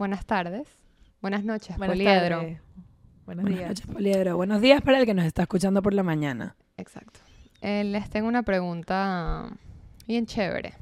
buenas 0.00 0.24
tardes, 0.24 0.66
buenas 1.20 1.44
noches, 1.44 1.76
Buenas 1.76 1.94
Poliedro. 1.94 2.38
Buenos 3.26 3.44
Buenas 3.44 3.58
días. 3.58 3.68
noches, 3.68 3.86
Poliedro. 3.86 4.36
Buenos 4.38 4.62
días 4.62 4.80
para 4.80 4.98
el 4.98 5.04
que 5.04 5.12
nos 5.12 5.26
está 5.26 5.42
escuchando 5.42 5.82
por 5.82 5.92
la 5.92 6.02
mañana. 6.02 6.56
Exacto. 6.78 7.20
Eh, 7.60 7.84
les 7.84 8.08
tengo 8.08 8.26
una 8.26 8.42
pregunta 8.42 9.52
bien 10.06 10.24
chévere. 10.24 10.72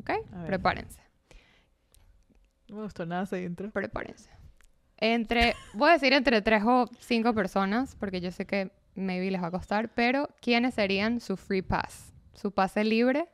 ¿Ok? 0.00 0.10
Prepárense, 0.46 1.00
No 2.68 2.78
me 2.78 2.82
gustó 2.82 3.06
nada 3.06 3.22
ese 3.22 3.40
intro. 3.44 3.70
prepárense. 3.70 4.30
Entre, 4.96 5.54
voy 5.74 5.90
a 5.90 5.92
decir 5.92 6.12
entre 6.12 6.42
tres 6.42 6.64
o 6.66 6.86
cinco 6.98 7.34
personas, 7.34 7.94
porque 7.94 8.20
yo 8.20 8.32
sé 8.32 8.46
que 8.46 8.72
maybe 8.96 9.30
les 9.30 9.40
va 9.40 9.46
a 9.46 9.50
costar, 9.52 9.90
pero 9.94 10.28
¿quiénes 10.42 10.74
serían 10.74 11.20
su 11.20 11.36
free 11.36 11.62
pass? 11.62 12.12
Su 12.34 12.50
pase 12.50 12.82
libre 12.82 13.28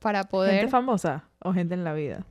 para 0.00 0.24
poder... 0.24 0.56
¿Gente 0.58 0.70
famosa 0.72 1.28
o 1.38 1.52
gente 1.52 1.74
en 1.74 1.84
la 1.84 1.92
vida? 1.94 2.26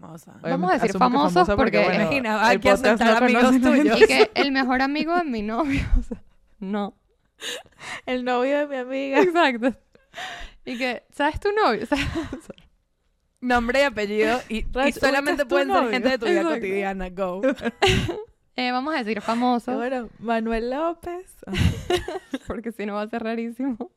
Famosa. 0.00 0.34
Vamos 0.42 0.70
a 0.70 0.74
decir 0.74 0.92
famosos 0.98 1.32
famosa 1.32 1.56
porque- 1.56 1.78
bueno, 1.78 2.02
Imagina, 2.02 2.34
el 2.36 2.44
hay 2.44 2.58
que 2.58 2.70
aceptar 2.70 3.20
no 3.20 3.26
amigos 3.26 3.60
tuyos. 3.60 4.00
Y 4.00 4.06
que 4.06 4.30
el 4.34 4.50
mejor 4.50 4.82
amigo 4.82 5.14
de 5.14 5.24
mi 5.24 5.42
novio. 5.42 5.82
o 5.98 6.02
sea, 6.02 6.20
no. 6.58 6.94
El 8.04 8.24
novio 8.24 8.58
de 8.58 8.66
mi 8.66 8.76
amiga. 8.76 9.20
Exacto. 9.20 9.74
Y 10.64 10.78
que, 10.78 11.04
¿sabes 11.10 11.38
tu 11.38 11.52
novio? 11.52 11.86
¿Sabes? 11.86 12.06
Nombre 13.40 13.80
y 13.80 13.82
apellido. 13.84 14.40
Y, 14.48 14.64
solamente 14.98 15.46
pueden 15.46 15.70
ser 15.70 15.90
gente 15.90 16.08
de 16.08 16.18
tu 16.18 16.26
vida 16.26 16.40
Exacto. 16.40 16.60
cotidiana. 16.60 17.10
Go. 17.10 17.42
Eh, 18.56 18.70
vamos 18.70 18.94
a 18.94 18.98
decir 18.98 19.14
Qué 19.14 19.20
famosos, 19.20 19.74
bueno, 19.76 20.08
Manuel 20.18 20.70
López. 20.70 21.36
Porque 22.46 22.72
si 22.72 22.86
no 22.86 22.94
va 22.94 23.02
a 23.02 23.08
ser 23.08 23.22
rarísimo. 23.22 23.90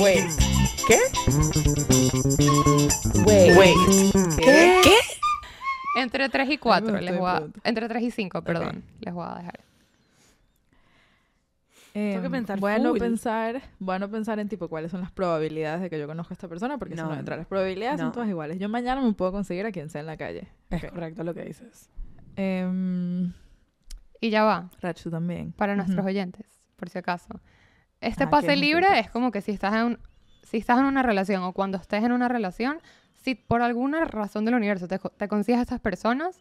Wait. 0.00 0.24
¿Qué? 0.86 0.98
Wait. 3.26 3.56
Wait. 3.56 3.76
¿Qué? 4.38 4.80
¿Qué? 4.84 4.96
Entre 6.00 6.28
3 6.28 6.50
y 6.50 6.58
4 6.58 6.88
gustó 6.92 7.04
les 7.04 7.18
voy 7.18 7.28
a... 7.30 7.42
Entre 7.64 7.88
3 7.88 8.02
y 8.02 8.10
5, 8.10 8.42
perdón. 8.42 8.84
Les 9.00 9.12
voy 9.12 9.26
a 9.28 9.34
dejar. 9.36 9.60
Tengo 11.92 12.20
que 12.20 12.26
Em, 12.26 12.32
pensar 12.32 12.60
voy 12.60 12.72
a 12.72 12.78
no 12.78 12.90
full. 12.90 12.98
pensar, 13.00 13.60
voy 13.80 13.96
a 13.96 13.98
no 13.98 14.08
pensar 14.08 14.38
en 14.38 14.48
tipo 14.48 14.68
cuáles 14.68 14.92
son 14.92 15.00
las 15.00 15.10
probabilidades 15.10 15.80
de 15.80 15.90
que 15.90 15.98
yo 15.98 16.06
conozca 16.06 16.32
a 16.32 16.36
esta 16.36 16.46
persona, 16.46 16.78
porque 16.78 16.94
No. 16.94 17.06
no 17.06 17.14
entra. 17.14 17.36
Las 17.36 17.46
probabilidades 17.46 17.98
No. 17.98 18.04
son 18.06 18.12
todas 18.12 18.28
iguales. 18.28 18.58
Yo 18.60 18.68
mañana 18.68 19.00
me 19.00 19.12
puedo 19.14 19.32
conseguir 19.32 19.66
a 19.66 19.72
quien 19.72 19.88
sea 19.90 20.02
en 20.02 20.06
la 20.06 20.16
calle. 20.16 20.46
Es 20.70 20.84
correcto 20.84 21.24
lo 21.24 21.34
que 21.34 21.42
dices. 21.44 21.90
Em, 22.36 23.32
Y 24.20 24.30
ya 24.30 24.44
va, 24.44 24.70
Rach, 24.80 25.02
tú 25.02 25.10
también. 25.10 25.52
para 25.52 25.74
nuestros 25.76 26.04
oyentes, 26.06 26.46
por 26.76 26.88
si 26.88 26.98
acaso. 26.98 27.40
Este 28.00 28.24
Ah, 28.24 28.26
¿qué 28.26 28.30
pase 28.30 28.56
libre 28.56 28.86
es 29.00 29.10
como 29.10 29.30
que 29.30 29.40
si 29.40 29.50
estás 29.52 29.74
en 29.74 29.82
un- 29.84 29.98
si 30.42 30.58
estás 30.58 30.78
en 30.78 30.84
una 30.86 31.02
relación 31.02 31.42
o 31.42 31.52
cuando 31.52 31.76
estés 31.78 32.02
en 32.04 32.12
una 32.12 32.28
relación, 32.28 32.78
si 33.22 33.34
por 33.34 33.60
alguna 33.60 34.04
razón 34.04 34.44
del 34.44 34.54
universo 34.54 34.88
te, 34.88 34.98
te 34.98 35.28
consigues 35.28 35.58
a 35.58 35.62
estas 35.62 35.80
personas, 35.80 36.38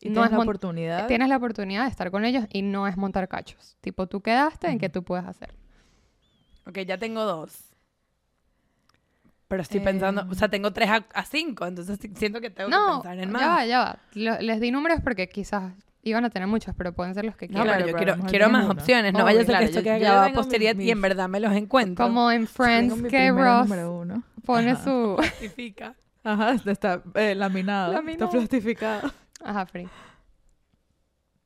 Y 0.00 0.10
no 0.10 0.14
tienes 0.14 0.26
es 0.26 0.36
la 0.36 0.38
oportunidad. 0.44 1.06
tienes 1.08 1.28
la 1.28 1.36
oportunidad 1.38 1.84
de 1.84 1.90
estar 1.90 2.10
con 2.12 2.24
ellos 2.24 2.44
y 2.52 2.62
no 2.62 2.86
es 2.86 2.96
montar 2.96 3.26
cachos. 3.28 3.76
Tipo, 3.80 4.06
tú 4.06 4.20
quedaste 4.20 4.68
en 4.68 4.78
qué 4.78 4.88
tú 4.88 5.02
puedes 5.02 5.24
hacer. 5.26 5.52
Ok, 6.66 6.78
ya 6.80 6.98
tengo 6.98 7.24
dos. 7.24 7.64
Pero 9.48 9.62
estoy 9.62 9.80
pensando, 9.80 10.20
Em. 10.22 10.30
o 10.30 10.34
sea, 10.34 10.48
tengo 10.48 10.72
tres 10.74 10.90
a, 10.90 11.06
a 11.14 11.24
cinco, 11.24 11.66
entonces 11.66 11.98
siento 12.16 12.40
que 12.40 12.50
tengo 12.50 12.68
que 12.68 12.76
No, 12.76 13.00
pensar 13.00 13.18
en 13.18 13.32
más. 13.32 13.40
ya 13.42 13.48
va, 13.48 13.66
ya 13.66 13.78
va. 13.80 13.98
Lo- 14.12 14.40
les 14.40 14.60
di 14.60 14.70
números 14.70 15.00
porque 15.02 15.28
quizás 15.30 15.72
iban 16.02 16.24
a 16.24 16.30
tener 16.30 16.48
muchos, 16.48 16.74
pero 16.76 16.92
pueden 16.92 17.14
ser 17.14 17.24
los 17.24 17.36
que 17.36 17.46
No, 17.48 17.60
quieran. 17.62 17.66
Claro, 17.66 17.92
pero 17.98 18.16
yo 18.16 18.26
quiero, 18.26 18.48
más 18.50 18.64
uno. 18.64 18.72
opciones. 18.72 19.12
No 19.12 19.18
Obvio, 19.18 19.24
vaya 19.26 19.40
a 19.40 19.42
ser 19.44 19.46
claro, 19.52 19.64
que 19.64 19.70
esto 19.70 19.82
quede 19.82 19.98
grabado 19.98 20.24
a 20.24 20.28
mi- 20.28 20.34
posteridad 20.34 20.76
y 20.76 20.90
en 20.90 21.00
verdad 21.00 21.28
me 21.28 21.40
los 21.40 21.52
encuentro. 21.54 22.04
Como 22.06 22.30
en 22.30 22.46
Friends 22.46 23.02
que 23.04 23.30
Ross 23.30 23.68
uno. 23.70 24.22
pone 24.44 24.70
Ajá. 24.70 24.84
su... 24.84 25.16
Justifica. 25.16 25.94
Ajá, 26.24 26.52
está, 26.52 26.70
está, 26.72 27.02
eh, 27.14 27.34
laminado. 27.34 27.92
Laminado. 27.92 28.24
Está 28.26 28.38
plastificado. 28.38 29.10
Ajá, 29.44 29.66
Free. 29.66 29.88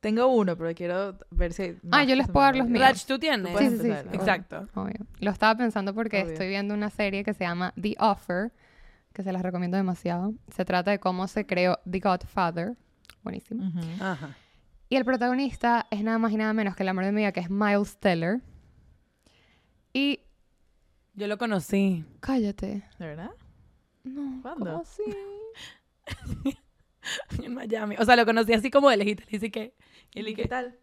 Tengo 0.00 0.26
uno, 0.26 0.56
pero 0.56 0.74
quiero 0.74 1.16
ver 1.30 1.52
si... 1.52 1.76
Ah, 1.92 2.02
yo 2.02 2.16
les 2.16 2.26
puedo 2.28 2.44
dar 2.44 2.56
los 2.56 2.68
míos. 2.68 2.84
Rach, 2.88 3.04
tú 3.06 3.18
tienes. 3.20 3.52
Tú 3.52 3.58
Sí, 3.58 3.70
sí, 3.70 3.78
sí. 3.82 3.90
Exacto. 4.12 4.66
Obvio. 4.74 5.06
Lo 5.20 5.30
estaba 5.30 5.54
pensando 5.56 5.94
porque 5.94 6.22
Obvio. 6.22 6.32
estoy 6.32 6.48
viendo 6.48 6.74
una 6.74 6.90
serie 6.90 7.22
que 7.22 7.34
se 7.34 7.44
llama 7.44 7.72
The 7.80 7.94
Offer, 8.00 8.50
que 9.12 9.22
se 9.22 9.30
las 9.32 9.42
recomiendo 9.42 9.76
demasiado. 9.76 10.34
Se 10.52 10.64
trata 10.64 10.90
de 10.90 10.98
cómo 10.98 11.28
se 11.28 11.46
creó 11.46 11.78
The 11.88 12.00
Godfather. 12.00 12.74
Buenísimo. 13.22 13.66
Ujú. 13.66 13.80
Ajá. 14.02 14.36
Y 14.88 14.96
el 14.96 15.04
protagonista 15.04 15.86
es 15.90 16.02
nada 16.02 16.18
más 16.18 16.32
y 16.32 16.36
nada 16.36 16.52
menos 16.52 16.76
que 16.76 16.82
el 16.82 16.88
amor 16.88 17.04
de 17.04 17.12
mi 17.12 17.22
vida, 17.22 17.32
que 17.32 17.40
es 17.40 17.50
Miles 17.50 17.96
Teller. 17.98 18.40
Y... 19.92 20.20
Yo 21.14 21.26
lo 21.26 21.38
conocí. 21.38 22.04
Cállate. 22.20 22.84
¿De 22.98 23.06
verdad? 23.06 23.30
No, 24.04 24.40
¿Cuándo? 24.42 24.64
¿cómo 24.64 24.82
así? 24.82 25.02
en 27.42 27.54
Miami. 27.54 27.96
O 27.98 28.04
sea, 28.04 28.16
lo 28.16 28.24
conocí 28.24 28.52
así 28.52 28.70
como 28.70 28.90
de 28.90 28.96
lejito. 28.96 29.22
Y 29.28 29.32
dice 29.32 29.50
que. 29.50 29.74
Y 30.12 30.20
él 30.20 30.28
y 30.28 30.34
¿Qué 30.34 30.46
tal? 30.46 30.78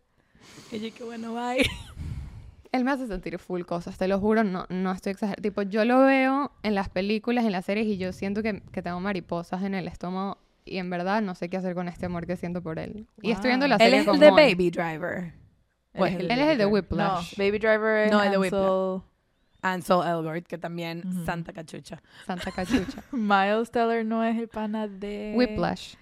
Y 0.72 0.80
yo, 0.80 0.94
que 0.94 1.04
bueno, 1.04 1.34
bye. 1.34 1.66
Él 2.72 2.84
me 2.84 2.92
hace 2.92 3.08
sentir 3.08 3.40
full 3.40 3.64
cosas, 3.64 3.98
te 3.98 4.08
lo 4.08 4.20
juro, 4.20 4.44
no, 4.44 4.68
no 4.70 4.92
estoy 4.92 5.14
exagerando. 5.14 5.42
Tipo, 5.42 5.64
yo 5.64 5.86
lo 5.86 6.02
veo 6.02 6.52
en 6.62 6.76
las 6.76 6.88
películas, 6.88 7.46
en 7.46 7.52
las 7.52 7.66
series, 7.66 7.88
y 7.88 7.98
yo 7.98 8.12
siento 8.12 8.44
que, 8.44 8.62
que 8.72 8.84
tengo 8.84 9.00
mariposas 9.00 9.64
en 9.64 9.74
el 9.74 9.88
estómago. 9.88 10.38
Y 10.70 10.78
en 10.78 10.90
verdad 10.90 11.22
no 11.22 11.36
sé 11.36 11.50
qué 11.50 11.58
hacer 11.58 11.74
con 11.76 11.88
este 11.88 12.06
amor 12.06 12.26
que 12.28 12.36
siento 12.38 12.62
por 12.62 12.80
él. 12.80 13.08
Y 13.22 13.32
estoy 13.32 13.50
viendo 13.50 13.68
la 13.68 13.78
Wow. 13.78 13.86
Él 13.86 13.92
serie 13.92 14.00
es 14.02 14.08
el 14.08 14.12
con 14.12 14.20
de. 14.20 14.30
Baby 14.32 14.70
Driver. 14.72 15.18
Él 15.18 15.34
Pues, 15.94 16.14
es 16.14 16.20
él 16.22 16.32
es 16.32 16.48
el 16.50 16.58
de 16.58 16.66
Whiplash. 16.66 17.38
No, 17.38 17.44
Baby 17.44 17.58
Driver 17.60 17.98
es 18.06 18.12
No, 18.12 18.24
el 18.24 18.32
de 18.32 18.38
Ansel- 18.38 19.04
Ansel 19.62 20.02
Elgort, 20.08 20.46
que 20.48 20.58
también 20.58 21.04
Ujú. 21.06 21.26
Santa 21.26 21.52
Cachucha. 21.52 22.02
Santa 22.26 22.52
Cachucha. 22.52 23.04
Miles 23.12 23.72
Teller 23.72 24.06
no 24.06 24.24
es 24.24 24.38
el 24.38 24.48
pana 24.48 24.88
de... 24.88 25.34
Whiplash. 25.36 25.96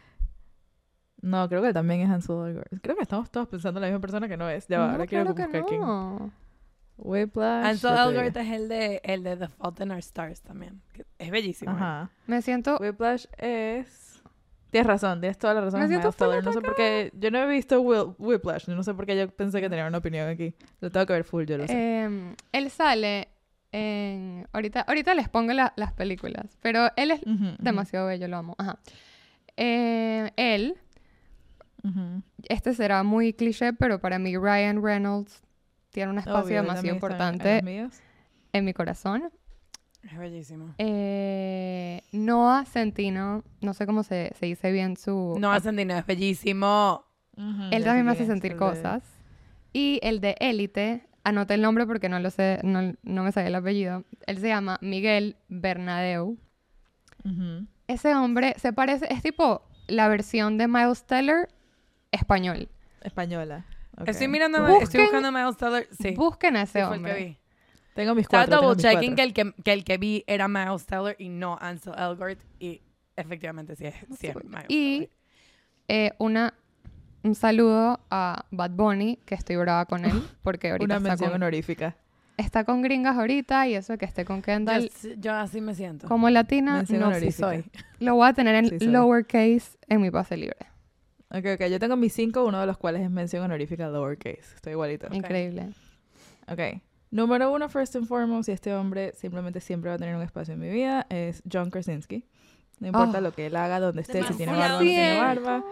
No, 1.22 1.50
creo 1.50 1.62
que 1.64 1.74
también 1.74 2.02
es 2.02 2.10
Ansel 2.10 2.36
Elgort. 2.50 2.68
Creo 2.82 2.96
que 2.96 3.02
estamos 3.02 3.32
todos 3.32 3.48
pensando 3.48 3.80
en 3.80 3.82
la 3.82 3.88
misma 3.88 4.02
persona 4.02 4.28
que 4.28 4.38
no 4.38 4.48
es. 4.50 4.68
Ya 4.68 4.80
va, 4.80 4.86
No, 4.88 4.92
ahora 4.94 5.08
quiero 5.08 5.26
buscar 5.26 5.50
que 5.50 5.64
quién. 5.64 5.82
no. 5.82 6.32
Whiplash. 6.98 7.66
Ansel 7.66 7.98
Elgort 7.98 8.38
es 8.38 8.48
el 8.52 8.68
de, 8.70 9.02
el 9.04 9.24
de 9.24 9.38
The 9.38 9.48
Fault 9.48 9.80
in 9.82 9.92
Our 9.92 9.98
Stars 10.00 10.42
también. 10.42 10.82
que 10.94 11.06
es 11.18 11.32
bellísimo. 11.32 11.72
¿eh? 11.72 11.76
Ajá. 11.76 12.10
Me 12.28 12.42
siento... 12.42 12.78
Whiplash 12.80 13.26
es... 13.38 14.07
Tienes 14.70 14.88
razón, 14.88 15.20
tienes 15.22 15.38
toda 15.38 15.54
la 15.54 15.62
razón. 15.62 15.80
Me 15.82 15.88
siento 15.88 16.12
No 16.42 16.54
sé 16.54 16.62
por 16.62 16.76
qué... 16.76 17.12
Yo 17.16 17.32
no 17.32 17.40
he 17.40 17.48
visto 17.48 17.82
Will- 17.82 18.16
Whiplash. 18.18 18.66
Yo 18.68 18.76
no 18.76 18.84
sé 18.84 18.94
por 18.94 19.06
qué 19.06 19.18
yo 19.18 19.30
pensé 19.30 19.62
que 19.62 19.70
tenía 19.70 19.88
una 19.88 19.98
opinión 20.00 20.28
aquí. 20.28 20.54
Lo 20.82 20.90
tengo 20.92 21.06
que 21.06 21.14
ver 21.14 21.24
full, 21.24 21.46
yo 21.46 21.58
lo 21.58 21.68
sé. 21.68 21.74
eh, 21.76 22.36
él 22.52 22.70
sale 22.70 23.30
en... 23.72 24.46
Ahorita, 24.52 24.82
ahorita 24.82 25.14
les 25.14 25.30
pongo 25.30 25.54
la- 25.54 25.74
las 25.78 25.94
películas, 25.94 26.58
pero 26.62 26.90
él 26.98 27.12
es 27.12 27.22
demasiado 27.60 28.08
bello, 28.08 28.28
lo 28.28 28.38
amo. 28.38 28.56
Ajá. 28.58 28.78
Eh, 29.56 30.32
él, 30.36 30.76
este 32.50 32.74
será 32.74 33.04
muy 33.04 33.34
cliché, 33.34 33.74
pero 33.74 34.00
para 34.00 34.20
mí 34.20 34.36
Ryan 34.38 34.84
Reynolds 34.84 35.42
tiene 35.92 36.12
un 36.12 36.18
espacio 36.20 36.42
Obvio, 36.44 36.62
demasiado 36.62 36.94
importante 36.94 37.62
en 38.54 38.66
mi 38.66 38.74
corazón. 38.74 39.32
Es 40.10 40.18
bellísimo. 40.18 40.74
Eh, 40.78 42.02
Noah 42.14 42.66
Centino, 42.66 43.44
no 43.62 43.74
sé 43.74 43.86
cómo 43.86 44.04
se, 44.04 44.32
se 44.40 44.46
dice 44.46 44.72
bien 44.72 44.96
su... 44.98 45.36
No, 45.40 45.58
Santino 45.60 45.98
es 45.98 46.06
bellísimo. 46.06 47.04
Él 47.72 47.84
también 47.84 48.06
me 48.06 48.12
hace 48.14 48.26
sentir 48.26 48.54
de- 48.54 48.58
cosas. 48.58 49.04
Y 49.74 50.00
el 50.02 50.22
de 50.22 50.36
Élite, 50.40 51.08
anoté 51.24 51.54
el 51.56 51.62
nombre 51.62 51.86
porque 51.86 52.10
no 52.10 52.20
lo 52.20 52.30
sé, 52.32 52.60
no, 52.64 52.94
no 53.04 53.24
me 53.24 53.32
sabía 53.32 53.50
el 53.50 53.56
apellido. 53.56 54.06
Él 54.26 54.40
se 54.40 54.48
llama 54.48 54.80
Miguel 54.82 55.36
Bernadeu. 55.50 56.38
Ese 57.88 58.16
hombre 58.16 58.54
se 58.58 58.72
parece, 58.74 59.12
es 59.14 59.22
tipo 59.22 59.62
la 59.88 60.08
versión 60.08 60.58
de 60.58 60.68
Miles 60.68 61.06
Teller 61.06 61.50
español. 62.12 62.70
Española. 63.02 63.66
Estoy 64.06 64.28
mirando, 64.30 64.60
Busquen- 64.60 64.84
estoy 64.84 65.02
buscando 65.02 65.28
a 65.28 65.32
Miles 65.32 65.58
Teller. 65.58 65.88
Sí. 66.00 66.12
Busquen 66.16 66.56
a 66.58 66.66
sí 66.66 66.78
ese 66.80 66.88
fue 66.88 66.96
el 66.98 67.04
que 67.04 67.10
hombre. 67.10 67.38
Tengo 67.98 68.14
mis 68.14 68.26
Estaba 68.26 68.46
cuatro. 68.46 68.60
tengo 68.60 68.76
double 68.76 68.90
checking 68.92 69.16
que 69.16 69.24
el 69.24 69.34
que, 69.34 69.54
que 69.64 69.74
el 69.74 69.84
que 69.84 69.98
vi 69.98 70.24
era 70.28 70.48
Miles 70.48 70.86
Teller 70.86 71.16
y 71.18 71.30
no 71.30 71.58
Ansel 71.60 71.94
Elgort. 71.98 72.40
Y 72.60 72.80
efectivamente 73.16 73.76
sí 73.76 73.86
es, 73.88 73.96
sí 74.20 74.28
es 74.28 74.36
Miles 74.36 74.66
Y 74.70 75.10
eh, 75.88 76.12
una, 76.20 76.54
un 77.24 77.34
saludo 77.34 78.00
a 78.12 78.46
Bad 78.52 78.70
Bunny, 78.72 79.18
que 79.26 79.34
estoy 79.34 79.56
brava 79.56 79.86
con 79.88 80.06
él, 80.06 80.22
porque 80.44 80.70
ahorita 80.70 80.86
Una 80.86 80.98
está 80.98 81.10
mención 81.10 81.30
con, 81.32 81.42
honorífica. 81.42 81.96
está 82.38 82.64
con 82.66 82.84
gringas 82.84 83.18
ahorita 83.18 83.68
y 83.68 83.74
eso 83.74 83.94
de 83.94 83.98
que 83.98 84.06
esté 84.06 84.26
con 84.26 84.44
Kendall. 84.44 84.84
Yo, 84.84 84.90
sí- 84.96 85.16
yo 85.18 85.34
así 85.34 85.60
me 85.60 85.74
siento. 85.74 86.08
Como 86.08 86.30
latina, 86.30 86.76
Mención 86.76 87.00
no 87.00 87.16
Sí 87.16 87.32
soy. 87.32 87.66
lo 88.00 88.14
voy 88.14 88.28
a 88.30 88.34
tener 88.34 88.54
en 88.54 88.80
Sí 88.80 88.86
lowercase 88.86 89.72
en 89.88 90.02
mi 90.02 90.12
pase 90.12 90.38
libre. 90.38 90.58
Ok, 91.32 91.46
ok. 91.56 91.66
Yo 91.66 91.80
tengo 91.80 91.96
mis 91.96 92.14
cinco, 92.14 92.46
uno 92.46 92.62
de 92.62 92.68
los 92.68 92.78
cuales 92.78 93.02
es 93.02 93.10
mención 93.10 93.44
honorífica 93.44 93.90
lowercase. 93.90 94.54
Estoy 94.56 94.74
igualito. 94.74 95.08
Increíble. 95.12 95.70
Ok. 96.48 96.80
Número 97.10 97.52
uno, 97.52 97.70
first 97.70 97.96
and 97.96 98.06
foremost, 98.06 98.50
y 98.50 98.52
este 98.52 98.74
hombre 98.76 99.14
simplemente 99.14 99.60
siempre 99.62 99.90
va 99.90 99.96
a 99.96 99.98
tener 99.98 100.16
un 100.16 100.22
espacio 100.22 100.54
en 100.56 100.60
mi 100.60 100.70
vida, 100.70 101.06
es 101.10 101.42
John 101.52 101.70
Krasinski. 101.72 102.26
No 102.80 102.88
importa 102.88 103.20
Oh. 103.20 103.22
lo 103.22 103.34
que 103.34 103.46
él 103.48 103.56
haga, 103.56 103.80
donde 103.80 104.02
esté, 104.02 104.24
si 104.24 104.34
tiene 104.36 104.52
barba 104.52 104.66
o 104.68 104.70
no 104.74 104.80
tiene 104.80 105.20
barba. 105.20 105.64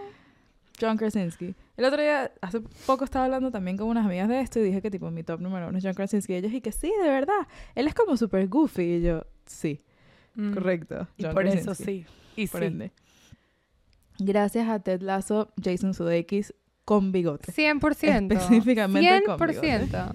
John 0.79 0.97
Krasinski. 0.97 1.55
El 1.77 1.85
otro 1.85 2.01
día, 2.01 2.31
hace 2.41 2.59
poco 2.85 3.05
estaba 3.05 3.25
hablando 3.25 3.49
también 3.51 3.77
con 3.77 3.87
unas 3.87 4.05
amigas 4.05 4.27
de 4.27 4.41
esto 4.41 4.59
y 4.59 4.63
dije 4.63 4.81
que 4.81 4.91
tipo 4.91 5.09
mi 5.11 5.23
top 5.23 5.39
número 5.39 5.67
uno 5.69 5.77
es 5.77 5.83
John 5.83 5.93
Krasinski. 5.93 6.33
Y 6.33 6.35
ellos 6.37 6.51
y 6.51 6.59
que 6.61 6.71
sí, 6.73 6.91
de 7.01 7.09
verdad. 7.09 7.47
Él 7.75 7.87
es 7.87 7.93
como 7.93 8.17
súper 8.17 8.47
goofy. 8.47 8.95
Y 8.95 9.01
yo, 9.01 9.23
sí, 9.45 9.81
Mm. 10.35 10.53
correcto. 10.53 11.07
Y 11.17 11.25
por 11.27 11.45
eso 11.47 11.75
sí. 11.75 12.05
Y 12.35 12.47
Por 12.47 12.59
sí. 12.61 12.67
ende. 12.67 12.91
Gracias 14.19 14.67
a 14.69 14.79
Ted 14.79 15.01
Lasso, 15.01 15.51
Jason 15.61 15.93
Sudeikis 15.93 16.53
con 16.83 17.11
bigote. 17.11 17.51
100%. 17.53 18.33
Específicamente 18.33 19.23
con 19.25 19.37
100%. 19.39 20.11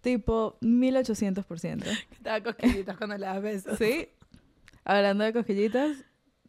Tipo 0.00 0.56
1800%. 0.60 1.82
Te 1.84 1.94
da 2.22 2.42
cosquillitas 2.42 2.96
cuando 2.96 3.18
le 3.18 3.26
das 3.26 3.42
besos. 3.42 3.78
Sí. 3.78 4.08
Hablando 4.84 5.24
de 5.24 5.32
cosquillitas, 5.32 6.04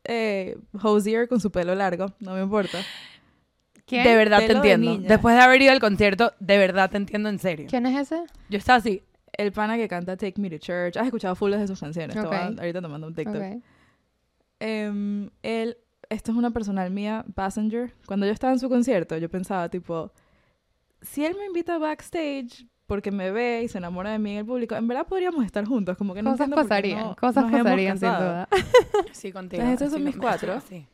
eh, 0.05 0.57
Hosier 0.81 1.27
con 1.27 1.39
su 1.41 1.51
pelo 1.51 1.75
largo, 1.75 2.13
no 2.19 2.33
me 2.33 2.41
importa. 2.41 2.79
¿Quién? 3.85 4.03
De 4.05 4.15
verdad 4.15 4.39
te 4.39 4.47
Pelo 4.47 4.61
de 4.61 4.71
entiendo. 4.71 4.97
niña. 4.99 5.09
Después 5.09 5.35
de 5.35 5.41
haber 5.41 5.61
ido 5.61 5.71
al 5.73 5.79
concierto, 5.81 6.31
de 6.39 6.57
verdad 6.57 6.89
te 6.89 6.97
entiendo 6.97 7.27
en 7.27 7.39
serio. 7.39 7.67
¿Quién 7.69 7.85
es 7.85 7.99
ese? 8.11 8.23
Yo 8.49 8.57
estaba 8.57 8.77
así. 8.77 9.03
El 9.33 9.51
pana 9.51 9.75
que 9.75 9.87
canta 9.89 10.15
Take 10.15 10.39
Me 10.39 10.49
to 10.49 10.57
Church. 10.57 10.95
Has 10.97 11.05
escuchado 11.05 11.35
full 11.35 11.51
de 11.51 11.67
sus 11.67 11.79
canciones. 11.79 12.15
Te 12.15 12.21
voy 12.21 12.35
a- 12.35 12.49
Ok. 12.49 12.59
ahorita 12.59 12.81
te 12.81 12.87
mando 12.87 13.07
un 13.07 13.15
TikTok. 13.15 13.35
Ok. 13.35 13.63
Em, 14.59 15.29
él, 15.41 15.77
esto 16.09 16.31
es 16.31 16.37
una 16.37 16.51
personal 16.51 16.89
mía, 16.91 17.25
Passenger. 17.35 17.93
Cuando 18.05 18.25
yo 18.25 18.31
estaba 18.31 18.53
en 18.53 18.59
su 18.59 18.69
concierto, 18.69 19.17
yo 19.17 19.29
pensaba, 19.29 19.67
tipo, 19.69 20.11
si 21.01 21.25
él 21.25 21.35
me 21.37 21.45
invita 21.47 21.77
backstage 21.77 22.67
porque 22.91 23.09
me 23.09 23.31
ve 23.31 23.61
y 23.63 23.69
se 23.69 23.77
enamora 23.77 24.11
de 24.11 24.19
mí 24.19 24.31
en 24.33 24.39
el 24.39 24.45
público, 24.45 24.75
en 24.75 24.85
verdad 24.85 25.07
podríamos 25.07 25.45
estar 25.45 25.63
juntos. 25.65 25.95
Como 25.97 26.13
que 26.13 26.21
no 26.21 26.31
Cosas 26.31 26.49
pasarían. 26.49 26.99
no 26.99 27.15
cosas 27.15 27.49
pasarían, 27.49 27.97
sin 27.97 28.09
duda. 28.09 28.49
Sí, 29.13 29.31
contigo. 29.31 29.63
Pues 29.63 29.75
estos 29.75 29.91
son 29.91 30.01
así 30.01 30.05
mis 30.07 30.17
cuatro. 30.17 30.59
Sí. 30.67 30.85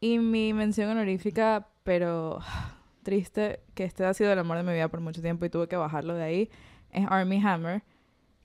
Y 0.00 0.18
mi 0.18 0.52
mención 0.52 0.90
honorífica, 0.90 1.68
pero 1.84 2.40
triste, 3.04 3.60
que 3.74 3.84
este 3.84 4.04
ha 4.04 4.12
sido 4.14 4.32
el 4.32 4.38
amor 4.40 4.56
de 4.56 4.64
mi 4.64 4.72
vida 4.72 4.88
por 4.88 4.98
mucho 4.98 5.22
tiempo 5.22 5.44
y 5.44 5.48
tuve 5.48 5.68
que 5.68 5.76
bajarlo 5.76 6.14
de 6.14 6.24
ahí, 6.24 6.50
es 6.90 7.06
Army 7.08 7.40
Hammer. 7.40 7.84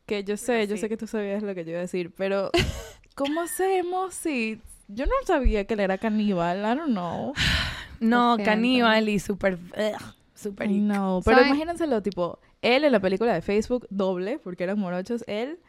Que 0.06 0.24
yo 0.24 0.38
sé, 0.38 0.68
yo 0.68 0.76
Sí. 0.76 0.82
sé 0.82 0.88
que 0.90 0.98
tú 0.98 1.08
sabías 1.08 1.42
lo 1.42 1.56
que 1.56 1.66
yo 1.66 1.72
iba 1.72 1.80
a 1.80 1.82
decir, 1.82 2.14
pero 2.16 2.52
¿cómo 3.16 3.42
hacemos 3.42 4.14
si... 4.14 4.62
Yo 4.88 5.08
no 5.08 5.14
sabía 5.26 5.66
que 5.66 5.74
él 5.74 5.80
era 5.80 5.98
caníbal, 5.98 6.60
I 6.60 6.78
don't 6.78 6.92
know. 6.92 7.34
No, 8.00 8.38
caníbal 8.46 9.10
y 9.10 9.18
súper... 9.18 9.56
ugh, 9.56 10.14
Súper... 10.36 10.70
I 10.70 10.78
know. 10.80 11.24
Pero 11.26 11.38
¿Saben? 11.38 11.50
imagínenselo, 11.50 12.04
tipo, 12.04 12.38
él 12.76 12.84
en 12.84 12.92
la 12.92 13.00
película 13.00 13.34
de 13.34 13.42
Facebook, 13.42 13.88
doble, 13.90 14.40
porque 14.40 14.64
eran 14.64 14.80
morochos, 14.80 15.24
él... 15.28 15.60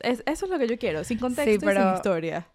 Es, 0.00 0.22
eso 0.26 0.46
es 0.46 0.50
lo 0.50 0.58
que 0.58 0.66
yo 0.66 0.78
quiero, 0.78 1.04
sin 1.04 1.18
contexto 1.18 1.50
y 1.50 1.58
sin 1.58 1.68
pero- 1.68 1.94
historia. 1.94 2.46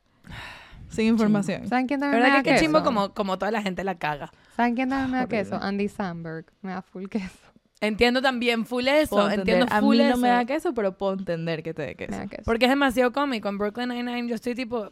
Sin 0.89 1.06
información. 1.07 1.68
¿Saben 1.68 1.86
quién 1.88 2.00
también 2.00 2.22
me 2.22 2.28
verdad 2.28 2.38
da 2.39 2.44
que 2.44 2.51
queso? 2.51 2.63
chimbo 2.63 2.84
como, 2.84 3.13
como 3.13 3.38
toda 3.38 3.51
la 3.51 3.62
gente 3.62 3.84
la 3.84 3.95
caga. 3.95 4.31
¿Saben 4.56 4.74
quién 4.75 4.89
también 4.89 5.12
me 5.12 5.18
da 5.18 5.24
Horrible. 5.24 5.44
queso? 5.44 5.56
Andy 5.62 5.88
Samberg. 5.89 6.45
Me 6.62 6.72
da 6.72 6.81
full 6.81 7.07
queso. 7.07 7.38
Entiendo 7.81 8.22
también 8.22 8.66
full 8.66 8.88
eso. 8.88 9.10
Puedo 9.16 9.30
entender. 9.30 9.56
Entiendo 9.56 9.75
A 9.75 9.80
full 9.81 9.98
mí 9.98 10.04
no 10.04 10.10
eso. 10.12 10.18
me 10.18 10.30
da 10.30 10.45
queso, 10.45 10.74
pero 10.74 10.98
puedo 10.98 11.13
entender 11.13 11.62
que 11.62 11.74
te 11.74 11.81
dé 11.84 11.95
queso. 11.95 12.12
Me 12.12 12.18
da 12.18 12.28
queso. 12.28 12.44
Porque 12.45 12.66
es 12.66 12.72
demasiado 12.72 13.12
cómico. 13.12 13.50
En 13.50 13.57
Brooklyn 13.57 13.89
Nine-Nine 13.89 14.28
yo 14.30 14.36
estoy 14.36 14.56
tipo... 14.56 14.92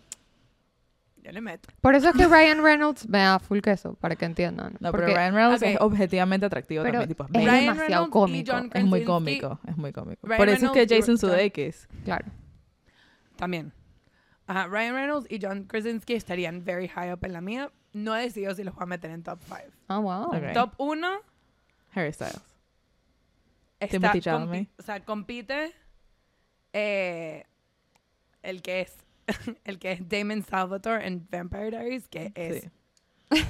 Yo 1.26 1.32
le 1.32 1.42
meto. 1.42 1.70
Por 1.82 1.96
eso 1.96 2.10
es 2.10 2.16
que 2.16 2.28
Ryan 2.28 2.62
Reynolds 2.62 3.10
me 3.10 3.18
da 3.18 3.40
full 3.40 3.60
queso, 3.60 3.96
para 3.96 4.16
que 4.16 4.26
entiendan. 4.26 4.78
No, 4.80 4.92
Porque 4.92 5.08
pero 5.08 5.18
Ryan 5.18 5.34
Reynolds 5.34 5.64
es 5.64 5.78
objetivamente 5.82 6.46
atractivo 6.46 6.84
Pero 6.84 7.00
también. 7.00 7.08
Tipo, 7.08 7.26
es 7.26 7.32
demasiado 7.32 7.74
Reynolds 7.74 8.12
cómico. 8.12 8.52
Es 8.72 8.86
muy 8.86 9.04
cómico, 9.04 9.60
es 9.68 9.76
muy 9.76 9.92
cómico. 9.92 10.28
Ryan 10.28 10.38
Por 10.38 10.50
eso 10.50 10.66
es 10.68 10.72
que 10.72 10.96
Jason. 10.96 11.18
Sudeikis. 11.18 11.88
Claro. 12.04 12.26
También. 13.38 13.74
Ajá, 14.46 14.68
Ryan 14.68 14.94
Reynolds 14.94 15.28
y 15.32 15.40
John 15.42 15.64
Krasinski 15.64 16.14
estarían 16.14 16.64
very 16.64 16.88
high 16.90 17.12
up 17.12 17.26
en 17.26 17.34
la 17.34 17.42
mía. 17.42 17.72
No 17.94 18.16
he 18.16 18.22
decidido 18.22 18.54
si 18.54 18.64
los 18.64 18.76
voy 18.76 18.84
a 18.84 18.86
meter 18.86 19.10
en 19.10 19.24
top 19.24 19.40
5. 19.46 19.62
Ah, 19.88 19.98
wow. 19.98 20.32
Top 20.54 20.74
1 20.78 21.08
Harry 21.94 22.14
Styles. 22.14 22.40
está... 23.80 24.12
Timothy 24.12 24.70
o 24.78 24.84
sea, 24.84 25.04
compite 25.04 25.74
eh, 26.74 27.46
el 28.44 28.62
que 28.62 28.82
es... 28.82 29.05
el 29.64 29.80
que 29.80 29.92
es 29.94 30.08
Damon 30.10 30.44
Salvatore 30.44 31.06
en 31.08 31.28
Vampire 31.30 31.72
Diaries, 31.72 32.08
que 32.08 32.32
es... 32.36 32.64
Sí. 32.64 32.70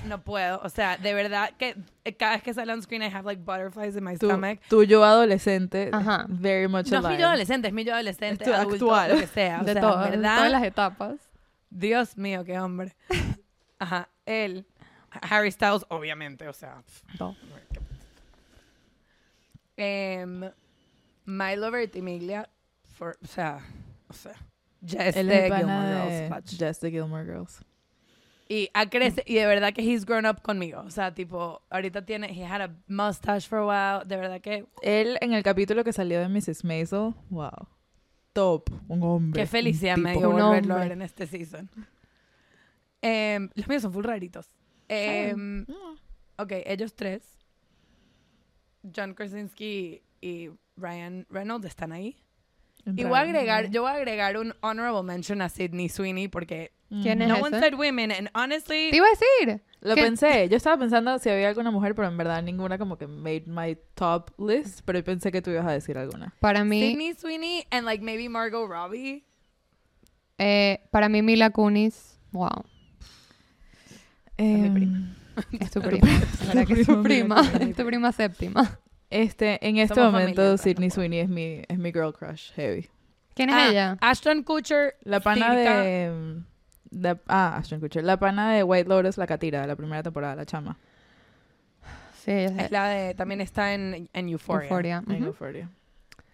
No 0.06 0.22
puedo. 0.24 0.62
O 0.64 0.70
sea, 0.70 0.96
de 0.98 1.14
verdad 1.14 1.52
que 1.58 1.76
eh, 2.06 2.16
cada 2.16 2.36
vez 2.36 2.44
que 2.44 2.54
sale 2.54 2.72
on 2.72 2.82
screen 2.82 3.04
I 3.04 3.08
have 3.14 3.26
like 3.26 3.42
butterflies 3.44 3.96
in 3.98 4.06
my 4.06 4.18
Tu, 4.18 4.26
stomach. 4.28 4.60
tu 4.70 4.84
yo 4.84 5.04
adolescente, 5.04 5.90
Ajá. 5.92 6.26
very 6.30 6.68
much 6.70 6.88
No 6.90 6.98
es 7.00 7.04
mi 7.04 7.08
alive. 7.10 7.22
yo 7.22 7.28
adolescente, 7.28 7.68
es 7.68 7.74
mi 7.74 7.84
yo 7.84 7.94
adolescente, 7.94 8.46
Es 8.46 8.50
tu 8.50 8.56
adulto, 8.56 8.76
actual. 8.96 9.12
lo 9.12 9.20
que 9.20 9.28
sea. 9.28 9.60
O 9.62 9.66
de 9.66 9.74
sea, 9.74 9.82
todo, 9.82 10.04
de 10.06 10.10
¿verdad? 10.12 10.36
todas 10.38 10.52
las 10.52 10.64
etapas. 10.64 11.16
Dios 11.70 12.16
mío, 12.18 12.46
qué 12.46 12.58
hombre. 12.58 12.96
Ajá, 13.78 14.08
él. 14.26 14.66
Harry 15.30 15.52
Styles, 15.52 15.86
obviamente, 15.90 16.48
o 16.48 16.54
sea. 16.54 16.82
Todo. 17.18 17.36
Em, 19.78 20.50
Milo 21.26 21.70
Ventimiglia, 21.72 22.48
for, 22.98 23.18
o 23.22 23.28
sea, 23.28 23.60
o 24.08 24.14
sea, 24.14 24.36
Jess 24.86 25.16
Él 25.16 25.28
de 25.28 25.46
es 25.46 25.50
pana 25.50 25.58
Gilmore 25.60 25.88
de 25.90 26.18
Girls. 26.18 26.30
Patch. 26.30 26.58
Just 26.60 26.82
the 26.82 26.92
Gilmore 26.92 27.26
Girls. 27.26 27.64
Y 28.48 28.70
ha 28.76 28.88
crecido, 28.90 29.24
y 29.26 29.34
de 29.36 29.46
verdad 29.48 29.74
que 29.74 29.82
he's 29.82 30.06
grown 30.06 30.26
up 30.28 30.42
conmigo. 30.44 30.82
O 30.82 30.92
sea, 30.92 31.14
tipo, 31.14 31.64
ahorita 31.72 32.06
tiene, 32.06 32.28
he 32.32 32.46
had 32.46 32.62
a 32.62 32.70
mustache 32.88 33.48
for 33.48 33.58
a 33.60 33.66
while. 33.66 34.06
De 34.08 34.18
verdad 34.18 34.40
que, 34.40 34.68
Él 34.84 35.18
en 35.22 35.34
el 35.34 35.42
capítulo 35.42 35.84
que 35.84 35.92
salió 35.92 36.20
de 36.20 36.30
Mrs. 36.30 36.64
Maisel, 36.64 37.16
wow. 37.32 37.68
Top, 38.34 38.70
un 38.88 39.02
hombre. 39.02 39.42
qué 39.42 39.48
felicidad 39.48 39.98
me 39.98 40.10
tipo. 40.14 40.20
dio 40.20 40.30
Un 40.30 40.36
volverlo 40.42 40.74
a 40.74 40.78
hombre. 40.78 40.90
ver 40.90 40.92
en 40.92 41.02
este 41.02 41.26
season. 41.26 41.70
Em, 43.02 43.50
los 43.56 43.68
míos 43.68 43.82
son 43.82 43.94
full 43.94 44.04
raritos. 44.06 44.50
Em, 44.90 45.62
Mm. 45.68 45.98
Ok, 46.38 46.52
ellos 46.66 46.94
tres, 46.96 47.24
John 48.96 49.14
Krasinski 49.14 50.02
y 50.22 50.50
Ryan 50.76 51.26
Reynolds 51.30 51.66
están 51.66 51.92
ahí. 51.94 52.16
Y 52.86 53.04
voy 53.04 53.18
a 53.18 53.22
agregar, 53.22 53.70
yo 53.72 53.82
voy 53.82 53.92
a 53.92 53.96
agregar 53.96 54.38
un 54.38 54.54
honorable 54.62 55.02
mention 55.04 55.42
a 55.42 55.50
Sydney 55.50 55.90
Sweeney 55.90 56.28
porque 56.28 56.72
¿Quién 57.02 57.22
es 57.22 57.28
no 57.28 57.38
one 57.40 57.60
said 57.60 57.74
women 57.74 58.12
and 58.12 58.30
honestly 58.36 58.92
Te 58.92 58.98
iba 58.98 59.08
a 59.08 59.10
decir. 59.10 59.62
Lo 59.82 59.96
¿Qué? 59.96 60.04
pensé. 60.04 60.48
Yo 60.50 60.58
estaba 60.58 60.78
pensando 60.78 61.18
si 61.20 61.30
había 61.30 61.50
alguna 61.50 61.72
mujer, 61.72 61.96
pero 61.96 62.08
en 62.08 62.16
verdad 62.18 62.42
ninguna 62.44 62.78
como 62.78 62.98
que 62.98 63.08
made 63.08 63.44
my 63.48 63.76
top 63.96 64.32
list. 64.40 64.82
Pero 64.86 65.04
pensé 65.04 65.32
que 65.32 65.42
tú 65.42 65.50
ibas 65.52 65.66
a 65.66 65.72
decir 65.72 65.98
alguna. 65.98 66.34
Para 66.40 66.64
mí, 66.64 66.80
Sydney 66.92 67.14
Sweeney 67.16 67.66
and 67.72 67.86
like 67.86 68.04
maybe 68.04 68.30
Margot 68.30 68.68
Robbie. 68.68 69.26
eh, 70.38 70.88
para 70.92 71.10
mí 71.10 71.22
Mila 71.22 71.50
Kunis, 71.50 72.20
wow, 72.32 72.50
mi 74.38 74.46
Em, 74.66 74.74
prima. 74.74 75.16
es 75.60 75.72
tu 75.72 75.82
prima. 75.82 76.08
Es 76.70 76.86
tu 76.88 77.02
prima, 77.04 77.42
es 77.60 77.76
tu 77.76 77.86
prima 77.86 78.12
séptima. 78.12 78.80
Este, 79.10 79.66
en 79.68 79.78
este 79.78 79.96
Somos 79.96 80.12
momento, 80.14 80.42
familia, 80.42 80.58
Sydney 80.58 80.74
tampoco. 80.90 80.96
Sweeney 80.96 81.20
es 81.20 81.30
mi, 81.30 81.62
es 81.68 81.78
mi 81.78 81.92
girl 81.92 82.14
crush 82.14 82.52
heavy. 82.54 82.90
¿Quién 83.36 83.50
es 83.50 83.56
Ah, 83.56 83.68
ella? 83.70 83.98
Ashton 84.02 84.44
Kutcher. 84.44 84.96
La 85.04 85.20
pana 85.20 85.54
Circa- 85.54 85.82
de, 85.82 86.06
em, 86.06 86.46
de- 86.90 87.20
Ah, 87.28 87.58
Ashton 87.58 87.80
Kutcher. 87.80 88.04
La 88.04 88.18
pana 88.18 88.52
de 88.54 88.64
White 88.64 88.90
Lotus, 88.90 89.18
la 89.18 89.28
catira 89.28 89.62
de 89.62 89.68
la 89.68 89.76
primera 89.76 90.02
temporada, 90.04 90.36
la 90.36 90.46
chama. 90.46 90.78
Sí, 92.24 92.32
ella 92.32 92.46
Es 92.58 92.66
es 92.66 92.72
la 92.72 92.88
de, 92.88 93.14
también 93.14 93.42
está 93.42 93.74
en, 93.74 94.10
en 94.12 94.30
Euphoria. 94.30 94.64
Euphoria. 94.68 95.04
En 95.08 95.16
Ujú. 95.18 95.26
Euphoria. 95.26 95.70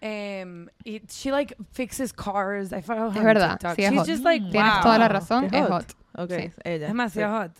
Em, 0.00 0.68
y 0.84 1.00
she 1.06 1.30
like 1.30 1.54
fixes 1.72 2.12
cars. 2.12 2.72
I 2.72 2.82
follow 2.82 3.10
her 3.10 3.18
Es 3.18 3.24
verdad, 3.24 3.50
TikTok. 3.58 3.76
sí, 3.76 3.84
es 3.84 3.90
She's 3.90 4.00
hot. 4.00 4.08
just 4.08 4.24
like, 4.24 4.50
Tienes 4.50 4.72
wow. 4.72 4.82
toda 4.82 4.98
la 4.98 5.08
razón, 5.08 5.48
qué 5.50 5.58
es 5.58 5.62
hot. 5.68 5.72
hot. 5.72 5.92
Ok, 6.24 6.30
Sí. 6.30 6.50
ella. 6.64 6.86
Es 6.86 6.88
demasiado 6.88 7.38
hot. 7.38 7.52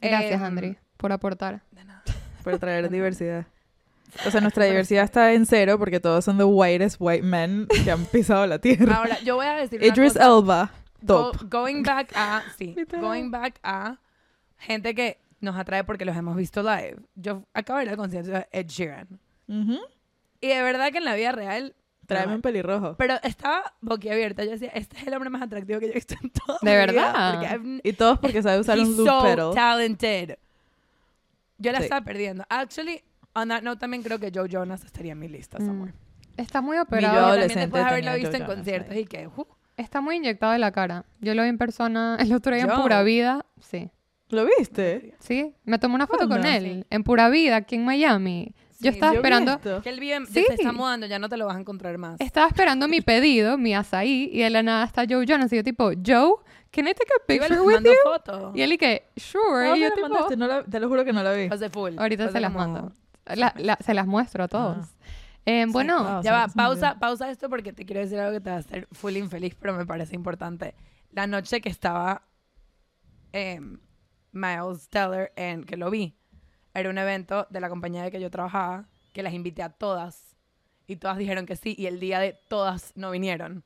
Gracias, 0.00 0.32
Em, 0.40 0.42
Andri, 0.44 0.78
por 0.96 1.12
aportar. 1.12 1.62
de 1.70 1.84
nada. 1.84 2.02
sí, 2.06 2.12
por 2.42 2.58
traer 2.58 2.90
diversidad. 2.90 3.46
O 4.26 4.30
sea, 4.30 4.40
nuestra 4.40 4.64
diversidad 4.66 5.04
está 5.04 5.32
en 5.32 5.46
cero 5.46 5.78
porque 5.78 5.98
todos 6.00 6.24
son 6.24 6.36
the 6.38 6.44
whitest 6.44 6.96
white 7.00 7.22
men 7.22 7.66
que 7.84 7.90
han 7.90 8.04
pisado 8.06 8.46
la 8.46 8.58
tierra. 8.58 8.96
Ahora, 8.96 9.18
yo 9.20 9.36
voy 9.36 9.46
a 9.46 9.54
decir 9.54 9.78
una 9.80 9.86
Idris 9.88 10.12
cosa. 10.14 10.26
Elba, 10.26 10.70
Go- 11.02 11.32
top. 11.32 11.48
going 11.50 11.82
back 11.82 12.12
a, 12.14 12.42
sí, 12.58 12.76
going 13.00 13.30
back 13.30 13.58
a 13.62 13.96
gente 14.58 14.94
que 14.94 15.18
nos 15.40 15.56
atrae 15.56 15.82
porque 15.84 16.04
los 16.04 16.16
hemos 16.16 16.36
visto 16.36 16.62
live. 16.62 16.96
Yo 17.14 17.44
acabo 17.54 17.78
de 17.78 17.86
ir 17.86 17.90
al 17.90 17.96
concierto 17.96 18.30
de 18.30 18.46
Ed 18.52 18.66
Sheeran. 18.66 19.08
Ujú. 19.48 19.78
Y 20.40 20.48
de 20.48 20.62
verdad 20.62 20.90
que 20.92 20.98
en 20.98 21.04
la 21.04 21.14
vida 21.14 21.32
real... 21.32 21.74
Tráeme 22.06 22.34
un 22.34 22.42
pelirrojo. 22.42 22.96
Pero 22.98 23.14
estaba 23.22 23.74
boquiabierta. 23.80 24.44
Yo 24.44 24.50
decía, 24.50 24.70
este 24.74 24.98
es 24.98 25.06
el 25.06 25.14
hombre 25.14 25.30
más 25.30 25.40
atractivo 25.40 25.80
que 25.80 25.86
yo 25.86 25.92
he 25.92 25.94
visto 25.94 26.14
en 26.22 26.30
toda 26.30 26.58
¿De 26.60 26.70
mi 26.70 26.76
verdad? 26.76 27.38
vida. 27.40 27.50
Porque 27.58 27.80
Y 27.88 27.92
todos 27.94 28.18
porque 28.18 28.42
sabe 28.42 28.58
usar 28.60 28.78
un 28.78 28.96
loop 28.96 29.06
so 29.08 29.22
pedal. 29.22 29.54
talented. 29.54 30.36
Yo 31.58 31.72
la 31.72 31.78
Sí. 31.78 31.84
estaba 31.84 32.04
perdiendo. 32.04 32.44
Actually, 32.48 33.02
on 33.34 33.48
that 33.48 33.62
note, 33.62 33.78
también 33.80 34.02
creo 34.02 34.18
que 34.18 34.30
Joe 34.34 34.48
Jonas 34.48 34.84
estaría 34.84 35.12
en 35.12 35.18
mi 35.18 35.28
lista 35.28 35.58
Mm. 35.58 35.66
somewhere. 35.66 35.94
Está 36.36 36.60
muy 36.60 36.76
yo 36.76 36.82
operado. 36.82 37.12
Y 37.14 37.16
también 37.16 37.28
adolescente 37.30 37.60
después 37.60 37.82
de 37.84 37.88
haberlo 37.90 38.10
tenía 38.12 38.16
visto 38.16 38.30
Joe 38.30 38.36
en 38.38 38.42
Jonas 38.46 38.56
conciertos 38.56 38.92
ahí. 38.92 39.00
y 39.00 39.04
que... 39.06 39.26
uh, 39.28 39.46
Está 39.76 40.00
muy 40.00 40.16
inyectado 40.16 40.52
de 40.52 40.58
la 40.58 40.70
cara. 40.72 41.04
Yo 41.20 41.34
lo 41.34 41.42
vi 41.42 41.48
en 41.48 41.58
persona 41.58 42.16
el 42.20 42.32
otro 42.32 42.54
día 42.54 42.64
en 42.64 42.70
Yo. 42.70 42.82
Pura 42.82 43.02
Vida. 43.02 43.44
Sí. 43.60 43.90
¿Lo 44.28 44.46
viste? 44.46 45.14
Sí. 45.18 45.54
Me 45.64 45.78
tomé 45.78 45.94
una 45.94 46.06
foto 46.06 46.20
con 46.20 46.40
¿Cuándo? 46.40 46.48
él. 46.48 46.64
Sí. 46.64 46.84
En 46.90 47.04
Pura 47.04 47.28
Vida, 47.28 47.56
aquí 47.56 47.74
en 47.76 47.84
Miami. 47.84 48.54
Yo 48.80 48.90
estaba 48.90 49.12
Yo 49.12 49.12
vi 49.12 49.16
esperando, 49.18 49.52
esto. 49.52 49.82
Que 49.82 49.90
él 49.90 50.00
vive, 50.00 50.26
Sí. 50.26 50.44
se 50.46 50.54
está 50.54 50.72
mudando, 50.72 51.06
ya 51.06 51.18
no 51.18 51.28
te 51.28 51.36
lo 51.36 51.46
vas 51.46 51.56
a 51.56 51.60
encontrar 51.60 51.96
más. 51.98 52.20
estaba 52.20 52.48
esperando 52.48 52.88
mi 52.88 53.00
pedido, 53.00 53.56
mi 53.56 53.74
azaí, 53.74 54.28
y 54.32 54.40
de 54.40 54.50
la 54.50 54.62
nada 54.64 54.84
está 54.84 55.04
Joe 55.08 55.24
Jonas. 55.24 55.52
Y 55.52 55.56
yo 55.56 55.62
tipo, 55.62 55.90
Joe, 56.04 56.32
can 56.72 56.88
I 56.88 56.94
take 56.94 57.04
a 57.14 57.20
Yo 57.20 57.26
picture 57.26 57.50
les 57.56 57.60
with 57.60 57.74
mando 57.74 57.90
you? 57.90 57.96
fotos. 58.02 58.56
Y 58.56 58.62
él 58.62 58.72
y 58.72 58.78
que, 58.78 59.04
sure. 59.16 59.68
Ah, 59.68 59.76
y 59.76 59.80
me 59.80 59.80
yo 59.80 59.88
la 59.90 59.94
tipo, 59.94 60.08
mandaste, 60.08 60.36
no 60.36 60.46
la- 60.48 60.64
te 60.64 60.80
lo 60.80 60.88
juro 60.88 61.04
que 61.04 61.12
no 61.12 61.22
la 61.22 61.32
vi. 61.32 61.48
Hace 61.50 61.70
full. 61.70 61.92
ahorita 61.96 62.24
Hace 62.24 62.32
se 62.32 62.40
las 62.40 62.52
como- 62.52 62.64
mando. 62.66 62.92
La- 63.26 63.54
la- 63.56 63.76
se 63.84 63.94
las 63.94 64.06
muestro 64.06 64.44
a 64.44 64.48
todos. 64.48 64.86
Eh, 65.44 65.66
bueno, 65.68 65.96
Ah, 65.98 66.20
Ya 66.22 66.32
va, 66.32 66.48
pausa, 66.48 66.98
pausa 67.00 67.30
esto 67.30 67.48
porque 67.48 67.72
te 67.72 67.84
quiero 67.84 68.00
decir 68.00 68.18
algo 68.18 68.32
que 68.32 68.40
te 68.40 68.50
va 68.50 68.56
a 68.56 68.58
hacer 68.60 68.86
full 68.92 69.16
infeliz, 69.16 69.54
pero 69.56 69.74
me 69.74 69.84
parece 69.86 70.14
importante. 70.14 70.74
La 71.10 71.26
noche 71.26 71.60
que 71.60 71.68
estaba 71.68 72.22
em, 73.32 73.78
Miles 74.32 74.88
Teller 74.88 75.32
en 75.36 75.64
que 75.64 75.76
lo 75.76 75.90
vi, 75.90 76.16
era 76.74 76.90
un 76.90 76.98
evento 76.98 77.46
de 77.50 77.60
la 77.60 77.68
compañía 77.68 78.02
de 78.02 78.10
que 78.10 78.20
yo 78.20 78.30
trabajaba, 78.30 78.86
que 79.12 79.22
las 79.22 79.32
invité 79.34 79.62
a 79.62 79.70
todas. 79.70 80.36
Y 80.86 80.96
todas 80.96 81.16
dijeron 81.18 81.46
que 81.46 81.56
sí, 81.56 81.74
y 81.78 81.86
el 81.86 82.00
día 82.00 82.18
de 82.18 82.38
todas 82.48 82.92
no 82.96 83.10
vinieron. 83.10 83.64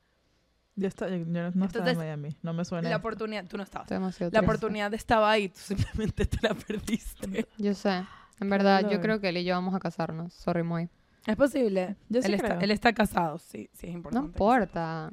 Yo, 0.75 0.87
está- 0.87 1.09
yo 1.09 1.17
no, 1.25 1.25
no 1.25 1.47
estaba 1.47 1.63
en 1.63 1.63
Entonces, 1.63 1.97
Miami, 1.97 2.35
no 2.43 2.53
me 2.53 2.63
suena. 2.63 2.83
La 2.87 2.95
esto. 2.95 2.99
oportunidad, 3.07 3.45
tú 3.45 3.57
no 3.57 3.63
estabas. 3.63 3.89
La 3.89 4.09
triste. 4.11 4.39
oportunidad 4.39 4.93
estaba 4.93 5.31
ahí, 5.31 5.49
tú 5.49 5.59
simplemente 5.59 6.25
te 6.25 6.37
la 6.47 6.53
perdiste. 6.53 7.47
Yo 7.57 7.73
sé. 7.73 8.03
En 8.39 8.49
verdad, 8.49 8.89
yo 8.89 9.01
creo 9.01 9.19
que 9.19 9.29
él 9.29 9.37
y 9.37 9.43
yo 9.43 9.55
vamos 9.55 9.73
a 9.75 9.79
casarnos. 9.79 10.33
Sorry, 10.33 10.63
muy. 10.63 10.89
Es 11.25 11.35
posible. 11.35 11.95
Yo 12.09 12.21
sí 12.21 12.27
él, 12.27 12.33
está, 12.35 12.47
creo. 12.49 12.59
él 12.61 12.71
está 12.71 12.93
casado, 12.93 13.37
sí, 13.39 13.69
sí 13.73 13.87
es 13.87 13.91
No 13.93 13.97
importante. 13.97 14.27
importa. 14.27 15.11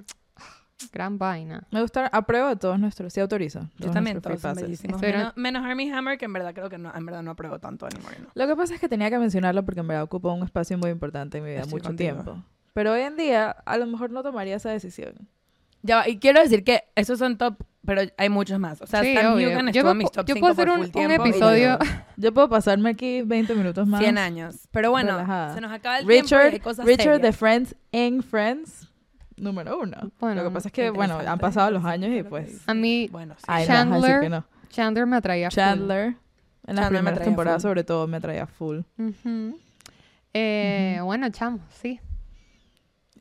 Gran 0.92 1.18
vaina. 1.18 1.66
Me 1.70 1.80
gusta, 1.80 2.06
apruebo 2.08 2.48
de 2.48 2.56
todos 2.56 2.78
nuestros, 2.78 3.12
sí 3.12 3.20
autorizo. 3.20 3.68
Yo 3.78 3.90
también, 3.90 4.20
todos 4.20 4.40
son 4.40 4.54
bellísimos. 4.56 5.00
Menos, 5.00 5.32
menos 5.36 5.64
Armie 5.64 5.90
Hammer, 5.92 6.18
que 6.18 6.24
en 6.26 6.32
verdad 6.32 6.52
creo 6.52 6.68
que 6.68 6.78
no, 6.78 6.92
en 6.94 7.06
verdad 7.06 7.22
no 7.22 7.30
apruebo 7.30 7.58
tanto 7.58 7.86
Annie 7.86 8.02
Moreno. 8.02 8.28
Lo 8.34 8.46
que 8.46 8.54
pasa 8.56 8.74
es 8.74 8.80
que 8.80 8.88
tenía 8.88 9.08
que 9.08 9.18
mencionarlo 9.18 9.64
porque 9.64 9.80
en 9.80 9.88
verdad 9.88 10.02
ocupó 10.02 10.32
un 10.34 10.42
espacio 10.42 10.76
muy 10.76 10.90
importante 10.90 11.38
en 11.38 11.44
mi 11.44 11.50
vida, 11.50 11.60
Estoy 11.60 11.74
mucho 11.74 11.88
contigo. 11.88 12.12
tiempo. 12.22 12.42
Pero 12.74 12.92
hoy 12.92 13.00
en 13.02 13.16
día, 13.16 13.50
a 13.50 13.76
lo 13.78 13.86
mejor 13.86 14.10
no 14.10 14.22
tomaría 14.22 14.56
esa 14.56 14.70
decisión. 14.70 15.14
Ya 15.82 16.06
y 16.08 16.18
quiero 16.18 16.40
decir 16.40 16.64
que 16.64 16.82
esos 16.96 17.18
son 17.18 17.38
top, 17.38 17.62
pero 17.86 18.02
hay 18.16 18.28
muchos 18.28 18.58
más. 18.58 18.80
O 18.82 18.86
sea, 18.86 19.02
Sí, 19.02 19.14
Stan. 19.14 19.34
Hugan 19.34 19.66
Yo 19.66 19.70
estuvo 19.80 19.90
en 19.90 19.98
mis 19.98 20.10
top 20.10 20.26
yo 20.26 20.34
5 20.34 20.40
puedo 20.40 20.54
por 20.54 20.68
hacer 20.68 20.80
un- 21.00 21.04
un 21.04 21.10
episodio- 21.10 21.78
Yo 22.16 22.32
puedo 22.34 22.48
pasarme 22.48 22.90
aquí 22.90 23.22
20 23.22 23.54
minutos 23.54 23.86
más. 23.86 24.00
100 24.00 24.18
años. 24.18 24.68
Pero 24.70 24.90
bueno, 24.90 25.12
Relajada. 25.12 25.54
se 25.54 25.60
nos 25.60 25.72
acaba 25.72 25.98
el 25.98 26.06
tiempo 26.06 26.18
y 26.18 26.22
Richard, 26.22 26.52
hay 26.54 26.60
cosas 26.60 26.86
Richard 26.86 27.20
de. 27.20 27.32
Friends 27.32 27.74
en 27.92 28.22
Friends, 28.22 28.88
número 29.36 29.78
uno. 29.78 29.96
Bueno, 30.20 30.42
Lo 30.42 30.48
que 30.48 30.54
pasa 30.54 30.68
es 30.68 30.72
que, 30.72 30.90
bueno, 30.90 31.18
han 31.18 31.38
pasado 31.38 31.70
los 31.70 31.84
años 31.84 32.10
y 32.12 32.22
pues... 32.22 32.62
A 32.66 32.74
mí, 32.74 33.08
Bueno, 33.10 33.34
sí. 33.38 33.44
Ay, 33.48 33.66
Chandler, 33.66 34.20
que 34.20 34.28
no. 34.28 34.44
Chandler 34.70 35.06
me 35.06 35.16
atraía 35.16 35.50
full. 35.50 35.54
Chandler, 35.56 36.04
en 36.06 36.16
las 36.76 36.84
Chandler 36.84 37.02
primeras 37.02 37.22
temporadas 37.24 37.62
full. 37.62 37.68
sobre 37.68 37.84
todo, 37.84 38.06
me 38.06 38.16
atraía 38.16 38.46
full. 38.46 38.80
Eh, 40.32 40.98
Bueno, 41.02 41.28
chamo, 41.30 41.60
sí. 41.70 42.00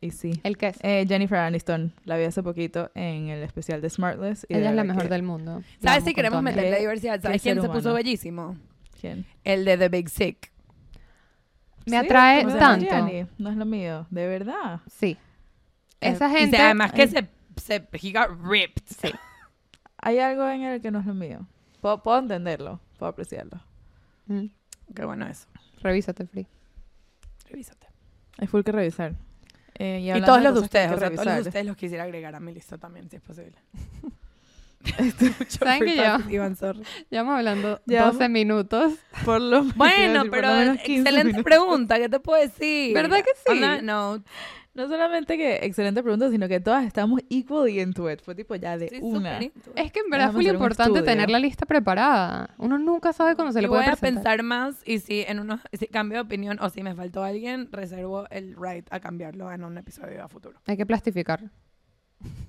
Y 0.03 0.11
sí. 0.11 0.39
El 0.43 0.57
que 0.57 0.67
es. 0.67 0.77
Eh, 0.81 1.05
Jennifer 1.07 1.37
Aniston, 1.37 1.93
la 2.05 2.17
vi 2.17 2.25
hace 2.25 2.43
poquito 2.43 2.91
en 2.93 3.29
el 3.29 3.41
especial 3.43 3.81
de 3.81 3.89
Smartless. 3.89 4.45
y 4.49 4.53
de 4.53 4.59
Ella 4.59 4.71
es 4.71 4.75
la 4.75 4.83
mejor 4.83 5.03
que- 5.03 5.09
del 5.09 5.23
mundo. 5.23 5.61
¿Sabes 5.81 6.03
si 6.03 6.13
queremos 6.13 6.41
meterle 6.43 6.71
Qué- 6.71 6.79
diversidad? 6.81 7.21
¿Sabes 7.21 7.41
qué 7.41 7.51
quién 7.53 7.61
se 7.61 7.69
puso 7.69 7.93
bellísimo? 7.93 8.57
¿Quién? 8.99 9.25
El 9.43 9.63
de 9.65 9.77
The 9.77 9.89
Big 9.89 10.09
Sick. 10.09 10.51
Me 11.85 11.91
Sí, 11.99 12.05
atrae 12.05 12.45
tanto. 12.45 13.29
No 13.37 13.49
es 13.49 13.55
lo 13.57 13.65
mío, 13.65 14.07
de 14.09 14.27
verdad. 14.27 14.81
Sí. 14.89 15.17
Esa 16.01 16.27
Eh, 16.27 16.33
y 16.33 16.37
gente. 16.39 16.57
se- 16.57 16.63
además 16.63 16.91
que 16.93 17.07
se, 17.07 17.27
se... 17.55 17.75
He 17.93 18.11
got 18.11 18.29
ripped. 18.43 18.83
Sí. 18.87 19.09
Hay 19.97 20.19
algo 20.19 20.47
en 20.49 20.63
él 20.63 20.81
que 20.81 20.91
no 20.91 20.99
es 20.99 21.05
lo 21.05 21.13
mío. 21.13 21.47
Puedo, 21.81 22.03
puedo 22.03 22.19
entenderlo, 22.19 22.79
puedo 22.97 23.09
apreciarlo. 23.11 23.61
Mm, 24.27 24.47
Qué 24.93 25.05
bueno 25.05 25.27
eso. 25.27 25.47
Revísate, 25.81 26.25
Free. 26.25 26.45
Revísate. 27.49 27.87
Hay 28.37 28.47
full 28.47 28.63
que 28.63 28.71
revisar. 28.73 29.15
Eh, 29.79 30.13
Y, 30.15 30.21
todos 30.21 30.41
los 30.41 30.53
de 30.53 30.59
que 30.59 30.65
ustedes, 30.65 30.87
que 30.89 30.95
o 30.95 30.99
sea, 30.99 31.09
todos 31.11 31.25
los 31.25 31.35
de 31.35 31.41
ustedes 31.41 31.65
los 31.65 31.75
quisiera 31.77 32.03
agregar 32.03 32.35
a 32.35 32.39
mi 32.39 32.53
lista 32.53 32.77
también, 32.77 33.09
si 33.09 33.15
es 33.15 33.21
posible. 33.21 33.55
¿Saben 35.47 35.79
que 35.85 35.95
yo? 35.95 36.17
Iván. 36.29 36.57
Llevamos 37.09 37.37
hablando 37.37 37.81
Llevamos- 37.85 38.13
12 38.15 38.29
minutos. 38.29 38.93
Por 39.23 39.41
lo 39.41 39.63
Bueno, 39.75 40.23
por 40.23 40.31
pero 40.31 40.49
lo 40.49 40.55
menos 40.55 40.77
15 40.79 40.93
excelente 41.01 41.23
minutos. 41.25 41.43
pregunta, 41.45 41.97
¿qué 41.99 42.09
te 42.09 42.19
puedo 42.19 42.41
decir? 42.41 42.93
¿Verdad 42.93 43.19
que 43.19 43.31
sí? 43.45 43.51
On 43.53 43.61
that 43.61 43.81
note, 43.81 44.29
No 44.75 44.87
solamente 44.87 45.37
que 45.37 45.57
excelente 45.61 46.01
pregunta, 46.01 46.31
sino 46.31 46.47
que 46.47 46.59
todas 46.59 46.83
estamos 46.85 47.21
equally 47.29 47.79
into 47.79 48.09
it. 48.09 48.21
Fue 48.21 48.33
tipo 48.33 48.55
ya 48.55 48.75
de 48.75 48.89
una. 49.01 49.37
Es 49.37 49.91
que 49.91 49.99
en 49.99 50.09
verdad 50.09 50.35
un 50.35 50.41
importante 50.41 51.03
tener 51.03 51.29
la 51.29 51.37
lista 51.37 51.67
preparada. 51.67 52.49
Uno 52.57 52.79
nunca 52.79 53.13
sabe 53.13 53.35
cuándo 53.35 53.51
se 53.51 53.61
le 53.61 53.67
y 53.67 53.69
puede 53.69 53.83
voy 53.83 53.93
a 53.93 53.95
pensar 53.95 54.41
más 54.41 54.81
y 54.85 54.97
si 54.97 55.21
en 55.21 55.39
unos 55.39 55.59
si 55.73 55.85
cambio 55.87 56.17
de 56.17 56.21
opinión 56.21 56.57
o 56.59 56.69
si 56.69 56.81
me 56.81 56.95
faltó 56.95 57.23
alguien, 57.23 57.69
reservo 57.71 58.27
el 58.31 58.55
right 58.59 58.87
a 58.89 58.99
cambiarlo 58.99 59.51
en 59.51 59.63
un 59.63 59.77
episodio 59.77 60.23
a 60.23 60.27
futuro. 60.27 60.59
Hay 60.65 60.75
que 60.75 60.87
plastificar. 60.87 61.51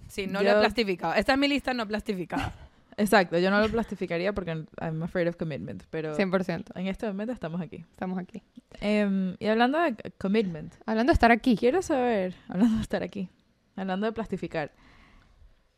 Sí, 0.08 0.26
no 0.26 0.40
Yo- 0.40 0.50
lo 0.50 0.56
he 0.56 0.60
plastificado. 0.60 1.12
Esta 1.14 1.34
es 1.34 1.38
mi 1.38 1.48
lista 1.48 1.74
no 1.74 1.86
plastificada. 1.86 2.54
Exacto, 2.96 3.38
yo 3.38 3.50
no 3.50 3.60
lo 3.60 3.68
plastificaría 3.68 4.32
porque 4.32 4.64
I'm 4.80 5.02
afraid 5.02 5.28
of 5.28 5.36
commitment, 5.36 5.82
pero 5.90 6.16
100%. 6.16 6.72
en 6.76 6.86
este 6.86 7.06
momento 7.06 7.32
estamos 7.32 7.60
aquí. 7.60 7.84
Estamos 7.90 8.18
aquí. 8.18 8.42
Em, 8.80 9.36
y 9.40 9.46
hablando 9.46 9.78
de 9.80 9.96
commitment, 10.18 10.74
Hablando 10.86 11.10
de 11.10 11.14
estar 11.14 11.32
aquí. 11.32 11.56
quiero 11.56 11.82
saber, 11.82 12.34
hablando 12.48 12.76
de 12.76 12.82
estar 12.82 13.02
aquí, 13.02 13.28
hablando 13.76 14.06
de 14.06 14.12
plastificar, 14.12 14.72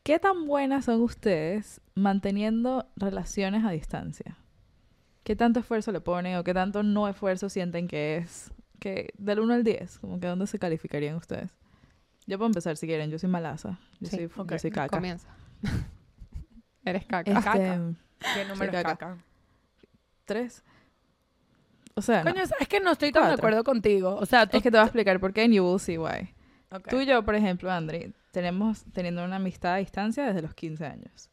¿qué 0.03 0.19
tan 0.19 0.47
buenas 0.47 0.85
son 0.85 1.01
ustedes 1.01 1.81
manteniendo 1.95 2.87
relaciones 2.97 3.65
a 3.65 3.71
distancia? 3.71 4.37
¿Qué 5.25 5.35
tanto 5.35 5.61
esfuerzo 5.61 5.91
le 5.93 6.01
ponen 6.01 6.37
o 6.37 6.45
qué 6.45 6.55
tanto 6.55 6.83
no 6.83 7.09
esfuerzo 7.09 7.49
sienten 7.49 7.89
que 7.89 8.19
es? 8.19 8.53
Que 8.79 9.09
del 9.19 9.41
1 9.41 9.55
al 9.55 9.65
10, 9.65 9.99
como 10.01 10.21
que 10.21 10.27
dónde 10.27 10.47
se 10.47 10.59
calificarían 10.59 11.17
ustedes? 11.17 11.51
Yo 12.27 12.37
puedo 12.39 12.49
empezar 12.49 12.77
si 12.77 12.87
quieren, 12.87 13.11
yo 13.11 13.19
soy 13.19 13.31
malaza, 13.31 13.81
yo, 14.01 14.09
Sí, 14.11 14.17
soy, 14.17 14.25
ok, 14.37 14.53
yo 14.53 14.59
soy 14.59 14.71
caca. 14.71 14.97
Comienza. 14.99 15.29
Eres 16.87 17.05
caca. 17.05 17.31
Este, 17.31 17.45
caca. 17.45 17.81
¿Qué 18.35 18.45
número 18.47 18.73
es 18.73 18.83
caca. 18.83 18.97
caca? 18.97 19.19
tres. 20.25 20.65
O 21.95 22.03
sea, 22.03 22.23
no. 22.23 22.33
Coño, 22.33 22.45
es 22.61 22.69
que 22.69 22.81
no 22.81 22.93
estoy 22.93 23.11
tan 23.11 23.29
de 23.29 23.35
acuerdo 23.35 23.65
contigo. 23.65 24.17
O 24.17 24.27
sea, 24.27 24.47
tú... 24.47 24.57
es 24.57 24.63
que 24.63 24.71
te 24.71 24.77
voy 24.77 24.83
a 24.83 24.87
explicar 24.87 25.19
por 25.19 25.33
qué 25.33 25.43
and 25.43 25.55
you 25.55 25.65
will 25.65 25.81
see 25.81 25.99
why. 25.99 26.35
Ok. 26.71 26.89
Tú 26.89 27.01
y 27.01 27.07
yo, 27.07 27.25
por 27.25 27.35
ejemplo, 27.35 27.71
Andri, 27.71 28.13
tenemos 28.33 28.85
teniendo 28.93 29.25
una 29.25 29.37
amistad 29.37 29.75
a 29.75 29.77
distancia 29.77 30.27
desde 30.27 30.43
los 30.43 30.55
15 30.55 30.85
años. 30.85 31.31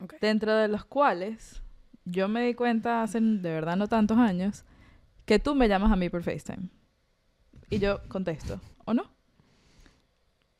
Ok. 0.00 0.14
Dentro 0.20 0.54
de 0.56 0.68
los 0.68 0.84
cuales 0.84 1.62
yo 2.04 2.28
me 2.28 2.42
di 2.42 2.54
cuenta 2.54 3.02
hace 3.02 3.20
de 3.20 3.50
verdad 3.50 3.76
no 3.76 3.86
tantos 3.86 4.18
años 4.18 4.64
que 5.26 5.38
tú 5.38 5.54
me 5.54 5.68
llamas 5.68 5.92
a 5.92 5.96
mí 5.96 6.08
por 6.08 6.22
FaceTime. 6.22 6.70
Y 7.68 7.78
yo 7.78 8.00
contesto, 8.08 8.60
¿o 8.84 8.94
no? 8.94 9.12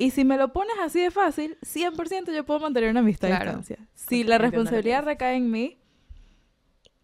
Y 0.01 0.13
si 0.13 0.25
me 0.25 0.39
lo 0.39 0.51
pones 0.53 0.75
así 0.83 0.99
de 1.01 1.11
fácil, 1.11 1.59
100% 1.61 2.33
yo 2.33 2.45
puedo 2.47 2.59
mantener 2.61 2.89
una 2.91 3.01
amistad 3.01 3.31
a 3.31 3.37
Claro. 3.37 3.59
distancia. 3.59 3.87
Si 3.95 4.25
la 4.25 4.39
responsabilidad 4.39 5.05
recae 5.05 5.37
en 5.37 5.51
mí, 5.51 5.79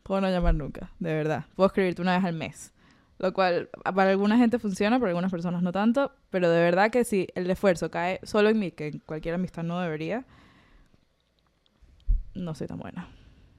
puedo 0.02 0.22
no 0.22 0.30
llamar 0.30 0.54
nunca, 0.54 0.90
de 0.98 1.12
verdad. 1.12 1.44
Puedo 1.56 1.66
escribirte 1.66 2.00
una 2.00 2.16
vez 2.16 2.24
al 2.24 2.32
mes. 2.32 2.72
Lo 3.18 3.34
cual 3.34 3.68
para 3.82 4.10
alguna 4.10 4.38
gente 4.38 4.58
funciona, 4.58 4.98
para 4.98 5.10
algunas 5.10 5.30
personas 5.30 5.62
no 5.62 5.72
tanto, 5.72 6.10
pero 6.30 6.48
de 6.50 6.58
verdad 6.60 6.90
que 6.90 7.04
si 7.04 7.28
el 7.34 7.50
esfuerzo 7.50 7.90
cae 7.90 8.18
solo 8.22 8.48
en 8.48 8.58
mí, 8.58 8.70
que 8.70 8.86
en 8.88 8.98
cualquier 9.00 9.34
amistad 9.34 9.62
no 9.62 9.78
debería, 9.78 10.24
no 12.34 12.54
soy 12.54 12.66
tan 12.66 12.78
buena. 12.78 13.08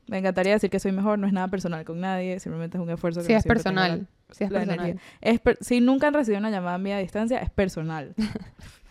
Me 0.08 0.18
encantaría 0.20 0.54
decir 0.54 0.70
que 0.72 0.80
soy 0.80 0.94
mejor, 0.94 1.20
no 1.20 1.28
es 1.28 1.34
nada 1.34 1.48
personal 1.50 1.86
con 1.86 2.00
nadie, 2.00 2.40
simplemente 2.40 2.78
es 2.78 2.84
un 2.84 2.90
esfuerzo 2.90 3.20
que 3.22 3.28
Si 3.28 3.34
me 3.34 3.38
es 3.38 3.44
tengo 3.44 3.54
la- 3.54 3.58
personal. 3.64 4.08
Si 4.32 4.44
es 4.44 4.50
la 4.52 4.60
personal. 4.62 5.00
Es 5.22 5.40
per- 5.40 5.58
si 5.62 5.80
nunca 5.82 6.08
han 6.08 6.14
recibido 6.14 6.40
una 6.40 6.50
llamada 6.50 6.78
mía 6.80 6.98
a 6.98 7.00
distancia, 7.00 7.40
es 7.40 7.50
personal. 7.52 8.16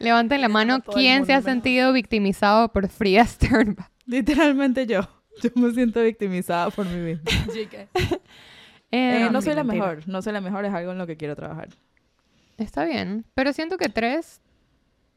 Levanten 0.00 0.40
la 0.40 0.48
mano 0.48 0.82
quién 0.82 1.26
se 1.26 1.32
ha 1.34 1.42
sentido 1.42 1.92
victimizado 1.92 2.72
por 2.72 2.88
Frida 2.88 3.24
Sternbach. 3.24 3.88
Literalmente 4.06 4.86
yo. 4.86 5.02
Yo 5.42 5.50
me 5.54 5.72
siento 5.72 6.02
victimizada 6.02 6.70
por 6.70 6.86
mí 6.86 6.96
misma. 6.96 7.30
Eh, 8.92 9.26
Eh, 9.26 9.28
no 9.30 9.40
soy 9.40 9.54
la 9.54 9.62
mejor, 9.62 10.02
no 10.08 10.20
soy 10.20 10.32
la 10.32 10.40
mejor, 10.40 10.64
es 10.64 10.74
algo 10.74 10.90
en 10.90 10.98
lo 10.98 11.06
que 11.06 11.16
quiero 11.16 11.36
trabajar. 11.36 11.68
Está 12.58 12.84
bien. 12.84 13.24
Pero 13.34 13.52
siento 13.52 13.78
que 13.78 13.88
tres, 13.88 14.40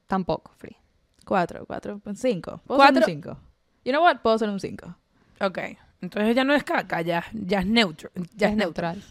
tampoco, 0.06 0.52
Free. 0.58 0.78
Cuatro, 1.26 1.66
cuatro, 1.66 1.98
pues 2.04 2.20
cinco. 2.20 2.62
Puedo 2.68 2.78
Cuatro. 2.78 3.04
ser 3.04 3.16
un 3.16 3.24
cinco. 3.24 3.40
You 3.84 3.92
know 3.94 4.04
what? 4.04 4.18
Puedo 4.22 4.38
ser 4.38 4.50
un 4.50 4.60
cinco. 4.60 4.96
Ok. 5.42 5.58
Entonces 6.02 6.36
ya 6.36 6.44
no 6.44 6.54
es 6.54 6.64
caca, 6.64 7.02
ya, 7.02 7.24
ya 7.34 7.62
es 7.62 7.66
neutro. 7.66 8.12
Ya 8.36 8.50
es 8.50 8.56
neutral. 8.56 9.02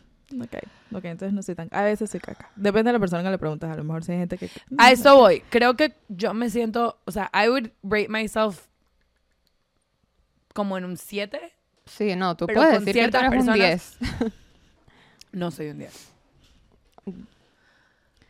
Ok, 0.41 0.55
ok, 0.95 1.05
entonces 1.05 1.33
no 1.33 1.43
soy 1.43 1.55
tan... 1.55 1.69
A 1.73 1.83
veces 1.83 2.11
soy 2.11 2.21
caca. 2.21 2.51
Depende 2.57 2.89
de 2.89 2.93
la 2.95 2.99
persona 3.01 3.23
que 3.23 3.31
le 3.31 3.39
preguntas. 3.39 3.71
A 3.71 3.77
lo 3.77 3.85
mejor 3.85 4.03
si 4.05 4.13
hay 4.13 4.19
gente 4.19 4.39
que... 4.39 4.49
A 4.79 4.91
eso 4.93 5.17
voy. 5.17 5.41
Creo 5.51 5.75
que 5.77 5.95
yo 6.09 6.33
me 6.35 6.49
siento, 6.51 6.99
o 7.05 7.11
sea, 7.11 7.31
I 7.35 7.49
would 7.49 7.71
rate 7.83 8.09
myself 8.09 8.67
como 10.55 10.77
en 10.79 10.85
un 10.85 10.97
7. 10.97 11.39
Sí, 11.87 12.15
no, 12.17 12.37
tú 12.37 12.47
Pero 12.47 12.61
puedes 12.61 12.75
con 12.77 12.85
decir 12.85 13.03
que 13.03 13.09
tú 13.11 13.19
ciertas 13.19 13.33
eres 13.33 13.41
un 13.41 13.47
personas- 13.47 13.99
10. 14.21 14.33
No 15.33 15.51
soy 15.51 15.69
un 15.71 15.79
10. 15.79 16.09
Yo 17.07 17.15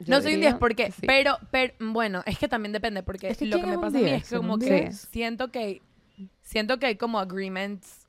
No 0.07 0.21
soy 0.21 0.35
un 0.35 0.41
diría 0.41 0.51
10 0.51 0.55
porque, 0.59 0.87
que 0.87 0.93
sí. 0.93 1.03
pero, 1.07 1.39
pero, 1.51 1.75
bueno, 1.81 2.23
es 2.27 2.39
que 2.39 2.49
también 2.49 2.73
depende 2.73 3.03
porque 3.03 3.29
Es 3.29 3.39
que 3.39 3.47
lo 3.47 3.57
que 3.57 3.63
¿quién 3.63 3.71
me 3.71 3.77
un 3.77 3.83
pasa 3.83 3.99
a 3.99 4.01
mí 4.01 4.07
10? 4.07 4.23
es 4.23 4.29
que 4.29 4.37
como 4.37 4.55
Un 4.55 4.61
que 4.61 4.81
10. 4.83 5.09
siento 5.11 5.51
que 5.53 5.83
siento 6.43 6.79
que 6.79 6.87
hay 6.87 6.97
como 6.97 7.19
agreements 7.21 8.02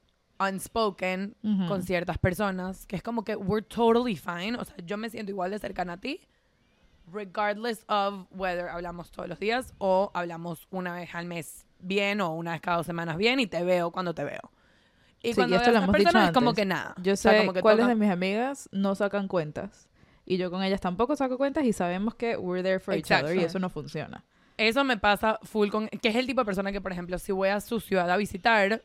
unspoken 0.50 1.36
Ujú. 1.44 1.68
con 1.68 1.84
ciertas 1.84 2.18
personas, 2.18 2.86
que 2.86 2.96
es 2.96 3.04
como 3.04 3.24
que 3.24 3.36
we're 3.36 3.66
totally 3.66 4.16
fine. 4.16 4.56
O 4.58 4.66
sea, 4.66 4.76
yo 4.86 4.98
me 4.98 5.10
siento 5.10 5.32
igual 5.32 5.52
de 5.52 5.60
cercana 5.60 5.94
a 5.94 5.98
ti, 5.98 6.20
regardless 7.12 7.84
of 7.88 8.26
whether 8.32 8.68
hablamos 8.70 9.12
todos 9.12 9.28
los 9.30 9.40
días 9.40 9.74
o 9.78 10.12
hablamos 10.14 10.68
una 10.72 10.94
vez 10.96 11.14
al 11.14 11.26
mes 11.26 11.66
bien 11.80 12.22
o 12.22 12.34
una 12.34 12.52
vez 12.54 12.62
cada 12.62 12.78
dos 12.78 12.86
semanas 12.86 13.18
bien 13.18 13.40
y 13.40 13.48
te 13.48 13.64
veo 13.64 13.92
cuando 13.92 14.14
te 14.14 14.24
veo. 14.24 14.52
Y 15.22 15.30
Sí, 15.30 15.36
cuando 15.36 15.56
y 15.56 15.60
esto 15.60 15.72
lo 15.72 15.78
hemos 15.78 15.96
dicho 15.96 16.04
personas 16.06 16.28
es 16.30 16.34
como 16.34 16.50
antes. 16.50 16.62
que 16.62 16.66
nada. 16.66 16.96
Yo 17.02 17.14
O 17.14 17.16
sea, 17.16 17.32
sé 17.32 17.38
como 17.40 17.54
que 17.54 17.62
cuáles 17.62 17.88
de 17.88 17.96
mis 17.96 18.10
amigas 18.10 18.68
no 18.72 18.94
sacan 18.96 19.28
cuentas. 19.28 19.90
Y 20.26 20.38
yo 20.38 20.50
con 20.50 20.64
ellas 20.64 20.80
tampoco 20.82 21.16
saco 21.16 21.38
cuentas 21.38 21.66
y 21.66 21.74
sabemos 21.74 22.16
que 22.16 22.38
we're 22.38 22.64
there 22.64 22.80
for 22.80 22.94
each 22.94 23.06
other 23.12 23.26
y 23.36 23.40
Exacto. 23.40 23.46
eso 23.48 23.60
no 23.60 23.70
funciona. 23.70 24.24
Eso 24.58 24.84
me 24.84 24.98
pasa 24.98 25.40
full 25.44 25.70
con... 25.70 25.88
Que 25.90 26.10
es 26.10 26.16
el 26.16 26.26
tipo 26.28 26.42
de 26.42 26.46
persona 26.46 26.72
que, 26.72 26.80
por 26.80 26.92
ejemplo, 26.92 27.18
si 27.20 27.32
voy 27.32 27.50
a 27.50 27.60
su 27.60 27.80
ciudad 27.80 28.10
a 28.10 28.16
visitar, 28.18 28.84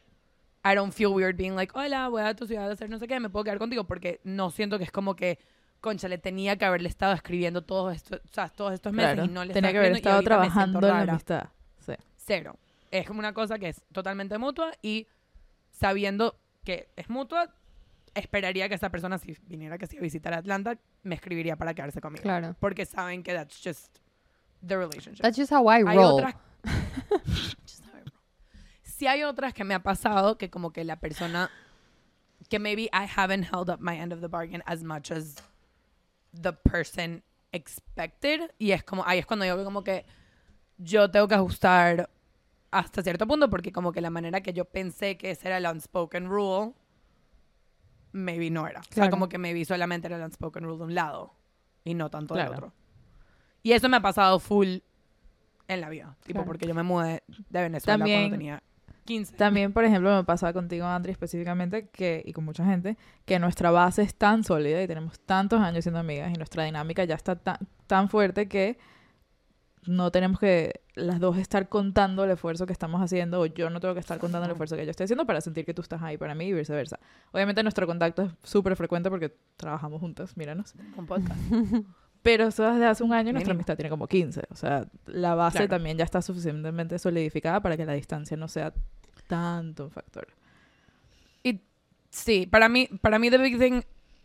I 0.71 0.75
don't 0.75 0.93
feel 0.93 1.13
weird 1.15 1.37
being 1.37 1.55
like, 1.55 1.73
hola, 1.75 2.09
voy 2.09 2.23
a 2.23 2.35
tu 2.35 2.47
ciudad 2.47 2.69
a 2.69 2.73
hacer 2.73 2.91
no 2.91 2.99
sé 2.99 3.07
qué, 3.07 3.19
me 3.21 3.31
puedo 3.31 3.45
quedar 3.45 3.59
contigo, 3.59 3.85
porque 3.85 4.21
no 4.25 4.51
siento 4.51 4.79
que 4.79 4.85
es 4.85 4.91
como 4.93 5.15
que, 5.17 5.39
concha, 5.81 6.09
le 6.09 6.19
tenía 6.19 6.57
que 6.57 6.65
haberle 6.65 6.89
estado 6.89 7.13
escribiendo 7.15 7.63
todos 7.63 7.95
estos, 7.97 8.21
o 8.25 8.29
sea, 8.33 8.49
todos 8.49 8.73
estos 8.75 8.93
meses 8.93 9.15
Claro. 9.15 9.25
y 9.31 9.33
no 9.33 9.45
le 9.45 9.55
Tenía 9.55 9.71
estaba 9.71 9.73
que 9.73 9.87
haber 9.87 9.97
estado 9.97 10.23
trabajando 10.23 10.79
en 10.79 10.87
la 11.07 11.13
amistad. 11.13 11.49
Sí. 11.79 11.93
Cero. 12.17 12.57
Es 12.91 13.07
como 13.07 13.19
una 13.21 13.33
cosa 13.33 13.59
que 13.59 13.69
es 13.69 13.83
totalmente 13.93 14.37
mutua 14.39 14.73
y 14.83 15.07
sabiendo 15.71 16.39
que 16.65 16.89
es 16.97 17.09
mutua, 17.09 17.55
esperaría 18.15 18.69
que 18.69 18.75
esa 18.75 18.91
persona, 18.91 19.19
si 19.19 19.37
viniera 19.47 19.79
que 19.79 19.87
sí 19.87 19.97
a 19.97 20.01
visitar 20.01 20.35
Atlanta, 20.35 20.77
me 21.03 21.15
escribiría 21.15 21.57
para 21.57 21.75
quedarse 21.75 22.01
conmigo. 22.01 22.23
Claro. 22.23 22.57
Porque 22.59 22.85
saben 22.85 23.23
que 23.23 23.33
that's 23.33 23.61
just 23.63 23.99
the 24.67 24.77
relationship. 24.77 25.23
That's 25.23 25.37
just 25.39 25.53
how 25.53 25.67
I 25.71 25.83
hay 25.87 25.97
roll. 25.97 26.15
otras 26.21 26.35
Just 27.65 27.85
how 27.85 27.93
I 27.97 28.01
roll. 28.01 28.13
Sí 28.99 29.07
hay 29.07 29.23
otras 29.23 29.55
que 29.55 29.65
me 29.65 29.75
ha 29.75 29.83
pasado 29.83 30.37
que 30.39 30.51
como 30.51 30.73
que 30.73 30.85
la 30.85 30.97
persona 30.97 31.51
que 32.49 32.59
maybe 32.59 32.85
I 32.93 33.07
haven't 33.17 33.45
held 33.45 33.71
up 33.71 33.81
my 33.81 33.97
end 33.99 34.13
of 34.13 34.21
the 34.21 34.27
bargain 34.29 34.63
as 34.67 34.83
much 34.83 35.11
as 35.11 35.37
the 36.41 36.53
person 36.53 37.23
expected 37.53 38.51
y 38.59 38.73
es 38.73 38.83
como 38.85 39.05
ahí 39.07 39.19
es 39.21 39.27
cuando 39.27 39.45
digo 39.45 39.57
que 39.57 39.65
como 39.65 39.83
que 39.85 40.05
yo 40.79 41.11
tengo 41.11 41.27
que 41.29 41.35
ajustar 41.35 42.11
hasta 42.71 43.03
cierto 43.03 43.27
punto 43.27 43.49
porque 43.49 43.73
como 43.73 43.93
que 43.93 44.01
la 44.01 44.11
manera 44.11 44.43
que 44.43 44.53
yo 44.53 44.65
pensé 44.67 45.17
que 45.17 45.31
ese 45.31 45.49
era 45.49 45.57
el 45.59 45.67
unspoken 45.67 46.29
rule 46.29 46.75
maybe 48.13 48.51
no 48.51 48.67
era. 48.67 48.81
O 48.81 48.85
sea, 48.85 48.93
Claro. 48.95 49.11
como 49.11 49.29
que 49.29 49.39
maybe 49.39 49.65
solamente 49.65 50.07
era 50.07 50.17
el 50.17 50.23
unspoken 50.25 50.65
rule 50.65 50.79
de 50.79 50.85
un 50.85 50.95
lado 50.95 51.35
y 51.85 51.95
no 51.95 52.11
tanto 52.11 52.35
Claro. 52.35 52.51
del 52.51 52.59
otro. 52.59 52.73
Y 53.63 53.73
eso 53.73 53.89
me 53.89 53.97
ha 53.99 54.01
pasado 54.03 54.39
full 54.39 54.79
en 55.69 55.81
la 55.81 55.89
vida, 55.91 56.17
tipo 56.23 56.39
Claro. 56.39 56.47
porque 56.47 56.67
yo 56.67 56.75
me 56.75 56.83
mudé 56.83 57.23
de 57.29 57.61
Venezuela 57.63 57.99
También- 57.99 58.23
cuando 58.23 58.37
tenía 58.37 58.63
15. 59.09 59.37
También, 59.37 59.73
por 59.73 59.85
ejemplo, 59.87 60.15
me 60.15 60.23
pasa 60.25 60.53
contigo, 60.53 60.85
Andri, 60.87 61.13
específicamente, 61.13 61.89
que, 61.89 62.23
y 62.27 62.35
con 62.35 62.45
mucha 62.45 62.65
gente, 62.65 62.99
que 63.25 63.39
nuestra 63.39 63.71
base 63.71 64.03
es 64.03 64.15
tan 64.15 64.45
sólida 64.45 64.83
y 64.83 64.87
tenemos 64.87 65.19
tantos 65.21 65.61
años 65.61 65.83
siendo 65.85 65.99
amigas 65.99 66.31
y 66.31 66.35
nuestra 66.35 66.65
dinámica 66.65 67.05
ya 67.05 67.15
está 67.15 67.37
tan, 67.37 67.57
tan 67.87 68.11
fuerte 68.11 68.49
que 68.49 68.77
no 69.87 70.11
tenemos 70.11 70.39
que 70.39 70.83
las 70.95 71.21
dos 71.21 71.39
estar 71.39 71.71
contando 71.71 72.25
el 72.25 72.31
esfuerzo 72.33 72.67
que 72.67 72.73
estamos 72.75 73.01
haciendo 73.01 73.41
o 73.41 73.47
yo 73.47 73.71
no 73.71 73.81
tengo 73.81 73.95
que 73.95 74.01
estar 74.01 74.19
contando 74.19 74.45
el 74.45 74.51
esfuerzo 74.53 74.77
que 74.77 74.85
yo 74.85 74.91
estoy 74.91 75.05
haciendo 75.05 75.25
para 75.25 75.41
sentir 75.41 75.65
que 75.65 75.73
tú 75.73 75.81
estás 75.81 76.03
ahí 76.03 76.19
para 76.19 76.35
mí 76.35 76.47
y 76.47 76.53
viceversa. 76.53 76.99
Obviamente 77.33 77.63
nuestro 77.63 77.87
contacto 77.87 78.23
es 78.23 78.33
súper 78.43 78.77
frecuente 78.77 79.09
porque 79.09 79.35
trabajamos 79.57 80.01
juntas, 80.01 80.37
míranos. 80.37 80.75
Un 80.99 81.07
podcast. 81.07 81.41
Pero 82.23 82.49
eso 82.49 82.71
desde 82.71 82.85
hace 82.85 83.05
un 83.05 83.13
año 83.15 83.33
nuestra 83.33 83.55
amistad 83.55 83.77
tiene 83.77 83.89
como 83.89 84.07
15. 84.07 84.43
O 84.51 84.57
sea, 84.57 84.87
la 85.07 85.35
base 85.35 85.59
Claro. 85.59 85.71
también 85.71 85.97
ya 85.97 86.05
está 86.05 86.21
suficientemente 86.21 86.99
solidificada 86.99 87.61
para 87.63 87.77
que 87.77 87.87
la 87.87 87.93
distancia 87.95 88.37
no 88.37 88.49
sea 88.49 88.75
tanto 89.29 89.85
un 89.85 89.91
factor. 89.93 90.27
Y 91.45 91.61
sí, 92.11 92.47
para 92.47 92.69
mí, 92.69 92.89
para 93.01 93.19
mí 93.21 93.31
The 93.31 93.39
Big 93.39 93.59
Thing, 93.59 93.83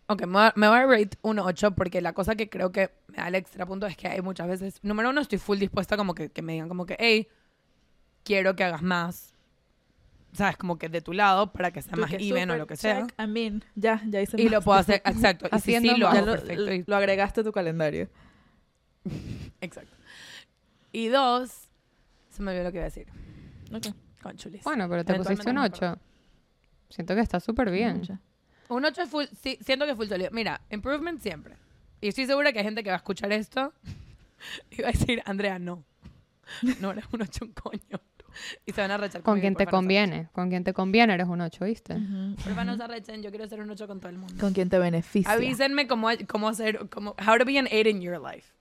ok, 0.08 0.22
me 0.26 0.34
voy 0.34 0.42
a, 0.46 0.54
me 0.56 0.68
voy 0.68 0.78
a 0.78 0.86
rate 0.88 1.18
un 1.22 1.38
8 1.40 1.72
porque 1.76 2.02
la 2.02 2.14
cosa 2.14 2.36
que 2.36 2.50
creo 2.50 2.72
que 2.72 2.90
me 3.08 3.18
da 3.18 3.28
el 3.28 3.36
extra 3.36 3.66
punto 3.68 3.86
es 3.86 3.96
que 3.96 4.08
hay 4.08 4.22
muchas 4.22 4.48
veces, 4.48 4.80
número 4.82 5.12
uno, 5.12 5.22
estoy 5.22 5.38
full 5.38 5.60
dispuesta 5.60 5.96
como 5.98 6.16
que, 6.16 6.30
que 6.30 6.42
me 6.42 6.54
digan 6.54 6.68
como 6.70 6.86
que, 6.88 6.96
hey, 7.00 7.28
quiero 8.24 8.56
que 8.56 8.64
hagas 8.64 8.82
más, 8.82 9.34
sabes, 10.32 10.58
como 10.58 10.78
que 10.80 10.90
de 10.90 11.02
tu 11.02 11.14
lado 11.14 11.52
para 11.54 11.72
que 11.72 11.82
sea 11.82 11.94
Tú 11.94 12.02
más 12.02 12.10
que 12.10 12.18
even 12.18 12.50
o 12.50 12.58
lo 12.58 12.66
que 12.66 12.76
sea. 12.76 13.06
check, 13.06 13.14
I 13.22 13.28
mean, 13.28 13.64
ya, 13.76 14.02
ya 14.08 14.22
hice 14.22 14.40
Y 14.42 14.46
más. 14.46 14.52
lo 14.54 14.62
puedo 14.62 14.80
hacer, 14.80 14.96
exacto. 15.06 15.46
Y 15.46 15.56
Haciendo 15.56 15.94
sí, 15.94 16.00
lo 16.00 16.08
más. 16.08 16.16
Ya 16.16 16.22
hago 16.22 16.32
lo, 16.32 16.38
perfecto. 16.38 16.74
y- 16.74 16.84
lo 16.88 16.96
agregaste 16.96 17.42
a 17.42 17.44
tu 17.44 17.52
calendario. 17.52 18.10
exacto. 19.62 19.96
Y 20.92 21.08
dos, 21.08 21.68
se 22.30 22.42
me 22.42 22.52
olvidó 22.52 22.64
lo 22.66 22.72
que 22.72 22.78
iba 22.78 22.86
a 22.86 22.90
decir. 22.90 23.08
Ok. 23.74 23.88
Con 24.24 24.38
chulis. 24.38 24.64
Bueno, 24.64 24.88
pero 24.90 25.04
te 25.04 25.14
pusiste 25.16 25.50
un 25.50 25.58
Eventualmente 25.58 25.86
8. 25.86 26.00
Siento 26.90 27.16
que 27.16 27.22
está 27.22 27.42
súper 27.42 27.70
bien. 27.70 28.02
Un 28.70 28.86
8 28.86 29.02
es 29.02 29.10
full, 29.10 29.26
sí, 29.42 29.60
siento 29.62 29.84
que 29.86 29.92
es 29.92 29.98
full 29.98 30.08
sólido. 30.08 30.30
Mira, 30.32 30.62
improvement 30.70 31.22
siempre. 31.22 31.58
Y 32.00 32.08
estoy 32.08 32.26
segura 32.26 32.54
que 32.54 32.60
hay 32.60 32.66
gente 32.66 32.84
que 32.84 32.90
va 32.90 32.96
a 32.96 32.98
escuchar 32.98 33.34
esto 33.34 33.74
y 34.72 34.82
va 34.82 34.90
a 34.90 34.92
decir, 34.94 35.22
Andrea, 35.26 35.60
no. 35.60 35.84
No 36.80 36.92
eres 36.92 37.06
un 37.12 37.22
8 37.22 37.46
un 37.46 37.52
coño. 37.52 38.00
Y 38.66 38.72
se 38.72 38.82
van 38.82 38.92
a 38.92 38.98
rechazar. 38.98 39.24
Con 39.24 39.40
quien 39.42 39.56
te 39.56 39.68
conviene. 39.68 40.30
Con 40.32 40.50
quien 40.50 40.64
te 40.64 40.74
conviene 40.74 41.14
eres 41.14 41.28
un 41.28 41.42
8, 41.42 41.66
¿viste? 41.66 41.96
Ujú, 41.96 42.36
Porfa, 42.44 42.64
no 42.64 42.78
se 42.78 42.84
arrechen, 42.84 43.22
yo 43.22 43.30
quiero 43.30 43.48
ser 43.48 43.60
un 43.60 43.70
8 43.70 43.88
con 43.88 44.00
todo 44.00 44.10
el 44.10 44.18
mundo. 44.18 44.36
Con 44.40 44.54
quien 44.54 44.70
te 44.70 44.80
beneficia. 44.80 45.32
Avísenme 45.32 45.88
cómo, 45.88 46.08
cómo 46.28 46.48
hacer, 46.48 46.90
cómo, 46.90 47.16
how 47.28 47.38
to 47.38 47.46
be 47.46 47.60
an 47.60 47.68
8 47.68 47.90
in 47.90 48.02
your 48.02 48.20
life. 48.20 48.54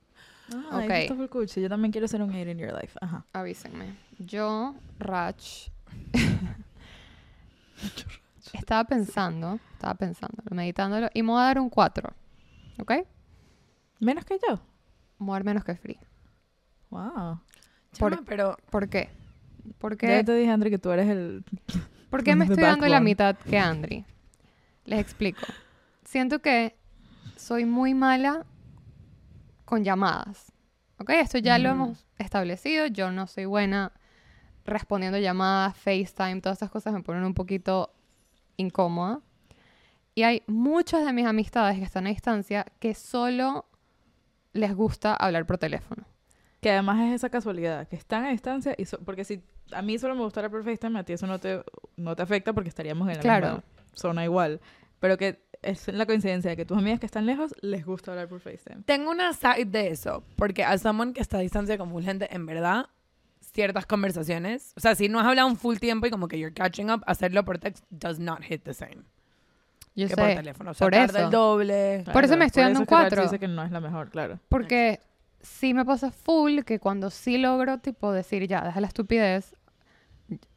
Ah, 0.54 0.78
Ok. 0.78 0.82
eso 0.90 0.94
está 0.94 1.14
full 1.14 1.26
cool. 1.28 1.46
Yo 1.46 1.68
también 1.68 1.92
quiero 1.92 2.06
ser 2.08 2.22
un 2.22 2.30
aid 2.32 2.48
in 2.48 2.58
your 2.58 2.72
life. 2.72 2.98
Ajá. 3.00 3.24
Avísenme. 3.32 3.94
Yo, 4.18 4.74
Rach. 4.98 5.68
estaba 8.52 8.84
pensando, 8.84 9.58
estaba 9.72 9.94
pensándolo, 9.94 10.54
meditándolo, 10.54 11.08
y 11.14 11.22
me 11.22 11.30
voy 11.32 11.40
a 11.40 11.44
dar 11.44 11.58
un 11.58 11.70
4. 11.70 12.12
¿Ok? 12.80 12.92
Menos 14.00 14.24
que 14.24 14.38
yo. 14.48 14.56
Me 15.18 15.26
voy 15.26 15.30
a 15.30 15.34
dar 15.34 15.44
menos 15.44 15.64
que 15.64 15.74
Free. 15.76 15.98
Wow. 16.90 17.40
Por- 17.98 18.12
Chama, 18.14 18.22
pero 18.26 18.56
¿Por 18.70 18.88
qué? 18.88 19.08
Ya 19.64 19.72
Porque, 19.78 20.24
te 20.24 20.34
dije, 20.34 20.50
Andri, 20.50 20.70
que 20.70 20.78
tú 20.78 20.90
eres 20.90 21.08
el... 21.08 21.44
¿Por 22.10 22.22
qué 22.24 22.34
me 22.36 22.44
estoy 22.46 22.62
dando 22.62 22.86
la 22.86 22.92
backbone. 22.96 23.04
mitad 23.10 23.36
que 23.36 23.58
Andri? 23.58 24.04
Les 24.84 24.98
explico. 25.00 25.46
Siento 26.04 26.40
que 26.40 26.76
soy 27.36 27.64
muy 27.64 27.94
mala 27.94 28.44
con 29.72 29.84
llamadas. 29.84 30.52
¿Ok? 30.98 31.08
Esto 31.14 31.38
ya 31.38 31.56
lo 31.58 31.70
Mm. 31.70 31.72
hemos 31.72 32.06
establecido. 32.18 32.88
Yo 32.88 33.10
no 33.10 33.26
soy 33.26 33.46
buena 33.46 33.90
respondiendo 34.66 35.16
llamadas, 35.18 35.74
FaceTime, 35.78 36.42
todas 36.42 36.58
esas 36.58 36.70
cosas 36.70 36.92
me 36.92 37.02
ponen 37.02 37.24
un 37.24 37.32
poquito 37.32 37.90
incómoda. 38.58 39.20
Y 40.14 40.24
hay 40.24 40.42
muchas 40.46 41.06
de 41.06 41.14
mis 41.14 41.24
amistades 41.24 41.78
que 41.78 41.84
están 41.84 42.04
a 42.06 42.10
distancia 42.10 42.66
que 42.80 42.92
solo 42.94 43.64
les 44.52 44.74
gusta 44.74 45.14
hablar 45.14 45.46
por 45.46 45.56
teléfono. 45.56 46.04
Que 46.60 46.70
además 46.70 47.00
es 47.00 47.14
esa 47.14 47.30
casualidad, 47.30 47.88
que 47.88 47.96
están 47.96 48.26
a 48.26 48.28
distancia 48.28 48.74
y... 48.76 48.84
so- 48.84 48.98
porque 48.98 49.24
si 49.24 49.42
a 49.72 49.80
mí 49.80 49.98
solo 49.98 50.14
me 50.14 50.20
gustara 50.22 50.50
por 50.50 50.62
FaceTime, 50.62 50.98
a 50.98 51.02
ti 51.04 51.14
eso 51.14 51.26
no 51.26 51.38
te, 51.38 51.64
no 51.96 52.14
te 52.14 52.20
afecta 52.22 52.52
porque 52.52 52.68
estaríamos 52.68 53.08
en 53.08 53.14
la 53.16 53.22
Claro. 53.22 53.46
misma 53.46 53.62
zona 53.94 54.22
igual. 54.24 54.60
Pero 55.00 55.16
que 55.16 55.42
es 55.62 55.88
la 55.88 56.06
coincidencia 56.06 56.50
de 56.50 56.56
que 56.56 56.64
tus 56.64 56.76
amigas 56.76 57.00
que 57.00 57.06
están 57.06 57.26
lejos 57.26 57.54
les 57.60 57.86
gusta 57.86 58.10
hablar 58.10 58.28
por 58.28 58.40
FaceTime. 58.40 58.82
tengo 58.84 59.10
una 59.10 59.32
side 59.32 59.66
de 59.66 59.88
eso. 59.88 60.24
Porque 60.36 60.64
a 60.64 60.76
someone 60.78 61.12
que 61.12 61.20
está 61.20 61.38
a 61.38 61.40
distancia 61.40 61.78
con 61.78 61.90
full 61.90 62.04
gente, 62.04 62.28
en 62.34 62.46
verdad, 62.46 62.86
ciertas 63.40 63.86
conversaciones, 63.86 64.72
o 64.76 64.80
sea, 64.80 64.94
si 64.94 65.08
no 65.08 65.20
has 65.20 65.26
hablado 65.26 65.48
un 65.48 65.56
full 65.56 65.76
tiempo 65.76 66.06
y 66.06 66.10
como 66.10 66.28
que 66.28 66.38
you're 66.38 66.54
catching 66.54 66.90
up, 66.90 67.02
hacerlo 67.06 67.44
por 67.44 67.58
text 67.58 67.84
does 67.90 68.18
not 68.18 68.42
hit 68.42 68.62
the 68.64 68.74
same 68.74 69.02
Yo 69.94 70.08
que 70.08 70.16
por 70.16 70.24
sé, 70.26 70.34
teléfono. 70.36 70.70
O 70.70 70.74
sea, 70.74 70.84
por 70.84 70.92
tarda 70.92 71.18
eso. 71.18 71.26
el 71.26 71.30
doble. 71.30 72.04
Por 72.12 72.24
eso 72.24 72.36
me 72.36 72.46
estoy 72.46 72.64
dando 72.64 72.80
un 72.80 72.86
cuatro. 72.86 73.22
dice 73.22 73.38
que 73.38 73.48
no 73.48 73.62
es 73.62 73.70
la 73.70 73.80
mejor, 73.80 74.10
claro. 74.10 74.38
Porque 74.48 75.00
sí 75.40 75.74
me 75.74 75.84
pasa 75.84 76.10
full 76.10 76.60
que 76.60 76.78
cuando 76.78 77.10
sí 77.10 77.38
logro, 77.38 77.78
tipo, 77.78 78.12
decir 78.12 78.46
ya, 78.46 78.64
deja 78.64 78.80
la 78.80 78.86
estupidez, 78.86 79.54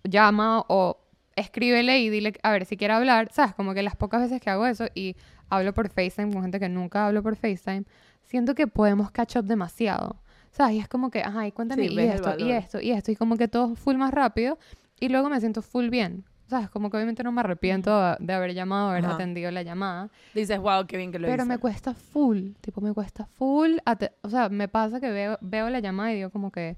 llama 0.03 0.63
o 0.67 1.04
escríbele 1.35 1.99
y 1.99 2.09
dile, 2.09 2.33
a 2.43 2.51
ver, 2.51 2.65
si 2.65 2.77
quiere 2.77 2.93
hablar, 2.93 3.29
¿sabes? 3.31 3.53
Como 3.55 3.73
que 3.73 3.83
las 3.83 3.95
pocas 3.95 4.21
veces 4.21 4.41
que 4.41 4.49
hago 4.49 4.65
eso 4.65 4.85
y 4.93 5.15
hablo 5.49 5.73
por 5.73 5.89
FaceTime 5.89 6.31
con 6.33 6.41
gente 6.41 6.59
que 6.59 6.69
nunca 6.69 7.07
hablo 7.07 7.21
por 7.23 7.35
FaceTime, 7.35 7.83
siento 8.23 8.55
que 8.55 8.67
podemos 8.67 9.11
catch 9.11 9.35
up 9.37 9.45
demasiado. 9.45 10.21
¿Sabes? 10.51 10.75
Y 10.75 10.79
es 10.79 10.87
como 10.87 11.11
que, 11.11 11.21
ajá, 11.21 11.45
y 11.47 11.51
cuéntame, 11.51 11.89
Sí, 11.89 11.93
y 11.93 11.99
esto, 11.99 12.33
y 12.39 12.51
esto, 12.51 12.79
y 12.81 12.91
esto, 12.91 13.11
y 13.11 13.15
como 13.17 13.35
que 13.35 13.49
todo 13.49 13.75
full 13.75 13.97
más 13.97 14.13
rápido, 14.13 14.57
y 14.99 15.09
luego 15.09 15.29
me 15.29 15.39
siento 15.41 15.61
full 15.61 15.89
bien. 15.89 16.23
¿Sabes? 16.47 16.69
Como 16.69 16.89
que 16.91 16.97
obviamente 16.97 17.23
no 17.23 17.31
me 17.31 17.39
arrepiento 17.41 18.15
de 18.19 18.33
haber 18.33 18.53
llamado, 18.53 18.91
haber 18.91 19.03
Ajá. 19.03 19.15
atendido 19.15 19.49
la 19.51 19.63
llamada. 19.63 20.09
Dices, 20.35 20.59
wow, 20.59 20.85
qué 20.85 20.95
bien 20.95 21.11
que 21.11 21.17
lo 21.17 21.27
Pero 21.27 21.43
hice. 21.43 21.49
me 21.49 21.57
cuesta 21.57 21.95
full, 21.95 22.51
tipo, 22.61 22.81
me 22.81 22.93
cuesta 22.93 23.25
full. 23.25 23.77
o 24.21 24.29
sea, 24.29 24.49
me 24.49 24.67
pasa 24.67 24.99
que 25.01 25.09
veo, 25.09 25.37
veo 25.41 25.69
la 25.71 25.79
llamada 25.79 26.13
y 26.13 26.17
digo 26.17 26.29
como 26.29 26.51
que 26.51 26.77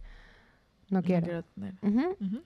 no 0.89 1.00
No 1.00 1.04
quiero. 1.04 1.26
quiero 1.26 1.43
tener. 1.43 1.74
Ujú. 1.82 2.15
Ujú. 2.26 2.43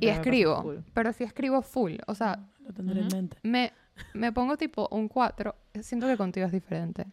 Y 0.00 0.08
escribo, 0.08 0.74
pero 0.94 1.12
sí 1.12 1.24
escribo 1.24 1.62
full. 1.62 1.96
O 2.06 2.14
sea, 2.14 2.38
Lo 2.66 2.72
tendré 2.72 3.00
en 3.00 3.06
Ujú. 3.06 3.16
mente. 3.16 3.36
me, 3.42 3.72
me 4.14 4.32
pongo 4.32 4.56
tipo 4.56 4.88
un 4.90 5.08
4. 5.08 5.54
Siento 5.80 6.06
que 6.06 6.16
contigo 6.16 6.46
es 6.46 6.52
diferente. 6.52 7.06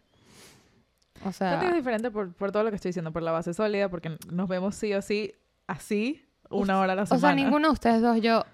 O 1.24 1.32
sea, 1.32 1.50
Creo 1.58 1.60
que 1.60 1.68
es 1.68 1.74
diferente 1.84 2.10
por, 2.10 2.32
por 2.34 2.52
todo 2.52 2.62
lo 2.64 2.70
que 2.70 2.76
estoy 2.76 2.90
diciendo, 2.90 3.12
por 3.12 3.22
la 3.22 3.32
base 3.32 3.54
sólida, 3.54 3.88
porque 3.88 4.16
nos 4.30 4.48
vemos 4.48 4.74
sí 4.74 4.92
o 4.94 5.00
sí 5.02 5.32
así 5.66 6.22
una 6.50 6.78
hora 6.78 6.92
a 6.92 6.96
la 6.96 7.02
o 7.02 7.06
semana. 7.06 7.20
sea, 7.20 7.34
ninguno 7.34 7.68
de 7.68 7.72
ustedes 7.72 8.02
dos 8.02 8.20
yo 8.20 8.44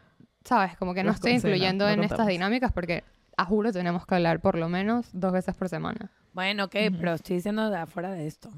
¿sabes? 0.44 0.76
Como 0.76 0.94
que 0.94 1.02
no 1.02 1.08
Los 1.08 1.16
estoy 1.16 1.32
incluyendo 1.32 1.84
no 1.84 1.90
en 1.90 2.00
estas 2.00 2.10
contamos. 2.18 2.32
dinámicas 2.32 2.72
porque, 2.72 3.04
a 3.36 3.44
juro, 3.44 3.72
tenemos 3.72 4.06
que 4.06 4.14
hablar 4.14 4.40
por 4.40 4.56
lo 4.58 4.68
menos 4.68 5.08
dos 5.12 5.32
veces 5.32 5.54
por 5.54 5.68
semana. 5.68 6.10
Bueno, 6.32 6.64
ok, 6.64 6.74
Ujú. 6.88 6.96
pero 6.98 7.12
estoy 7.14 7.36
diciendo 7.36 7.68
de 7.70 7.76
afuera 7.76 8.10
de 8.12 8.26
esto. 8.26 8.50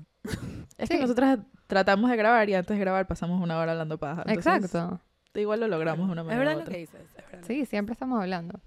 Es 0.78 0.88
Sí. 0.88 0.94
que 0.96 1.00
nosotras 1.00 1.38
tratamos 1.66 2.10
de 2.10 2.16
grabar 2.16 2.48
y 2.48 2.54
antes 2.54 2.74
de 2.76 2.80
grabar 2.80 3.06
pasamos 3.06 3.40
una 3.42 3.58
hora 3.58 3.72
hablando 3.72 3.98
paja. 3.98 4.22
Entonces, 4.26 4.64
Exacto. 4.64 5.00
Igual 5.34 5.60
lo 5.60 5.68
logramos 5.68 6.06
de 6.06 6.12
una 6.12 6.22
Es 6.22 6.26
manera 6.26 6.38
verdad 6.44 6.54
u 6.54 6.58
lo 6.58 6.62
otra. 6.62 6.72
que 6.74 6.80
dices. 6.80 7.00
Es 7.16 7.30
verdad. 7.30 7.46
Sí, 7.46 7.66
siempre 7.66 7.92
estamos 7.92 8.20
hablando. 8.20 8.60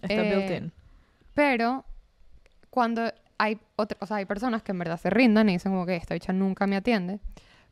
Está 0.00 0.14
Eh, 0.14 0.34
built 0.36 0.50
in. 0.62 0.72
Pero 1.34 1.84
cuando 2.70 3.12
hay 3.38 3.58
otra, 3.76 3.96
o 4.00 4.06
sea, 4.06 4.18
hay 4.18 4.24
personas 4.24 4.62
que 4.62 4.72
en 4.72 4.78
verdad 4.78 4.98
se 5.00 5.10
rindan 5.10 5.48
y 5.48 5.54
dicen 5.54 5.72
como 5.72 5.86
que 5.86 5.96
esta 5.96 6.14
bicha 6.14 6.32
nunca 6.32 6.66
me 6.66 6.76
atiende. 6.76 7.18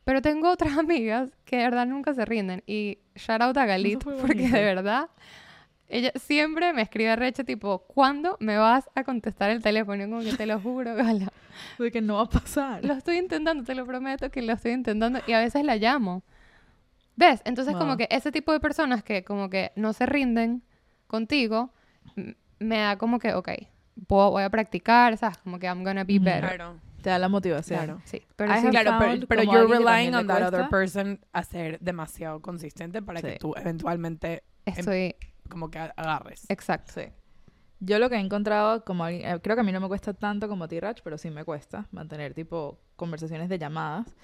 Pero 0.03 0.21
tengo 0.21 0.49
otras 0.49 0.77
amigas 0.77 1.29
que 1.45 1.57
de 1.57 1.63
verdad 1.63 1.85
nunca 1.85 2.13
se 2.13 2.25
rinden. 2.25 2.63
Y 2.65 2.99
shout 3.15 3.41
out 3.41 3.57
a 3.57 3.65
Galit, 3.65 4.03
porque 4.03 4.49
de 4.49 4.63
verdad, 4.63 5.09
ella 5.87 6.11
siempre 6.15 6.73
me 6.73 6.81
escribe 6.81 7.15
recha 7.15 7.43
tipo, 7.43 7.79
¿cuándo 7.87 8.35
me 8.39 8.57
vas 8.57 8.89
a 8.95 9.03
contestar 9.03 9.49
el 9.49 9.61
teléfono? 9.61 10.03
Y 10.03 10.09
como 10.09 10.21
que 10.23 10.33
te 10.33 10.45
lo 10.45 10.59
juro, 10.59 10.95
Gala. 10.95 11.31
De 11.77 11.91
que 11.91 12.01
no 12.01 12.15
va 12.15 12.23
a 12.23 12.29
pasar. 12.29 12.83
Lo 12.83 12.93
estoy 12.93 13.17
intentando, 13.17 13.63
te 13.63 13.75
lo 13.75 13.85
prometo 13.85 14.29
que 14.31 14.41
lo 14.41 14.53
estoy 14.53 14.71
intentando. 14.71 15.19
Y 15.27 15.33
a 15.33 15.39
veces 15.39 15.63
la 15.63 15.75
llamo. 15.75 16.23
¿Ves? 17.21 17.41
Entonces 17.45 17.73
como 17.75 17.89
Wow. 17.89 17.97
que 17.97 18.07
ese 18.09 18.31
tipo 18.31 18.51
de 18.51 18.59
personas 18.59 19.03
que 19.03 19.23
como 19.23 19.47
que 19.49 19.71
no 19.75 19.93
se 19.93 20.07
rinden 20.07 20.63
contigo, 21.05 21.71
me 22.59 22.77
da 22.79 22.97
como 22.97 23.19
que, 23.19 23.35
ok, 23.35 23.49
puedo- 24.07 24.31
voy 24.31 24.41
a 24.43 24.49
practicar, 24.49 25.15
¿sabes? 25.17 25.37
Como 25.37 25.59
que 25.59 25.67
I'm 25.67 25.83
gonna 25.83 26.03
be 26.03 26.17
better. 26.17 26.55
Claro. 26.55 26.79
Te 27.03 27.09
da 27.11 27.19
la 27.19 27.29
motivación. 27.29 27.77
Claro. 27.79 28.01
Sí, 28.05 28.23
pero 28.35 28.53
sí, 28.59 28.69
Claro, 28.69 28.93
pero, 28.99 29.27
pero 29.27 29.45
como 29.45 29.53
you're 29.57 29.67
que 29.67 29.73
relying 29.79 30.11
también 30.11 30.15
on 30.15 30.27
that 30.27 30.47
other 30.47 30.69
person 30.69 31.19
a 31.31 31.43
ser 31.43 31.79
demasiado 31.79 32.41
consistente 32.41 33.01
para 33.03 33.21
que 33.21 33.33
Sí. 33.33 33.37
tú 33.39 33.53
eventualmente 33.55 34.43
estoy, 34.65 35.15
como 35.49 35.69
que 35.69 35.77
agarres. 35.79 36.45
exacto. 36.49 36.91
Sí. 36.93 37.03
Yo 37.81 37.97
lo 37.99 38.09
que 38.09 38.15
he 38.15 38.19
encontrado, 38.19 38.83
como 38.85 39.07
eh, 39.07 39.23
creo 39.43 39.55
que 39.55 39.61
a 39.61 39.63
mí 39.63 39.71
no 39.71 39.79
me 39.79 39.87
cuesta 39.87 40.13
tanto 40.13 40.47
como 40.47 40.63
a 40.63 40.67
ti, 40.67 40.79
Rach, 40.79 41.01
pero 41.03 41.17
sí 41.19 41.29
me 41.31 41.43
cuesta 41.43 41.87
mantener 41.91 42.33
tipo 42.35 42.79
conversaciones 42.95 43.47
de 43.49 43.57
llamadas, 43.59 44.15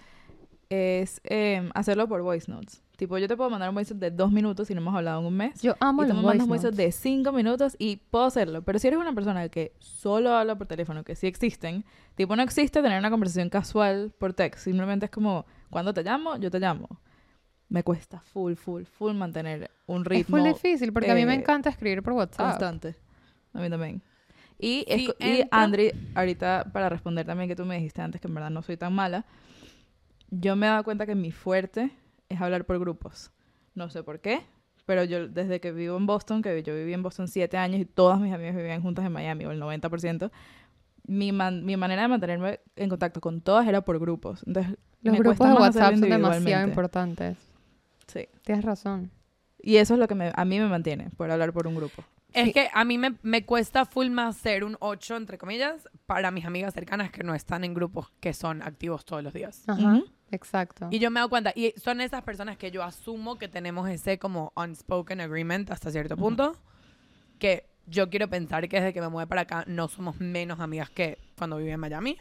es 0.70 1.20
em, 1.24 1.72
hacerlo 1.74 2.08
por 2.08 2.22
voice 2.22 2.52
notes. 2.52 2.84
Tipo, 2.98 3.20
yo 3.20 3.28
te 3.28 3.38
puedo 3.38 3.52
mandar 3.52 3.70
un 3.70 3.76
voice 3.76 3.94
note 3.94 4.10
de 4.10 4.16
dos 4.18 4.32
minutos 4.32 4.68
si 4.68 4.74
no 4.74 4.82
hemos 4.82 4.96
hablado 4.96 5.22
en 5.22 5.28
un 5.28 5.38
mes. 5.38 5.62
Yo 5.62 5.76
amo 5.80 6.04
y 6.04 6.08
tú 6.08 6.14
los 6.14 6.18
me 6.18 6.24
voice 6.24 6.38
mandas 6.40 6.44
un 6.46 6.50
voice 6.50 6.64
notes. 6.66 6.78
note 6.78 6.84
de 6.88 6.92
cinco 6.92 7.32
minutos 7.32 7.76
y 7.78 7.98
puedo 7.98 8.26
hacerlo. 8.26 8.64
Pero 8.64 8.80
si 8.80 8.88
eres 8.88 9.00
una 9.00 9.14
persona 9.14 9.48
que 9.50 9.74
solo 9.78 10.34
habla 10.34 10.58
por 10.58 10.66
teléfono, 10.66 11.04
que 11.04 11.16
sí 11.16 11.28
existen, 11.28 11.86
tipo, 12.16 12.36
no 12.36 12.42
existe 12.42 12.82
tener 12.82 12.98
una 12.98 13.12
conversación 13.12 13.50
casual 13.50 14.12
por 14.18 14.34
text. 14.34 14.64
Simplemente 14.64 15.06
es 15.06 15.12
como, 15.12 15.46
cuando 15.70 15.94
te 15.94 16.02
llamo, 16.02 16.38
yo 16.38 16.50
te 16.50 16.60
llamo. 16.60 16.88
Me 17.70 17.84
cuesta 17.84 18.20
full, 18.22 18.56
full, 18.56 18.84
full 18.86 19.14
mantener 19.14 19.70
un 19.86 20.02
Es 20.02 20.08
ritmo 20.08 20.38
muy 20.38 20.50
difícil 20.50 20.92
porque 20.92 21.12
a 21.12 21.16
mí 21.16 21.24
me 21.26 21.34
eh, 21.36 21.38
encanta 21.40 21.70
escribir 21.70 22.02
por 22.02 22.14
WhatsApp. 22.14 22.48
constante. 22.48 22.96
A 23.54 23.60
mí 23.60 23.70
también. 23.70 24.02
Y, 24.58 24.86
Sí, 24.88 25.14
y 25.20 25.44
Andri, 25.52 25.92
ahorita 26.16 26.72
para 26.74 26.90
responder 26.90 27.28
también 27.28 27.48
que 27.48 27.56
tú 27.56 27.64
me 27.64 27.76
dijiste 27.76 28.02
antes 28.02 28.20
que 28.20 28.28
en 28.28 28.34
verdad 28.34 28.50
no 28.50 28.64
soy 28.64 28.76
tan 28.76 28.92
mala, 28.96 29.24
yo 30.32 30.56
me 30.56 30.66
he 30.66 30.70
dado 30.70 30.84
cuenta 30.84 31.06
que 31.06 31.14
mi 31.14 31.32
fuerte 31.32 31.92
es 32.30 32.42
hablar 32.42 32.66
por 32.66 32.80
grupos. 32.80 33.32
No 33.76 33.90
sé 33.90 34.04
por 34.04 34.20
qué, 34.20 34.42
pero 34.86 35.04
yo 35.04 35.28
desde 35.28 35.60
que 35.60 35.72
vivo 35.72 35.98
en 35.98 36.06
Boston, 36.06 36.42
que 36.42 36.64
yo 36.64 36.74
viví 36.74 36.94
en 36.94 37.04
Boston 37.04 37.28
siete 37.28 37.58
años 37.58 37.80
y 37.82 37.86
todas 37.86 38.20
mis 38.20 38.34
amigas 38.34 38.56
vivían 38.56 38.82
juntas 38.82 39.06
en 39.06 39.12
Miami, 39.12 39.46
o 39.46 39.52
el 39.52 39.62
90%, 39.62 40.32
mi, 41.08 41.32
man- 41.32 41.64
mi 41.66 41.78
manera 41.78 42.02
de 42.04 42.08
mantenerme 42.08 42.60
en 42.76 42.90
contacto 42.90 43.22
con 43.22 43.42
todas 43.42 43.68
era 43.68 43.82
por 43.82 44.00
grupos. 44.00 44.44
Entonces, 44.46 44.76
Los 45.02 45.14
me 45.14 45.20
grupos 45.20 45.48
de 45.48 45.54
WhatsApp 45.54 45.92
son 45.94 46.02
demasiado 46.10 46.68
importantes. 46.68 47.38
Sí. 48.08 48.28
Tienes 48.44 48.66
razón. 48.66 49.12
Y 49.62 49.78
eso 49.78 49.94
es 49.94 50.00
lo 50.00 50.08
que 50.08 50.16
me- 50.16 50.32
a 50.36 50.46
mí 50.46 50.60
me 50.60 50.68
mantiene, 50.68 51.10
por 51.18 51.30
hablar 51.32 51.54
por 51.54 51.68
un 51.68 51.76
grupo. 51.76 52.04
Es 52.34 52.48
Sí. 52.48 52.54
que 52.54 52.70
a 52.74 52.84
mí 52.84 52.98
me, 52.98 53.16
me 53.24 53.46
cuesta 53.46 53.86
full 53.86 54.10
más 54.10 54.36
ser 54.38 54.64
un 54.66 54.76
8, 54.80 55.16
entre 55.16 55.38
comillas, 55.38 55.88
para 56.06 56.30
mis 56.32 56.46
amigas 56.46 56.74
cercanas 56.74 57.10
que 57.10 57.24
no 57.24 57.34
están 57.34 57.64
en 57.64 57.74
grupos 57.74 58.12
que 58.20 58.34
son 58.34 58.62
activos 58.62 59.06
todos 59.06 59.24
los 59.24 59.34
días. 59.34 59.64
Ajá. 59.68 60.02
Exacto. 60.32 60.88
Y 60.92 61.00
yo 61.00 61.12
me 61.12 61.20
doy 61.20 61.30
cuenta, 61.30 61.52
y 61.56 61.74
son 61.78 62.02
esas 62.02 62.24
personas 62.24 62.58
que 62.58 62.72
yo 62.72 62.84
asumo 62.84 63.38
que 63.38 63.48
tenemos 63.48 63.90
ese 63.90 64.20
como 64.20 64.52
unspoken 64.56 65.22
agreement 65.22 65.72
hasta 65.72 65.92
cierto 65.92 66.18
punto, 66.18 66.56
que 67.40 67.70
yo 67.86 68.10
quiero 68.10 68.30
pensar 68.30 68.68
que 68.68 68.78
desde 68.78 68.94
que 68.94 69.02
me 69.02 69.10
mueve 69.10 69.28
para 69.28 69.42
acá 69.42 69.64
no 69.68 69.88
somos 69.88 70.20
menos 70.20 70.60
amigas 70.60 70.90
que 70.90 71.18
cuando 71.38 71.58
viví 71.58 71.72
en 71.72 71.80
Miami, 71.80 72.18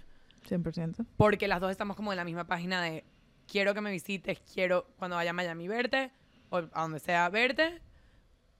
100%. 0.48 1.06
porque 1.16 1.48
las 1.48 1.60
dos 1.60 1.70
estamos 1.70 1.96
como 1.96 2.12
en 2.12 2.16
la 2.16 2.24
misma 2.24 2.44
página 2.44 2.80
de 2.82 3.04
quiero 3.50 3.74
que 3.74 3.80
me 3.80 3.90
visites, 3.90 4.40
quiero 4.52 4.86
cuando 4.98 5.16
vaya 5.16 5.30
a 5.30 5.32
Miami 5.32 5.68
verte, 5.68 6.12
o 6.50 6.58
a 6.58 6.82
donde 6.82 7.00
sea 7.00 7.28
verte, 7.28 7.80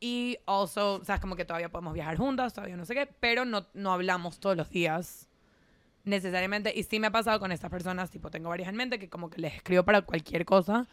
y 0.00 0.38
also, 0.46 1.02
sabes, 1.04 1.20
como 1.20 1.36
que 1.36 1.44
todavía 1.44 1.70
podemos 1.70 1.94
viajar 1.94 2.16
juntas, 2.16 2.52
todavía 2.52 2.76
no 2.76 2.84
sé 2.84 2.94
qué, 2.94 3.06
pero 3.06 3.44
no, 3.44 3.66
no 3.72 3.92
hablamos 3.92 4.40
todos 4.40 4.56
los 4.56 4.68
días 4.70 5.28
necesariamente. 6.06 6.72
Y 6.74 6.84
sí 6.84 6.98
me 6.98 7.08
ha 7.08 7.10
pasado 7.12 7.38
con 7.38 7.52
estas 7.52 7.70
personas, 7.70 8.10
tipo, 8.10 8.30
tengo 8.30 8.48
varias 8.48 8.68
en 8.70 8.76
mente 8.76 8.98
que 8.98 9.10
como 9.10 9.28
que 9.28 9.40
les 9.40 9.54
escribo 9.56 9.82
para 9.84 10.00
cualquier 10.02 10.44
cosa 10.46 10.86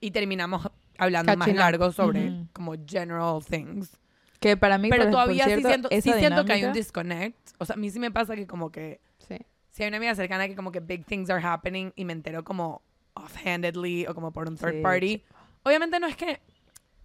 y 0.00 0.10
terminamos 0.10 0.68
hablando 0.98 1.34
más 1.36 1.48
largo 1.54 1.90
sobre 1.92 2.46
como 2.52 2.74
general 2.86 3.42
things. 3.44 3.98
Que 4.40 4.56
para 4.56 4.76
mí, 4.76 4.90
Pero 4.90 5.04
por- 5.04 5.12
por 5.12 5.20
todavía 5.22 5.44
cierto, 5.44 5.62
sí, 5.62 5.68
siento, 5.72 5.88
sí 5.88 5.94
esa 6.10 6.18
siento 6.18 6.44
que 6.44 6.52
hay 6.52 6.64
un 6.64 6.72
dinámica- 6.72 6.78
disconnect. 6.78 7.50
O 7.58 7.64
sea, 7.64 7.74
a 7.74 7.76
mí 7.78 7.88
sí 7.90 7.98
me 8.00 8.10
pasa 8.10 8.34
que 8.34 8.46
como 8.46 8.70
que 8.72 9.00
Sí. 9.18 9.36
si 9.70 9.82
hay 9.84 9.88
una 9.88 9.98
amiga 9.98 10.14
cercana 10.16 10.48
que 10.48 10.56
como 10.56 10.72
que 10.72 10.80
big 10.80 11.06
things 11.06 11.30
are 11.30 11.40
happening 11.42 11.92
y 11.94 12.04
me 12.04 12.12
entero 12.12 12.42
como 12.42 12.82
offhandedly 13.14 14.06
o 14.06 14.14
como 14.14 14.32
por 14.32 14.48
un 14.48 14.56
third 14.56 14.72
Sí, 14.76 14.82
party. 14.82 15.24
Obviamente 15.62 16.00
no 16.00 16.08
es 16.08 16.16
que 16.16 16.40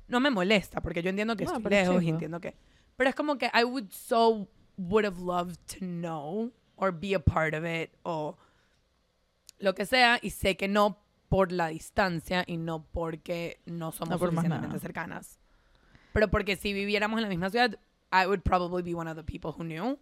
no 0.08 0.20
me 0.20 0.32
molesta 0.32 0.82
porque 0.82 1.04
yo 1.04 1.10
entiendo 1.12 1.36
que 1.36 1.46
No, 1.46 1.58
estoy 1.58 1.70
lejos 1.70 2.02
y 2.02 2.10
entiendo 2.10 2.40
que 2.42 2.56
pero 2.96 3.10
es 3.12 3.16
como 3.16 3.38
que 3.38 3.52
I 3.54 3.64
would 3.64 3.92
so 3.92 4.48
would 4.78 5.06
have 5.06 5.20
loved 5.22 5.58
to 5.68 5.86
know 5.86 6.52
or 6.78 6.92
be 6.92 7.14
a 7.14 7.20
part 7.20 7.54
of 7.54 7.66
it 7.66 7.92
o 8.04 8.38
lo 9.60 9.74
que 9.76 9.86
sea 9.86 10.20
y 10.22 10.30
sé 10.30 10.56
que 10.56 10.68
no 10.68 11.00
por 11.30 11.52
la 11.52 11.68
distancia 11.68 12.44
y 12.48 12.58
no 12.58 12.86
porque 12.86 13.60
no 13.66 13.92
somos 13.92 14.12
No 14.12 14.20
por 14.20 14.30
suficientemente 14.30 14.80
cercanas. 14.80 15.40
Pero 16.14 16.30
porque 16.30 16.56
si 16.56 16.74
viviéramos 16.74 17.18
en 17.18 17.24
la 17.24 17.30
misma 17.30 17.50
ciudad, 17.50 17.78
I 18.12 18.26
would 18.26 18.42
probably 18.42 18.82
be 18.82 18.96
one 18.96 19.10
of 19.10 19.18
the 19.18 19.24
people 19.24 19.52
who 19.52 19.64
knew. 19.64 20.00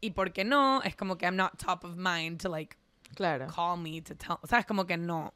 Y 0.00 0.10
porque 0.12 0.44
no, 0.44 0.82
es 0.82 0.96
como 0.96 1.16
que 1.16 1.26
I'm 1.26 1.36
not 1.36 1.58
top 1.58 1.84
of 1.84 1.96
mind 1.96 2.40
to 2.42 2.48
like 2.48 2.76
Claro. 3.14 3.46
call 3.46 3.76
me 3.76 4.00
to 4.02 4.14
tell. 4.14 4.38
O 4.42 4.46
sea, 4.46 4.58
es 4.58 4.66
como 4.66 4.86
que 4.86 4.96
no. 4.96 5.34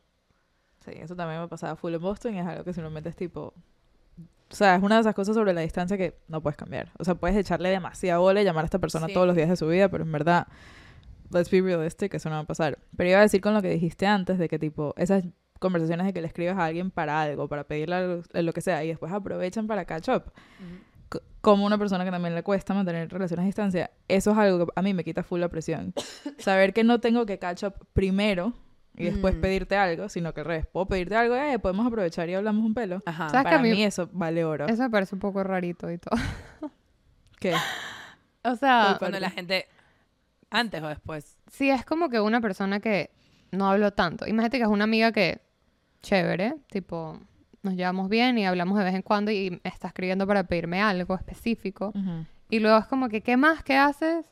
Sí, 0.84 0.92
eso 0.94 1.14
también 1.14 1.40
me 1.40 1.48
pasaba 1.48 1.76
full 1.76 1.94
en 1.94 2.00
Boston 2.00 2.34
y 2.34 2.38
es 2.40 2.46
algo 2.46 2.64
que 2.64 2.72
simplemente 2.72 3.08
es 3.10 3.16
tipo... 3.16 3.54
O 4.50 4.54
sea, 4.54 4.76
es 4.76 4.82
una 4.82 4.94
de 4.96 5.02
esas 5.02 5.14
cosas 5.14 5.34
sobre 5.34 5.52
la 5.52 5.60
distancia 5.60 5.96
que 5.98 6.18
no 6.28 6.42
puedes 6.42 6.56
cambiar. 6.56 6.90
O 6.98 7.04
sea, 7.04 7.14
puedes 7.14 7.36
echarle 7.36 7.68
demasiada 7.68 8.18
bola 8.18 8.40
y 8.40 8.44
llamar 8.44 8.64
a 8.64 8.66
esta 8.66 8.78
persona 8.78 9.06
Sí. 9.06 9.12
todos 9.12 9.26
los 9.26 9.36
días 9.36 9.48
de 9.48 9.56
su 9.56 9.66
vida, 9.68 9.88
pero 9.90 10.04
en 10.04 10.12
verdad, 10.12 10.46
let's 11.30 11.50
be 11.50 11.60
realistic, 11.60 12.14
eso 12.14 12.28
no 12.30 12.36
va 12.36 12.40
a 12.42 12.46
pasar. 12.46 12.78
Pero 12.96 13.10
iba 13.10 13.18
a 13.18 13.22
decir 13.22 13.40
con 13.40 13.52
lo 13.54 13.60
que 13.62 13.68
dijiste 13.70 14.06
antes, 14.06 14.38
de 14.38 14.48
que 14.48 14.58
tipo, 14.58 14.94
esas 14.96 15.24
conversaciones 15.60 16.06
de 16.06 16.12
que 16.12 16.20
le 16.22 16.28
escribes 16.28 16.56
a 16.56 16.64
alguien 16.64 16.90
para 16.90 17.20
algo, 17.20 17.48
para 17.48 17.64
pedirle 17.64 17.96
algo, 17.96 18.22
eh, 18.32 18.42
lo 18.42 18.52
que 18.52 18.60
sea, 18.62 18.82
y 18.84 18.88
después 18.88 19.12
aprovechan 19.12 19.66
para 19.66 19.84
catch 19.84 20.08
up. 20.08 20.32
C- 21.12 21.20
Como 21.40 21.66
una 21.66 21.76
persona 21.78 22.04
que 22.04 22.10
también 22.10 22.34
le 22.34 22.42
cuesta 22.42 22.72
mantener 22.74 23.08
relaciones 23.10 23.42
a 23.42 23.46
distancia, 23.46 23.90
eso 24.08 24.30
es 24.30 24.38
algo 24.38 24.66
que 24.66 24.72
a 24.74 24.82
mí 24.82 24.94
me 24.94 25.04
quita 25.04 25.22
full 25.22 25.40
la 25.40 25.48
presión. 25.48 25.92
Saber 26.38 26.72
que 26.72 26.84
no 26.84 27.00
tengo 27.00 27.26
que 27.26 27.38
catch 27.38 27.64
up 27.64 27.74
primero 27.92 28.54
y 28.98 29.04
después 29.04 29.36
Mm. 29.36 29.40
pedirte 29.40 29.76
algo, 29.76 30.08
sino 30.08 30.34
que 30.34 30.40
al 30.40 30.46
revés, 30.46 30.66
puedo 30.66 30.86
pedirte 30.86 31.16
algo, 31.16 31.34
eh, 31.36 31.58
podemos 31.58 31.86
aprovechar 31.86 32.28
y 32.28 32.34
hablamos 32.34 32.64
un 32.64 32.74
pelo. 32.74 33.02
Ajá. 33.06 33.28
¿Sabes? 33.28 33.44
que 33.44 33.44
Para 33.44 33.56
a 33.58 33.62
mí- 33.62 33.70
mí 33.70 33.84
eso 33.84 34.08
vale 34.12 34.44
oro. 34.44 34.66
Eso 34.66 34.82
me 34.82 34.90
parece 34.90 35.14
un 35.14 35.20
poco 35.20 35.42
rarito 35.44 35.90
y 35.90 35.98
todo. 35.98 36.16
¿Qué? 37.38 37.54
O 38.44 38.56
sea, 38.56 38.96
Cuando 38.98 39.20
la 39.20 39.30
gente 39.30 39.66
antes 40.50 40.82
o 40.82 40.88
después. 40.88 41.36
sí 41.50 41.70
es 41.70 41.84
como 41.84 42.08
que 42.08 42.20
una 42.20 42.40
persona 42.40 42.80
que 42.80 43.10
no 43.52 43.68
hablo 43.70 43.92
tanto. 43.92 44.26
Imagínate 44.26 44.58
que 44.58 44.64
es 44.64 44.68
una 44.70 44.84
amiga 44.84 45.12
que, 45.12 45.40
chévere, 46.02 46.54
tipo, 46.70 47.18
nos 47.62 47.74
llevamos 47.74 48.08
bien 48.08 48.38
y 48.38 48.46
hablamos 48.46 48.78
de 48.78 48.84
vez 48.84 48.94
en 48.94 49.02
cuando 49.02 49.30
y 49.30 49.50
me 49.50 49.60
está 49.64 49.88
escribiendo 49.88 50.26
para 50.26 50.44
pedirme 50.44 50.80
algo 50.80 51.14
específico. 51.14 51.92
Y 52.50 52.60
luego 52.60 52.78
es 52.78 52.86
como 52.86 53.08
que, 53.08 53.20
¿qué 53.22 53.36
más? 53.36 53.62
¿Qué 53.62 53.76
haces? 53.76 54.26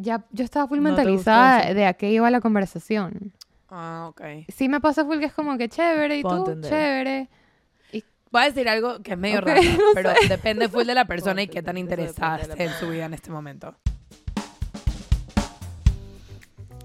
Ya, 0.00 0.24
yo 0.32 0.44
estaba 0.44 0.66
full 0.66 0.78
No 0.78 0.84
mentalizada 0.84 1.74
de 1.74 1.86
a 1.86 1.94
qué 1.94 2.10
iba 2.10 2.30
la 2.30 2.40
conversación. 2.40 3.32
Ah, 3.68 4.06
ok. 4.08 4.22
Sí 4.48 4.68
me 4.68 4.80
pasa 4.80 5.04
full 5.04 5.18
que 5.18 5.26
es 5.26 5.32
como 5.32 5.56
que 5.58 5.68
chévere 5.68 6.18
y 6.18 6.22
Puedo 6.22 6.44
tú, 6.44 6.50
entender. 6.52 6.70
chévere. 6.70 7.28
Voy 8.32 8.42
a 8.42 8.44
decir 8.44 8.68
algo 8.68 9.00
que 9.02 9.12
es 9.12 9.18
medio 9.18 9.40
raro, 9.40 9.60
no 9.60 9.78
pero 9.92 10.12
depende 10.28 10.68
full 10.68 10.84
de 10.84 10.94
la 10.94 11.04
persona 11.06 11.42
y 11.42 11.48
qué 11.48 11.62
tan 11.64 11.76
interesada 11.76 12.36
esté 12.38 12.64
en 12.64 12.72
su 12.74 12.88
vida 12.88 13.06
en 13.06 13.14
este 13.14 13.30
momento. 13.30 13.74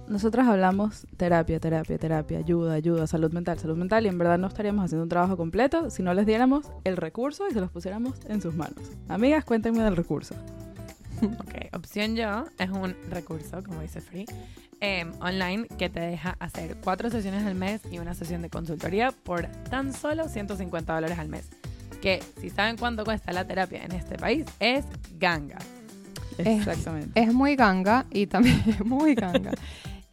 Nosotras 0.08 0.47
hablamos 0.47 1.08
terapia, 1.17 1.60
terapia, 1.60 1.97
terapia, 1.97 2.38
ayuda, 2.39 2.73
ayuda, 2.73 3.08
salud 3.08 3.32
mental, 3.32 3.58
salud 3.58 3.75
mental 3.78 4.06
y 4.06 4.10
en 4.10 4.17
verdad 4.17 4.38
no 4.38 4.47
estaríamos 4.47 4.86
haciendo 4.86 5.04
un 5.04 5.10
trabajo 5.10 5.36
completo 5.36 5.89
si 5.89 6.04
no 6.04 6.13
les 6.13 6.25
diéramos 6.28 6.67
el 6.84 6.97
recurso 6.97 7.47
y 7.47 7.54
se 7.54 7.62
los 7.62 7.71
pusiéramos 7.71 8.15
en 8.28 8.41
sus 8.41 8.56
manos. 8.56 8.80
Amigas, 9.08 9.45
cuéntenme 9.45 9.84
del 9.84 9.95
recurso. 9.95 10.36
Ok, 11.39 11.73
opción 11.73 12.15
yo 12.15 12.45
es 12.58 12.69
un 12.69 12.95
recurso, 13.10 13.63
como 13.63 13.82
dice 13.82 14.01
Free, 14.01 14.25
em, 14.80 15.12
online 15.21 15.67
que 15.78 15.89
te 15.89 15.99
deja 15.99 16.36
hacer 16.39 16.75
cuatro 16.84 17.10
sesiones 17.10 17.45
al 17.45 17.56
mes 17.56 17.82
y 17.91 17.99
una 17.99 18.13
sesión 18.13 18.41
de 18.41 18.49
consultoría 18.49 19.12
por 19.12 19.47
tan 19.69 19.93
solo 19.93 20.28
150 20.28 20.93
dólares 20.93 21.17
al 21.19 21.30
mes. 21.30 21.47
que 22.01 22.21
si 22.39 22.51
saben 22.51 22.78
cuánto 22.78 23.04
cuesta 23.04 23.32
la 23.34 23.47
terapia 23.47 23.84
en 23.84 23.91
este 23.93 24.15
país, 24.17 24.45
es 24.60 24.86
ganga. 25.17 25.58
Es- 26.38 26.45
Exactamente. 26.60 27.19
Es 27.19 27.34
muy 27.34 27.56
ganga 27.56 28.06
y 28.12 28.28
también 28.28 28.62
es 28.67 28.86
muy 28.86 29.15
ganga. 29.15 29.51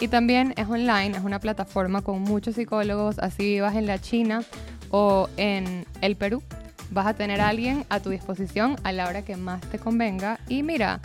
Y 0.00 0.08
también 0.08 0.54
es 0.56 0.66
online, 0.68 1.16
es 1.18 1.22
una 1.22 1.38
plataforma 1.38 2.00
con 2.00 2.22
muchos 2.22 2.54
psicólogos, 2.54 3.18
así 3.18 3.44
vivas 3.44 3.74
en 3.76 3.86
la 3.86 3.98
China 4.00 4.42
o 4.90 5.28
en 5.36 5.84
el 6.00 6.16
Perú, 6.16 6.42
vas 6.92 7.06
a 7.06 7.14
tener 7.14 7.40
a 7.40 7.48
alguien 7.48 7.84
a 7.88 8.00
tu 8.00 8.10
disposición 8.10 8.76
a 8.84 8.92
la 8.92 9.08
hora 9.08 9.22
que 9.22 9.36
más 9.36 9.60
te 9.62 9.78
convenga. 9.78 10.38
Y 10.48 10.62
mira, 10.62 11.00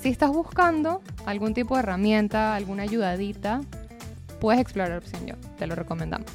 si 0.00 0.08
estás 0.10 0.30
buscando 0.30 1.02
algún 1.26 1.54
tipo 1.54 1.74
de 1.74 1.80
herramienta, 1.82 2.54
alguna 2.54 2.84
ayudadita, 2.84 3.62
puedes 4.40 4.60
explorar 4.60 4.98
opción 4.98 5.26
yo, 5.26 5.34
te 5.58 5.66
lo 5.66 5.74
recomendamos. 5.74 6.30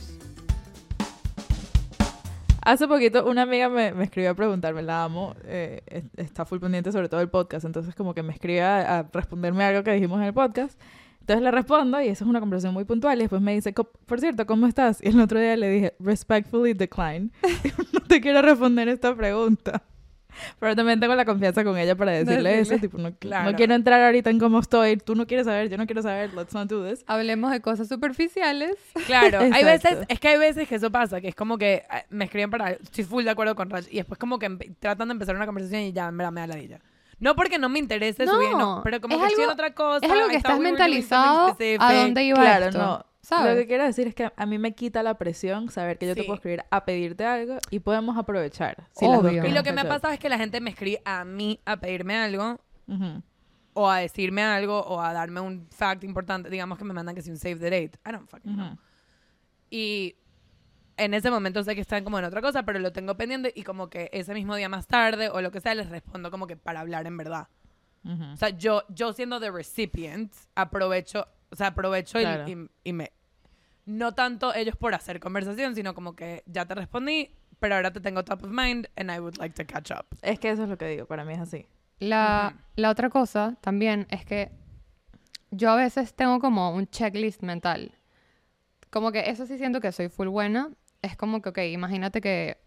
Hace 2.65 2.87
poquito 2.87 3.25
una 3.25 3.41
amiga 3.41 3.67
me, 3.67 3.89
escribió 4.03 4.31
a 4.31 4.35
preguntarme, 4.35 4.81
la 4.83 5.03
amo, 5.03 5.35
eh, 5.43 5.81
es- 5.85 6.05
está 6.15 6.45
full 6.45 6.59
pendiente 6.59 6.93
sobre 6.93 7.09
todo 7.09 7.19
el 7.19 7.29
podcast, 7.29 7.65
entonces 7.65 7.93
como 7.93 8.13
que 8.13 8.23
me 8.23 8.31
escribe 8.31 8.61
a, 8.61 8.99
a 8.99 9.03
responderme 9.11 9.65
algo 9.65 9.83
que 9.83 9.91
dijimos 9.91 10.17
en 10.19 10.27
el 10.27 10.33
podcast. 10.33 10.79
Entonces 11.23 11.41
le 11.41 11.51
respondo 11.51 12.01
y 12.01 12.09
eso 12.09 12.25
es 12.25 12.29
una 12.29 12.41
conversación 12.41 12.73
muy 12.73 12.83
puntual 12.83 13.17
y 13.17 13.21
después 13.21 13.41
me 13.41 13.53
dice, 13.53 13.73
"Co- 13.73 13.89
por 14.05 14.19
cierto, 14.19 14.45
¿cómo 14.45 14.67
estás? 14.67 14.99
Y 15.01 15.07
el 15.07 15.21
otro 15.21 15.39
día 15.39 15.55
le 15.55 15.69
dije, 15.69 15.95
respectfully 15.99 16.73
decline. 16.73 17.31
no 17.93 18.01
te 18.01 18.19
quiero 18.19 18.41
responder 18.41 18.89
esta 18.89 19.15
pregunta. 19.15 19.83
Pero 20.59 20.75
también 20.75 20.99
tengo 20.99 21.13
la 21.15 21.25
confianza 21.25 21.63
con 21.63 21.77
ella 21.77 21.95
para 21.95 22.11
decirle, 22.11 22.49
Decirle. 22.55 22.75
eso, 22.75 22.81
tipo, 22.81 22.97
no, 22.97 23.15
Claro. 23.15 23.51
no 23.51 23.55
quiero 23.55 23.75
entrar 23.75 24.01
ahorita 24.01 24.31
en 24.31 24.39
cómo 24.39 24.59
estoy, 24.59 24.97
tú 24.97 25.13
no 25.15 25.27
quieres 25.27 25.45
saber, 25.45 25.69
yo 25.69 25.77
no 25.77 25.85
quiero 25.85 26.01
saber, 26.01 26.33
let's 26.33 26.53
not 26.55 26.67
do 26.67 26.83
this. 26.89 27.03
Hablemos 27.07 27.51
de 27.51 27.61
cosas 27.61 27.87
superficiales. 27.87 28.75
Claro, 29.05 29.39
hay 29.41 29.47
Exacto. 29.63 29.67
veces, 29.89 30.05
es 30.09 30.19
que 30.19 30.27
hay 30.29 30.37
veces 30.39 30.67
que 30.67 30.75
eso 30.75 30.91
pasa, 30.91 31.21
que 31.21 31.27
es 31.29 31.35
como 31.35 31.57
que 31.59 31.73
eh, 31.75 32.03
me 32.09 32.25
escriben 32.25 32.49
para, 32.49 32.71
estoy 32.71 33.03
full 33.03 33.23
de 33.23 33.29
acuerdo 33.29 33.55
con 33.55 33.69
Raj, 33.69 33.85
y 33.91 33.97
después 33.97 34.17
como 34.17 34.39
que 34.39 34.49
empe- 34.49 34.75
tratan 34.79 35.07
de 35.09 35.11
empezar 35.13 35.35
una 35.35 35.45
conversación 35.45 35.81
y 35.83 35.93
ya, 35.93 36.07
en 36.09 36.17
verdad, 36.17 36.31
me 36.33 36.41
da 36.41 36.47
la 36.47 36.55
ladilla. 36.55 36.79
No 37.19 37.35
porque 37.35 37.57
no 37.59 37.69
me 37.69 37.79
interese 37.79 38.25
No, 38.25 38.33
subir, 38.35 38.51
no, 38.51 38.81
pero 38.83 38.99
como 39.01 39.15
es 39.15 39.21
que 39.21 39.27
estoy 39.27 39.43
en 39.43 39.49
algo- 39.49 39.53
otra 39.53 39.73
cosa. 39.75 40.05
Es 40.05 40.11
algo 40.11 40.27
que 40.29 40.35
estás 40.37 40.59
mentalizado 40.59 41.55
a 41.79 41.93
dónde 41.93 42.23
iba 42.23 42.39
Claro, 42.39 42.65
esto. 42.65 42.77
no. 42.77 43.05
Lo 43.49 43.55
que 43.55 43.65
quiero 43.67 43.85
decir 43.85 44.07
es 44.07 44.13
que 44.15 44.31
a 44.35 44.45
mí 44.45 44.57
me 44.57 44.73
quita 44.73 45.01
la 45.01 45.17
presión 45.17 45.69
saber 45.69 45.97
que 45.97 46.07
yo 46.07 46.13
te 46.15 46.23
puedo 46.23 46.35
escribir 46.35 46.63
a 46.69 46.83
pedirte 46.83 47.25
algo 47.25 47.57
y 47.69 47.79
podemos 47.79 48.17
aprovechar. 48.17 48.87
si 48.91 49.05
Obvio. 49.05 49.45
Y 49.45 49.51
lo 49.51 49.63
que 49.63 49.71
me 49.71 49.77
catch 49.83 49.85
up. 49.85 50.01
pasa 50.01 50.13
es 50.13 50.19
que 50.19 50.27
la 50.27 50.37
gente 50.37 50.59
me 50.59 50.71
escribe 50.71 51.01
a 51.05 51.23
mí 51.23 51.59
a 51.65 51.77
pedirme 51.77 52.17
algo, 52.17 52.59
o 53.75 53.89
a 53.89 53.99
decirme 53.99 54.43
algo, 54.43 54.79
o 54.81 54.99
a 55.01 55.13
darme 55.13 55.39
un 55.39 55.67
fact 55.71 56.03
importante. 56.03 56.49
Digamos 56.49 56.77
que 56.77 56.83
me 56.83 56.93
mandan 56.93 57.15
que 57.15 57.21
si 57.21 57.31
un 57.31 57.37
save 57.37 57.55
the 57.55 57.69
date. 57.69 57.97
I 58.05 58.11
don't 58.11 58.29
fucking 58.29 58.53
know. 58.55 58.77
Y 59.69 60.15
en 61.03 61.13
ese 61.13 61.29
momento 61.31 61.63
sé 61.63 61.75
que 61.75 61.81
están 61.81 62.03
como 62.03 62.19
en 62.19 62.25
otra 62.25 62.41
cosa, 62.41 62.63
pero 62.63 62.79
lo 62.79 62.91
tengo 62.91 63.15
pendiente 63.15 63.51
y 63.55 63.63
como 63.63 63.89
que 63.89 64.09
ese 64.13 64.33
mismo 64.33 64.55
día 64.55 64.69
más 64.69 64.87
tarde 64.87 65.29
o 65.29 65.41
lo 65.41 65.51
que 65.51 65.61
sea 65.61 65.75
les 65.75 65.89
respondo 65.89 66.31
como 66.31 66.47
que 66.47 66.57
para 66.57 66.79
hablar 66.81 67.05
en 67.07 67.17
verdad. 67.17 67.47
Ujú. 68.03 68.23
O 68.33 68.37
sea, 68.37 68.49
yo, 68.49 68.83
yo 68.89 69.13
siendo 69.13 69.39
the 69.39 69.49
recipient, 69.51 70.33
aprovecho, 70.55 71.27
o 71.51 71.55
sea, 71.55 71.67
aprovecho 71.67 72.19
y- 72.19 72.23
Claro. 72.23 72.47
y, 72.49 72.69
y 72.83 72.93
me... 72.93 73.11
No 73.85 74.13
tanto 74.13 74.53
ellos 74.53 74.75
por 74.77 74.93
hacer 74.93 75.19
conversación, 75.19 75.75
sino 75.75 75.93
como 75.93 76.15
que 76.15 76.43
ya 76.45 76.65
te 76.65 76.73
respondí, 76.75 77.29
pero 77.59 77.75
ahora 77.75 77.91
te 77.91 77.99
tengo 78.01 78.23
top 78.23 78.43
of 78.43 78.49
mind 78.51 78.87
and 78.95 79.11
I 79.11 79.19
would 79.19 79.37
like 79.37 79.55
to 79.61 79.65
catch 79.71 79.91
up. 79.91 80.05
Es 80.21 80.39
que 80.39 80.49
eso 80.51 80.63
es 80.63 80.69
lo 80.69 80.77
que 80.77 80.87
digo, 80.87 81.05
para 81.05 81.25
mí 81.25 81.33
es 81.33 81.39
así. 81.39 81.65
La, 81.99 82.51
Ujú. 82.53 82.61
la 82.77 82.89
otra 82.89 83.09
cosa 83.09 83.55
también 83.61 84.07
es 84.09 84.25
que 84.25 84.51
yo 85.51 85.69
a 85.71 85.75
veces 85.75 86.13
tengo 86.13 86.39
como 86.39 86.71
un 86.73 86.87
checklist 86.87 87.41
mental. 87.43 87.91
Como 88.89 89.11
que 89.11 89.29
eso 89.29 89.45
sí 89.45 89.57
siento 89.57 89.81
que 89.81 89.91
soy 89.91 90.07
full 90.09 90.27
buena. 90.27 90.69
Es 91.03 91.15
como 91.15 91.43
que, 91.43 91.49
ok, 91.49 91.59
imagínate 91.71 92.19
que 92.19 92.57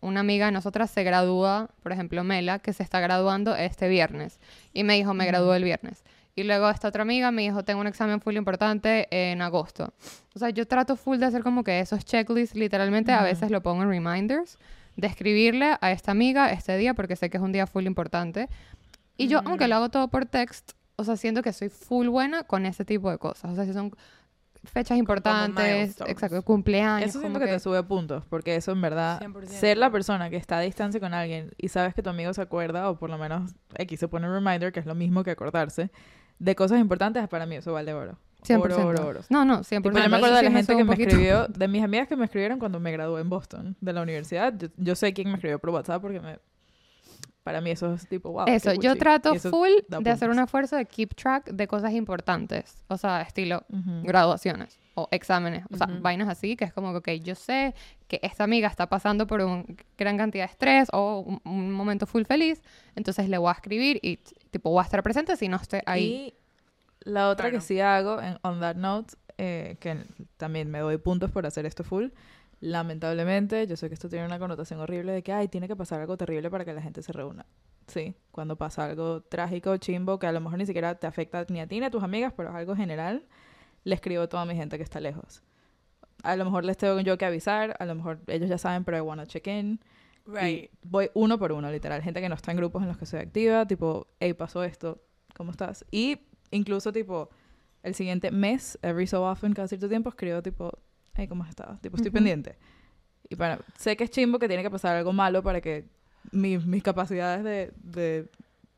una 0.00 0.20
amiga 0.20 0.46
de 0.46 0.52
nosotras 0.52 0.90
se 0.90 1.02
gradúa, 1.02 1.70
por 1.82 1.90
ejemplo, 1.90 2.22
Mela, 2.22 2.60
que 2.60 2.72
se 2.72 2.82
está 2.82 3.00
graduando 3.00 3.56
este 3.56 3.88
viernes. 3.88 4.38
Y 4.72 4.84
me 4.84 4.94
dijo, 4.94 5.14
me 5.14 5.26
graduó 5.26 5.54
el 5.54 5.64
viernes. 5.64 6.04
Y 6.36 6.42
luego 6.42 6.68
esta 6.68 6.88
otra 6.88 7.02
amiga 7.02 7.30
me 7.30 7.42
dijo, 7.42 7.64
tengo 7.64 7.80
un 7.80 7.86
examen 7.86 8.20
full 8.20 8.36
importante 8.36 9.08
en 9.10 9.40
agosto. 9.40 9.94
O 10.34 10.38
sea, 10.38 10.50
yo 10.50 10.66
trato 10.66 10.96
full 10.96 11.18
de 11.18 11.26
hacer 11.26 11.42
como 11.42 11.64
que 11.64 11.80
esos 11.80 12.04
checklists, 12.04 12.54
literalmente 12.54 13.12
a 13.12 13.22
veces 13.22 13.50
lo 13.50 13.62
pongo 13.62 13.82
en 13.82 13.88
reminders, 13.88 14.58
de 14.96 15.06
escribirle 15.06 15.76
a 15.80 15.90
esta 15.90 16.10
amiga 16.10 16.52
este 16.52 16.76
día 16.76 16.94
porque 16.94 17.16
sé 17.16 17.30
que 17.30 17.38
es 17.38 17.42
un 17.42 17.52
día 17.52 17.66
full 17.66 17.86
importante. 17.86 18.48
Y 19.16 19.28
yo, 19.28 19.40
aunque 19.44 19.68
lo 19.68 19.76
hago 19.76 19.88
todo 19.88 20.08
por 20.08 20.26
text, 20.26 20.72
o 20.96 21.04
sea, 21.04 21.16
siento 21.16 21.42
que 21.42 21.52
soy 21.52 21.68
full 21.68 22.08
buena 22.08 22.44
con 22.44 22.66
ese 22.66 22.84
tipo 22.84 23.10
de 23.10 23.18
cosas. 23.18 23.52
O 23.52 23.54
sea, 23.54 23.64
si 23.64 23.72
son 23.72 23.92
fechas 24.64 24.98
importantes, 24.98 26.00
exacto, 26.06 26.42
cumpleaños. 26.42 27.08
Eso 27.08 27.20
como 27.20 27.30
siento 27.30 27.46
que, 27.46 27.52
te 27.52 27.60
sube 27.60 27.82
puntos, 27.82 28.24
porque 28.28 28.56
eso 28.56 28.72
en 28.72 28.80
verdad, 28.80 29.20
100%. 29.20 29.46
ser 29.46 29.78
la 29.78 29.90
persona 29.90 30.30
que 30.30 30.36
está 30.36 30.58
a 30.58 30.60
distancia 30.60 31.00
con 31.00 31.14
alguien 31.14 31.50
y 31.58 31.68
sabes 31.68 31.94
que 31.94 32.02
tu 32.02 32.10
amigo 32.10 32.32
se 32.34 32.42
acuerda, 32.42 32.90
o 32.90 32.98
por 32.98 33.10
lo 33.10 33.18
menos 33.18 33.52
X 33.76 34.00
se 34.00 34.08
pone 34.08 34.26
un 34.26 34.34
reminder, 34.34 34.72
que 34.72 34.80
es 34.80 34.86
lo 34.86 34.94
mismo 34.94 35.24
que 35.24 35.30
acordarse, 35.30 35.90
de 36.38 36.54
cosas 36.54 36.80
importantes, 36.80 37.26
para 37.28 37.46
mí 37.46 37.56
eso 37.56 37.72
vale 37.72 37.92
oro. 37.92 38.18
100%. 38.44 38.60
Oro, 38.60 38.86
oro, 38.86 39.06
oro. 39.06 39.20
No, 39.30 39.44
no, 39.44 39.60
100%. 39.60 39.82
Tipo, 39.82 39.98
yo 39.98 40.08
me 40.08 40.16
acuerdo 40.16 40.36
de 40.36 40.40
sí 40.40 40.44
la 40.46 40.50
gente 40.50 40.76
que 40.76 40.84
me 40.84 40.94
escribió, 40.94 41.48
de 41.48 41.68
mis 41.68 41.82
amigas 41.82 42.08
que 42.08 42.16
me 42.16 42.26
escribieron 42.26 42.58
cuando 42.58 42.78
me 42.78 42.92
gradué 42.92 43.22
en 43.22 43.30
Boston, 43.30 43.76
de 43.80 43.92
la 43.92 44.02
universidad. 44.02 44.52
Yo, 44.56 44.68
yo 44.76 44.94
sé 44.94 45.14
quién 45.14 45.28
me 45.28 45.34
escribió 45.34 45.58
por 45.58 45.70
WhatsApp 45.70 46.02
porque 46.02 46.20
me, 46.20 46.38
para 47.44 47.60
mí 47.60 47.70
eso 47.70 47.94
es 47.94 48.08
tipo, 48.08 48.32
wow. 48.32 48.46
Eso, 48.48 48.72
yo 48.72 48.96
trato 48.96 49.32
eso 49.32 49.50
full 49.50 49.70
de 49.86 50.10
hacer 50.10 50.30
un 50.30 50.38
esfuerzo 50.38 50.76
de 50.76 50.86
keep 50.86 51.14
track 51.14 51.50
de 51.50 51.68
cosas 51.68 51.92
importantes. 51.92 52.82
O 52.88 52.96
sea, 52.96 53.20
estilo 53.20 53.62
Ujú. 53.68 54.02
graduaciones 54.02 54.78
o 54.94 55.08
exámenes. 55.10 55.64
O 55.70 55.76
sea, 55.76 55.86
Ujú. 55.88 56.00
vainas 56.00 56.28
así, 56.28 56.56
que 56.56 56.64
es 56.64 56.72
como 56.72 56.92
que, 56.92 57.16
ok, 57.18 57.22
yo 57.22 57.34
sé 57.34 57.74
que 58.08 58.18
esta 58.22 58.44
amiga 58.44 58.66
está 58.68 58.88
pasando 58.88 59.26
por 59.26 59.42
una 59.42 59.64
gran 59.98 60.16
cantidad 60.16 60.46
de 60.46 60.52
estrés 60.52 60.88
o 60.92 61.20
un, 61.20 61.40
un 61.44 61.70
momento 61.70 62.06
full 62.06 62.24
feliz, 62.24 62.62
entonces 62.96 63.28
le 63.28 63.36
voy 63.38 63.50
a 63.50 63.52
escribir 63.52 63.98
y 64.02 64.16
tipo 64.50 64.70
voy 64.70 64.80
a 64.80 64.84
estar 64.84 65.02
presente 65.02 65.36
si 65.36 65.48
no 65.48 65.58
estoy 65.58 65.80
ahí. 65.84 66.02
Y 66.04 66.34
la 67.10 67.28
otra 67.28 67.50
Claro. 67.50 67.58
que 67.58 67.64
sí 67.64 67.78
hago, 67.80 68.22
en 68.22 68.38
On 68.42 68.58
That 68.60 68.76
Note, 68.76 69.14
eh, 69.36 69.76
que 69.80 69.98
también 70.38 70.70
me 70.70 70.78
doy 70.78 70.96
puntos 70.96 71.30
por 71.30 71.44
hacer 71.44 71.66
esto 71.66 71.84
full, 71.84 72.06
lamentablemente, 72.60 73.66
yo 73.66 73.76
sé 73.76 73.88
que 73.88 73.94
esto 73.94 74.08
tiene 74.08 74.26
una 74.26 74.38
connotación 74.38 74.80
horrible 74.80 75.12
de 75.12 75.22
que, 75.22 75.32
ay, 75.32 75.48
tiene 75.48 75.68
que 75.68 75.76
pasar 75.76 76.00
algo 76.00 76.16
terrible 76.16 76.50
para 76.50 76.64
que 76.64 76.72
la 76.72 76.82
gente 76.82 77.02
se 77.02 77.12
reúna. 77.12 77.46
Sí, 77.86 78.14
cuando 78.30 78.56
pasa 78.56 78.84
algo 78.86 79.22
trágico, 79.22 79.76
chimbo, 79.76 80.18
que 80.18 80.26
a 80.26 80.32
lo 80.32 80.40
mejor 80.40 80.58
ni 80.58 80.66
siquiera 80.66 80.94
te 80.94 81.06
afecta 81.06 81.44
ni 81.48 81.60
a 81.60 81.66
ti 81.66 81.80
ni 81.80 81.86
a 81.86 81.90
tus 81.90 82.02
amigas, 82.02 82.32
pero 82.36 82.48
es 82.50 82.54
algo 82.54 82.74
general, 82.74 83.26
le 83.84 83.94
escribo 83.94 84.22
a 84.22 84.28
toda 84.28 84.44
mi 84.46 84.54
gente 84.54 84.76
que 84.76 84.82
está 84.82 85.00
lejos. 85.00 85.42
A 86.22 86.36
lo 86.36 86.44
mejor 86.46 86.64
les 86.64 86.78
tengo 86.78 86.98
yo 87.00 87.18
que 87.18 87.26
avisar, 87.26 87.76
a 87.78 87.84
lo 87.84 87.94
mejor 87.94 88.20
ellos 88.26 88.48
ya 88.48 88.56
saben, 88.56 88.84
pero 88.84 88.96
I 88.96 89.00
wanna 89.00 89.26
check 89.26 89.46
in. 89.46 89.80
Right. 90.26 90.42
Y 90.42 90.70
voy 90.82 91.10
uno 91.12 91.38
por 91.38 91.52
uno, 91.52 91.70
literal. 91.70 92.00
Gente 92.02 92.22
que 92.22 92.30
no 92.30 92.34
está 92.34 92.50
en 92.50 92.56
grupos 92.56 92.82
en 92.82 92.88
los 92.88 92.96
que 92.96 93.04
soy 93.04 93.20
activa, 93.20 93.66
tipo, 93.66 94.06
hey, 94.20 94.32
pasó 94.32 94.64
esto, 94.64 95.02
¿cómo 95.36 95.50
estás? 95.50 95.84
Y 95.90 96.20
incluso, 96.50 96.92
tipo, 96.92 97.28
el 97.82 97.94
siguiente 97.94 98.30
mes, 98.30 98.78
every 98.80 99.06
so 99.06 99.22
often, 99.30 99.52
cada 99.52 99.68
cierto 99.68 99.90
tiempo, 99.90 100.08
escribo, 100.08 100.40
tipo, 100.40 100.78
hey, 101.14 101.26
¿cómo 101.28 101.42
has 101.44 101.50
estado? 101.50 101.78
Tipo, 101.80 101.96
estoy 101.96 102.08
Ujú. 102.10 102.14
pendiente. 102.14 102.56
Y 103.28 103.36
para, 103.36 103.58
sé 103.78 103.96
que 103.96 104.04
es 104.04 104.10
chimbo 104.10 104.38
que 104.38 104.48
tiene 104.48 104.62
que 104.62 104.70
pasar 104.70 104.96
algo 104.96 105.12
malo 105.12 105.42
para 105.42 105.60
que 105.60 105.84
mi- 106.32 106.58
mis 106.58 106.82
capacidades 106.82 107.42
de, 107.44 107.72
de 107.82 108.28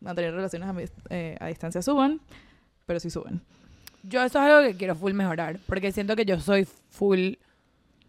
mantener 0.00 0.34
relaciones 0.34 0.68
a, 0.68 0.72
mis- 0.72 0.92
eh, 1.10 1.36
a 1.40 1.46
distancia 1.48 1.82
suban, 1.82 2.20
pero 2.86 3.00
sí 3.00 3.10
suben. 3.10 3.40
Yo 4.02 4.22
eso 4.22 4.38
es 4.38 4.44
algo 4.50 4.68
que 4.68 4.76
quiero 4.76 4.94
full 4.94 5.12
mejorar, 5.14 5.58
porque 5.66 5.90
siento 5.90 6.14
que 6.14 6.24
yo 6.24 6.38
soy 6.38 6.64
full, 6.90 7.34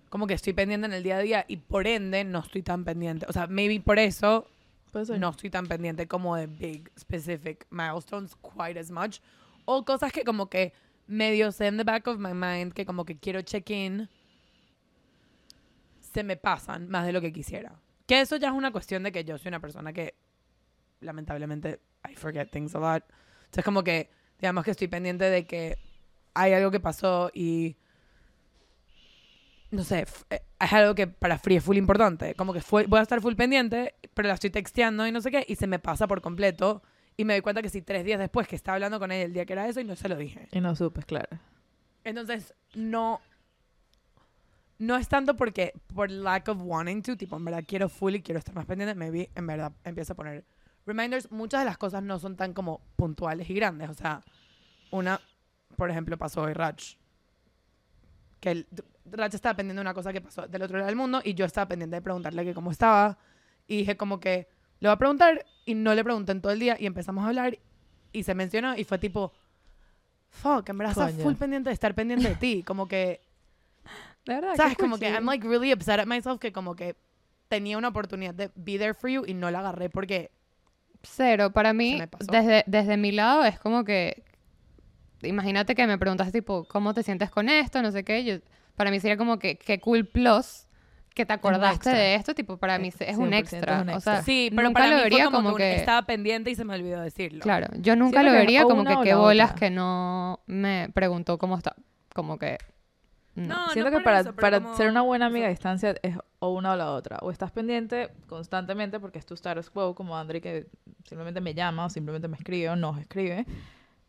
como 0.09 0.27
que 0.27 0.35
estoy 0.35 0.53
pendiente 0.53 0.85
en 0.85 0.93
el 0.93 1.01
día 1.03 1.17
a 1.17 1.19
día 1.21 1.45
y 1.47 1.57
por 1.57 1.87
ende 1.87 2.23
no 2.23 2.39
estoy 2.39 2.61
tan 2.61 2.83
pendiente. 2.85 3.25
O 3.29 3.33
sea, 3.33 3.47
maybe 3.47 3.79
por 3.81 3.97
eso 3.97 4.47
no 5.19 5.29
estoy 5.29 5.49
tan 5.49 5.65
pendiente 5.67 6.07
como 6.07 6.35
de 6.35 6.47
big, 6.47 6.89
specific 6.99 7.65
milestones 7.71 8.35
quite 8.35 8.79
as 8.79 8.89
much. 8.91 9.19
O 9.65 9.83
cosas 9.85 10.11
que 10.11 10.23
como 10.23 10.49
que 10.49 10.71
medio 11.07 11.51
sé 11.51 11.67
en 11.67 11.77
the 11.77 11.83
back 11.83 12.07
of 12.07 12.17
my 12.19 12.33
mind, 12.33 12.73
que 12.73 12.85
como 12.85 13.05
que 13.05 13.17
quiero 13.17 13.41
check 13.41 13.69
in, 13.69 14.07
se 16.17 16.23
me 16.23 16.35
pasan 16.35 16.89
más 16.89 17.05
de 17.05 17.13
lo 17.13 17.21
que 17.21 17.31
quisiera. 17.31 17.79
Que 18.07 18.21
eso 18.21 18.37
ya 18.37 18.47
es 18.47 18.53
una 18.55 18.71
cuestión 18.71 19.03
de 19.03 19.11
que 19.11 19.23
yo 19.23 19.37
soy 19.37 19.49
una 19.49 19.59
persona 19.59 19.93
que 19.93 20.15
lamentablemente 20.99 21.79
I 22.09 22.15
forget 22.15 22.49
things 22.49 22.73
a 22.73 22.79
lot. 22.79 23.03
Entonces 23.41 23.63
como 23.63 23.83
que 23.83 24.09
digamos 24.39 24.65
que 24.65 24.71
estoy 24.71 24.87
pendiente 24.87 25.25
de 25.25 25.45
que 25.45 25.77
hay 26.33 26.53
algo 26.53 26.71
que 26.71 26.79
pasó 26.79 27.29
y 27.35 27.77
no 29.69 29.83
sé, 29.83 30.07
eh, 30.31 30.41
es 30.59 30.73
algo 30.73 30.95
que 30.95 31.05
para 31.05 31.37
Free 31.37 31.57
es 31.57 31.63
full 31.63 31.77
importante. 31.77 32.33
Como 32.33 32.51
que 32.51 32.61
fue, 32.61 32.87
voy 32.87 32.97
a 32.97 33.03
estar 33.03 33.21
full 33.21 33.35
pendiente, 33.35 33.93
pero 34.15 34.27
la 34.27 34.33
estoy 34.33 34.49
texteando 34.49 35.05
y 35.05 35.11
no 35.11 35.21
sé 35.21 35.29
qué, 35.29 35.45
y 35.47 35.55
se 35.55 35.67
me 35.67 35.77
pasa 35.77 36.07
por 36.07 36.21
completo. 36.21 36.81
Y 37.15 37.25
me 37.25 37.33
doy 37.33 37.41
cuenta 37.41 37.61
que 37.61 37.69
si 37.69 37.83
tres 37.83 38.03
días 38.03 38.19
después 38.19 38.47
que 38.47 38.55
estaba 38.55 38.73
hablando 38.73 38.97
con 38.97 39.11
ella 39.11 39.25
el 39.25 39.33
día 39.33 39.45
que 39.45 39.53
era 39.53 39.67
eso 39.67 39.81
y 39.81 39.83
no 39.83 39.95
se 39.95 40.09
lo 40.09 40.15
dije. 40.15 40.47
Y 40.51 40.61
no 40.61 40.75
supes, 40.75 41.05
claro. 41.05 41.37
Entonces, 42.03 42.55
no. 42.73 43.21
No 44.79 44.95
es 44.95 45.07
tanto 45.07 45.35
porque, 45.35 45.73
por 45.93 46.11
lack 46.11 46.49
of 46.49 46.59
wanting 46.61 47.01
to, 47.01 47.17
tipo, 47.17 47.35
en 47.35 47.45
verdad 47.45 47.63
quiero 47.67 47.89
full 47.89 48.15
y 48.15 48.21
quiero 48.21 48.39
estar 48.39 48.53
más 48.53 48.65
pendiente, 48.65 48.93
maybe 48.93 49.29
en 49.33 49.47
verdad 49.47 49.71
empiezo 49.83 50.13
a 50.13 50.15
poner 50.15 50.45
reminders. 50.85 51.31
Muchas 51.31 51.61
de 51.61 51.65
las 51.65 51.77
cosas 51.77 52.03
no 52.03 52.19
son 52.19 52.35
tan 52.35 52.53
como 52.53 52.81
puntuales 52.95 53.49
y 53.49 53.53
grandes. 53.53 53.89
O 53.89 53.93
sea, 53.93 54.23
una, 54.91 55.19
por 55.75 55.89
ejemplo, 55.89 56.17
pasó 56.17 56.41
hoy 56.41 56.53
Raj. 56.53 56.95
Que 58.39 58.51
el, 58.51 58.67
estaba 59.31 59.55
pendiente 59.55 59.79
de 59.79 59.81
una 59.81 59.93
cosa 59.93 60.13
que 60.13 60.21
pasó 60.21 60.47
del 60.47 60.61
otro 60.61 60.77
lado 60.77 60.87
del 60.87 60.95
mundo 60.95 61.21
y 61.23 61.33
yo 61.33 61.45
estaba 61.45 61.67
pendiente 61.67 61.95
de 61.95 62.01
preguntarle 62.01 62.45
que 62.45 62.53
cómo 62.53 62.71
estaba. 62.71 63.17
Y 63.67 63.77
dije 63.77 63.97
como 63.97 64.19
que 64.19 64.47
le 64.79 64.89
voy 64.89 64.93
a 64.93 64.97
preguntar 64.97 65.45
y 65.65 65.73
no 65.73 65.93
le 65.93 66.03
pregunté 66.03 66.31
en 66.31 66.41
todo 66.41 66.51
el 66.51 66.59
día 66.59 66.77
y 66.79 66.85
empezamos 66.85 67.23
a 67.23 67.29
hablar 67.29 67.57
y 68.11 68.23
se 68.23 68.35
mencionó 68.35 68.77
y 68.77 68.83
fue 68.83 68.99
tipo, 68.99 69.33
fuck, 70.29 70.69
en 70.69 70.77
verdad 70.77 70.91
estás 70.91 71.23
full 71.23 71.35
pendiente 71.35 71.69
de 71.69 71.73
estar 71.73 71.93
pendiente 71.95 72.29
de 72.29 72.35
ti. 72.35 72.63
Como 72.63 72.87
que, 72.87 73.21
De 74.27 74.35
verdad, 74.35 74.51
qué 74.51 74.57
¿sabes? 74.57 74.77
Como 74.77 74.99
que. 74.99 75.09
I'm 75.09 75.25
like 75.25 75.47
really 75.47 75.73
upset 75.73 75.99
at 75.99 76.05
myself 76.05 76.39
que 76.39 76.51
como 76.51 76.75
que 76.75 76.95
tenía 77.47 77.77
una 77.77 77.87
oportunidad 77.87 78.35
de 78.35 78.51
be 78.55 78.77
there 78.77 78.93
for 78.93 79.09
you 79.09 79.23
y 79.25 79.33
no 79.33 79.49
la 79.49 79.59
agarré 79.59 79.89
porque 79.89 80.31
Cero, 81.03 81.51
para 81.51 81.73
mí, 81.73 82.01
desde, 82.31 82.63
desde 82.67 82.97
mi 82.97 83.11
lado 83.11 83.43
es 83.43 83.59
como 83.59 83.83
que, 83.83 84.23
imagínate 85.21 85.75
que 85.75 85.87
me 85.87 85.97
preguntas 85.97 86.31
tipo, 86.31 86.65
¿cómo 86.65 86.93
te 86.93 87.03
sientes 87.03 87.29
con 87.29 87.49
esto? 87.49 87.81
No 87.81 87.91
sé 87.91 88.03
qué, 88.03 88.23
yo, 88.23 88.35
para 88.75 88.91
mí 88.91 88.99
sería 88.99 89.17
como 89.17 89.39
que, 89.39 89.57
qué 89.57 89.79
cool 89.79 90.05
plus 90.05 90.67
que 91.13 91.25
te 91.25 91.33
acordaste 91.33 91.89
de 91.89 92.15
esto, 92.15 92.35
tipo, 92.35 92.57
para 92.57 92.77
mí 92.77 92.89
es 92.99 93.17
un 93.17 93.31
100% 93.31 93.37
extra. 93.37 93.77
es 93.77 93.81
un 93.81 93.89
O 93.89 93.99
sea, 94.01 94.13
extra. 94.17 94.23
Sí, 94.23 94.51
pero 94.51 94.67
nunca 94.67 94.81
para 94.81 94.91
lo 94.91 94.97
mí 94.97 95.03
vería 95.03 95.23
fue 95.23 95.31
como, 95.31 95.49
como 95.49 95.57
que, 95.57 95.75
estaba 95.75 96.05
pendiente 96.05 96.51
y 96.51 96.55
se 96.55 96.63
me 96.63 96.75
olvidó 96.75 97.01
decirlo. 97.01 97.39
claro, 97.39 97.67
yo 97.79 97.95
nunca 97.95 98.21
lo 98.21 98.31
vería 98.31 98.63
como 98.63 98.83
que 98.83 98.95
qué 99.03 99.09
la 99.09 99.17
bolas 99.17 99.51
otra. 99.51 99.59
que 99.59 99.69
no 99.71 100.41
me 100.45 100.89
preguntó 100.93 101.37
cómo 101.37 101.57
está, 101.57 101.75
como 102.13 102.37
que... 102.37 102.57
no. 103.37 103.47
No, 103.67 103.69
Siento 103.69 103.91
no 103.91 103.97
que 103.99 104.03
para, 104.03 104.19
eso, 104.21 104.35
para 104.35 104.59
como- 104.61 104.75
ser 104.75 104.89
una 104.89 105.01
buena 105.01 105.27
amiga 105.27 105.47
a 105.47 105.49
distancia 105.49 105.95
es 106.01 106.17
o 106.39 106.49
una 106.53 106.73
o 106.73 106.75
la 106.75 106.91
otra. 106.91 107.17
O 107.21 107.31
estás 107.31 107.51
pendiente 107.51 108.09
constantemente 108.27 108.99
porque 108.99 109.19
es 109.19 109.25
tu 109.25 109.33
status 109.35 109.69
quo, 109.69 109.95
como 109.95 110.17
Andri 110.17 110.41
que 110.41 110.67
simplemente 111.05 111.39
me 111.41 111.53
llama 111.53 111.85
o 111.85 111.89
simplemente 111.89 112.27
me 112.27 112.35
escribe 112.37 112.69
o 112.69 112.75
nos 112.75 112.97
escribe. 112.99 113.45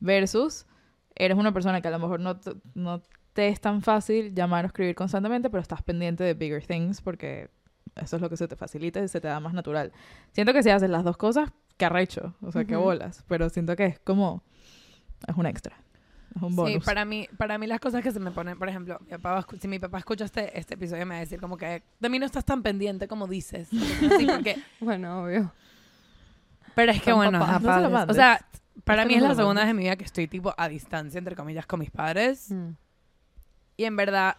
Versus 0.01 0.67
eres 1.15 1.37
una 1.37 1.53
persona 1.53 1.81
que 1.81 1.89
a 1.89 1.91
lo 1.91 1.99
mejor 1.99 2.21
no, 2.21 2.39
te- 2.39 2.55
no 2.75 3.03
te 3.33 3.49
es 3.49 3.61
tan 3.61 3.83
fácil 3.83 4.35
llamar 4.35 4.65
o 4.65 4.69
escribir 4.69 4.95
constantemente, 4.95 5.51
pero 5.51 5.61
estás 5.61 5.83
pendiente 5.83 6.25
de 6.25 6.35
bigger 6.35 6.65
things 6.65 7.01
porque 7.01 7.51
eso 7.97 8.17
es 8.17 8.23
lo 8.23 8.29
que 8.31 8.37
se 8.37 8.47
te 8.49 8.57
facilita 8.57 9.01
y 9.01 9.09
se 9.09 9.21
te 9.21 9.29
da 9.29 9.41
más 9.41 9.53
natural. 9.55 9.93
Siento 10.33 10.53
que 10.53 10.63
si 10.63 10.71
haces 10.71 10.91
las 10.91 11.05
dos 11.05 11.17
cosas, 11.17 11.51
que 11.77 11.85
arrecho. 11.85 12.35
O 12.43 12.53
sea, 12.53 12.65
que 12.65 12.77
Ujú. 12.77 12.85
bolas. 12.85 13.25
Pero 13.29 13.49
siento 13.51 13.75
que 13.77 13.87
es 13.87 13.99
como... 14.01 14.43
Es 15.27 15.37
un 15.37 15.47
extra. 15.47 15.77
Es 16.37 16.43
un 16.43 16.55
bonus. 16.55 16.73
Sí, 16.75 16.81
para 16.85 17.05
mí, 17.05 17.29
para 17.37 17.59
mí 17.59 17.67
las 17.67 17.81
cosas 17.81 18.03
que 18.03 18.13
se 18.13 18.21
me 18.21 18.31
ponen, 18.31 18.59
por 18.59 18.69
ejemplo, 18.69 18.99
mi 19.01 19.17
papá 19.19 19.47
si 19.61 19.67
mi 19.69 19.79
papá 19.79 19.99
escucha 19.99 20.25
este, 20.25 20.59
este 20.59 20.75
episodio 20.75 21.05
me 21.07 21.15
va 21.15 21.19
a 21.19 21.21
decir 21.21 21.41
como 21.41 21.57
que 21.57 21.83
de 21.99 22.09
mí 22.09 22.19
no 22.19 22.27
estás 22.27 22.45
tan 22.45 22.63
pendiente 22.63 23.09
como 23.09 23.27
dices. 23.27 23.69
Sí, 24.19 24.27
porque, 24.27 24.57
Bueno, 24.81 25.23
obvio. 25.25 25.53
pero 26.75 26.93
es 26.93 26.99
que 27.03 27.11
Son 27.11 27.19
bueno, 27.19 27.39
papás, 27.41 27.57
ajá, 27.57 27.81
no 27.81 27.89
se 27.99 28.05
lo 28.07 28.13
o 28.13 28.15
sea, 28.15 28.45
para 28.85 29.05
mí 29.05 29.15
es 29.15 29.23
la 29.23 29.35
segunda 29.35 29.63
vez 29.63 29.71
en 29.71 29.77
mi 29.77 29.83
vida 29.85 29.97
que 29.97 30.05
estoy 30.05 30.29
tipo 30.29 30.55
a 30.57 30.69
distancia, 30.69 31.19
entre 31.19 31.35
comillas, 31.35 31.67
con 31.67 31.81
mis 31.81 31.91
padres. 31.91 32.51
Mm. 32.51 32.71
Y 33.77 33.85
en 33.85 33.97
verdad, 33.97 34.37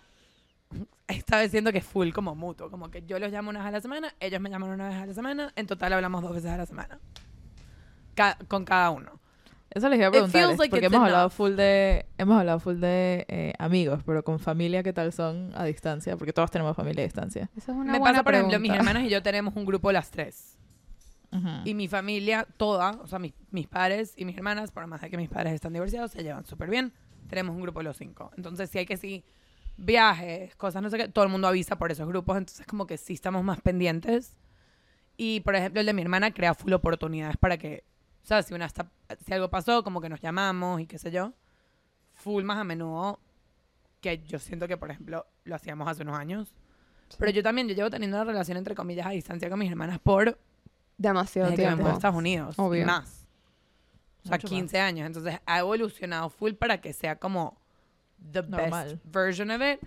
esta 1.07 1.37
vez 1.37 1.51
siento 1.51 1.71
que 1.71 1.79
es 1.79 1.85
full 1.85 2.11
como 2.11 2.35
mutuo. 2.35 2.69
Como 2.69 2.89
que 2.91 3.03
yo 3.05 3.19
los 3.19 3.31
llamo 3.31 3.49
una 3.49 3.59
vez 3.59 3.67
a 3.67 3.71
la 3.71 3.81
semana, 3.81 4.13
ellos 4.19 4.39
me 4.41 4.49
llaman 4.49 4.69
una 4.69 4.89
vez 4.89 4.97
a 4.97 5.05
la 5.05 5.13
semana. 5.13 5.51
En 5.55 5.67
total 5.67 5.93
hablamos 5.93 6.21
dos 6.21 6.33
veces 6.33 6.51
a 6.51 6.57
la 6.57 6.65
semana. 6.65 6.99
Ca- 8.15 8.37
con 8.47 8.65
cada 8.65 8.89
uno. 8.91 9.19
Eso 9.71 9.87
les 9.89 9.99
iba 9.99 10.07
a 10.07 10.09
It 10.09 10.13
preguntar, 10.13 10.41
feels 10.41 10.57
like 10.57 10.71
porque 10.71 10.87
hemos 10.87 11.01
hablado 11.01 11.29
full 11.29 11.55
de 11.55 12.05
hemos 12.17 12.39
hablado 12.39 12.59
full 12.59 12.79
de 12.79 13.25
eh, 13.27 13.53
amigos, 13.59 14.01
pero 14.05 14.23
con 14.23 14.39
familia 14.39 14.81
qué 14.81 14.93
tal 14.93 15.13
son 15.13 15.51
a 15.55 15.63
distancia, 15.63 16.17
porque 16.17 16.33
todos 16.33 16.49
tenemos 16.49 16.75
familia 16.75 17.03
a 17.03 17.05
distancia. 17.05 17.49
Esa 17.55 17.71
es 17.71 17.77
una 17.77 17.91
me 17.91 17.99
buena 17.99 18.13
pasa, 18.13 18.23
por 18.23 18.33
ejemplo, 18.33 18.59
mis 18.59 18.73
hermanas 18.73 19.03
y 19.03 19.09
yo 19.09 19.21
tenemos 19.21 19.55
un 19.55 19.65
grupo 19.65 19.91
las 19.91 20.09
tres. 20.09 20.57
Ujú. 21.31 21.47
Y 21.65 21.73
mi 21.75 21.87
familia 21.87 22.47
toda, 22.57 22.91
o 23.03 23.07
sea, 23.07 23.19
mis, 23.19 23.33
mis 23.51 23.67
padres 23.67 24.13
y 24.17 24.25
mis 24.25 24.35
hermanas, 24.35 24.71
por 24.71 24.87
más 24.87 25.01
de 25.01 25.09
que 25.09 25.17
mis 25.17 25.29
padres 25.29 25.53
están 25.53 25.73
divorciados, 25.73 26.11
se 26.11 26.23
llevan 26.23 26.45
súper 26.45 26.69
bien. 26.69 26.91
Tenemos 27.29 27.55
un 27.55 27.61
grupo 27.61 27.83
los 27.83 27.97
cinco. 27.97 28.31
Entonces, 28.35 28.69
si 28.71 28.79
hay 28.79 28.85
que 28.87 28.97
sí, 28.97 29.23
viajes, 29.77 30.55
cosas, 30.55 30.81
no 30.81 30.89
sé 30.89 30.97
qué, 30.97 31.07
todo 31.07 31.25
el 31.25 31.31
mundo 31.31 31.47
avisa 31.47 31.77
por 31.77 31.91
esos 31.91 32.07
grupos. 32.07 32.37
Entonces, 32.37 32.65
como 32.65 32.87
que 32.87 32.97
sí 32.97 33.13
estamos 33.13 33.43
más 33.43 33.61
pendientes. 33.61 34.35
Y, 35.17 35.41
por 35.41 35.55
ejemplo, 35.55 35.81
el 35.81 35.85
de 35.85 35.93
mi 35.93 36.01
hermana 36.01 36.31
crea 36.31 36.55
full 36.55 36.73
oportunidades 36.73 37.37
para 37.37 37.57
que, 37.57 37.83
sea, 38.29 38.43
si, 38.43 38.53
una 38.53 38.65
está, 38.65 38.89
si 39.25 39.33
algo 39.33 39.49
pasó, 39.49 39.83
como 39.83 39.99
que 40.01 40.09
nos 40.09 40.21
llamamos 40.21 40.79
y 40.81 40.85
qué 40.87 40.97
sé 40.97 41.11
yo. 41.11 41.33
Full 42.13 42.43
más 42.43 42.57
a 42.57 42.63
menudo 42.63 43.19
que 44.01 44.19
yo 44.19 44.39
siento 44.39 44.67
que, 44.67 44.77
por 44.77 44.91
ejemplo, 44.91 45.25
lo 45.43 45.55
hacíamos 45.55 45.87
hace 45.87 46.03
unos 46.03 46.17
años. 46.17 46.53
Pero 47.17 47.31
yo 47.31 47.43
también, 47.43 47.67
yo 47.67 47.75
llevo 47.75 47.89
teniendo 47.89 48.17
una 48.17 48.23
relación, 48.23 48.57
entre 48.57 48.75
comillas, 48.75 49.07
a 49.07 49.09
distancia 49.11 49.49
con 49.49 49.59
mis 49.59 49.69
hermanas 49.69 49.99
por 49.99 50.37
Demasiado 50.97 51.49
desde 51.49 51.63
que 51.63 51.67
me 51.67 51.73
a 51.73 51.75
tiempo. 51.77 51.93
Estados 51.95 52.17
Unidos. 52.17 52.59
Obvio. 52.59 52.85
más. 52.85 53.25
O 54.23 54.27
sea, 54.27 54.37
Mucho 54.37 54.47
15 54.49 54.79
años. 54.79 55.07
Entonces, 55.07 55.39
ha 55.45 55.59
evolucionado 55.59 56.29
full 56.29 56.53
para 56.53 56.81
que 56.81 56.93
sea 56.93 57.17
como 57.17 57.57
the 58.31 58.43
Normal. 58.43 58.85
best 58.85 59.05
version 59.05 59.49
of 59.49 59.61
it. 59.61 59.79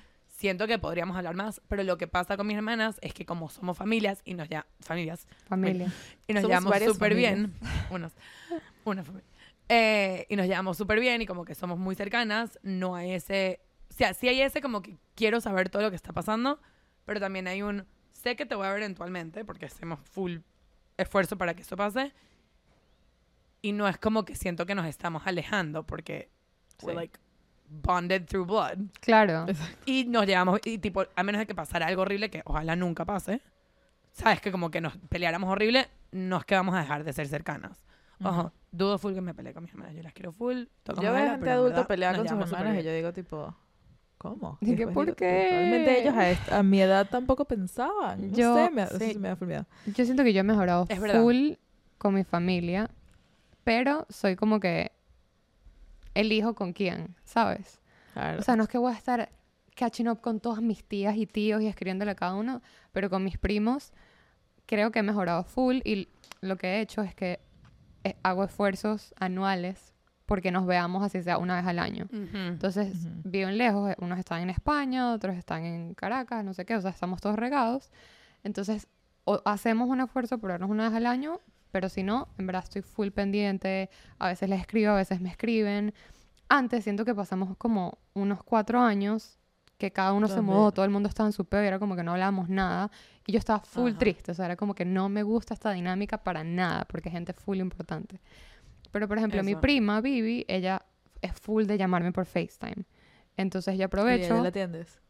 Siento 0.43 0.67
que 0.67 0.77
podríamos 0.77 1.17
hablar 1.17 1.37
más, 1.37 1.63
pero 1.69 1.85
lo 1.85 1.97
que 1.99 2.09
pasa 2.09 2.37
con 2.37 2.49
mis 2.49 2.57
hermanas 2.57 2.99
es 3.01 3.15
que 3.15 3.25
como 3.25 3.49
somos 3.49 3.79
familias 3.79 4.23
y 4.25 4.35
nos 4.35 4.49
ya 4.49 4.67
familias 4.81 5.29
Familia. 5.47 5.87
y 6.27 6.33
nos 6.33 6.43
Somos 6.43 6.51
llevamos 6.65 6.93
súper 6.95 7.15
bien, 7.15 7.55
unos, 7.93 8.11
una 8.85 9.05
familia, 9.05 9.29
Eh, 9.69 10.27
y 10.29 10.35
nos 10.35 10.49
llevamos 10.49 10.77
súper 10.77 10.99
bien 10.99 11.23
y 11.23 11.27
como 11.27 11.45
que 11.45 11.55
somos 11.55 11.79
muy 11.79 11.95
cercanas, 11.95 12.59
no 12.65 12.97
hay 12.97 13.13
ese, 13.13 13.61
o 13.89 13.93
sea, 13.95 14.15
sí 14.15 14.27
hay 14.27 14.41
ese 14.43 14.61
como 14.61 14.83
que 14.83 14.99
quiero 15.15 15.41
saber 15.41 15.69
todo 15.71 15.83
lo 15.83 15.91
que 15.91 15.97
está 15.97 16.13
pasando, 16.13 16.61
pero 17.05 17.21
también 17.21 17.47
hay 17.47 17.63
un, 17.63 17.87
sé 18.11 18.35
que 18.35 18.45
te 18.45 18.57
voy 18.57 18.67
a 18.67 18.73
ver 18.73 18.83
eventualmente 18.83 19.45
porque 19.45 19.67
hacemos 19.67 20.01
full 20.11 20.39
esfuerzo 20.97 21.39
para 21.39 21.55
que 21.55 21.63
eso 21.63 21.77
pase. 21.77 22.13
Y 23.61 23.71
no 23.71 23.87
es 23.87 23.97
como 23.97 24.25
que 24.25 24.35
siento 24.35 24.67
que 24.67 24.75
nos 24.75 24.87
estamos 24.87 25.23
alejando 25.25 25.87
porque 25.87 26.31
we're 26.83 26.95
Sí. 26.95 26.97
like 26.97 27.19
bonded 27.83 28.27
through 28.27 28.47
blood 28.47 28.79
Claro. 29.01 29.47
y 29.87 30.05
nos 30.05 30.27
llevamos 30.27 30.61
y 30.65 30.79
tipo 30.79 31.05
a 31.17 31.23
menos 31.23 31.39
de 31.41 31.47
que 31.47 31.55
pasara 31.55 31.87
algo 31.87 32.03
horrible 32.03 32.31
que 32.31 32.43
ojalá 32.45 32.77
nunca 32.77 33.05
pase 33.05 33.41
sabes 34.13 34.41
que 34.41 34.53
como 34.53 34.71
que 34.71 34.81
nos 34.81 34.97
peleáramos 35.09 35.51
horrible 35.51 35.89
no 36.11 36.37
es 36.39 36.45
que 36.45 36.55
vamos 36.55 36.75
a 36.75 36.81
dejar 36.81 37.03
de 37.05 37.13
ser 37.13 37.27
cercanas 37.29 37.83
ojo 38.23 38.53
dudo 38.71 38.99
full 38.99 39.15
que 39.15 39.21
me 39.21 39.35
peleé 39.35 39.55
con 39.55 39.63
mis 39.65 39.73
hermanas 39.73 39.95
yo 39.97 40.03
las 40.03 40.13
quiero 40.13 40.33
full 40.33 40.65
toco 40.83 41.01
Yo 41.03 41.13
veo 41.13 41.31
gente 41.31 41.51
adulta 41.51 41.87
pelear 41.87 42.17
nos 42.17 42.27
con 42.27 42.43
sus 42.43 42.53
hermanas 42.53 42.81
y 42.81 42.85
yo 42.85 42.93
digo 42.93 43.13
tipo, 43.13 43.55
¿cómo? 44.19 44.59
Y 44.61 44.77
¿por 44.87 45.07
digo, 45.07 45.17
qué? 45.17 45.49
Realmente 45.51 46.01
ellos 46.03 46.15
a, 46.15 46.31
esta- 46.31 46.59
a 46.59 46.63
mi 46.63 46.81
edad 46.81 47.09
tampoco 47.11 47.45
pensaban. 47.47 48.31
No 48.31 48.37
Yo- 48.37 48.55
sé, 48.55 48.71
me, 48.71 48.87
sí. 48.87 49.19
me 49.19 49.29
da 49.31 49.37
full 49.37 49.49
miedo. 49.49 49.67
Yo 49.87 50.05
siento 50.05 50.23
que 50.23 50.33
yo 50.33 50.41
he 50.41 50.45
mejorado 50.45 50.87
full 50.87 51.53
con 51.99 52.15
mi 52.15 52.23
familia, 52.23 52.89
pero 53.65 54.07
soy 54.11 54.37
como 54.37 54.61
que 54.61 54.93
elijo 56.15 56.55
con 56.55 56.73
quién, 56.73 57.17
¿sabes? 57.25 57.81
Claro. 58.13 58.41
O 58.41 58.43
sea, 58.43 58.57
no 58.57 58.65
es 58.65 58.69
que 58.69 58.79
voy 58.79 58.93
a 58.93 58.97
estar 58.97 59.31
catching 59.75 60.09
up 60.09 60.21
con 60.21 60.41
todas 60.41 60.61
mis 60.63 60.85
tías 60.85 61.17
y 61.17 61.27
tíos 61.27 61.63
y 61.63 61.67
escribiéndole 61.67 62.11
a 62.11 62.15
cada 62.15 62.35
uno, 62.35 62.63
pero 62.93 63.09
con 63.11 63.25
mis 63.25 63.39
primos 63.39 63.93
creo 64.67 64.91
que 64.93 65.01
he 65.01 65.03
mejorado 65.03 65.45
full 65.45 65.79
y 65.85 66.09
lo 66.41 66.57
que 66.57 66.69
he 66.69 66.81
hecho 66.81 67.03
es 67.03 67.15
que 67.15 67.41
eh, 68.05 68.17
hago 68.23 68.45
esfuerzos 68.45 69.15
anuales 69.19 69.93
porque 70.27 70.51
nos 70.51 70.67
veamos 70.67 71.03
así 71.03 71.23
sea 71.23 71.39
una 71.39 71.57
vez 71.57 71.67
al 71.67 71.79
año. 71.79 72.07
bien. 72.11 72.25
Ujú. 72.25 72.37
Entonces, 72.37 73.07
viven 73.25 73.59
lejos, 73.59 73.91
eh, 73.91 73.97
unos 74.01 74.19
están 74.19 74.41
en 74.41 74.51
España, 74.51 75.13
otros 75.13 75.37
están 75.37 75.65
en 75.65 75.95
Caracas, 75.95 76.45
no 76.45 76.55
sé 76.55 76.65
qué, 76.65 76.77
o 76.77 76.81
sea, 76.81 76.91
estamos 76.91 77.21
todos 77.21 77.37
regados. 77.37 77.91
Entonces, 78.43 78.89
o 79.25 79.43
hacemos 79.45 79.89
un 79.89 80.01
esfuerzo 80.01 80.39
por 80.39 80.51
vernos 80.51 80.71
una 80.71 80.89
vez 80.89 80.97
al 80.97 81.07
año, 81.07 81.41
pero 81.73 81.89
si 81.89 82.03
no, 82.03 82.29
en 82.39 82.47
verdad 82.47 82.63
estoy 82.63 82.83
full 82.83 83.09
pendiente, 83.09 83.91
a 84.19 84.29
veces 84.29 84.49
les 84.49 84.61
escribo, 84.61 84.93
a 84.93 84.97
veces 84.97 85.21
me 85.21 85.31
escriben. 85.31 85.93
Antes 86.49 86.85
siento 86.85 87.05
que 87.05 87.15
pasamos 87.15 87.57
como 87.57 87.99
unos 88.13 88.45
cuatro 88.45 88.81
años 88.81 89.39
que 89.79 89.91
cada 89.91 90.13
uno 90.13 90.29
se 90.29 90.41
mudó, 90.41 90.71
todo 90.71 90.85
el 90.85 90.93
mundo 90.93 91.09
estaba 91.09 91.29
en 91.29 91.33
su 91.33 91.45
peo 91.45 91.65
y 91.65 91.67
era 91.67 91.81
como 91.81 91.97
que 91.97 92.05
no 92.05 92.13
hablábamos 92.13 92.49
nada. 92.49 92.91
Y 93.27 93.33
yo 93.33 93.39
estaba 93.39 93.61
full 93.61 93.91
Ajá. 93.91 93.99
triste, 93.99 94.31
o 94.31 94.35
sea, 94.35 94.45
era 94.45 94.57
como 94.57 94.75
que 94.75 94.85
no 94.85 95.09
me 95.09 95.25
gusta 95.25 95.55
esta 95.55 95.73
dinámica 95.73 96.19
para 96.19 96.45
nada, 96.45 96.85
porque 96.85 97.09
es 97.09 97.15
gente 97.15 97.33
full 97.33 97.59
importante. 97.59 98.21
Pero, 98.93 99.09
por 99.09 99.19
ejemplo, 99.19 99.43
mi 99.43 99.57
prima, 99.57 100.01
Vivi, 100.01 100.45
ella 100.47 100.83
es 101.21 101.33
full 101.33 101.65
de 101.65 101.79
llamarme 101.79 102.13
por 102.13 102.27
FaceTime. 102.27 102.85
Entonces 103.37 103.75
yo 103.79 103.79
¿Y 103.79 103.79
ya 103.79 103.87
aprovecho, 103.87 104.35
la 104.41 104.49
atiendes? 104.49 105.01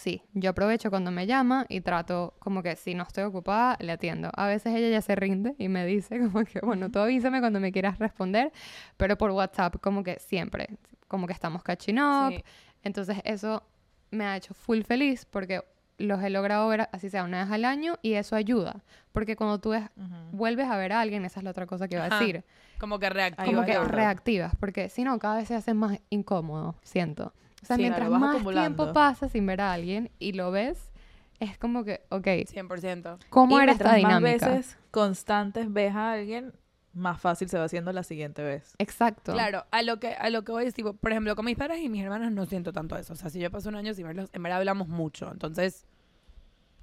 Sí, 0.00 0.22
yo 0.32 0.50
aprovecho 0.50 0.90
cuando 0.90 1.10
me 1.10 1.26
llama 1.26 1.66
y 1.68 1.80
trato 1.82 2.34
como 2.38 2.62
que 2.62 2.74
si 2.76 2.94
no 2.94 3.02
estoy 3.04 3.24
ocupada, 3.24 3.76
le 3.80 3.92
atiendo. 3.92 4.30
A 4.34 4.46
veces 4.46 4.74
ella 4.74 4.88
ya 4.88 5.02
se 5.02 5.14
rinde 5.14 5.54
y 5.58 5.68
me 5.68 5.84
dice 5.86 6.18
como 6.32 6.44
que, 6.44 6.60
bueno, 6.60 6.90
tú 6.90 6.98
avísame 6.98 7.40
cuando 7.40 7.60
me 7.60 7.70
quieras 7.72 7.98
responder, 7.98 8.50
pero 8.96 9.16
por 9.16 9.30
WhatsApp 9.30 9.76
como 9.80 10.02
que 10.02 10.18
siempre, 10.18 10.68
como 11.08 11.26
que 11.26 11.32
estamos 11.32 11.62
catching 11.62 11.98
up. 12.00 12.32
Sí. 12.34 12.44
Entonces 12.82 13.18
eso 13.24 13.62
me 14.10 14.24
ha 14.24 14.36
hecho 14.36 14.54
full 14.54 14.82
feliz 14.82 15.24
porque 15.26 15.62
los 15.98 16.22
he 16.22 16.30
logrado 16.30 16.66
ver 16.68 16.88
así 16.92 17.10
sea 17.10 17.24
una 17.24 17.44
vez 17.44 17.52
al 17.52 17.66
año 17.66 17.98
y 18.00 18.14
eso 18.14 18.34
ayuda. 18.34 18.82
Porque 19.12 19.36
cuando 19.36 19.58
tú 19.60 19.70
ves- 19.70 19.90
vuelves 20.32 20.66
a 20.68 20.76
ver 20.78 20.92
a 20.94 21.00
alguien, 21.02 21.24
esa 21.26 21.40
es 21.40 21.44
la 21.44 21.50
otra 21.50 21.66
cosa 21.66 21.88
que 21.88 21.96
iba 21.96 22.04
a 22.04 22.06
Ajá. 22.06 22.18
decir 22.20 22.42
como 22.78 22.98
que 22.98 23.10
reactiva 23.10 23.44
como 23.44 23.66
que 23.66 23.78
reactivas, 23.78 24.56
porque 24.56 24.88
si 24.88 25.04
no, 25.04 25.18
cada 25.18 25.36
vez 25.36 25.48
se 25.48 25.54
hace 25.54 25.74
más 25.74 25.98
incómodo, 26.08 26.76
siento. 26.82 27.34
O 27.62 27.66
sea, 27.66 27.76
Sí, 27.76 27.82
mientras 27.82 28.08
claro, 28.08 28.20
más 28.20 28.34
acumulando. 28.36 28.76
tiempo 28.76 28.92
pasa 28.92 29.28
sin 29.28 29.46
ver 29.46 29.60
a 29.60 29.72
alguien 29.72 30.10
y 30.18 30.32
lo 30.32 30.50
ves, 30.50 30.90
es 31.40 31.56
como 31.58 31.84
que, 31.84 32.02
ok, 32.10 32.26
100% 32.46 33.18
¿cómo 33.30 33.58
y 33.58 33.62
era 33.62 33.72
esta 33.72 33.92
mientras 33.92 34.02
más 34.02 34.20
dinámica? 34.20 34.48
veces 34.50 34.78
constantes 34.90 35.72
ves 35.72 35.94
a 35.94 36.12
alguien, 36.12 36.52
más 36.92 37.20
fácil 37.20 37.48
se 37.48 37.56
va 37.58 37.64
haciendo 37.64 37.92
la 37.92 38.02
siguiente 38.02 38.42
vez. 38.42 38.74
Exacto. 38.78 39.32
Claro, 39.32 39.64
a 39.70 39.82
lo 39.82 40.00
que 40.00 40.14
a 40.14 40.28
lo 40.30 40.42
que 40.44 40.52
voy 40.52 40.64
es 40.64 40.74
tipo, 40.74 40.94
por 40.94 41.12
ejemplo, 41.12 41.36
con 41.36 41.44
mis 41.44 41.56
padres 41.56 41.80
y 41.80 41.88
mis 41.88 42.02
hermanas 42.02 42.32
no 42.32 42.46
siento 42.46 42.72
tanto 42.72 42.96
eso. 42.96 43.12
O 43.12 43.16
sea, 43.16 43.30
si 43.30 43.38
yo 43.38 43.50
paso 43.50 43.68
un 43.68 43.76
año 43.76 43.94
sin 43.94 44.06
verlos, 44.06 44.28
en 44.32 44.42
verdad 44.42 44.58
hablamos 44.58 44.88
mucho. 44.88 45.30
Entonces, 45.30 45.86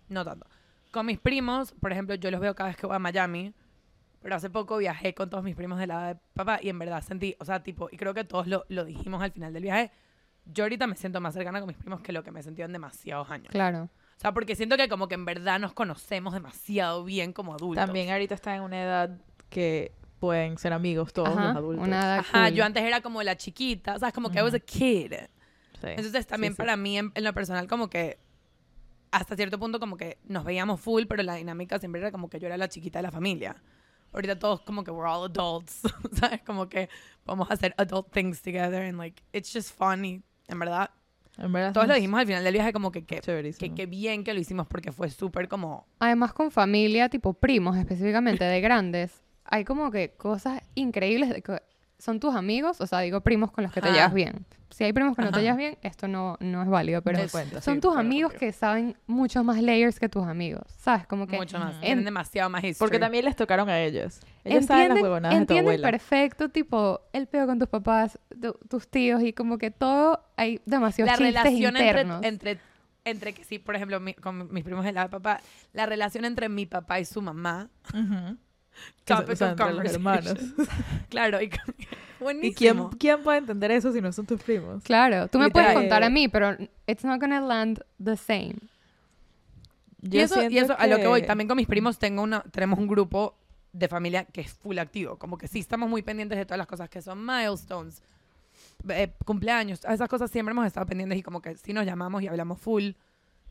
no 0.10 0.24
tanto. 0.24 0.48
con 0.92 1.06
mis 1.06 1.20
primos, 1.20 1.74
por 1.74 1.92
ejemplo, 1.92 2.16
yo 2.16 2.32
los 2.32 2.40
veo 2.40 2.56
cada 2.56 2.70
vez 2.70 2.78
que 2.78 2.88
voy 2.88 2.96
a 2.96 3.00
Miami. 3.00 3.54
Pero 4.22 4.36
hace 4.36 4.50
poco 4.50 4.78
viajé 4.78 5.14
con 5.14 5.30
todos 5.30 5.44
mis 5.44 5.56
primos 5.56 5.78
de 5.78 5.88
la 5.88 6.08
de 6.08 6.16
papá 6.34 6.60
y 6.62 6.70
en 6.70 6.80
verdad 6.80 7.04
sentí, 7.04 7.36
o 7.40 7.46
sea, 7.46 7.62
tipo, 7.62 7.88
y 7.92 7.98
creo 7.98 8.14
que 8.16 8.24
todos 8.24 8.48
lo, 8.48 8.66
lo 8.68 8.84
dijimos 8.84 9.22
al 9.22 9.32
final 9.32 9.54
del 9.54 9.62
viaje, 9.64 9.92
yo 10.54 10.64
ahorita 10.64 10.88
me 10.88 10.96
siento 10.96 11.20
más 11.22 11.34
cercana 11.34 11.60
con 11.60 11.68
mis 11.68 11.78
primos 11.78 12.02
que 12.02 12.12
lo 12.12 12.24
que 12.24 12.32
me 12.32 12.42
sentí 12.44 12.62
en 12.62 12.72
demasiados 12.74 13.30
años. 13.30 13.50
Claro. 13.50 13.84
O 13.84 14.20
sea, 14.20 14.34
porque 14.34 14.56
siento 14.56 14.78
que 14.78 14.90
como 14.90 15.08
que 15.08 15.16
en 15.16 15.26
verdad 15.26 15.60
nos 15.60 15.74
conocemos 15.74 16.34
demasiado 16.34 17.04
bien 17.04 17.34
como 17.34 17.54
adultos. 17.54 17.86
También 17.86 18.10
ahorita 18.10 18.34
están 18.36 18.56
en 18.56 18.62
una 18.64 18.82
edad 18.82 19.18
que 19.50 19.92
pueden 20.20 20.58
ser 20.58 20.74
amigos 20.74 21.14
todos 21.14 21.30
Ajá, 21.30 21.50
los 21.50 21.56
adultos. 21.58 21.88
una 21.88 22.00
edad 22.00 22.20
Ajá, 22.20 22.46
cool. 22.48 22.54
yo 22.56 22.66
antes 22.66 22.84
era 22.84 23.02
como 23.02 23.22
la 23.22 23.38
chiquita, 23.38 23.96
o 23.96 24.00
sea, 24.00 24.12
como 24.12 24.30
que 24.32 24.40
I 24.40 24.42
was 24.42 24.54
a 24.56 24.60
kid. 24.60 25.14
Sí. 25.80 25.88
Entonces 25.90 26.26
también 26.26 26.54
Sí, 26.54 26.56
sí. 26.56 26.62
para 26.64 26.76
mí 26.76 26.98
en, 26.98 27.12
en 27.14 27.24
lo 27.24 27.34
personal 27.34 27.68
como 27.68 27.90
que 27.90 28.18
hasta 29.12 29.36
cierto 29.36 29.60
punto 29.60 29.80
como 29.80 29.96
que 29.96 30.18
nos 30.26 30.44
veíamos 30.44 30.82
full, 30.82 31.04
pero 31.08 31.22
la 31.24 31.36
dinámica 31.36 31.78
siempre 31.80 32.02
era 32.02 32.12
como 32.12 32.30
que 32.30 32.40
yo 32.40 32.48
era 32.48 32.58
la 32.58 32.68
chiquita 32.68 33.00
de 33.00 33.04
la 33.04 33.12
familia. 33.12 33.56
Ahorita 34.12 34.40
todos 34.40 34.62
como 34.62 34.84
que 34.84 34.90
we're 34.90 35.08
all 35.08 35.26
adults, 35.26 35.82
¿sabes? 36.20 36.42
Como 36.42 36.68
que 36.68 36.90
vamos 37.26 37.52
a 37.52 37.54
hacer 37.54 37.76
adult 37.78 38.12
things 38.12 38.42
together 38.42 38.82
and 38.84 38.98
like 38.98 39.22
it's 39.34 39.54
just 39.54 39.78
funny. 39.78 40.24
En 40.48 40.60
verdad, 40.60 40.90
En 41.38 41.52
verdad 41.52 41.74
todos 41.74 41.88
lo 41.88 41.94
dijimos 41.94 42.20
al 42.20 42.26
final 42.26 42.44
del 42.44 42.54
viaje 42.54 42.74
como 42.74 42.92
que 42.92 43.06
que, 43.06 43.22
que, 43.22 43.74
que 43.74 43.86
bien 43.86 44.24
que 44.24 44.34
lo 44.34 44.40
hicimos 44.40 44.68
porque 44.68 44.92
fue 44.92 45.10
súper 45.10 45.48
como 45.48 45.86
Además 46.00 46.34
con 46.34 46.52
familia, 46.52 47.10
tipo 47.10 47.34
primos 47.34 47.78
específicamente 47.78 48.44
de 48.44 48.62
grandes, 48.62 49.24
hay 49.44 49.64
como 49.64 49.92
que 49.92 50.12
cosas 50.12 50.62
increíbles 50.76 51.30
de 51.30 51.42
que 51.42 51.62
son 52.00 52.20
tus 52.20 52.36
amigos, 52.36 52.80
o 52.82 52.88
sea, 52.88 53.00
digo 53.00 53.22
primos 53.22 53.52
con 53.52 53.64
los 53.64 53.74
que 53.74 53.82
te 53.82 53.88
Ajá. 53.90 53.96
llevas 53.98 54.14
bien. 54.14 54.46
Si 54.70 54.84
hay 54.84 54.94
primos 54.94 55.16
que 55.16 55.22
no 55.24 55.30
te 55.30 55.36
Ajá. 55.38 55.42
llevas 55.42 55.58
bien, 55.58 55.78
esto 55.82 56.08
no, 56.08 56.38
no 56.40 56.62
es 56.62 56.70
válido, 56.70 57.02
pero 57.02 57.18
No 57.18 57.24
Es- 57.24 57.32
cuenta, 57.32 57.62
son 57.62 57.76
sí, 57.76 57.80
tus 57.80 57.96
amigos 57.98 58.34
que 58.34 58.52
saben 58.52 58.96
muchos 59.08 59.44
más 59.44 59.62
layers 59.62 60.00
que 60.00 60.08
tus 60.10 60.26
amigos, 60.28 60.62
¿sabes? 60.78 61.08
Como 61.08 61.26
que 61.26 61.38
mucho 61.38 61.58
más. 61.58 61.72
Ujú. 61.72 61.80
Tienen 61.82 62.00
En- 62.00 62.06
demasiado 62.06 62.50
más 62.50 62.64
history. 62.64 62.78
Porque 62.78 63.00
también 63.00 63.26
les 63.26 63.36
tocaron 63.36 63.70
a 63.70 63.80
ellos. 63.80 64.20
Ellos 64.44 64.66
saben 64.66 64.90
las 64.90 64.98
entienden, 64.98 65.04
huevonadas 65.04 65.34
de 65.34 65.38
tu 65.38 65.42
entienden 65.54 65.66
abuela. 65.74 65.88
perfecto, 65.92 66.50
tipo, 66.50 67.02
el 67.14 67.28
peo 67.28 67.48
con 67.48 67.58
tus 67.58 67.68
papás, 67.70 68.20
tu- 68.40 68.58
tus 68.70 68.88
tíos 68.88 69.24
y 69.24 69.34
como 69.34 69.58
que 69.58 69.72
todo, 69.72 70.24
hay 70.36 70.62
demasiados 70.66 71.12
la 71.12 71.18
chistes 71.18 71.44
relación 71.44 71.76
internos. 71.78 72.24
entre, 72.24 72.52
entre 72.52 72.68
entre 73.06 73.32
que 73.34 73.46
sí, 73.46 73.58
por 73.58 73.74
ejemplo, 73.74 74.02
mi- 74.02 74.16
con 74.16 74.52
mis 74.54 74.66
primos 74.66 74.84
de 74.84 74.92
la 74.92 75.08
papá, 75.08 75.40
la 75.72 75.86
relación 75.86 76.26
entre 76.26 76.50
mi 76.50 76.66
papá 76.66 77.00
y 77.00 77.06
su 77.06 77.22
mamá. 77.22 77.70
Topic 79.06 79.30
o 79.30 79.36
sea, 79.36 79.48
of 79.54 79.60
entre 79.60 79.74
los 79.74 79.94
hermanos. 79.94 80.34
Claro, 81.10 81.42
y 81.42 81.50
que- 81.50 81.60
¿Y 82.20 82.24
buenísimo. 82.24 82.90
quién, 82.90 83.00
quién 83.00 83.24
puede 83.24 83.38
entender 83.38 83.72
eso 83.72 83.92
si 83.94 84.02
no 84.02 84.12
son 84.12 84.26
tus 84.26 84.42
primos? 84.42 84.84
Claro, 84.84 85.28
tú 85.28 85.40
me 85.40 85.50
puedes 85.50 85.74
contar 85.74 86.04
a 86.04 86.10
mí, 86.10 86.28
pero 86.28 86.58
it's 86.88 87.04
not 87.06 87.20
gonna 87.22 87.40
land 87.40 87.80
the 88.04 88.18
same. 88.18 88.56
Y 90.02 90.10
Yo 90.10 90.22
eso, 90.22 90.50
y 90.50 90.58
eso 90.58 90.76
a 90.78 90.88
lo 90.88 90.98
que 90.98 91.08
voy, 91.08 91.24
también 91.24 91.48
con 91.48 91.58
mis 91.58 91.68
primos 91.68 91.98
tengo 91.98 92.22
una, 92.22 92.42
tenemos 92.42 92.80
un 92.80 92.88
grupo 92.88 93.36
de 93.74 93.88
familia 93.88 94.26
que 94.26 94.42
es 94.42 94.54
full 94.54 94.78
activo. 94.80 95.18
Como 95.18 95.38
que 95.38 95.48
sí 95.48 95.60
estamos 95.60 95.90
muy 95.90 96.02
pendientes 96.02 96.38
de 96.38 96.46
todas 96.46 96.58
las 96.58 96.68
cosas 96.68 96.90
que 96.90 97.02
son 97.02 97.24
milestones, 97.26 98.02
eh, 98.90 99.12
cumpleaños, 99.26 99.84
a 99.86 99.94
esas 99.94 100.08
cosas 100.10 100.32
siempre 100.32 100.52
hemos 100.52 100.66
estado 100.66 100.86
pendientes 100.86 101.18
y 101.18 101.24
como 101.24 101.42
que 101.42 101.56
sí 101.58 101.74
nos 101.74 101.86
llamamos 101.86 102.22
y 102.24 102.28
hablamos 102.28 102.60
full. 102.60 102.92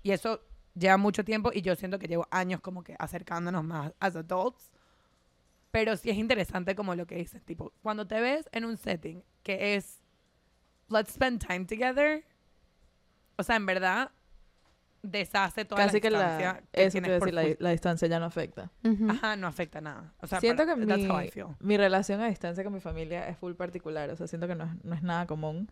Y 0.03 0.11
eso 0.11 0.41
lleva 0.75 0.97
mucho 0.97 1.25
tiempo 1.25 1.51
y 1.53 1.63
yo 1.63 1.75
siento 1.75 1.99
que 1.99 2.07
llevo 2.07 2.27
años 2.31 2.61
como 2.61 2.83
que 2.83 2.95
acercándonos 2.99 3.65
más 3.65 3.93
as 4.01 4.17
adults. 4.17 4.71
Pero 5.71 5.97
sí 5.97 6.11
es 6.11 6.17
interesante 6.17 6.75
como 6.75 6.95
lo 6.95 7.07
que 7.07 7.17
dices, 7.17 7.43
tipo, 7.43 7.73
cuando 7.83 8.07
te 8.07 8.21
ves 8.21 8.49
en 8.53 8.65
un 8.65 8.77
setting 8.77 9.23
que 9.43 9.75
es 9.77 10.01
let's 10.89 11.13
spend 11.13 11.45
time 11.47 11.67
together, 11.67 12.25
o 13.37 13.43
sea, 13.43 13.57
en 13.57 13.67
verdad 13.67 14.11
deshace 15.03 15.65
toda 15.65 15.83
Casi 15.85 15.97
la 15.97 16.01
que 16.01 16.09
distancia 16.11 16.53
la, 16.53 16.61
que 16.73 16.87
eso 16.87 17.01
decir, 17.01 17.35
la, 17.35 17.45
la 17.59 17.71
distancia 17.71 18.09
ya 18.09 18.19
no 18.19 18.27
afecta. 18.27 18.71
Ujú. 18.85 19.11
Ajá, 19.11 19.37
no 19.37 19.47
afecta 19.47 19.81
nada. 19.81 20.13
O 20.21 20.27
sea, 20.27 20.41
siento 20.41 20.65
para- 20.65 20.75
que 20.77 20.87
that's 20.87 21.03
mi, 21.03 21.09
how 21.09 21.21
I 21.21 21.29
feel. 21.31 21.47
mi 21.61 21.77
relación 21.77 22.21
a 22.21 22.27
distancia 22.29 22.65
con 22.65 22.73
mi 22.73 22.81
familia 22.81 23.29
es 23.29 23.37
full 23.37 23.53
particular. 23.55 24.11
O 24.11 24.17
sea, 24.17 24.27
siento 24.27 24.49
que 24.49 24.55
no 24.55 24.65
es, 24.65 24.85
no 24.85 24.95
es 24.95 25.03
nada 25.03 25.27
común. 25.27 25.71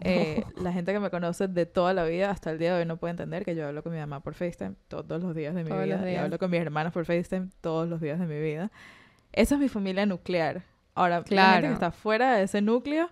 Eh, 0.00 0.42
la 0.56 0.72
gente 0.72 0.92
que 0.92 1.00
me 1.00 1.10
conoce 1.10 1.48
de 1.48 1.66
toda 1.66 1.94
la 1.94 2.04
vida 2.04 2.30
hasta 2.30 2.50
el 2.50 2.58
día 2.58 2.74
de 2.74 2.80
hoy 2.80 2.86
no 2.86 2.96
puede 2.96 3.12
entender 3.12 3.44
que 3.44 3.54
yo 3.54 3.66
hablo 3.66 3.82
con 3.82 3.92
mi 3.92 3.98
mamá 3.98 4.20
por 4.20 4.34
FaceTime 4.34 4.74
todos 4.88 5.22
los 5.22 5.34
días 5.34 5.54
de 5.54 5.62
mi 5.62 5.70
Todos 5.70 5.84
vida. 5.84 6.10
Y 6.10 6.16
hablo 6.16 6.38
con 6.38 6.50
mis 6.50 6.60
hermanas 6.60 6.92
por 6.92 7.04
FaceTime 7.06 7.48
todos 7.60 7.88
los 7.88 8.00
días 8.00 8.18
de 8.18 8.26
mi 8.26 8.40
vida. 8.40 8.70
Esa 9.34 9.54
es 9.56 9.60
mi 9.60 9.68
familia 9.68 10.06
nuclear. 10.06 10.62
Ahora, 10.94 11.16
la 11.16 11.22
gente 11.22 11.34
Claro. 11.34 11.68
que 11.68 11.72
está 11.74 11.90
fuera 11.90 12.36
de 12.36 12.44
ese 12.44 12.60
núcleo, 12.62 13.10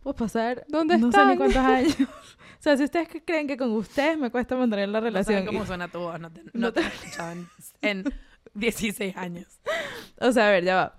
pues 0.00 0.16
pasar 0.16 0.64
¿Dónde 0.68 0.98
no 0.98 1.10
sé 1.12 1.18
ni 1.24 1.32
están? 1.32 1.36
cuántos 1.36 1.56
años. 1.64 1.96
o 2.00 2.62
sea, 2.62 2.76
si 2.76 2.84
ustedes 2.84 3.08
creen 3.24 3.46
que 3.46 3.56
con 3.56 3.70
ustedes 3.72 4.18
me 4.18 4.30
cuesta 4.30 4.56
mantener 4.56 4.88
la 4.88 5.00
No 5.00 5.04
relación. 5.06 5.38
saben 5.40 5.46
cómo 5.46 5.64
suena 5.66 5.88
tu 5.88 5.98
voz, 6.00 6.18
no 6.20 6.30
te, 6.30 6.42
no 6.44 6.50
No 6.54 6.72
te 6.72 6.82
en, 6.82 7.48
en 7.82 8.14
16 8.54 9.16
años. 9.16 9.46
o 10.20 10.32
sea, 10.32 10.48
a 10.48 10.50
ver, 10.50 10.64
ya 10.64 10.74
va. 10.76 10.94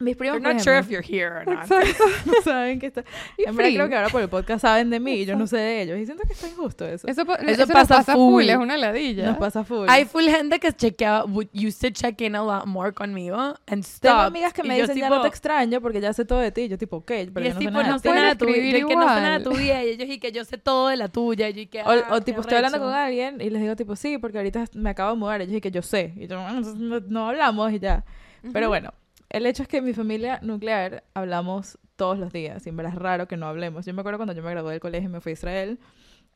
Mis 0.00 0.16
primos, 0.16 0.40
You're 0.40 0.54
not 0.54 0.60
sure 0.60 0.76
if 0.76 0.88
you're 0.90 1.04
here 1.06 1.28
or 1.28 1.46
not. 1.46 1.62
Exacto. 1.70 2.04
no 2.26 2.32
saben 2.44 2.80
que 2.80 2.86
está... 2.88 3.04
Y 3.38 3.44
En 3.48 3.54
verdad 3.54 3.72
creo 3.74 3.88
que 3.88 3.94
ahora 3.96 4.08
por 4.08 4.22
el 4.22 4.28
podcast 4.28 4.62
saben 4.62 4.90
de 4.90 4.98
mí 4.98 5.12
y 5.20 5.24
yo 5.24 5.36
no 5.36 5.46
sé 5.46 5.56
de 5.58 5.82
ellos. 5.82 5.98
Y 5.98 6.04
siento 6.06 6.24
que 6.26 6.32
está 6.32 6.48
injusto 6.48 6.84
eso. 6.84 7.06
Eso, 7.06 7.22
Eso 7.22 7.32
eso 7.62 7.66
pasa 7.72 7.98
pasa 7.98 8.12
full. 8.14 8.42
full, 8.42 8.50
es 8.50 8.56
una 8.56 8.76
ladilla. 8.76 9.26
Nos 9.26 9.38
pasa 9.38 9.62
full. 9.62 9.86
Hay 9.88 10.04
full 10.04 10.24
gente 10.24 10.58
que 10.58 10.72
chequeaba, 10.72 11.24
used 11.26 11.80
to 11.80 11.90
check 11.90 12.20
in 12.22 12.34
a 12.34 12.42
lot 12.42 12.66
more 12.66 12.92
conmigo 12.92 13.36
and 13.68 13.84
Tengo 13.84 13.84
stopped. 13.84 14.26
amigas 14.26 14.52
que 14.52 14.62
Y 14.64 14.68
me 14.68 14.76
yo 14.78 14.82
dicen, 14.82 14.96
ya 14.98 15.06
tipo- 15.06 15.14
no 15.16 15.22
te 15.22 15.28
extraño 15.28 15.80
porque 15.80 16.00
ya 16.00 16.12
sé 16.12 16.24
todo 16.24 16.40
de 16.40 16.50
ti. 16.50 16.62
Y 16.62 16.68
yo 16.70 16.76
tipo, 16.78 16.96
ok, 16.96 17.12
pero 17.32 17.40
y 17.40 17.48
yo 17.50 17.54
no 17.54 17.54
sé 17.54 17.58
tipo, 17.60 17.70
nada 17.70 17.86
no 17.88 17.94
de 17.94 18.00
sé 18.00 18.08
nada 18.14 18.28
de 18.30 18.34
tu 18.36 18.46
vida. 18.46 18.78
Yo 18.78 18.88
que 18.88 18.96
no 18.96 19.02
sé 19.02 19.20
nada 19.20 19.38
de 19.38 19.44
tu 19.44 19.52
vida. 19.54 19.84
Y 19.84 19.88
ellos 19.90 20.08
y 20.08 20.18
que 20.18 20.32
yo 20.32 20.44
sé 20.44 20.58
todo 20.58 20.88
de 20.88 20.96
la 20.96 21.06
tuya. 21.06 21.48
Y 21.50 21.52
yo 21.54 21.60
y 21.60 21.66
que, 21.66 21.82
O, 21.82 21.90
ah, 21.90 22.04
o 22.10 22.14
qué 22.16 22.20
tipo, 22.22 22.40
estoy 22.40 22.56
hablando 22.56 22.80
con 22.80 22.92
alguien 22.92 23.40
y 23.40 23.48
les 23.48 23.62
digo 23.62 23.76
tipo, 23.76 23.94
sí, 23.94 24.18
porque 24.18 24.38
ahorita 24.38 24.64
me 24.74 24.90
acabo 24.90 25.12
de 25.12 25.18
mudar. 25.18 25.40
Ellos 25.42 25.54
y 25.54 25.60
que 25.60 25.70
yo 25.70 25.82
sé. 25.82 26.12
Y 26.16 26.26
yo, 26.26 26.40
"Ah, 26.40 26.52
no, 26.76 26.98
no 26.98 27.28
hablamos 27.28 27.72
y 27.72 27.78
ya. 27.78 28.04
Pero 28.52 28.68
bueno, 28.68 28.92
el 29.36 29.46
hecho 29.46 29.62
es 29.62 29.68
que 29.68 29.78
en 29.78 29.84
mi 29.84 29.92
familia 29.92 30.38
nuclear 30.42 31.04
hablamos 31.14 31.78
todos 31.96 32.18
los 32.18 32.32
días. 32.32 32.66
Y 32.66 32.70
en 32.70 32.76
verdad 32.76 32.92
es 32.94 32.98
raro 32.98 33.28
que 33.28 33.36
no 33.36 33.46
hablemos. 33.46 33.84
Yo 33.86 33.94
me 33.94 34.00
acuerdo 34.00 34.18
cuando 34.18 34.32
yo 34.32 34.42
me 34.42 34.50
gradué 34.50 34.72
del 34.72 34.80
colegio 34.80 35.08
y 35.08 35.12
me 35.12 35.20
fui 35.20 35.30
a 35.30 35.32
Israel 35.34 35.78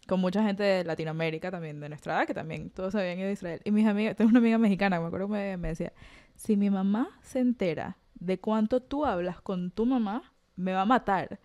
con 0.06 0.20
mucha 0.20 0.42
gente 0.42 0.62
de 0.62 0.84
Latinoamérica 0.84 1.50
también, 1.50 1.80
de 1.80 1.88
nuestra 1.88 2.16
edad, 2.16 2.26
que 2.26 2.34
también 2.34 2.70
todos 2.70 2.94
habían 2.94 3.18
ido 3.18 3.28
a 3.28 3.32
Israel. 3.32 3.60
Y 3.64 3.70
mis 3.70 3.86
amigas, 3.86 4.16
tengo 4.16 4.30
una 4.30 4.38
amiga 4.38 4.56
mexicana, 4.58 4.96
que 4.96 5.00
me 5.02 5.06
acuerdo 5.08 5.26
que 5.26 5.32
me, 5.32 5.56
me 5.58 5.68
decía, 5.68 5.92
si 6.34 6.56
mi 6.56 6.70
mamá 6.70 7.08
se 7.22 7.40
entera 7.40 7.98
de 8.14 8.38
cuánto 8.40 8.80
tú 8.80 9.04
hablas 9.04 9.40
con 9.40 9.70
tu 9.70 9.84
mamá, 9.86 10.22
me 10.56 10.72
va 10.72 10.82
a 10.82 10.86
matar. 10.86 11.38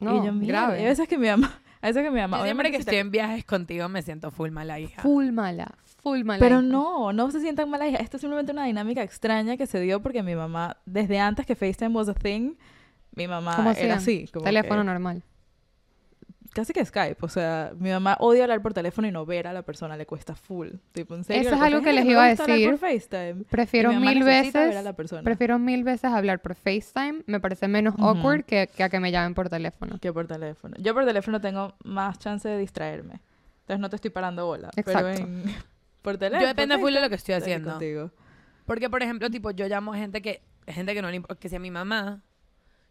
No, 0.00 0.22
y 0.22 0.26
yo, 0.26 0.32
"Mierda". 0.32 0.62
grave. 0.66 0.82
Y 0.82 0.84
a 0.86 0.88
veces 0.88 1.06
que 1.08 1.18
mi 1.18 1.26
mamá, 1.28 1.60
a 1.80 1.86
veces 1.88 2.02
que 2.02 2.10
mi 2.10 2.20
mamá, 2.20 2.38
Yo 2.38 2.44
siempre 2.44 2.70
que 2.70 2.76
estoy 2.78 2.96
en 2.96 3.10
viajes 3.10 3.44
contigo 3.44 3.88
me 3.88 4.02
siento 4.02 4.30
full 4.30 4.50
mala 4.50 4.80
hija. 4.80 5.02
Full 5.02 5.30
mala, 5.32 5.74
full 6.08 6.24
mala. 6.24 6.38
Pero 6.40 6.56
hija. 6.60 6.68
no, 6.68 7.12
no 7.12 7.30
se 7.30 7.40
sientan 7.40 7.70
malas 7.70 7.88
hijas. 7.88 8.00
Esto 8.02 8.16
es 8.16 8.20
simplemente 8.20 8.52
una 8.52 8.64
dinámica 8.64 9.02
extraña 9.02 9.56
que 9.56 9.66
se 9.66 9.80
dio 9.80 10.00
porque 10.02 10.22
mi 10.22 10.34
mamá, 10.34 10.76
desde 10.86 11.18
antes 11.18 11.46
que 11.46 11.54
FaceTime 11.54 11.90
was 11.94 12.08
a 12.08 12.14
thing, 12.14 12.54
mi 13.14 13.26
mamá 13.26 13.56
¿Cómo 13.56 13.70
era 13.70 13.94
así. 13.96 14.28
Como 14.32 14.44
Teléfono 14.44 14.80
que- 14.82 14.86
normal. 14.86 15.22
casi 16.54 16.72
que 16.72 16.84
Skype. 16.84 17.16
O 17.20 17.28
sea, 17.28 17.72
mi 17.78 17.90
mamá 17.90 18.16
odia 18.20 18.42
hablar 18.44 18.60
por 18.62 18.72
teléfono 18.74 19.06
y 19.06 19.12
no 19.12 19.24
ver 19.26 19.46
a 19.46 19.52
la 19.52 19.62
persona, 19.62 19.96
le 19.96 20.06
cuesta 20.06 20.34
full. 20.34 20.68
Tipo, 20.92 21.14
en 21.14 21.22
serio. 21.24 21.42
Eso 21.42 21.54
es 21.54 21.60
algo 21.60 21.82
que 21.82 21.90
"Ay, 21.90 21.96
les 21.96 22.04
iba 22.06 22.24
a 22.24 22.28
decir. 22.28 22.68
por 22.68 22.78
FaceTime. 22.78 23.44
Prefiero 23.48 23.92
mil 23.92 24.24
necesita 24.24 24.58
ver 24.60 24.66
a 24.66 24.70
veces, 24.70 24.84
la 24.84 24.92
persona 24.94 25.22
prefiero 25.22 25.58
mil 25.58 25.84
veces 25.84 26.04
hablar 26.10 26.40
por 26.40 26.54
FaceTime. 26.56 27.22
Me 27.26 27.38
parece 27.38 27.68
menos 27.68 27.94
awkward 27.98 28.44
que, 28.44 28.68
que 28.74 28.82
a 28.82 28.88
que 28.88 28.98
me 28.98 29.12
llamen 29.12 29.34
por 29.34 29.48
teléfono. 29.48 29.98
que 30.00 30.12
por 30.12 30.26
teléfono. 30.26 30.74
Yo 30.78 30.94
por 30.94 31.04
teléfono 31.04 31.40
tengo 31.40 31.74
más 31.84 32.18
chance 32.18 32.48
de 32.48 32.58
distraerme. 32.58 33.20
Entonces 33.60 33.80
no 33.80 33.90
te 33.90 33.96
estoy 33.96 34.10
parando 34.10 34.46
bola. 34.46 34.70
Pero 34.74 34.90
Exacto. 34.98 35.22
en, 35.22 35.44
por 36.02 36.16
teléfono. 36.18 36.40
Yo 36.42 36.46
depende 36.48 36.74
por 36.76 36.82
full 36.86 36.94
de 36.94 37.00
lo 37.00 37.08
que 37.08 37.14
estoy 37.16 37.34
haciendo. 37.34 37.70
contigo. 37.70 38.10
Porque, 38.66 38.90
por 38.90 39.02
ejemplo, 39.02 39.30
tipo, 39.30 39.50
yo 39.50 39.66
llamo 39.66 39.94
a 39.94 39.96
gente 39.96 40.20
que, 40.22 40.42
gente 40.66 40.94
que 40.94 41.02
no 41.02 41.10
le 41.10 41.16
importa, 41.16 41.40
que 41.40 41.48
sea 41.48 41.58
mi 41.58 41.70
mamá, 41.70 42.22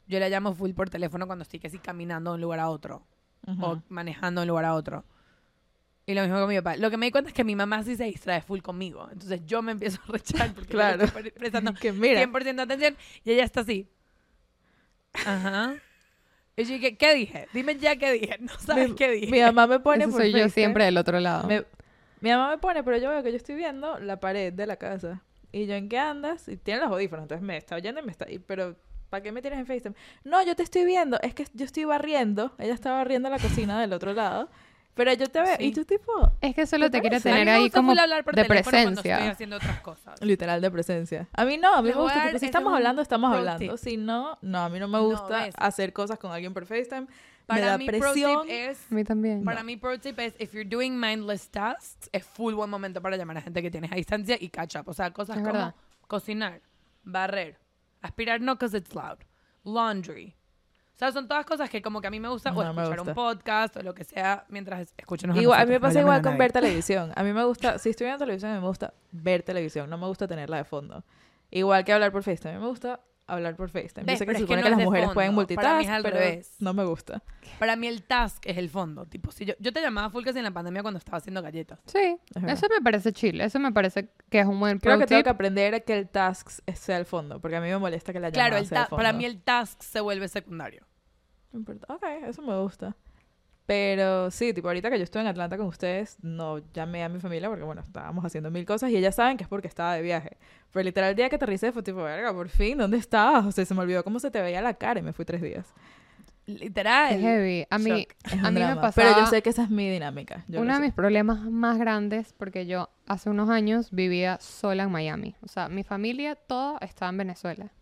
yo 0.08 0.20
la 0.20 0.30
llamo 0.30 0.54
full 0.54 0.72
por 0.72 0.90
teléfono 0.90 1.28
cuando 1.28 1.44
estoy 1.44 1.60
casi 1.60 1.78
caminando 1.80 2.32
de 2.32 2.36
un 2.36 2.42
lugar 2.42 2.60
a 2.60 2.70
otro. 2.70 3.06
Ujú. 3.46 3.66
o 3.66 3.82
manejando 3.88 4.42
de 4.42 4.46
un 4.46 4.50
lugar 4.50 4.66
a 4.66 4.74
otro. 4.74 5.06
Y 6.06 6.14
lo 6.14 6.22
mismo 6.22 6.38
con 6.40 6.50
mi 6.50 6.56
papá. 6.58 6.76
Lo 6.76 6.90
que 6.90 6.98
me 6.98 7.06
di 7.06 7.12
cuenta 7.12 7.30
es 7.30 7.34
que 7.34 7.44
mi 7.46 7.56
mamá 7.56 7.82
sí 7.84 7.96
se 7.96 8.06
distrae 8.06 8.42
full 8.42 8.60
conmigo. 8.62 9.08
Entonces 9.12 9.42
yo 9.46 9.62
me 9.62 9.72
empiezo 9.74 10.00
a 10.08 10.12
rechar 10.12 10.54
porque 10.54 10.70
Claro. 10.72 11.04
estoy 11.04 11.22
pre- 11.22 11.32
prestando 11.32 11.74
que 11.80 11.92
mira, 11.94 12.22
100% 12.24 12.56
de 12.56 12.62
atención 12.62 12.98
y 13.24 13.32
ella 13.32 13.44
está 13.44 13.62
así. 13.62 13.88
Ajá. 15.26 15.76
Y 16.56 16.64
yo 16.64 16.74
dije, 16.74 16.98
¿qué 16.98 17.14
dije? 17.14 17.48
Dime 17.54 17.78
ya 17.78 17.96
qué 17.98 18.12
dije. 18.14 18.38
No 18.40 18.58
sabes 18.60 18.90
mi, 18.90 18.96
qué 18.96 19.12
dije. 19.12 19.32
mi 19.32 19.42
mamá 19.42 19.68
me 19.68 19.80
pone 19.80 20.04
Eso 20.06 20.12
por 20.14 20.22
soy 20.22 20.32
yo 20.34 20.50
siempre 20.50 20.86
del 20.86 20.98
otro 20.98 21.20
lado. 21.20 21.48
Me- 21.48 21.66
mi 22.22 22.30
mamá 22.32 22.50
me 22.50 22.58
pone, 22.58 22.84
pero 22.84 22.98
yo 22.98 23.10
veo 23.10 23.24
que 23.24 23.32
yo 23.32 23.38
estoy 23.38 23.56
viendo 23.56 24.00
la 24.00 24.20
pared 24.20 24.52
de 24.54 24.66
la 24.68 24.78
casa. 24.78 25.24
Y 25.52 25.66
yo, 25.66 25.76
¿en 25.76 25.88
qué 25.90 25.98
andas? 26.00 26.48
Y 26.50 26.58
tiene 26.58 26.82
los 26.82 26.90
audífonos, 26.92 27.24
entonces 27.24 27.46
me 27.46 27.58
está 27.58 27.76
oyendo 27.76 28.02
y 28.02 28.04
me 28.04 28.12
está... 28.12 28.30
y- 28.30 28.40
pero, 28.40 28.76
¿para 29.10 29.24
qué 29.24 29.32
me 29.32 29.42
tienes 29.42 29.60
en 29.60 29.66
FaceTime? 29.66 29.96
No, 30.24 30.44
yo 30.44 30.56
te 30.56 30.64
estoy 30.64 30.84
viendo. 30.86 31.20
Es 31.22 31.34
que 31.34 31.46
yo 31.54 31.66
estoy 31.66 31.86
barriendo. 31.86 32.54
Ella 32.60 32.74
está 32.74 32.92
barriendo 32.92 33.30
la 33.30 33.40
cocina 33.40 33.80
del 33.80 33.94
otro 33.94 34.14
lado. 34.14 34.50
Pero 34.98 35.14
yo 35.14 35.28
te 35.28 35.42
veo, 35.42 35.56
y 35.60 35.72
tú 35.72 35.86
tipo, 35.86 36.12
Es 36.42 36.54
que 36.56 36.66
solo 36.68 36.90
te 36.92 37.00
mí 37.02 37.10
tener 37.22 37.46
me 37.46 37.52
ahí 37.52 37.70
como 37.70 37.92
full 37.92 38.00
hablar 38.00 38.24
por 38.26 38.36
de 38.36 38.46
cuando 38.46 38.56
estoy 38.60 38.72
presencia. 38.74 39.32
haciendo 39.32 39.56
otras 39.58 39.80
cosas. 39.82 40.22
literal 40.22 40.60
de 40.60 40.72
presencia. 40.72 41.30
A 41.34 41.46
mí 41.46 41.58
no, 41.58 41.74
a 41.76 41.82
mí 41.82 41.88
Les 41.90 41.96
me 41.96 42.02
gusta, 42.02 42.26
tipo, 42.28 42.40
si 42.40 42.46
estamos 42.48 42.70
un 42.72 42.76
hablando, 42.78 43.02
estamos 43.02 43.30
pro 43.30 43.38
hablando. 43.40 43.76
tip. 43.76 43.78
Si 43.84 43.96
no, 43.96 44.38
no, 44.42 44.60
a 44.60 44.70
mí 44.70 44.80
no 44.80 44.88
me 44.88 44.98
No, 44.98 45.04
gusta 45.06 45.48
hacer 45.58 45.94
cosas 45.94 46.18
con 46.20 46.32
alguien 46.32 46.54
por 46.54 46.66
FaceTime. 46.66 47.02
me 47.02 47.08
Para 47.46 47.66
da 47.68 47.78
mí, 47.78 47.86
pro 47.86 48.00
presión. 48.00 48.42
tip 48.42 48.52
es... 48.52 48.92
A 48.92 48.96
mí 48.96 49.04
también. 49.04 49.44
Para 49.46 49.64
mí, 49.64 49.78
pro 49.78 49.98
tip 50.00 50.20
es, 50.20 50.34
if 50.40 50.52
you're 50.54 50.68
doing 50.68 51.00
mindless 51.00 51.48
tasks, 51.50 52.10
es 52.12 52.26
full 52.26 52.54
buen 52.56 52.70
momento 52.70 53.02
para 53.02 53.16
llamar 53.18 53.38
a 53.38 53.42
gente 53.42 53.62
que 53.62 53.72
tienes 53.72 53.92
a 53.92 53.96
distancia 53.96 54.36
y 54.40 54.50
catch 54.50 54.76
up. 54.76 54.88
O 54.90 54.94
sea, 54.94 55.12
cosas 55.12 55.38
Es 55.38 55.44
como 55.44 55.54
verdad. 55.54 55.76
cocinar, 56.08 56.62
barrer, 57.04 57.58
aspirar 58.02 58.42
no 58.42 58.56
because 58.56 58.76
it's 58.76 58.94
loud, 58.96 59.20
laundry. 59.64 60.36
O 60.98 61.00
sea, 61.00 61.12
son 61.12 61.28
todas 61.28 61.46
cosas 61.46 61.70
que 61.70 61.80
como 61.82 62.02
que 62.02 62.08
a 62.08 62.10
mí 62.10 62.20
me 62.20 62.28
gusta 62.28 62.50
o 62.52 62.54
No 62.64 62.74
me 62.74 62.82
escuchar 62.82 62.98
gusta. 63.06 63.12
un 63.12 63.16
podcast 63.16 63.78
o 63.78 63.84
lo 63.84 63.94
que 63.94 64.04
sea 64.04 64.46
mientras 64.50 64.94
escuchen 64.98 65.36
Igual, 65.38 65.62
a 65.62 65.66
mí 65.66 65.72
me 65.74 65.80
pasa 65.80 66.00
igual 66.00 66.24
con 66.24 66.38
ver 66.40 66.52
televisión. 66.52 67.12
A 67.16 67.22
mí 67.24 67.34
me 67.34 67.44
gusta, 67.46 67.78
si 67.78 67.90
estoy 67.92 68.06
viendo 68.06 68.18
televisión, 68.26 68.52
a 68.52 68.56
mí 68.56 68.62
me 68.62 68.68
gusta 68.68 68.94
ver 69.12 69.44
televisión. 69.44 69.90
No 69.92 70.00
me 70.00 70.08
gusta 70.08 70.28
tenerla 70.28 70.58
de 70.58 70.64
fondo. 70.64 71.04
Igual 71.52 71.86
que 71.86 71.94
hablar 71.94 72.12
por 72.12 72.24
FaceTime. 72.24 72.56
A 72.56 72.58
mí 72.58 72.62
me 72.64 72.68
gusta 72.70 73.00
hablar 73.28 73.56
por 73.56 73.70
FaceTime. 73.70 74.06
Yo 74.06 74.06
Ves, 74.08 74.18
sé 74.20 74.26
que 74.26 74.32
pero 74.32 74.40
se 74.40 74.44
es 74.46 74.48
que 74.50 74.54
supone 74.56 74.62
no 74.62 74.66
que, 74.66 74.72
es 74.72 74.78
las 74.78 74.86
mujeres 74.86 75.10
pueden. 75.14 75.30
Para 75.30 75.36
multitask, 75.36 75.78
mí 75.78 75.84
es 75.86 75.90
al 75.92 76.02
pero 76.02 76.18
revés. 76.18 76.56
no 76.60 76.74
me 76.74 76.84
gusta. 76.86 77.22
Para 77.60 77.76
mí 77.76 77.88
el 77.88 78.02
task 78.04 78.44
es 78.48 78.58
el 78.58 78.70
fondo. 78.70 79.06
Tipo, 79.06 79.32
si 79.32 79.46
yo, 79.46 79.54
yo 79.60 79.72
te 79.72 79.82
llamaba 79.82 80.10
full 80.10 80.24
casi 80.24 80.40
en 80.40 80.46
la 80.46 80.52
pandemia 80.52 80.82
cuando 80.82 80.98
estaba 80.98 81.20
haciendo 81.20 81.44
galletas. 81.44 81.78
Sí, 81.86 82.18
eso 82.48 82.68
me 82.70 82.82
parece 82.82 83.14
chill. 83.14 83.40
Eso 83.42 83.60
me 83.60 83.72
parece 83.72 84.10
que 84.32 84.40
es 84.40 84.48
un 84.48 84.60
buen 84.60 84.80
Creo 84.80 84.98
que 84.98 85.06
tengo 85.06 85.22
que 85.24 85.30
aprender 85.30 85.76
a 85.76 85.80
que 85.82 85.96
el 85.96 86.10
task 86.10 86.50
sea 86.74 86.98
el 86.98 87.06
fondo, 87.06 87.40
porque 87.40 87.58
a 87.58 87.62
mí 87.62 87.68
me 87.68 87.78
molesta 87.78 88.14
que 88.14 88.20
la 88.20 88.30
llamada 88.30 88.50
Claro, 88.50 88.62
el 88.64 88.68
sea 88.68 88.84
el 88.84 88.88
ta- 88.90 88.96
para 88.96 89.14
mí 89.14 89.26
el 89.26 89.40
task 89.44 89.80
se 89.84 90.00
vuelve 90.00 90.28
secundario. 90.28 90.87
No 91.52 91.60
importa. 91.60 91.94
Ok, 91.94 92.04
eso 92.28 92.42
me 92.42 92.58
gusta. 92.60 92.96
Pero 93.66 94.32
sí, 94.32 94.54
tipo, 94.54 94.70
ahorita 94.70 94.90
que 94.90 94.98
yo 94.98 95.04
estuve 95.04 95.24
en 95.24 95.28
Atlanta 95.28 95.58
con 95.58 95.68
ustedes, 95.68 96.18
no 96.22 96.60
llamé 96.74 97.04
a 97.04 97.10
mi 97.10 97.20
familia 97.20 97.50
porque, 97.50 97.66
bueno, 97.66 97.82
estábamos 97.82 98.24
haciendo 98.24 98.50
mil 98.50 98.66
cosas 98.66 98.90
y 98.92 98.96
ellas 98.96 99.16
saben 99.16 99.36
que 99.36 99.44
es 99.44 99.50
porque 99.50 99.68
estaba 99.68 99.94
de 99.94 100.02
viaje. 100.02 100.38
Pero 100.72 100.84
literal, 100.86 101.10
el 101.10 101.16
día 101.18 101.28
que 101.28 101.36
aterricé 101.36 101.74
fue 101.74 101.84
tipo, 101.84 102.02
verga, 102.02 102.34
por 102.34 102.48
fin, 102.48 102.78
¿dónde 102.78 102.96
estabas? 102.98 103.46
O 103.46 103.52
sea, 103.52 103.66
se 103.66 103.74
me 103.74 103.82
olvidó 103.82 104.06
cómo 104.06 104.20
se 104.22 104.32
te 104.32 104.42
veía 104.42 104.62
la 104.62 104.74
cara 104.76 105.02
y 105.02 105.04
me 105.04 105.12
fui 105.12 105.26
tres 105.26 105.42
días. 105.42 105.74
Literal. 106.46 107.14
Es 107.14 107.22
heavy. 107.22 107.68
A 107.70 107.78
mí, 107.78 108.08
a 108.42 108.52
mí 108.52 108.60
me 108.62 108.76
pasaba... 108.78 108.92
Pero 108.96 109.20
yo 109.20 109.26
sé 109.26 109.42
que 109.42 109.50
esa 109.50 109.64
es 109.64 109.70
mi 109.70 109.90
dinámica. 109.90 110.46
yo 110.48 110.62
Uno 110.62 110.72
de 110.72 110.78
sé. 110.78 110.86
mis 110.86 110.94
problemas 110.94 111.42
más 111.42 111.78
grandes, 111.78 112.32
porque 112.32 112.68
yo 112.68 112.90
hace 113.06 113.30
unos 113.30 113.50
años 113.50 113.92
vivía 113.92 114.38
sola 114.40 114.84
en 114.84 114.92
Miami. 114.92 115.36
O 115.42 115.50
sea, 115.50 115.68
mi 115.68 115.84
familia 115.84 116.36
toda 116.36 116.78
estaba 116.80 117.10
en 117.10 117.18
Venezuela. 117.18 117.74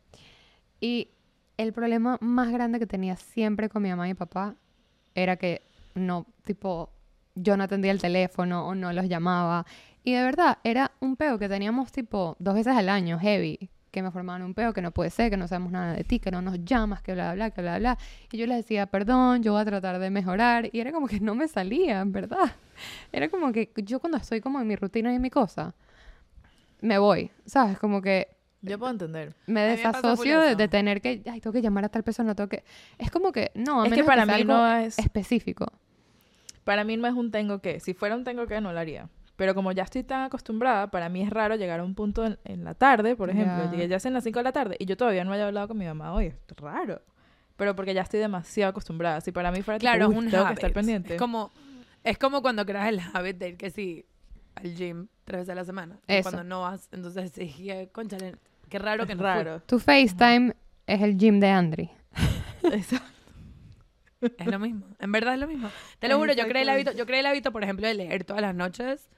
Y 0.82 1.10
el 1.58 1.74
problema 1.74 2.18
más 2.22 2.52
grande 2.52 2.80
que 2.80 2.88
tenía 2.88 3.16
siempre 3.16 3.70
con 3.70 3.84
mi 3.84 3.90
mamá 3.90 4.10
y 4.10 4.14
papá 4.14 4.56
era 5.14 5.38
que 5.38 5.62
no, 5.96 6.26
tipo, 6.44 6.90
yo 7.36 7.58
no 7.58 7.64
atendía 7.64 7.92
el 7.92 8.02
teléfono 8.02 8.68
o 8.68 8.76
no 8.76 8.92
los 8.94 9.08
llamaba. 9.08 9.66
Y 10.04 10.14
de 10.14 10.24
verdad, 10.24 10.58
era 10.64 10.92
un 11.00 11.16
peo 11.16 11.40
que 11.40 11.50
teníamos 11.50 11.92
tipo 11.92 12.36
dos 12.40 12.56
veces 12.56 12.76
al 12.76 12.90
año, 12.90 13.18
heavy. 13.20 13.70
Que 13.92 14.04
me 14.04 14.12
formaban 14.12 14.42
un 14.42 14.54
peo, 14.54 14.74
que 14.74 14.82
no 14.82 14.92
puede 14.92 15.10
ser, 15.10 15.30
que 15.30 15.38
no 15.38 15.48
sabemos 15.48 15.72
nada 15.72 15.94
de 15.94 16.04
ti, 16.04 16.20
que 16.20 16.30
no 16.30 16.42
nos 16.42 16.64
llamas, 16.66 17.02
que 17.02 17.14
bla, 17.14 17.34
bla, 17.34 17.52
que 17.52 17.62
bla, 17.62 17.80
bla. 17.80 17.98
Y 18.30 18.38
yo 18.38 18.46
les 18.46 18.58
decía, 18.58 18.88
perdón, 18.88 19.42
yo 19.42 19.54
voy 19.54 19.62
a 19.62 19.66
tratar 19.66 20.00
de 20.00 20.10
mejorar. 20.10 20.70
Y 20.74 20.82
era 20.82 20.92
como 20.92 21.08
que 21.08 21.22
no 21.22 21.34
me 21.34 21.48
salía, 21.48 22.02
en 22.02 22.12
verdad. 22.12 22.52
Era 23.14 23.30
como 23.30 23.54
que 23.54 23.72
yo 23.78 24.02
cuando 24.02 24.18
estoy 24.18 24.42
como 24.42 24.60
en 24.60 24.68
mi 24.68 24.76
rutina 24.76 25.14
y 25.14 25.16
en 25.16 25.22
mi 25.22 25.30
cosa, 25.30 25.74
me 26.82 26.98
voy, 26.98 27.32
¿sabes? 27.46 27.80
Como 27.80 28.02
que 28.02 28.35
Yo 28.66 28.80
puedo 28.80 28.92
entender. 28.92 29.36
me 29.48 29.62
A 29.62 29.66
desasocio 29.66 30.40
de, 30.40 30.68
tener 30.68 31.02
que, 31.02 31.22
ay, 31.32 31.40
tengo 31.42 31.54
que 31.54 31.62
llamar 31.62 31.86
a 31.86 31.90
tal 31.90 32.04
persona, 32.04 32.36
tengo 32.36 32.50
que... 32.50 32.64
Es 32.98 33.12
como 33.12 33.32
que, 33.32 33.52
no, 33.56 33.82
a 33.84 33.88
Es 33.88 33.94
que 33.94 34.04
para 34.04 34.26
mí 34.26 34.34
algo 34.34 34.54
no 34.54 34.76
es- 34.78 34.98
específico. 35.00 35.68
Para 36.64 36.84
mí 36.84 36.98
no 36.98 37.08
es 37.08 37.14
un 37.14 37.30
tengo 37.32 37.60
que. 37.60 37.80
Si 37.80 37.94
fuera 37.94 38.16
un 38.16 38.24
tengo 38.24 38.48
que, 38.48 38.60
no 38.60 38.74
lo 38.74 38.80
haría. 38.80 39.08
Pero 39.36 39.54
como 39.54 39.72
ya 39.72 39.84
estoy 39.84 40.02
tan 40.04 40.24
acostumbrada, 40.24 40.90
para 40.90 41.10
mí 41.10 41.22
es 41.22 41.30
raro 41.30 41.56
llegar 41.56 41.80
a 41.82 41.84
un 41.84 41.94
punto 41.94 42.26
en, 42.26 42.40
en 42.46 42.64
la 42.64 42.74
tarde, 42.74 43.16
por 43.16 43.30
ejemplo. 43.30 43.66
Ya. 43.66 43.72
Llegué 43.72 43.88
ya 43.88 44.00
son 44.00 44.14
las 44.14 44.24
5 44.24 44.40
de 44.40 44.44
la 44.44 44.52
tarde 44.52 44.76
y 44.80 44.86
yo 44.86 44.98
todavía 44.98 45.24
no 45.26 45.32
haya 45.34 45.46
hablado 45.46 45.68
con 45.68 45.78
mi 45.78 45.86
mamá 45.86 46.14
hoy. 46.14 46.28
Es 46.28 46.58
raro. 46.58 47.02
Pero 47.58 47.76
porque 47.76 47.94
ya 47.94 48.02
estoy 48.02 48.20
demasiado 48.20 48.72
acostumbrada. 48.72 49.22
Si 49.22 49.32
para 49.32 49.52
mí 49.52 49.62
fuera 49.62 49.78
tipo, 49.78 49.92
Claro, 49.92 50.06
es 50.06 50.10
"Uy, 50.10 50.18
un 50.26 50.32
tengo 50.32 50.46
habit. 50.46 50.58
que 50.60 50.66
estar 50.66 50.74
pendiente. 50.74 51.14
Es 51.16 51.20
como, 51.20 51.52
es 52.04 52.18
como 52.18 52.42
cuando 52.42 52.66
creas 52.66 52.88
el 52.90 53.00
habit 53.14 53.38
de 53.38 53.50
ir 53.50 53.58
que 53.58 53.70
sí 53.70 54.06
al 54.56 54.74
gym 54.74 55.08
tres 55.24 55.42
veces 55.42 55.52
a 55.52 55.56
la 55.56 55.66
semana. 55.66 56.00
Y 56.08 56.14
Eso. 56.16 56.24
Cuando 56.32 56.44
no 56.46 56.62
vas, 56.62 56.90
entonces 56.92 57.32
sí, 57.32 57.68
conchale, 57.92 58.36
qué 58.70 58.80
raro 58.80 59.04
Es 59.04 59.08
que 59.10 59.16
no 59.16 59.20
fui. 59.20 59.26
raro. 59.26 59.62
Tu 59.62 59.80
FaceTime 59.80 60.54
es 60.88 61.02
el 61.02 61.18
gym 61.18 61.40
de 61.40 61.50
Andri. 61.50 61.90
Eso. 62.74 62.98
Es 64.22 64.48
lo 64.48 64.60
mismo. 64.60 64.88
En 65.00 65.12
verdad 65.12 65.36
es 65.36 65.40
lo 65.40 65.48
mismo. 65.48 65.70
Te 66.00 66.08
lo 66.08 66.18
juro, 66.18 66.34
yo 66.34 66.48
creé 66.48 66.64
el 66.64 66.70
hábito, 66.70 66.92
yo 66.94 67.06
creé 67.06 67.20
el 67.20 67.26
hábito, 67.28 67.52
por 67.52 67.64
ejemplo, 67.64 67.88
de 67.88 67.94
leer 67.94 68.24
todas 68.24 68.42
las 68.42 68.56
noches 68.56 69.10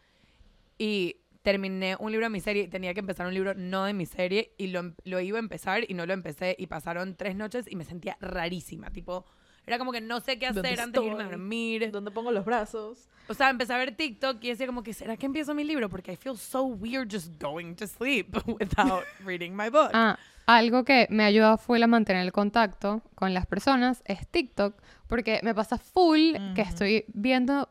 y 0.77 1.17
terminé 1.43 1.95
un 1.99 2.11
libro 2.11 2.25
de 2.25 2.29
mi 2.29 2.41
serie 2.41 2.63
y 2.63 2.67
tenía 2.67 2.93
que 2.93 2.99
empezar 2.99 3.25
un 3.25 3.33
libro 3.33 3.53
no 3.55 3.85
de 3.85 3.93
mi 3.93 4.05
serie 4.05 4.53
y 4.57 4.67
lo, 4.67 4.93
lo 5.05 5.21
iba 5.21 5.37
a 5.37 5.39
empezar 5.39 5.89
y 5.89 5.93
no 5.93 6.05
lo 6.05 6.11
empecé 6.13 6.55
y 6.59 6.67
pasaron 6.67 7.15
tres 7.15 7.35
noches 7.37 7.65
y 7.69 7.77
me 7.77 7.85
sentía 7.85 8.17
rarísima, 8.19 8.89
tipo, 8.91 9.25
era 9.67 9.77
como 9.77 9.91
que 9.91 10.01
no 10.01 10.19
sé 10.21 10.39
qué 10.39 10.47
¿Dónde 10.47 10.61
hacer 10.69 10.79
antes 10.79 11.01
de 11.01 11.07
irme 11.07 11.19
a 11.19 11.23
estoy? 11.25 11.37
dormir. 11.37 11.91
¿Dónde 11.91 12.09
pongo 12.11 12.31
los 12.31 12.45
brazos? 12.45 13.09
O 13.27 13.33
sea, 13.33 13.49
empecé 13.49 13.73
a 13.73 13.77
ver 13.77 13.95
TikTok 13.95 14.37
y 14.43 14.47
decía 14.49 14.65
como 14.65 14.81
que, 14.81 14.93
¿será 14.93 15.17
que 15.17 15.25
empiezo 15.25 15.53
mi 15.53 15.63
libro? 15.65 15.89
Porque 15.89 16.13
I 16.13 16.15
feel 16.15 16.37
so 16.37 16.63
weird 16.63 17.11
just 17.11 17.39
going 17.41 17.75
to 17.75 17.85
sleep 17.85 18.35
without 18.47 19.03
reading 19.25 19.51
my 19.55 19.69
book. 19.69 19.89
Ah, 19.93 20.17
algo 20.45 20.85
que 20.85 21.07
me 21.09 21.25
ayuda 21.25 21.57
full 21.57 21.83
a 21.83 21.87
mantener 21.87 22.23
el 22.23 22.31
contacto 22.31 23.01
con 23.15 23.33
las 23.33 23.45
personas 23.45 24.01
es 24.05 24.25
TikTok, 24.29 24.75
porque 25.07 25.41
me 25.43 25.53
pasa 25.53 25.77
full 25.77 26.35
que 26.55 26.61
estoy 26.61 27.03
viendo 27.09 27.67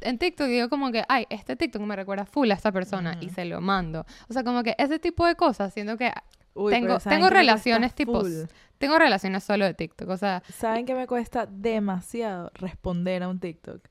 en 0.00 0.18
TikTok 0.18 0.48
y 0.48 0.50
digo 0.50 0.68
como 0.68 0.90
que, 0.90 1.04
ay, 1.08 1.26
este 1.30 1.54
TikTok 1.54 1.80
me 1.82 1.94
recuerda 1.94 2.24
full 2.26 2.50
a 2.50 2.54
esta 2.54 2.72
persona 2.72 3.16
y 3.20 3.26
Ujú. 3.26 3.34
se 3.36 3.44
lo 3.44 3.60
mando. 3.60 4.04
O 4.28 4.32
sea, 4.32 4.42
como 4.42 4.64
que 4.64 4.74
ese 4.76 4.98
tipo 4.98 5.24
de 5.24 5.36
cosas, 5.36 5.72
siendo 5.72 5.96
que 5.96 6.10
Uy, 6.58 6.72
Tengo- 6.72 6.86
pero 6.86 7.00
¿saben 7.00 7.18
tengo 7.18 7.28
relaciones 7.30 7.94
tipos- 7.94 8.22
full? 8.22 8.48
Tengo 8.78 8.98
relaciones 8.98 9.44
solo 9.44 9.64
de 9.64 9.74
TikTok, 9.74 10.08
o 10.10 10.16
sea, 10.16 10.42
¿Saben 10.52 10.86
que 10.86 10.94
me 10.94 11.06
cuesta 11.06 11.46
demasiado 11.46 12.50
responder 12.54 13.22
a 13.22 13.28
un 13.28 13.40
TikTok? 13.40 13.86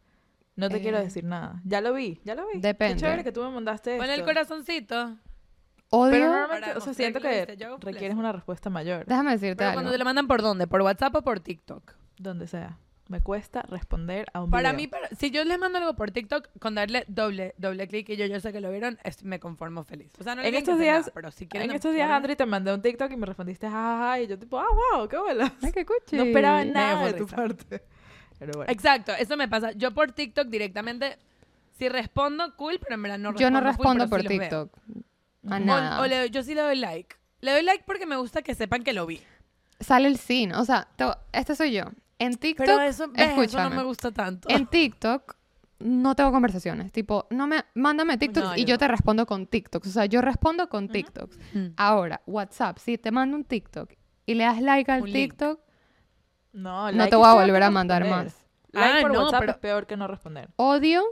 No 0.55 0.69
te 0.69 0.79
quiero 0.81 0.97
Eh, 0.99 1.03
decir 1.03 1.23
nada. 1.25 1.61
Ya 1.65 1.81
lo 1.81 1.93
vi, 1.93 2.21
ya 2.23 2.33
lo 2.35 2.47
vi. 2.47 2.59
depende. 2.61 2.95
Qué 2.95 3.01
chévere 3.01 3.23
que 3.23 3.31
tú 3.33 3.43
me 3.43 3.49
mandaste 3.49 3.97
Pon 3.97 4.09
el 4.09 4.23
corazoncito. 4.23 5.17
odio... 5.89 6.11
Pero 6.11 6.27
normalmente, 6.27 6.67
Para 6.67 6.77
o 6.77 6.81
sea, 6.81 6.93
siento 6.93 7.19
que 7.19 7.45
requieres 7.81 8.15
una 8.17 8.31
respuesta 8.31 8.69
mayor. 8.69 9.05
Déjame 9.05 9.31
decirte 9.31 9.57
Pero 9.57 9.69
algo. 9.71 9.77
cuando 9.77 9.91
te 9.91 9.97
lo 9.97 10.05
mandan 10.05 10.27
por 10.27 10.41
dónde? 10.41 10.65
¿Por 10.67 10.81
WhatsApp 10.81 11.13
o 11.15 11.21
por 11.23 11.39
TikTok? 11.41 11.93
Donde 12.17 12.47
sea. 12.47 12.77
Me 13.07 13.21
cuesta 13.21 13.61
responder 13.61 14.25
a 14.33 14.41
un 14.41 14.49
Para 14.49 14.71
video. 14.71 14.77
mí, 14.83 14.87
para- 14.87 15.09
si 15.09 15.29
yo 15.29 15.43
les 15.43 15.59
mando 15.59 15.77
algo 15.77 15.95
por 15.95 16.09
TikTok, 16.09 16.49
con 16.59 16.73
darle 16.73 17.05
doble, 17.07 17.53
doble 17.59 17.87
clic 17.87 18.09
y 18.09 18.15
yo, 18.15 18.25
yo 18.25 18.39
sé 18.39 18.51
que 18.51 18.59
lo 18.61 18.71
vieron, 18.71 18.97
es- 19.03 19.23
me 19.23 19.39
conformo 19.39 19.83
feliz. 19.83 20.11
O 20.19 20.23
sea, 20.23 20.33
no 20.33 20.41
En 20.41 20.55
estos 20.55 20.79
días- 20.79 21.01
nada, 21.01 21.11
pero 21.13 21.29
si 21.31 21.45
quieren 21.47 21.69
En 21.69 21.75
estos 21.75 21.93
días, 21.93 22.09
Andri, 22.09 22.35
te 22.35 22.47
mandé 22.47 22.73
un 22.73 22.81
TikTok 22.81 23.11
y 23.11 23.15
me 23.15 23.27
respondiste 23.27 23.67
jajaja 23.69 24.21
y 24.21 24.27
yo 24.27 24.39
tipo, 24.39 24.57
ah, 24.59 24.65
wow, 24.97 25.07
qué 25.07 25.17
bola. 25.17 25.53
Ay, 25.61 25.71
qué 25.71 25.85
cuchi. 25.85 26.15
No 26.15 26.23
esperaba 26.23 26.65
nada 26.65 27.05
de 27.05 27.13
tu 27.13 27.27
parte. 27.27 27.83
Pero 28.39 28.53
bueno. 28.55 28.71
Exacto, 28.71 29.11
eso 29.13 29.37
me 29.37 29.47
pasa. 29.47 29.71
Yo 29.73 29.93
por 29.93 30.11
TikTok 30.11 30.47
directamente, 30.47 31.17
si 31.77 31.87
respondo, 31.89 32.55
cool, 32.55 32.79
pero 32.81 32.95
en 32.95 33.03
verdad 33.03 33.19
no 33.19 33.31
respondo. 33.33 33.41
Yo 33.41 33.51
no 33.51 33.61
respondo 33.61 34.09
pero 34.09 34.09
por 34.09 34.21
sí. 34.23 34.27
TikTok. 34.39 34.77
A 35.47 35.55
O- 35.57 35.59
nada. 35.59 36.01
O, 36.01 36.07
le 36.07 36.17
doy- 36.17 36.29
yo 36.31 36.41
sí 36.41 36.55
le 36.55 36.61
doy 36.61 36.75
like. 36.77 37.15
Le 37.41 37.51
doy 37.51 37.61
like 37.61 37.83
porque 37.85 38.07
me 38.07 38.15
gusta 38.17 38.41
que 38.41 38.55
sepan 38.55 38.83
que 38.83 38.93
lo 38.93 39.05
vi. 39.05 39.21
Sale 39.79 40.07
el 40.07 40.17
cine. 40.17 40.55
O 40.55 40.65
sea, 40.65 40.87
te- 40.95 41.05
este 41.33 41.55
soy 41.55 41.71
yo. 41.73 41.83
En 42.25 42.35
TikTok, 42.37 42.65
Pero 42.65 42.81
eso, 42.81 43.07
ves, 43.09 43.21
eso 43.21 43.35
no 43.35 43.41
escúchame. 43.43 43.75
me 43.77 43.83
gusta 43.83 44.11
tanto. 44.11 44.49
en 44.49 44.65
TikTok 44.67 45.35
no 45.79 46.15
tengo 46.15 46.31
conversaciones. 46.31 46.91
Tipo, 46.91 47.27
no 47.29 47.47
me, 47.47 47.63
mándame 47.73 48.17
TikTok 48.17 48.43
No, 48.43 48.55
y 48.55 48.61
yo 48.61 48.67
yo 48.67 48.73
no. 48.75 48.77
te 48.79 48.87
respondo 48.87 49.25
con 49.25 49.45
TikToks. 49.47 49.87
O 49.87 49.91
sea, 49.91 50.05
yo 50.05 50.21
respondo 50.21 50.69
con 50.69 50.87
TikToks. 50.87 51.37
Mm. 51.53 51.65
Ahora, 51.77 52.21
WhatsApp, 52.25 52.77
si 52.77 52.97
te 52.97 53.11
mando 53.11 53.35
un 53.37 53.43
TikTok 53.43 53.91
y 54.25 54.33
le 54.35 54.45
das 54.45 54.61
like 54.61 54.91
al 54.91 55.01
Un. 55.03 55.11
TikTok, 55.11 55.59
No, 56.53 56.89
te 57.09 57.15
voy 57.15 57.27
a 57.27 57.33
volver 57.33 57.61
a 57.63 57.69
mandar 57.69 58.01
responder. 58.03 58.25
más. 58.33 58.45
Like 58.71 58.97
Ah, 58.99 59.01
por 59.01 59.11
no, 59.13 59.23
WhatsApp 59.23 59.39
pero- 59.41 59.51
es 59.51 59.57
peor 59.57 59.85
que 59.87 59.97
no 59.97 60.07
responder. 60.07 60.49
Odio 60.55 61.03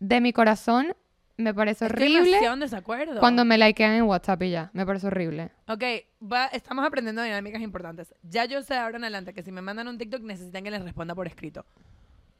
de 0.00 0.20
mi 0.20 0.32
corazón. 0.32 0.94
Me 1.40 1.54
parece 1.54 1.86
Estoy 1.86 1.96
horrible 2.04 2.24
demasiado 2.30 2.54
en 2.54 2.60
desacuerdo. 2.60 3.20
cuando 3.20 3.44
me 3.44 3.56
likean 3.58 3.92
en 3.92 4.02
WhatsApp 4.04 4.42
y 4.42 4.50
ya. 4.50 4.70
Me 4.74 4.84
parece 4.86 5.06
horrible. 5.06 5.50
Ok, 5.68 5.82
va- 6.22 6.46
estamos 6.46 6.84
aprendiendo 6.86 7.22
dinámicas 7.22 7.62
importantes. 7.62 8.14
Ya 8.22 8.44
yo 8.44 8.62
sé 8.62 8.74
ahora 8.76 8.98
en 8.98 9.04
adelante 9.04 9.32
que 9.32 9.42
si 9.42 9.50
me 9.52 9.62
mandan 9.62 9.88
un 9.88 9.98
TikTok 9.98 10.22
necesitan 10.22 10.62
que 10.64 10.70
les 10.70 10.82
responda 10.82 11.14
por 11.14 11.26
escrito. 11.26 11.64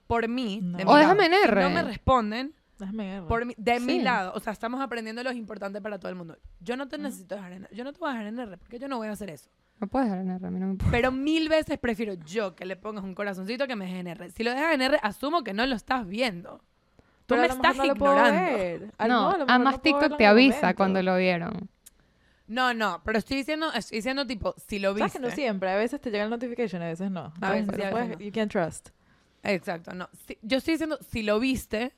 Por 0.07 0.29
mí, 0.29 0.61
No. 0.63 0.77
de 0.79 0.85
O 0.85 0.87
mi 0.87 0.93
lado. 0.93 0.99
déjame 0.99 1.27
en 1.27 1.33
Si 1.33 1.49
R. 1.49 1.63
no 1.63 1.71
me 1.71 1.83
responden, 1.83 2.55
Déjame 2.79 3.21
ver. 3.21 3.29
por 3.29 3.45
mi- 3.47 3.55
de 3.57 3.81
mi 3.81 3.93
Sí. 3.99 4.03
lado. 4.03 4.33
O 4.35 4.41
sea, 4.41 4.53
estamos 4.53 4.81
aprendiendo 4.81 5.23
lo 5.23 5.33
importante 5.33 5.81
para 5.81 5.99
todo 5.99 6.09
el 6.11 6.17
mundo. 6.17 6.37
Yo 6.61 6.77
no 6.77 6.89
te 6.89 6.99
necesito 6.99 7.35
dejar 7.37 7.53
en 7.53 7.69
Yo 7.73 7.85
no 7.85 7.93
te 7.93 7.99
voy 8.01 8.09
a 8.11 8.13
dejar 8.13 8.27
en 8.27 8.39
R 8.39 8.57
porque 8.59 8.79
yo 8.79 8.89
no 8.89 8.97
voy 8.99 9.09
a 9.09 9.13
hacer 9.13 9.31
eso. 9.31 9.49
Me 9.79 9.87
puedes 9.87 10.09
dejar 10.11 10.21
en 10.25 10.31
R, 10.31 10.47
a 10.47 10.51
mí 10.51 10.61
no 10.61 10.67
me 10.67 10.73
importa. 10.73 10.91
Pero 10.91 11.11
mil 11.13 11.49
veces 11.49 11.79
prefiero 11.79 12.15
yo 12.15 12.55
que 12.55 12.67
le 12.67 12.77
pongas 12.77 13.03
un 13.05 13.15
corazoncito 13.15 13.67
que 13.67 13.77
me 13.77 13.87
dejes 13.87 14.01
en 14.01 14.07
R. 14.09 14.31
Si 14.31 14.43
lo 14.45 14.51
dejas 14.51 14.75
en 14.75 14.83
R, 14.83 14.99
asumo 15.03 15.43
que 15.43 15.55
no 15.55 15.65
lo 15.65 15.75
estás 15.75 16.07
viendo. 16.07 16.63
Tú 17.31 17.37
Pero 17.37 17.49
me 17.49 17.55
estás 17.55 17.77
no 17.77 17.85
ignorando. 17.87 18.57
ver. 18.59 18.91
Al- 18.99 19.09
No, 19.09 19.31
además 19.31 19.59
no 19.59 19.65
puedo 19.65 19.99
TikTok 20.01 20.19
te 20.19 20.27
avisa 20.27 20.57
momento. 20.59 20.77
cuando 20.77 21.03
lo 21.03 21.17
vieron. 21.17 21.69
No, 22.49 22.75
no, 22.75 23.01
pero 23.05 23.19
estoy 23.21 23.37
diciendo, 23.37 23.73
estoy 23.73 23.99
diciendo 23.99 24.27
tipo, 24.27 24.55
si 24.67 24.81
lo 24.81 24.89
¿Sabes 24.91 25.05
viste. 25.05 25.19
que 25.21 25.27
no 25.29 25.31
siempre? 25.33 25.71
A 25.71 25.77
veces 25.77 26.01
te 26.01 26.11
llega 26.11 26.25
el 26.25 26.31
notification, 26.31 26.83
a 26.83 26.87
veces 26.89 27.09
no. 27.11 27.33
A 27.41 27.53
veces 27.53 27.67
sí, 27.77 27.83
a 27.83 27.91
no 27.91 27.91
veces 27.91 27.91
puedes- 27.93 28.09
no. 28.19 28.25
You 28.25 28.33
can't 28.33 28.51
trust. 28.51 28.89
Exacto, 29.45 29.95
no. 29.95 30.09
Si- 30.27 30.37
yo 30.43 30.59
estoy 30.59 30.75
diciendo, 30.75 30.99
si 31.09 31.23
lo 31.23 31.39
viste, 31.39 31.93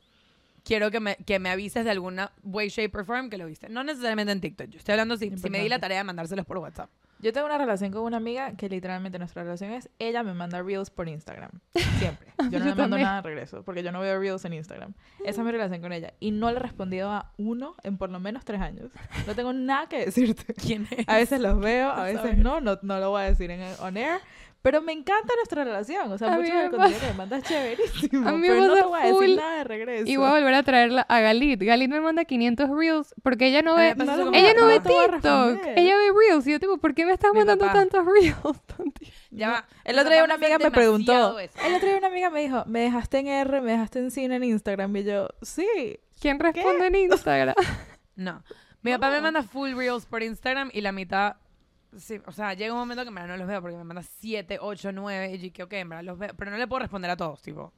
quiero 0.64 0.90
que 0.90 1.00
me, 1.00 1.16
que 1.16 1.38
me 1.38 1.48
avises 1.48 1.84
de 1.86 1.90
alguna 1.90 2.30
way, 2.44 2.68
shape 2.68 2.96
or 2.98 3.04
form 3.06 3.30
que 3.30 3.38
lo 3.38 3.46
viste. 3.46 3.70
No 3.70 3.82
necesariamente 3.82 4.30
en 4.32 4.40
TikTok. 4.42 4.68
Yo 4.68 4.78
estoy 4.78 4.92
hablando 4.92 5.16
si, 5.16 5.30
si 5.38 5.48
me 5.48 5.60
di 5.60 5.70
la 5.70 5.78
tarea 5.78 5.98
de 5.98 6.04
mandárselos 6.04 6.44
por 6.44 6.58
WhatsApp. 6.58 6.90
Yo 7.22 7.32
tengo 7.32 7.46
una 7.46 7.56
relación 7.56 7.92
con 7.92 8.02
una 8.02 8.16
amiga 8.16 8.56
que 8.56 8.68
literalmente 8.68 9.16
nuestra 9.18 9.44
relación 9.44 9.70
es 9.70 9.88
ella 10.00 10.24
me 10.24 10.34
manda 10.34 10.60
reels 10.60 10.90
por 10.90 11.08
Instagram. 11.08 11.52
Siempre. 11.98 12.32
Yo 12.50 12.58
no 12.58 12.64
le 12.64 12.74
mando 12.74 12.98
nada 12.98 13.22
de 13.22 13.22
regreso 13.22 13.62
porque 13.62 13.84
yo 13.84 13.92
no 13.92 14.00
veo 14.00 14.18
reels 14.18 14.44
en 14.44 14.54
Instagram. 14.54 14.94
Esa 15.24 15.40
es 15.40 15.46
mi 15.46 15.52
relación 15.52 15.80
con 15.80 15.92
ella. 15.92 16.14
Y 16.18 16.32
no 16.32 16.50
le 16.50 16.56
he 16.56 16.60
respondido 16.60 17.10
a 17.10 17.32
uno 17.36 17.76
en 17.84 17.96
por 17.96 18.10
lo 18.10 18.18
menos 18.18 18.44
tres 18.44 18.60
años. 18.60 18.90
No 19.26 19.36
tengo 19.36 19.52
nada 19.52 19.88
que 19.88 20.06
decirte. 20.06 20.52
¿Quién 20.60 20.88
es? 20.90 21.08
A 21.08 21.16
veces 21.16 21.40
los 21.40 21.60
veo, 21.60 21.90
a 21.90 22.02
veces 22.02 22.36
no, 22.36 22.60
no, 22.60 22.78
no 22.82 22.98
lo 22.98 23.10
voy 23.10 23.22
a 23.22 23.24
decir 23.26 23.50
en 23.52 23.62
on 23.78 23.96
air. 23.96 24.20
Pero 24.62 24.80
me 24.80 24.92
encanta 24.92 25.34
nuestra 25.36 25.64
relación. 25.64 26.10
O 26.12 26.16
sea, 26.18 26.32
A 26.34 26.38
mucho 26.38 26.52
me 26.54 26.62
del 26.62 26.70
contenido 26.70 27.00
que 27.00 27.06
me 27.08 27.12
mandas 27.14 27.42
es 27.42 27.48
chéverísimo. 27.48 28.28
A 28.28 28.32
mí 28.32 28.48
me 28.48 28.60
no 28.60 28.74
te 28.74 28.82
voy 28.82 29.00
a 29.00 29.02
decir 29.04 29.16
full 29.16 29.36
nada 29.36 29.58
de 29.58 29.64
regreso. 29.64 30.04
Y 30.10 30.16
voy 30.16 30.26
a 30.28 30.30
volver 30.30 30.54
a 30.54 30.62
traerla 30.62 31.02
a 31.08 31.20
Galit. 31.20 31.60
Galit 31.62 31.90
me 31.90 32.00
manda 32.00 32.24
500 32.24 32.70
reels 32.70 33.14
porque 33.22 33.48
ella 33.48 33.62
no 33.62 33.74
ve... 33.74 33.94
no 33.96 34.32
Ella 34.32 34.54
no 34.54 34.60
no 34.60 34.66
ve 34.68 34.80
TikTok. 34.80 35.66
Ella 35.76 35.96
ve 35.96 36.10
reels. 36.16 36.46
Y 36.46 36.52
yo 36.52 36.60
tipo, 36.60 36.78
¿por 36.78 36.94
qué 36.94 37.04
me 37.04 37.12
estás 37.12 37.32
Mi 37.32 37.38
mandando 37.38 37.66
papá. 37.66 37.78
tantos 37.80 38.04
reels? 38.06 38.36
Ya 39.30 39.48
va. 39.48 39.66
El 39.84 39.98
otro 39.98 40.12
día 40.12 40.24
una 40.24 40.34
amiga 40.34 40.58
me 40.58 40.70
preguntó. 40.70 41.38
eso. 41.38 41.58
El 41.64 41.74
otro 41.74 41.88
día 41.88 41.96
una 41.98 42.08
amiga 42.08 42.28
me 42.30 42.42
dijo, 42.42 42.64
me 42.66 42.80
dejaste 42.80 43.18
en 43.18 43.28
R, 43.28 43.60
me 43.62 43.72
dejaste 43.72 43.98
en 43.98 44.10
cine 44.10 44.36
en 44.36 44.44
Instagram. 44.44 44.94
Y 44.96 45.04
yo, 45.04 45.28
sí. 45.40 45.66
¿Quién 46.20 46.38
responde 46.38 46.86
en 46.86 46.94
Instagram? 46.96 47.54
No. 48.14 48.42
Mi 48.82 48.92
papá 48.92 49.10
me 49.10 49.20
manda 49.22 49.42
full 49.42 49.74
reels 49.74 50.04
por 50.04 50.22
Instagram 50.22 50.70
y 50.74 50.82
la 50.82 50.92
mitad. 50.92 51.36
Sí, 51.96 52.20
o 52.26 52.32
sea, 52.32 52.54
llega 52.54 52.72
un 52.72 52.78
momento 52.80 53.02
que 53.02 53.08
en 53.08 53.14
verdad 53.14 53.28
no 53.30 53.36
los 53.36 53.46
veo 53.46 53.60
porque 53.60 53.76
me 53.76 53.84
manda 53.84 54.02
7, 54.02 54.58
8, 54.60 54.92
9 54.92 55.32
y 55.34 55.38
yo 55.38 55.52
que 55.52 55.62
ok, 55.64 55.72
en 55.74 55.88
verdad 55.90 56.04
los 56.04 56.18
veo, 56.18 56.30
pero 56.36 56.50
no 56.50 56.56
le 56.56 56.66
puedo 56.66 56.80
responder 56.80 57.10
a 57.10 57.16
todos, 57.16 57.42
tipo. 57.42 57.72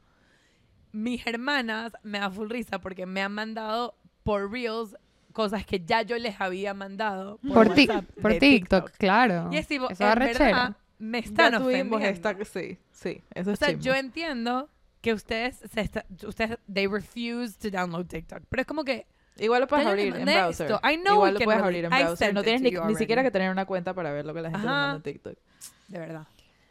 Mis 0.92 1.26
hermanas 1.26 1.92
me 2.04 2.20
da 2.20 2.30
full 2.30 2.48
risa 2.48 2.78
porque 2.80 3.06
me 3.06 3.20
han 3.22 3.32
mandado 3.32 3.96
por 4.22 4.50
reels 4.52 4.96
cosas 5.32 5.66
que 5.66 5.80
ya 5.84 6.02
yo 6.02 6.16
les 6.18 6.40
había 6.40 6.72
mandado 6.74 7.38
Por, 7.38 7.70
tic- 7.74 7.88
WhatsApp 7.88 8.04
por 8.22 8.32
de 8.34 8.38
TikTok, 8.38 8.90
claro. 8.98 9.48
Y 9.50 9.56
es 9.56 9.66
tipo, 9.66 9.90
Eso 9.90 10.08
en 10.08 10.18
verdad, 10.20 10.76
me 10.98 11.18
están 11.18 11.50
ya 11.52 11.58
ofendiendo. 11.58 11.98
esta... 11.98 12.36
Sí, 12.44 12.78
sí. 12.92 13.20
Eso 13.34 13.50
O 13.50 13.52
es 13.54 13.58
sea, 13.58 13.68
chimbo. 13.70 13.82
yo 13.82 13.94
entiendo 13.94 14.70
que 15.00 15.12
ustedes, 15.12 15.56
se 15.56 15.80
está- 15.80 16.06
ustedes, 16.24 16.58
they 16.72 16.86
refuse 16.86 17.58
to 17.58 17.68
download 17.76 18.06
TikTok, 18.06 18.44
pero 18.48 18.60
es 18.60 18.66
como 18.66 18.84
que 18.84 19.06
Igual 19.38 19.62
lo 19.62 19.66
puedes 19.66 19.86
abrir 19.86 20.14
en 20.14 20.24
browser. 20.24 20.70
esto. 20.70 20.80
I 20.88 20.96
know 20.96 21.14
Igual 21.14 21.34
lo 21.34 21.40
puedes 21.40 21.62
abrir 21.62 21.84
en 21.84 21.92
I 21.92 22.02
browser. 22.02 22.34
No 22.34 22.40
it 22.40 22.44
tienes 22.44 22.62
ni, 22.62 22.70
ni 22.70 22.94
siquiera 22.94 23.22
que 23.22 23.30
tener 23.30 23.50
una 23.50 23.66
cuenta 23.66 23.94
para 23.94 24.12
ver 24.12 24.24
lo 24.24 24.34
que 24.34 24.42
la 24.42 24.50
gente 24.50 24.66
Ajá. 24.66 24.76
manda 24.76 24.96
en 24.96 25.02
TikTok. 25.02 25.38
de 25.88 25.98
verdad, 25.98 26.26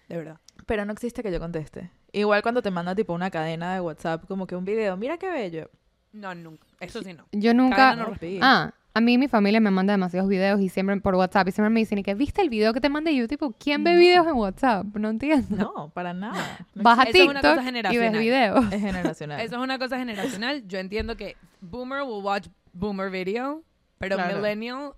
de 0.08 0.18
verdad. 0.18 0.38
Pero 0.66 0.86
no 0.86 0.94
existe 0.94 1.24
que 1.24 1.32
yo 1.32 1.40
conteste. 1.40 1.92
Igual 2.14 2.42
cuando 2.42 2.62
te 2.62 2.72
manda 2.72 2.96
tipo 2.96 3.14
una 3.14 3.30
cadena 3.32 3.74
de 3.74 3.82
WhatsApp, 3.82 4.26
como 4.28 4.48
que 4.48 4.56
un 4.56 4.66
video, 4.66 4.96
mira 4.98 5.18
qué 5.18 5.30
bello. 5.30 5.70
No, 6.14 6.34
nunca. 6.36 6.66
Eso 6.80 7.02
sí 7.02 7.14
no. 7.14 7.26
Yo 7.32 7.54
nunca... 7.54 7.96
No. 7.96 8.14
Ah, 8.42 8.72
a 8.96 9.02
mí 9.02 9.18
mi 9.18 9.28
familia 9.28 9.60
me 9.60 9.72
manda 9.72 9.94
demasiados 9.94 10.30
videos 10.30 10.62
y 10.62 10.70
siempre 10.70 10.96
por 11.02 11.16
WhatsApp 11.16 11.48
y 11.48 11.52
siempre 11.52 11.70
me 11.72 11.80
dicen 11.80 11.98
y 11.98 12.04
que 12.04 12.14
viste 12.14 12.42
el 12.42 12.50
video 12.50 12.74
que 12.74 12.80
te 12.82 12.90
mandé 12.90 13.12
y 13.12 13.18
yo 13.18 13.28
tipo, 13.28 13.52
¿quién 13.58 13.84
ve 13.84 13.94
No. 13.94 14.00
videos 14.00 14.28
en 14.28 14.34
WhatsApp? 14.36 14.86
No 14.96 15.10
entiendo. 15.10 15.56
No, 15.76 15.90
para 15.90 16.14
nada. 16.14 16.36
Vas 16.76 17.00
a 17.00 17.04
Eso 17.04 17.18
es 17.24 17.30
una 17.30 17.42
cosa 17.42 17.56
TikTok 17.56 17.64
y 17.64 17.66
ves 17.66 17.66
generacional. 17.66 18.20
videos. 18.22 18.66
Es 18.74 18.82
generacional. 18.82 19.42
Eso 19.42 19.56
es 19.56 19.62
una 19.62 19.80
cosa 19.80 19.98
generacional. 19.98 20.68
Yo 20.68 20.78
entiendo 20.78 21.18
que 21.18 21.36
boomer 21.62 22.04
will 22.04 22.24
watch 22.24 22.48
boomer 22.74 23.10
video, 23.10 23.64
pero 23.98 24.16
Claro. 24.16 24.38
millennial, 24.38 24.92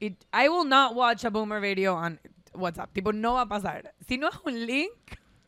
it- 0.00 0.22
I 0.32 0.48
will 0.48 0.68
not 0.68 0.94
watch 0.94 1.24
a 1.24 1.30
boomer 1.30 1.60
video 1.60 1.94
on 1.96 2.20
WhatsApp. 2.54 2.92
Tipo, 2.92 3.12
no 3.12 3.34
va 3.34 3.42
a 3.42 3.48
pasar. 3.48 3.94
Si 4.06 4.18
no 4.18 4.28
es 4.28 4.34
un 4.44 4.66
link 4.66 4.90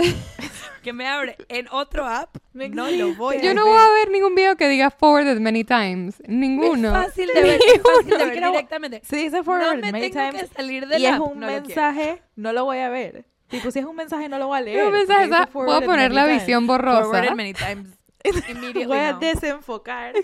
que 0.83 0.93
me 0.93 1.07
abre 1.07 1.37
en 1.49 1.69
otro 1.71 2.07
app, 2.07 2.37
Me 2.53 2.69
no 2.69 2.91
lo 2.91 3.15
voy 3.15 3.37
a 3.37 3.43
Yo 3.43 3.55
no 3.55 3.67
voy 3.67 3.77
a 3.79 3.89
ver 3.93 4.11
ningún 4.11 4.35
video 4.35 4.57
que 4.57 4.69
diga 4.69 4.91
forwarded 4.91 5.39
many 5.41 5.65
times. 5.65 6.23
Ninguno. 6.27 6.89
Es 6.97 7.07
fácil 7.07 7.29
de 7.35 7.43
ver, 7.43 7.61
es 7.67 7.83
fácil 7.83 8.11
de 8.11 8.17
ver 8.25 8.33
Quiero- 8.33 8.51
directamente. 8.53 9.01
Si 9.05 9.17
dice 9.17 9.39
No 9.39 9.45
forward 9.45 9.81
me 9.81 9.93
many 9.93 10.11
times 10.11 10.43
que 10.43 10.47
salir 10.49 10.87
de 10.89 10.99
y 10.99 11.03
la 11.03 11.11
es 11.11 11.19
un 11.21 11.39
no 11.41 11.47
lo 11.47 11.53
quiero. 11.53 11.63
mensaje, 11.67 12.23
no 12.37 12.53
lo 12.53 12.65
voy 12.65 12.79
a 12.79 12.89
ver. 12.89 13.25
Tipo, 13.49 13.71
si 13.71 13.81
es 13.81 13.85
un 13.85 13.97
mensaje, 13.97 14.29
no 14.29 14.39
lo 14.39 14.47
voy 14.47 14.59
a 14.59 14.61
leer. 14.63 14.85
Un 14.87 14.93
mensaje. 14.93 15.29
Puedo 15.29 15.47
forwarded 15.49 15.87
poner 15.87 16.11
many 16.11 16.15
la 16.15 16.25
times. 16.27 16.41
visión 16.43 16.67
Forwarded 16.67 17.03
borrosa. 17.03 17.35
many 17.35 17.53
times. 17.53 17.89
Voy 18.87 18.99
a 18.99 19.13
no. 19.13 19.19
desenfocar 19.19 20.15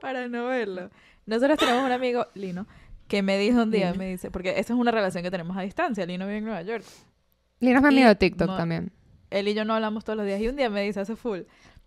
para 0.00 0.28
no 0.28 0.46
verlo. 0.46 0.88
Nosotros 1.26 1.58
tenemos 1.58 1.84
un 1.84 1.92
amigo, 1.92 2.26
Lino, 2.34 2.66
que 3.08 3.22
me 3.22 3.36
dijo 3.38 3.62
un 3.62 3.70
día, 3.70 3.86
Lino. 3.90 3.98
me 3.98 4.08
dice, 4.10 4.30
porque 4.30 4.50
esa 4.50 4.72
es 4.72 4.78
una 4.78 4.90
relación 4.92 5.22
que 5.24 5.30
tenemos 5.30 5.56
a 5.56 5.62
distancia. 5.62 6.06
Lino 6.06 6.26
vive 6.26 6.38
en 6.38 6.44
Nueva 6.44 6.62
York. 6.62 6.84
Lina 7.60 7.78
es 7.78 7.82
mi 7.82 7.88
amigo 7.88 8.08
de 8.08 8.14
TikTok 8.14 8.56
también. 8.56 8.92
Él 9.30 9.48
y 9.48 9.54
yo 9.54 9.64
no 9.64 9.74
hablamos 9.74 10.04
todos 10.04 10.16
los 10.16 10.26
días. 10.26 10.40
Y 10.40 10.48
un 10.48 10.56
día 10.56 10.70
me 10.70 10.82
dice, 10.82 11.00
hace 11.00 11.16
full, 11.16 11.40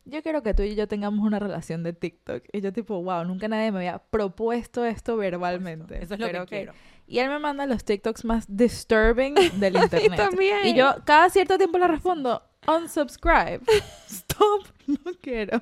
yo 0.05 0.22
quiero 0.22 0.43
que 0.43 0.53
tú 0.53 0.63
y 0.63 0.76
yo 0.76 0.88
tengamos 0.88 1.26
una 1.26 1.39
relación 1.39 1.84
de 1.84 1.93
TikTok. 1.93 2.43
Y 2.51 2.61
yo 2.61 2.74
tipo, 2.74 3.01
wow, 3.01 3.24
nunca 3.24 3.47
nadie 3.47 3.72
me 3.72 3.80
había 3.80 3.99
propuesto 3.99 4.86
esto 4.86 5.17
verbalmente. 5.17 6.03
Eso 6.03 6.15
es 6.15 6.19
lo 6.19 6.28
Pero 6.28 6.45
que 6.45 6.55
quiero. 6.57 6.74
Y 7.07 7.19
él 7.19 7.30
me 7.30 7.39
manda 7.39 7.65
los 7.65 7.84
TikToks 7.84 8.26
más 8.26 8.45
disturbing 8.47 9.36
del 9.59 9.76
internet. 9.76 10.15
también. 10.15 10.65
Y 10.65 10.76
yo 10.76 10.95
cada 11.05 11.30
cierto 11.30 11.57
tiempo 11.57 11.78
le 11.78 11.88
respondo, 11.88 12.41
unsubscribe. 12.67 13.61
Stop, 14.07 14.67
no 14.88 15.11
quiero. 15.22 15.61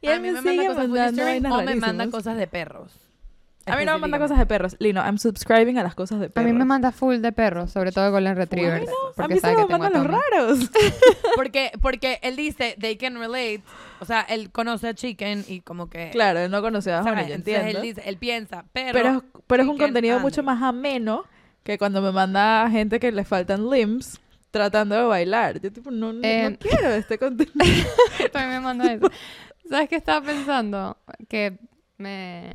Y 0.00 0.08
a 0.08 0.16
él 0.16 0.22
mí 0.22 0.30
me, 0.30 0.40
me 0.40 0.42
manda 0.42 0.50
sigue 0.50 0.66
cosas 0.66 0.88
mandando 0.88 1.56
o 1.56 1.62
me 1.62 1.76
manda 1.76 2.10
cosas 2.10 2.36
de 2.36 2.46
perros. 2.46 3.05
A 3.66 3.76
mí 3.76 3.84
no 3.84 3.92
me 3.94 3.98
manda 3.98 4.18
cosas 4.18 4.38
de 4.38 4.46
perros. 4.46 4.76
Lino, 4.78 5.02
I'm 5.04 5.18
subscribing 5.18 5.76
a 5.78 5.82
las 5.82 5.94
cosas 5.94 6.20
de 6.20 6.26
A 6.26 6.28
perros. 6.28 6.52
mí 6.52 6.56
me 6.58 6.64
manda 6.64 6.92
full 6.92 7.16
de 7.16 7.32
perros, 7.32 7.72
sobre 7.72 7.90
todo 7.92 8.10
Golden 8.12 8.36
Retrievers. 8.36 8.88
a 8.88 8.92
Porque 9.16 9.34
mí 9.34 9.40
se 9.40 9.40
sabe 9.40 9.56
me 9.56 9.62
que 9.62 9.66
tengo 9.72 9.84
a 9.84 9.90
mandan 9.90 10.02
los 10.04 10.10
raros. 10.30 10.70
Porque, 11.36 11.72
porque 11.82 12.18
él 12.22 12.36
dice, 12.36 12.76
they 12.80 12.96
can 12.96 13.18
relate. 13.18 13.62
O 14.00 14.04
sea, 14.04 14.20
él 14.22 14.50
conoce 14.50 14.88
a 14.88 14.94
Chicken 14.94 15.44
y 15.48 15.60
como 15.60 15.88
que... 15.90 16.10
claro, 16.10 16.38
él 16.40 16.50
no 16.50 16.62
conocía 16.62 17.00
a 17.00 17.02
¿sabes? 17.02 17.18
Honey, 17.18 17.28
yo 17.28 17.34
entiendo. 17.34 17.68
él 17.78 17.82
dice, 17.82 18.02
él 18.06 18.16
piensa, 18.16 18.64
pero... 18.72 18.92
pero, 18.92 19.08
es- 19.18 19.22
pero 19.46 19.62
es 19.64 19.68
un 19.68 19.76
contenido 19.78 20.18
mucho 20.20 20.42
más 20.42 20.62
ameno 20.62 21.24
que 21.62 21.76
cuando 21.78 22.00
me 22.00 22.12
manda 22.12 22.62
a 22.64 22.70
gente 22.70 23.00
que 23.00 23.10
le 23.12 23.24
faltan 23.24 23.68
limbs 23.68 24.20
tratando 24.50 24.94
de 24.94 25.02
bailar. 25.02 25.60
Yo 25.60 25.70
tipo, 25.72 25.90
no, 25.90 26.12
no, 26.12 26.20
Eh, 26.22 26.48
no 26.50 26.56
quiero 26.58 26.88
este 26.94 27.18
contenido. 27.18 27.86
También 28.32 28.50
me 28.50 28.60
manda 28.60 28.92
eso. 28.92 29.10
¿Sabes 29.68 29.88
qué 29.88 29.96
estaba 29.96 30.24
pensando? 30.24 30.96
Que 31.28 31.58
me, 31.98 32.52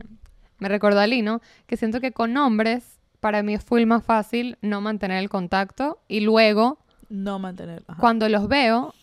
me 0.62 0.70
recordó 0.70 1.00
a 1.02 1.08
Lino, 1.08 1.42
que 1.66 1.76
siento 1.76 2.00
que 2.00 2.14
con 2.14 2.38
hombres, 2.38 3.00
para 3.20 3.44
mí 3.44 3.54
es 3.54 3.64
full 3.64 3.86
más 3.86 4.04
fácil 4.06 4.58
no 4.62 4.80
mantener 4.80 5.18
el 5.18 5.30
contacto 5.30 6.00
y 6.08 6.22
luego, 6.22 6.80
no 7.10 7.38
mantener. 7.40 7.84
ajá. 7.88 8.00
cuando 8.00 8.30
los 8.30 8.48
veo, 8.48 8.94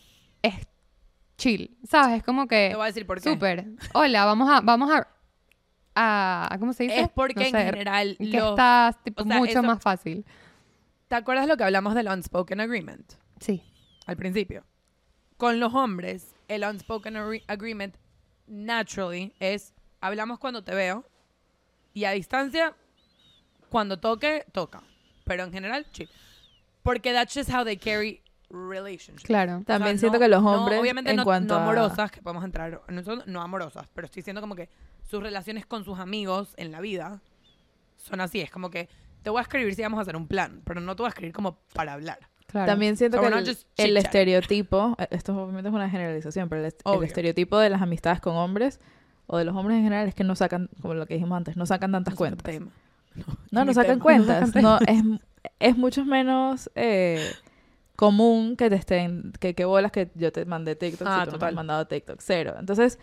es 0.40 0.54
chill. 1.36 1.76
¿Sabes? 1.86 2.18
Es 2.18 2.22
como 2.22 2.46
Te 2.46 2.68
que, 2.70 2.74
voy 2.74 2.84
a 2.84 2.86
decir 2.86 3.06
por 3.06 3.20
qué. 3.20 3.28
súper, 3.30 3.66
hola, 3.92 4.24
vamos 4.24 4.48
a, 4.50 4.60
vamos 4.60 4.90
a, 4.90 5.08
a, 5.94 6.56
¿cómo 6.58 6.72
se 6.72 6.84
dice? 6.84 7.00
Es 7.00 7.08
porque 7.10 7.34
No 7.50 7.58
en 7.58 7.66
general 7.66 8.16
que 8.18 8.24
los- 8.38 8.50
estás 8.50 9.02
tipo, 9.02 9.22
o 9.22 9.26
sea, 9.26 9.38
mucho 9.38 9.50
eso- 9.50 9.62
más 9.62 9.80
fácil. 9.82 10.24
¿Te 11.08 11.14
acuerdas 11.16 11.46
lo 11.48 11.56
que 11.56 11.64
hablamos 11.64 11.94
del 11.94 12.06
unspoken 12.08 12.60
agreement 12.60 13.14
Sí. 13.40 13.62
al 14.06 14.16
principio? 14.16 14.64
Con 15.36 15.58
los 15.60 15.74
hombres, 15.74 16.34
el 16.48 16.64
unspoken 16.64 17.14
agree- 17.16 17.44
agreement 17.48 17.96
naturally 18.46 19.32
es 19.40 19.74
hablamos 20.00 20.38
cuando 20.38 20.62
te 20.64 20.74
veo 20.74 21.04
y 21.98 22.04
a 22.04 22.12
distancia 22.12 22.74
cuando 23.68 23.98
toque, 23.98 24.44
toca. 24.52 24.82
Pero 25.24 25.44
en 25.44 25.52
general, 25.52 25.86
chill. 25.92 26.08
Porque 26.82 27.12
that's 27.12 27.34
just 27.34 27.50
how 27.52 27.64
they 27.64 27.76
carry 27.76 28.22
relationships. 28.50 29.24
Claro. 29.24 29.56
O 29.56 29.58
sea, 29.58 29.64
También 29.78 29.98
siento 29.98 30.18
no- 30.18 30.22
que 30.22 30.28
los 30.28 30.42
no, 30.42 30.52
hombres, 30.52 30.80
obviamente 30.80 31.10
en 31.10 31.16
no, 31.16 31.24
cuanto 31.24 31.54
no 31.54 31.60
a- 31.60 31.62
amorosas, 31.64 32.10
que 32.10 32.22
podemos 32.22 32.44
entrar, 32.44 32.80
no, 32.88 33.02
son- 33.02 33.22
no 33.26 33.42
amorosas, 33.42 33.86
pero 33.94 34.06
estoy 34.06 34.20
diciendo 34.22 34.40
como 34.40 34.54
que 34.54 34.70
sus 35.02 35.22
relaciones 35.22 35.66
con 35.66 35.84
sus 35.84 35.98
amigos 35.98 36.54
en 36.56 36.72
la 36.72 36.80
vida 36.80 37.20
son 37.96 38.20
así. 38.20 38.40
Es 38.40 38.50
como 38.50 38.70
que 38.70 38.88
te 39.22 39.28
voy 39.30 39.40
a 39.40 39.42
escribir 39.42 39.74
si 39.74 39.82
vamos 39.82 39.98
a 39.98 40.02
hacer 40.02 40.16
un 40.16 40.26
plan, 40.28 40.62
pero 40.64 40.80
no 40.80 40.96
te 40.96 41.02
voy 41.02 41.08
a 41.08 41.10
escribir 41.10 41.34
como 41.34 41.58
para 41.74 41.92
hablar. 41.92 42.18
Claro. 42.46 42.66
También 42.66 42.96
siento 42.96 43.18
So 43.18 43.22
que 43.22 43.28
el, 43.28 43.56
el 43.76 43.96
estereotipo, 43.98 44.96
eh, 44.98 45.08
esto 45.10 45.36
obviamente 45.36 45.68
es 45.68 45.74
una 45.74 45.90
generalización, 45.90 46.48
pero 46.48 46.62
el, 46.62 46.68
est- 46.68 46.80
el 46.86 46.92
Obvio. 46.92 47.06
estereotipo 47.06 47.58
de 47.58 47.68
las 47.68 47.82
amistades 47.82 48.20
con 48.22 48.36
hombres 48.36 48.80
o 49.28 49.38
de 49.38 49.44
los 49.44 49.54
hombres 49.54 49.76
en 49.76 49.84
general 49.84 50.08
es 50.08 50.14
que 50.16 50.24
no 50.24 50.34
sacan, 50.34 50.68
como 50.82 50.94
lo 50.94 51.06
que 51.06 51.14
dijimos 51.14 51.36
antes, 51.36 51.56
no 51.56 51.64
sacan 51.66 51.92
tantas 51.92 52.14
No 52.14 52.18
cuentas. 52.18 52.42
tema. 52.42 52.66
No, 53.52 53.64
no 53.64 53.72
sacan 53.74 53.92
tema. 54.00 54.02
cuentas. 54.02 54.54
No 54.56 54.78
es, 54.80 55.02
es 55.60 55.76
mucho 55.76 56.04
menos 56.04 56.68
eh, 56.74 57.24
común 57.96 58.56
que 58.56 58.70
te 58.70 58.76
estén, 58.76 59.32
que, 59.40 59.54
que 59.54 59.64
bolas 59.64 59.92
que 59.92 60.10
yo 60.14 60.32
te 60.32 60.44
mandé 60.44 60.76
TikTok 60.76 61.06
Ah, 61.08 61.24
si 61.26 61.32
tú 61.32 61.38
me 61.38 61.46
has 61.46 61.54
mandado 61.54 61.86
TikTok. 61.86 62.20
Cero. 62.20 62.54
Entonces, 62.58 62.98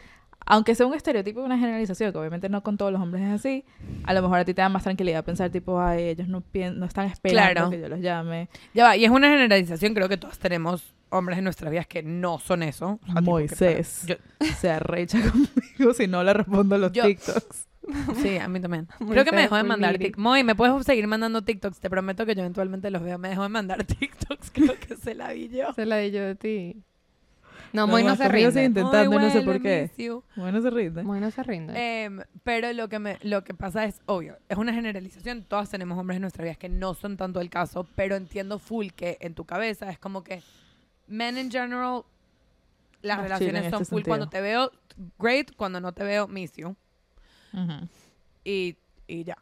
aunque 0.48 0.74
sea 0.76 0.86
un 0.86 0.94
estereotipo 0.94 1.42
y 1.42 1.44
una 1.44 1.58
generalización, 1.58 2.12
que 2.12 2.18
obviamente 2.18 2.50
no 2.50 2.64
con 2.64 2.78
todos 2.78 2.92
los 2.92 3.02
hombres 3.02 3.24
es 3.24 3.32
así, 3.34 3.66
a 4.06 4.14
lo 4.14 4.22
mejor 4.22 4.40
a 4.40 4.46
ti 4.46 4.54
te 4.54 4.62
da 4.62 4.70
más 4.70 4.84
tranquilidad 4.84 5.24
pensar 5.26 5.50
tipo, 5.50 5.80
ay, 5.82 6.04
ellos 6.10 6.28
no, 6.28 6.44
no 6.76 6.86
están 6.86 7.08
esperando 7.08 7.52
Claro. 7.54 7.70
que 7.72 7.82
yo 7.82 7.90
los 7.90 8.00
llame. 8.00 8.48
Ya 8.74 8.84
va, 8.86 8.96
y 8.98 9.04
es 9.06 9.12
una 9.12 9.30
generalización, 9.30 9.94
creo 9.94 10.08
que 10.08 10.18
todos 10.18 10.40
tenemos 10.40 10.95
hombres 11.10 11.38
en 11.38 11.44
nuestras 11.44 11.72
vidas 11.72 11.88
que 11.88 12.04
no 12.04 12.40
son 12.40 12.64
eso. 12.64 13.00
O 13.08 13.12
sea, 13.12 13.22
Moisés. 13.22 14.06
para- 14.08 14.20
yo- 14.20 14.56
Se 14.60 14.70
arrecha 14.70 15.20
conmigo 15.32 15.94
si 15.94 16.08
no 16.08 16.24
le 16.24 16.34
respondo 16.34 16.78
los 16.78 16.92
Yo- 16.92 17.04
TikToks. 17.04 17.68
sí, 18.22 18.38
a 18.38 18.48
mí 18.48 18.60
también. 18.60 18.88
Muy 19.00 19.12
creo 19.12 19.26
que 19.26 19.32
me 19.32 19.42
dejó 19.44 19.56
de 19.58 19.64
mandar. 19.64 19.98
TikToks. 19.98 20.18
Moy, 20.18 20.44
¿me 20.44 20.56
puedes 20.56 20.86
seguir 20.86 21.08
mandando 21.08 21.42
TikToks? 21.44 21.80
Te 21.80 21.90
prometo 21.90 22.26
que 22.26 22.34
yo 22.36 22.42
eventualmente 22.42 22.90
los 22.90 23.02
veo. 23.04 23.18
Me 23.20 23.30
dejó 23.30 23.44
de 23.44 23.50
mandar 23.50 23.84
TikToks, 23.84 24.52
creo 24.52 24.74
que 24.80 24.96
se 24.96 25.14
la 25.16 25.32
vi 25.34 25.50
yo. 25.50 25.72
Se 25.74 25.86
la 25.86 25.98
di 25.98 26.12
yo 26.12 26.22
de 26.24 26.36
ti. 26.36 26.78
No, 27.74 27.88
Moy 27.88 28.04
no 28.04 28.10
Los 28.12 28.20
se 28.20 28.30
rinde. 28.30 28.64
intentando, 28.64 29.18
Ay, 29.20 29.26
no 29.26 29.30
sé 29.32 29.42
por 29.42 29.62
qué. 29.62 29.92
you. 29.98 30.24
Bueno, 30.38 30.62
se 30.62 30.70
rinde. 30.70 31.04
Moy 31.04 31.20
no 31.20 31.30
se 31.30 31.44
rinde. 31.44 31.74
Em, 32.06 32.22
pero 32.44 32.72
lo 32.72 32.88
que, 32.88 33.00
me, 33.00 33.18
lo 33.22 33.44
que 33.44 33.54
pasa 33.54 33.84
es, 33.84 34.00
obvio, 34.06 34.38
es 34.48 34.58
una 34.58 34.74
generalización. 34.74 35.44
Todas 35.44 35.70
tenemos 35.70 35.98
hombres 36.00 36.16
en 36.16 36.22
nuestra 36.22 36.44
vida 36.46 36.56
que 36.56 36.70
no 36.70 36.94
son 36.94 37.18
tanto 37.18 37.42
el 37.42 37.50
caso, 37.50 37.86
pero 37.96 38.16
entiendo 38.16 38.60
full 38.60 38.88
que 38.96 39.18
en 39.20 39.34
tu 39.34 39.44
cabeza 39.44 39.90
es 39.90 40.00
como 40.00 40.24
que 40.24 40.42
men 41.08 41.38
in 41.38 41.50
general, 41.52 42.04
las 43.02 43.18
Más 43.18 43.26
en 43.26 43.32
relaciones 43.32 43.70
son 43.72 43.82
este 43.84 43.86
full. 43.96 44.04
Cuando 44.04 44.26
sentido. 44.26 44.30
te 44.30 44.42
veo, 44.42 44.72
great. 45.20 45.56
Cuando 45.56 45.80
no 45.80 45.94
te 45.94 46.04
veo, 46.04 46.28
miss 46.28 46.54
you. 46.56 46.76
Ujú. 47.54 47.88
Y, 48.44 48.78
y 49.08 49.24
ya. 49.24 49.38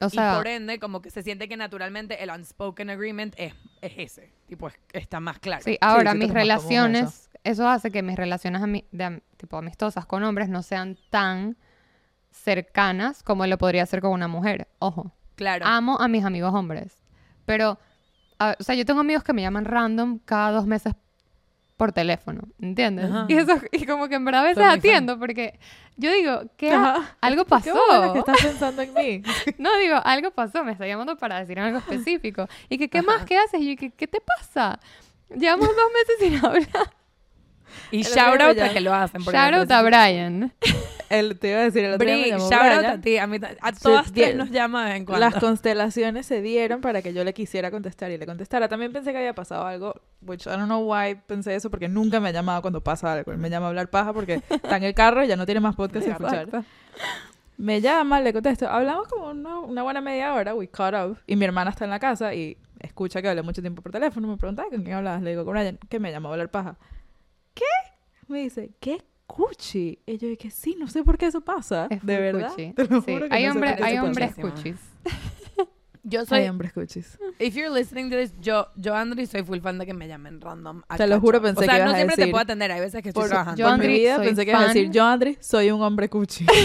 o 0.00 0.06
y 0.06 0.10
sea, 0.10 0.36
por 0.36 0.46
ende, 0.46 0.78
como 0.78 1.00
que 1.02 1.10
se 1.10 1.22
siente 1.22 1.48
que 1.48 1.56
naturalmente 1.56 2.22
el 2.22 2.30
unspoken 2.30 2.90
agreement 2.90 3.34
es, 3.36 3.54
es 3.80 3.92
ese. 3.96 4.32
Tipo, 4.46 4.68
es- 4.68 4.78
está 4.92 5.20
más 5.20 5.38
claro. 5.38 5.62
sí, 5.64 5.76
ahora 5.80 6.12
sí, 6.12 6.18
mis 6.18 6.30
relaciones, 6.32 7.30
eso. 7.44 7.68
hace 7.68 7.90
que 7.90 8.02
mis 8.02 8.16
relaciones 8.16 8.62
ami- 8.62 8.84
de 8.92 9.04
am- 9.04 9.20
tipo 9.36 9.56
amistosas 9.56 10.06
con 10.06 10.22
hombres 10.22 10.48
no 10.48 10.62
sean 10.62 10.96
tan 11.10 11.56
cercanas 12.30 13.22
como 13.22 13.46
lo 13.46 13.58
podría 13.58 13.84
ser 13.86 14.00
con 14.00 14.12
una 14.12 14.28
mujer. 14.28 14.68
Ojo, 14.78 15.12
Claro. 15.36 15.64
amo 15.66 15.98
a 16.00 16.08
mis 16.08 16.24
amigos 16.24 16.52
hombres, 16.54 16.96
pero, 17.46 17.78
a- 18.38 18.56
o 18.58 18.62
sea, 18.62 18.74
yo 18.74 18.84
tengo 18.84 19.00
amigos 19.00 19.22
que 19.24 19.32
me 19.32 19.42
llaman 19.42 19.64
random 19.64 20.18
cada 20.24 20.50
dos 20.52 20.66
meses 20.66 20.94
por 21.76 21.92
teléfono, 21.92 22.42
¿entiendes? 22.60 23.04
Ajá. 23.08 23.26
Y 23.28 23.34
eso, 23.34 23.54
y 23.70 23.86
como 23.86 24.08
que 24.08 24.16
en 24.16 24.24
verdad 24.24 24.40
a 24.40 24.44
veces 24.48 24.64
fan. 24.64 24.78
atiendo 24.78 25.18
porque 25.18 25.58
yo 25.96 26.12
digo, 26.12 26.42
¿qué? 26.56 26.72
Ajá. 26.72 27.16
Algo 27.20 27.44
Qué 27.44 27.50
pasó. 27.50 27.80
bueno 27.88 28.12
que 28.14 28.18
estás 28.20 28.36
pensando 28.42 28.82
en 28.82 28.94
mí. 28.94 29.22
No, 29.58 29.76
digo, 29.78 29.96
algo 30.04 30.30
pasó, 30.32 30.64
me 30.64 30.72
está 30.72 30.86
llamando 30.86 31.16
para 31.16 31.38
decir 31.38 31.58
algo 31.60 31.78
específico. 31.78 32.48
Y 32.68 32.78
que, 32.78 32.88
¿qué 32.88 33.02
más? 33.02 33.16
Ajá. 33.18 33.24
¿Qué 33.26 33.38
haces? 33.38 33.60
Y 33.60 33.74
yo, 33.74 33.80
¿qué, 33.80 33.90
¿qué 33.90 34.06
te 34.08 34.20
pasa? 34.20 34.80
Llevamos 35.36 35.68
dos 35.68 35.92
meses 35.92 36.16
sin 36.18 36.44
hablar. 36.44 36.92
y 37.92 38.02
shout 38.02 38.40
out 38.40 38.58
a 38.58 38.72
que 38.72 38.80
lo 38.80 38.92
hacen. 38.94 39.20
Shout 39.22 39.54
out 39.54 39.70
a 39.70 39.82
Brian. 39.82 40.52
El, 41.10 41.38
te 41.38 41.50
iba 41.50 41.60
a 41.60 41.62
decir, 41.64 41.84
el 41.84 41.94
otro 41.94 42.06
día 42.06 42.16
me 42.16 42.28
llamó 42.28 42.50
shout 42.50 42.62
out 42.62 42.78
Brian. 42.78 42.98
a 42.98 43.00
ti. 43.00 43.18
A, 43.18 43.26
mí, 43.26 43.38
ta- 43.40 43.50
a 43.60 43.72
todas 43.72 44.12
tres 44.12 44.36
nos 44.36 44.50
llama 44.50 44.84
de 44.84 44.90
vez 44.90 44.96
en 45.00 45.04
cuando. 45.06 45.20
Las 45.26 45.34
constelaciones 45.36 46.26
se 46.26 46.42
dieron 46.42 46.80
para 46.80 47.02
que 47.02 47.12
yo 47.12 47.24
le 47.24 47.32
quisiera 47.34 47.70
contestar 47.70 48.10
y 48.10 48.18
le 48.18 48.26
contestara. 48.26 48.68
También 48.68 48.92
pensé 48.92 49.12
que 49.12 49.18
había 49.18 49.34
pasado 49.34 49.66
algo, 49.66 49.94
which 50.22 50.46
I 50.46 50.50
don't 50.50 50.64
know 50.66 50.80
why 50.92 51.14
pensé 51.26 51.54
eso, 51.54 51.70
porque 51.70 51.88
nunca 51.88 52.20
me 52.20 52.28
ha 52.28 52.32
llamado 52.32 52.60
cuando 52.62 52.82
pasa 52.82 53.12
algo. 53.12 53.32
Él 53.32 53.38
me 53.38 53.50
llama 53.50 53.66
a 53.66 53.68
hablar 53.70 53.88
paja 53.90 54.12
porque 54.12 54.42
está 54.50 54.76
en 54.76 54.84
el 54.84 54.94
carro 54.94 55.24
y 55.24 55.28
ya 55.28 55.36
no 55.36 55.46
tiene 55.46 55.60
más 55.60 55.74
podcast 55.76 56.04
que 56.04 56.10
escuchar. 56.12 56.48
Me 57.56 57.80
llama, 57.80 58.20
le 58.20 58.32
contesto. 58.32 58.68
Hablamos 58.68 59.08
como 59.08 59.30
una, 59.30 59.58
una 59.58 59.82
buena 59.82 60.00
media 60.00 60.32
hora, 60.34 60.54
we 60.54 60.68
caught 60.68 60.94
up. 60.94 61.18
Y 61.26 61.34
mi 61.36 61.44
hermana 61.44 61.70
está 61.70 61.84
en 61.84 61.90
la 61.90 61.98
casa 61.98 62.32
y 62.34 62.56
escucha 62.80 63.20
que 63.20 63.28
hablé 63.28 63.42
mucho 63.42 63.60
tiempo 63.60 63.82
por 63.82 63.90
teléfono. 63.90 64.28
Me 64.28 64.36
pregunta, 64.36 64.62
"Ay, 64.64 64.70
¿con 64.70 64.82
quién 64.84 64.94
hablabas? 64.96 65.22
Le 65.22 65.30
digo, 65.30 65.44
con 65.44 65.54
Brian, 65.54 65.78
que 65.88 65.98
me 65.98 66.12
llamó 66.12 66.28
a 66.28 66.32
hablar 66.32 66.50
paja. 66.50 66.76
¿Qué? 67.54 67.64
Me 68.28 68.38
dice, 68.40 68.70
¿qué 68.78 69.02
cuchi? 69.38 69.98
Y 70.06 70.18
yo 70.18 70.28
dije, 70.28 70.50
sí, 70.50 70.76
no 70.78 70.88
sé 70.88 71.04
por 71.04 71.16
qué 71.16 71.26
eso 71.26 71.40
pasa. 71.40 71.86
Es 71.90 72.04
¿De 72.04 72.18
verdad? 72.18 72.50
cuchi. 72.50 72.72
Te 72.72 72.84
lo 72.86 73.00
Sí, 73.02 73.12
juro 73.14 73.28
que 73.28 73.34
Hay, 73.34 73.46
no 73.46 73.52
hombre- 73.52 73.76
hay 73.82 73.98
hombres 73.98 74.34
cuchis. 74.34 74.76
Yo 76.04 76.24
soy, 76.24 76.38
Hay 76.40 76.48
hombres 76.48 76.72
cuchis. 76.72 77.18
if 77.38 77.54
you're 77.54 77.68
listening 77.70 78.08
to 78.10 78.16
this, 78.16 78.32
yo, 78.40 78.68
yo 78.76 78.94
Andri, 78.94 79.26
soy 79.26 79.42
full 79.42 79.58
fan 79.60 79.76
de 79.78 79.84
que 79.84 79.92
me 79.92 80.08
llamen 80.08 80.40
random. 80.40 80.82
a 80.88 80.96
Te 80.96 81.06
lo 81.06 81.20
juro, 81.20 81.42
pensé 81.42 81.60
o 81.60 81.64
sea, 81.64 81.76
que 81.78 81.84
no 81.84 81.94
siempre 81.94 82.16
te 82.16 82.28
puedo 82.28 82.42
atender, 82.42 82.72
hay 82.72 82.80
veces 82.80 83.02
que 83.02 83.10
estoy 83.10 83.22
Por, 83.22 83.28
trabajando. 83.28 83.58
yo, 83.58 83.66
por 83.66 83.74
Andri, 83.74 83.88
mi 83.88 83.94
vida 83.98 84.16
soy 84.16 84.26
pensé 84.26 84.44
que 84.46 84.50
ibas 84.52 84.62
a 84.64 84.66
decir, 84.68 84.90
yo 84.90 85.04
Andri, 85.04 85.36
soy 85.40 85.70
un 85.70 85.82
hombre 85.82 86.08
cuchi. 86.08 86.46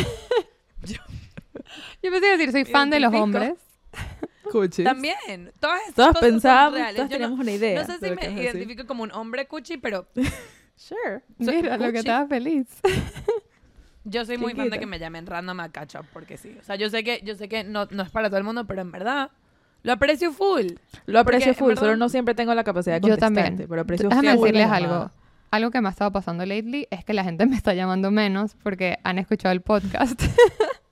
Yo 2.02 2.12
pensé 2.12 2.28
decir, 2.38 2.52
soy 2.52 2.66
fan 2.66 2.90
de 2.90 3.00
los 3.00 3.14
hombres. 3.14 3.54
Cuchis. 4.52 4.84
También, 4.86 5.52
todas 5.60 5.80
estas 5.88 5.96
Todas 5.96 6.10
cosas 6.14 6.20
son 6.22 6.30
pensábamos, 6.32 6.74
reales. 6.80 6.96
todas 6.96 7.10
Yo 7.10 7.14
no- 7.16 7.20
teníamos 7.20 7.40
una 7.40 7.52
idea. 7.52 7.82
No 7.82 7.86
sé 7.88 7.94
si 7.94 8.16
que 8.16 8.30
me 8.30 8.44
identifico 8.44 8.86
como 8.86 9.04
un 9.04 9.12
hombre 9.14 9.48
cuchi, 9.48 9.78
pero 9.78 10.06
Sure. 10.76 11.22
Soy 11.40 11.58
Mira, 11.58 11.78
lo 11.78 11.92
que 11.92 12.00
estaba 12.00 12.28
feliz. 12.28 12.68
yo 14.04 14.26
soy 14.26 14.38
muy 14.38 14.54
fan 14.54 14.70
de 14.70 14.80
que 14.80 14.86
me 14.86 15.00
llamen 15.00 15.26
random 15.26 15.60
a 15.60 15.70
catch 15.70 15.96
up, 15.96 16.06
porque 16.12 16.38
sí. 16.38 16.58
O 16.60 16.64
sea, 16.64 16.76
yo 16.76 16.90
sé 16.90 17.04
que, 17.04 17.22
yo 17.24 17.36
sé 17.36 17.48
que 17.48 17.64
no, 17.64 17.88
no 17.92 18.04
es 18.04 18.10
para 18.10 18.30
todo 18.30 18.38
el 18.38 18.44
mundo, 18.44 18.66
pero 18.66 18.82
en 18.82 18.92
verdad 18.92 19.32
lo 19.84 19.94
aprecio 19.94 20.32
full. 20.32 20.68
Lo 21.06 21.20
aprecio 21.20 21.52
Porque, 21.52 21.60
full, 21.60 21.68
verdad- 21.70 21.82
solo 21.82 21.98
no 21.98 22.10
siempre 22.10 22.34
tengo 22.36 22.54
la 22.56 22.64
capacidad 22.64 23.02
de 23.02 23.08
Yo 23.08 23.18
también. 23.18 23.66
Pero 23.68 23.82
aprecio 23.82 24.10
Déjame 24.10 24.36
full 24.36 24.48
decirles 24.48 24.70
algo. 24.70 25.12
Algo 25.52 25.70
que 25.72 25.82
me 25.82 25.88
ha 25.90 25.92
estado 25.92 26.12
pasando 26.12 26.46
lately 26.46 26.88
es 26.90 27.06
que 27.06 27.14
la 27.14 27.24
gente 27.24 27.46
me 27.46 27.56
está 27.56 27.74
llamando 27.74 28.10
menos 28.10 28.56
porque 28.64 28.98
han 29.04 29.20
escuchado 29.20 29.52
el 29.54 29.62
podcast. 29.62 30.20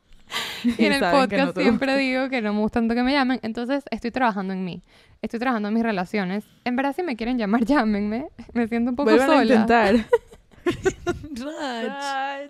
y 0.77 0.85
en 0.85 0.93
el 0.93 1.01
no 1.01 1.11
podcast 1.11 1.57
siempre 1.57 1.97
digo 1.97 2.29
que 2.29 2.41
no 2.41 2.53
me 2.53 2.59
gusta 2.59 2.79
tanto 2.79 2.95
que 2.95 3.03
me 3.03 3.13
llamen. 3.13 3.39
Entonces 3.43 3.83
estoy 3.91 4.11
trabajando 4.11 4.53
en 4.53 4.63
mí. 4.65 4.81
Estoy 5.21 5.39
trabajando 5.39 5.67
en 5.69 5.73
mis 5.75 5.83
relaciones. 5.83 6.45
En 6.65 6.75
verdad, 6.75 6.93
si 6.95 7.03
me 7.03 7.15
quieren 7.15 7.37
llamar, 7.37 7.63
llámenme. 7.65 8.27
Me 8.53 8.67
siento 8.67 8.89
un 8.91 8.95
poco 8.95 9.09
Vuelvan 9.11 9.29
a 9.29 9.33
sola. 9.33 9.53
intentar. 9.53 9.95
Rach. 11.35 12.49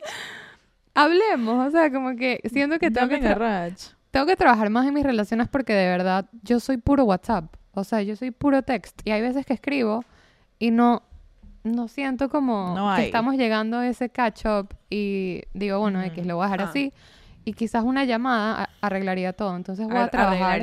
Hablemos. 0.94 1.68
O 1.68 1.72
sea, 1.72 1.92
como 1.92 2.16
que 2.16 2.40
siento 2.52 2.80
que 2.80 2.92
tengo 2.92 3.08
que, 3.08 3.16
Llamen 3.20 3.32
a 3.32 3.36
tra- 3.36 3.70
Rach. 3.70 3.82
tengo 4.12 4.26
que 4.26 4.36
trabajar 4.36 4.70
más 4.70 4.86
en 4.88 4.94
mis 4.94 5.04
relaciones 5.04 5.48
porque 5.48 5.74
de 5.74 5.88
verdad 5.88 6.26
yo 6.44 6.60
soy 6.60 6.78
puro 6.78 7.06
WhatsApp. 7.06 7.46
O 7.74 7.84
sea, 7.84 8.02
yo 8.02 8.16
soy 8.16 8.32
puro 8.32 8.62
text. 8.64 9.00
Y 9.06 9.12
hay 9.12 9.22
veces 9.22 9.46
que 9.46 9.54
escribo 9.54 10.04
y 10.60 10.72
no, 10.72 11.04
no 11.64 11.88
siento 11.88 12.30
como 12.30 12.76
No 12.76 12.96
que 12.96 13.06
estamos 13.06 13.36
llegando 13.36 13.78
a 13.78 13.88
ese 13.88 14.10
catch 14.10 14.46
up 14.46 14.76
y 14.90 15.44
digo, 15.54 15.80
bueno, 15.80 16.02
X, 16.04 16.26
lo 16.26 16.36
voy 16.36 16.44
a 16.44 16.48
dejar 16.48 16.62
Ah. 16.62 16.70
así. 16.70 16.92
Y 17.46 17.54
quizás 17.54 17.84
una 17.84 18.06
llamada 18.06 18.64
a- 18.64 18.70
arreglaría 18.82 19.34
todo. 19.34 19.56
Entonces 19.56 19.86
voy 19.88 19.98
a, 19.98 20.04
Ar- 20.04 20.12
trabajar. 20.12 20.62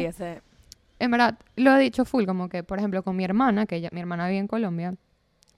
En 1.01 1.11
verdad, 1.11 1.39
lo 1.57 1.77
he 1.77 1.81
dicho 1.81 2.05
full, 2.05 2.25
como 2.25 2.49
que, 2.49 2.63
por 2.65 2.79
ejemplo, 2.79 3.03
con 3.03 3.15
mi 3.17 3.25
hermana, 3.25 3.67
que 3.67 3.77
ella, 3.77 3.89
mi 3.93 4.01
hermana 4.01 4.27
vive 4.29 4.39
en 4.39 4.49
Colombia, 4.49 4.95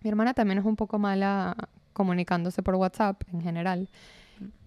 mi 0.02 0.10
hermana 0.10 0.34
también 0.34 0.58
es 0.58 0.64
un 0.64 0.76
poco 0.76 0.98
mala 0.98 1.56
comunicándose 1.92 2.62
por 2.62 2.74
WhatsApp 2.76 3.22
en 3.32 3.40
general. 3.42 3.88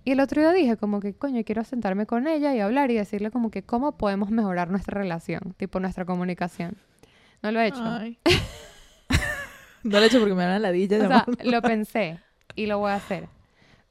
Y 0.05 0.11
el 0.11 0.19
otro 0.19 0.41
día 0.41 0.51
dije 0.51 0.75
como 0.77 0.99
que, 0.99 1.13
coño, 1.13 1.43
quiero 1.45 1.63
sentarme 1.63 2.05
con 2.05 2.27
ella 2.27 2.53
y 2.53 2.59
hablar 2.59 2.91
y 2.91 2.95
decirle 2.95 3.31
como 3.31 3.49
que 3.51 3.63
cómo 3.63 3.93
podemos 3.97 4.29
mejorar 4.31 4.69
nuestra 4.69 4.99
relación, 4.99 5.53
tipo 5.57 5.79
nuestra 5.79 6.05
comunicación. 6.05 6.75
No 7.41 7.51
lo 7.51 7.59
he 7.59 7.67
hecho. 7.67 7.83
No 9.83 9.97
lo 9.99 10.03
he 10.03 10.07
hecho 10.07 10.19
porque 10.19 10.33
me 10.33 10.43
dan 10.43 10.53
la 10.53 10.59
ladilla. 10.69 10.95
o 10.97 10.99
sea, 11.01 11.09
llamando. 11.09 11.51
lo 11.51 11.61
pensé 11.61 12.19
y 12.55 12.67
lo 12.67 12.79
voy 12.79 12.91
a 12.91 12.95
hacer. 12.95 13.27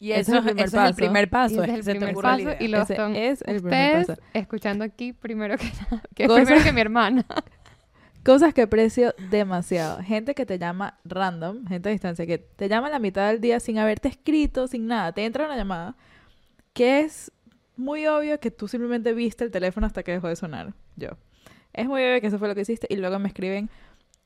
Y 0.02 0.10
Ese 0.10 0.20
eso, 0.22 0.32
es 0.32 0.38
el 0.38 0.44
primer 0.46 0.64
eso 0.66 0.76
es 0.78 0.82
el 0.82 0.88
paso. 0.90 0.96
primer 0.96 1.24
Y 1.24 1.26
paso. 1.28 1.62
ese 1.62 1.78
es 1.78 1.86
el 1.86 1.96
primer 1.98 2.14
paso 2.16 2.48
y 2.58 2.66
lo 2.68 2.82
Ese 2.82 2.96
son 2.96 3.14
es 3.14 3.42
el 3.46 3.56
ustedes 3.56 4.06
paso. 4.08 4.20
escuchando 4.34 4.82
aquí 4.84 5.12
primero 5.12 5.56
que 5.56 5.66
nada, 5.66 6.02
que 6.16 6.26
Cosas- 6.26 6.44
primero 6.44 6.64
que 6.64 6.72
mi 6.72 6.80
hermana. 6.80 7.24
Cosas 8.24 8.52
que 8.54 8.62
aprecio 8.62 9.14
demasiado. 9.30 10.00
Gente 10.02 10.34
que 10.34 10.44
te 10.46 10.58
llama 10.58 10.98
random, 11.04 11.66
gente 11.66 11.88
a 11.88 11.92
distancia, 11.92 12.24
que 12.26 12.38
te 12.38 12.68
llama 12.68 12.86
a 12.88 12.90
la 12.90 12.98
mitad 12.98 13.28
del 13.28 13.40
día 13.40 13.58
sin 13.60 13.78
haberte 13.78 14.08
escrito, 14.08 14.66
sin 14.68 14.86
nada. 14.86 15.12
Te 15.12 15.24
entra 15.24 15.44
una 15.46 15.56
llamada 15.56 15.96
que 16.72 17.00
es 17.00 17.30
muy 17.76 18.06
obvio 18.06 18.38
que 18.40 18.50
tú 18.50 18.66
simplemente 18.68 19.12
viste 19.12 19.44
el 19.44 19.50
teléfono 19.50 19.86
hasta 19.86 20.02
que 20.02 20.12
dejó 20.12 20.28
de 20.28 20.36
sonar. 20.36 20.72
Yo. 20.96 21.10
Es 21.72 21.86
muy 21.86 22.02
obvio 22.02 22.20
que 22.20 22.26
eso 22.28 22.38
fue 22.38 22.48
lo 22.48 22.54
que 22.54 22.60
hiciste 22.62 22.86
y 22.90 22.96
luego 22.96 23.18
me 23.18 23.28
escriben 23.28 23.70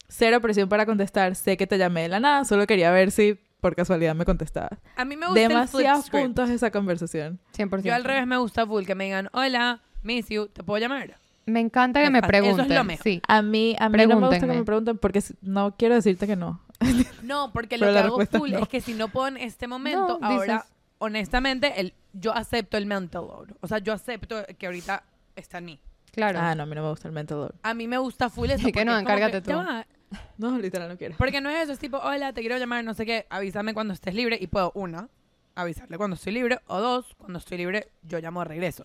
cero 0.08 0.40
presión 0.40 0.68
para 0.68 0.84
contestar. 0.84 1.34
Sé 1.34 1.56
que 1.56 1.66
te 1.66 1.78
llamé 1.78 2.02
de 2.02 2.08
la 2.08 2.20
nada, 2.20 2.44
solo 2.44 2.66
quería 2.66 2.90
ver 2.90 3.10
si 3.10 3.38
por 3.66 3.74
casualidad 3.74 4.14
me 4.14 4.24
contestabas. 4.24 4.78
A 4.94 5.04
mí 5.04 5.16
me 5.16 5.26
gusta 5.26 5.40
el 5.40 5.48
flip 5.48 5.56
Demasiados 5.58 6.06
script. 6.06 6.24
puntos 6.24 6.50
esa 6.50 6.70
conversación. 6.70 7.40
100%. 7.56 7.82
Yo 7.82 7.94
al 7.94 8.04
revés 8.04 8.26
me 8.26 8.36
gusta 8.36 8.64
full 8.66 8.84
que 8.84 8.94
me 8.94 9.04
digan, 9.04 9.28
hola, 9.32 9.80
miss 10.02 10.28
you, 10.28 10.46
¿te 10.48 10.62
puedo 10.62 10.78
llamar? 10.80 11.16
Me 11.46 11.60
encanta 11.60 12.00
que 12.00 12.06
Me 12.10 12.20
me 12.20 12.20
fa- 12.20 12.26
eso 12.28 12.36
es 12.36 12.56
lo 12.56 12.56
pregunten. 12.64 12.86
mejor. 12.86 13.02
Sí. 13.04 13.22
A 13.26 13.42
mí, 13.42 13.76
a 13.78 13.88
mí 13.88 13.98
no 14.06 14.20
me 14.20 14.26
gusta 14.28 14.40
que 14.40 14.46
me 14.46 14.64
pregunten 14.64 14.98
porque 14.98 15.20
no 15.42 15.74
quiero 15.76 15.94
decirte 15.96 16.26
que 16.26 16.36
no. 16.36 16.60
No, 17.22 17.52
porque 17.52 17.76
lo 17.78 17.86
que 17.92 17.98
hago 17.98 18.24
full 18.26 18.52
no. 18.52 18.58
es 18.60 18.68
que 18.68 18.80
si 18.80 18.94
no 18.94 19.08
puedo 19.08 19.26
en 19.28 19.36
este 19.36 19.66
momento, 19.66 20.18
No, 20.20 20.26
ahora, 20.26 20.54
dices- 20.58 20.72
honestamente, 20.98 21.80
el, 21.80 21.92
yo 22.12 22.32
acepto 22.34 22.76
el 22.76 22.86
mental 22.86 23.22
load. 23.26 23.48
O 23.60 23.66
sea, 23.66 23.78
yo 23.78 23.92
acepto 23.92 24.36
que 24.58 24.66
ahorita 24.66 25.02
está 25.34 25.58
en 25.58 25.64
mí. 25.64 25.80
Claro. 26.12 26.38
Ah, 26.40 26.54
no, 26.54 26.62
a 26.62 26.66
mí 26.66 26.74
no 26.74 26.82
me 26.82 26.88
gusta 26.90 27.08
el 27.08 27.14
mental 27.14 27.38
load. 27.38 27.50
A 27.62 27.74
mí 27.74 27.86
me 27.88 27.98
gusta 27.98 28.30
full 28.30 28.48
eso. 28.50 28.68
Y 28.68 28.72
que 28.72 28.84
no, 28.84 28.96
encárgate 28.98 29.40
ya 29.40 29.42
tú. 29.42 29.52
va, 29.58 29.86
No, 30.38 30.58
literal, 30.58 30.88
no 30.88 30.96
quiero. 30.98 31.16
Porque 31.16 31.40
no 31.40 31.48
es 31.50 31.64
eso, 31.64 31.72
es 31.72 31.78
tipo, 31.78 31.96
hola, 31.98 32.32
te 32.32 32.40
quiero 32.40 32.58
llamar, 32.58 32.84
no 32.84 32.94
sé 32.94 33.06
qué, 33.06 33.26
avísame 33.30 33.72
cuando 33.74 33.94
estés 33.94 34.14
libre 34.14 34.36
y 34.40 34.46
puedo, 34.46 34.70
una, 34.74 35.08
avisarle 35.54 35.96
cuando 35.96 36.16
estoy 36.16 36.32
libre, 36.32 36.58
o 36.66 36.78
dos, 36.80 37.14
cuando 37.18 37.38
estoy 37.38 37.58
libre, 37.58 37.88
yo 38.02 38.18
llamo 38.18 38.40
de 38.40 38.44
regreso. 38.46 38.84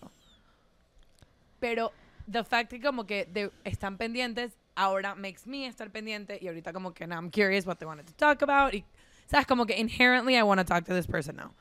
Pero 1.60 1.92
the 2.30 2.42
fact 2.44 2.70
que 2.70 2.80
como 2.80 3.04
que 3.06 3.26
de- 3.26 3.50
están 3.64 3.98
pendientes, 3.98 4.58
ahora 4.74 5.14
makes 5.14 5.42
me 5.46 5.66
estar 5.66 5.90
pendiente 5.90 6.38
y 6.40 6.48
ahorita 6.48 6.72
como 6.72 6.92
que 6.94 7.06
now 7.06 7.18
I'm 7.20 7.30
curious 7.30 7.66
what 7.66 7.76
they 7.76 7.86
wanted 7.86 8.06
to 8.06 8.12
talk 8.14 8.42
about 8.42 8.74
y, 8.74 8.84
sabes, 9.26 9.46
como 9.46 9.66
que 9.66 9.78
inherently 9.78 10.36
I 10.36 10.42
want 10.42 10.60
to 10.60 10.64
talk 10.64 10.84
to 10.86 10.94
this 10.94 11.06
person 11.06 11.36
now. 11.36 11.52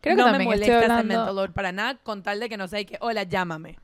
Creo 0.00 0.16
que 0.16 0.20
no 0.22 0.26
me 0.26 0.32
también 0.32 0.50
molesta 0.50 0.66
estoy 0.66 0.84
ese 0.84 0.92
hablando... 0.92 1.14
mental 1.14 1.36
load 1.36 1.50
para 1.52 1.72
nada 1.72 1.96
con 2.02 2.22
tal 2.22 2.38
de 2.38 2.48
que 2.50 2.58
no 2.58 2.68
sé 2.68 2.84
que, 2.84 2.98
hola, 3.00 3.22
llámame. 3.22 3.78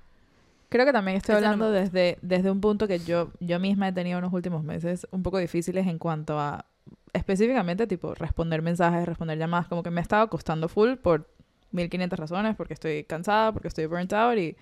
Creo 0.70 0.86
que 0.86 0.92
también 0.92 1.16
estoy 1.16 1.34
Ese 1.34 1.42
no 1.42 1.48
me 1.48 1.52
hablando 1.52 1.72
desde, 1.72 2.16
desde 2.22 2.50
un 2.50 2.60
punto 2.60 2.86
que 2.86 3.00
yo, 3.00 3.32
yo 3.40 3.58
misma 3.58 3.88
he 3.88 3.92
tenido 3.92 4.18
en 4.18 4.24
los 4.24 4.32
últimos 4.32 4.62
meses 4.62 5.06
un 5.10 5.22
poco 5.22 5.38
difíciles 5.38 5.86
en 5.86 5.98
cuanto 5.98 6.38
a 6.38 6.64
específicamente 7.12 7.88
tipo 7.88 8.14
responder 8.14 8.62
mensajes, 8.62 9.04
responder 9.04 9.36
llamadas, 9.36 9.66
como 9.66 9.82
que 9.82 9.90
me 9.90 10.00
ha 10.00 10.02
estado 10.02 10.30
costando 10.30 10.68
full 10.68 10.94
por 10.94 11.28
1500 11.72 12.18
razones, 12.18 12.56
porque 12.56 12.74
estoy 12.74 13.02
cansada, 13.02 13.52
porque 13.52 13.66
estoy 13.66 13.86
burnt 13.86 14.12
out 14.12 14.38
y 14.38 14.56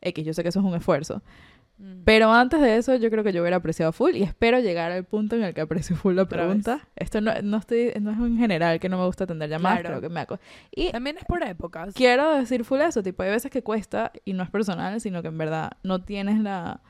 X, 0.00 0.24
yo 0.24 0.32
sé 0.32 0.42
que 0.42 0.48
eso 0.48 0.60
es 0.60 0.64
un 0.64 0.74
esfuerzo. 0.74 1.22
Mm. 1.80 2.02
Pero 2.04 2.30
antes 2.32 2.60
de 2.60 2.76
eso, 2.76 2.94
yo 2.96 3.08
creo 3.10 3.24
que 3.24 3.32
yo 3.32 3.40
hubiera 3.40 3.56
apreciado 3.56 3.90
full 3.92 4.14
y 4.14 4.22
espero 4.22 4.60
llegar 4.60 4.92
al 4.92 5.04
punto 5.04 5.34
en 5.36 5.44
el 5.44 5.54
que 5.54 5.62
aprecio 5.62 5.96
full 5.96 6.14
la 6.14 6.26
pregunta. 6.26 6.86
Esto 6.94 7.20
no, 7.22 7.32
no, 7.42 7.56
estoy, 7.56 7.92
no 8.00 8.10
es 8.10 8.18
en 8.18 8.36
general 8.36 8.78
que 8.80 8.88
no 8.90 8.98
me 8.98 9.06
gusta 9.06 9.24
atender 9.24 9.48
llamadas, 9.48 9.80
Claro. 9.80 9.96
creo 9.98 10.08
que 10.08 10.14
me 10.14 10.20
hago. 10.20 10.38
Y 10.70 10.90
También 10.92 11.16
es 11.16 11.24
por 11.24 11.42
épocas. 11.42 11.94
quiero 11.94 12.36
decir 12.36 12.64
full 12.64 12.80
eso, 12.82 13.02
tipo, 13.02 13.22
hay 13.22 13.30
veces 13.30 13.50
que 13.50 13.62
cuesta 13.62 14.12
y 14.26 14.34
no 14.34 14.42
es 14.42 14.50
personal, 14.50 15.00
sino 15.00 15.22
que 15.22 15.28
en 15.28 15.38
verdad 15.38 15.72
no 15.82 16.02
tienes 16.04 16.38
la, 16.40 16.82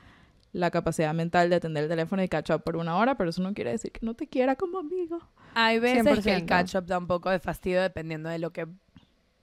la 0.52 0.70
capacidad 0.72 1.14
mental 1.14 1.48
de 1.50 1.56
atender 1.56 1.84
el 1.84 1.88
teléfono 1.88 2.22
y 2.24 2.28
catch 2.28 2.50
up 2.50 2.62
por 2.64 2.76
una 2.76 2.96
hora, 2.96 3.16
pero 3.16 3.30
eso 3.30 3.40
no 3.42 3.54
quiere 3.54 3.70
decir 3.70 3.92
que 3.92 4.04
no 4.04 4.14
te 4.14 4.26
quiera 4.26 4.56
como 4.56 4.80
amigo. 4.80 5.20
Hay 5.54 5.78
veces 5.78 6.02
que 6.24 6.32
el 6.32 6.42
100%. 6.42 6.46
catch 6.46 6.74
up 6.74 6.86
da 6.86 6.98
un 6.98 7.06
poco 7.06 7.30
de 7.30 7.38
fastidio 7.38 7.80
dependiendo 7.82 8.28
de 8.28 8.40
lo 8.40 8.52
que 8.52 8.66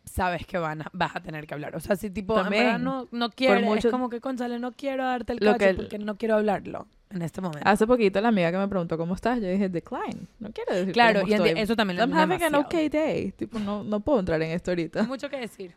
sabes 0.08 0.46
que 0.46 0.58
van 0.58 0.82
a- 0.82 0.90
vas 0.94 1.16
a 1.16 1.20
tener 1.22 1.46
que 1.48 1.54
hablar. 1.54 1.76
O 1.76 1.80
sea, 1.80 1.96
si 1.96 2.10
tipo, 2.10 2.36
También. 2.36 2.64
en 2.64 2.68
verdad 2.70 2.80
no, 2.80 3.08
no 3.12 3.30
quieres, 3.30 3.64
mucho- 3.64 3.88
es 3.88 3.92
como 3.92 4.10
que, 4.10 4.20
Gonzalo, 4.20 4.58
no 4.60 4.72
quiero 4.74 5.04
darte 5.06 5.34
el 5.34 5.40
Lo 5.42 5.52
catch 5.54 5.60
que- 5.62 5.74
porque 5.76 6.00
no 6.00 6.18
quiero 6.18 6.36
hablarlo 6.36 6.88
en 7.10 7.22
este 7.22 7.42
momento. 7.42 7.68
Hace 7.70 7.86
poquito 7.88 8.20
la 8.22 8.30
amiga 8.30 8.52
que 8.52 8.58
me 8.58 8.68
preguntó 8.68 8.98
cómo 8.98 9.16
estás, 9.16 9.40
yo 9.42 9.48
dije 9.50 9.70
decline. 9.70 10.28
No 10.40 10.50
quiero 10.52 10.74
decir 10.76 10.94
claro, 10.94 11.22
cómo 11.22 11.32
y 11.32 11.36
estoy. 11.36 11.50
eso 11.56 11.76
también 11.76 12.00
I'm 12.00 12.10
es 12.12 12.16
having 12.18 12.34
an 12.44 12.52
demasiado. 12.52 12.64
okay 12.66 12.90
day. 12.90 13.32
Tipo, 13.32 13.60
no, 13.60 13.84
no 13.84 14.00
puedo 14.02 14.20
entrar 14.20 14.42
en 14.42 14.52
esto 14.52 14.72
ahorita. 14.72 15.04
Mucho 15.04 15.30
que 15.30 15.38
decir. 15.40 15.74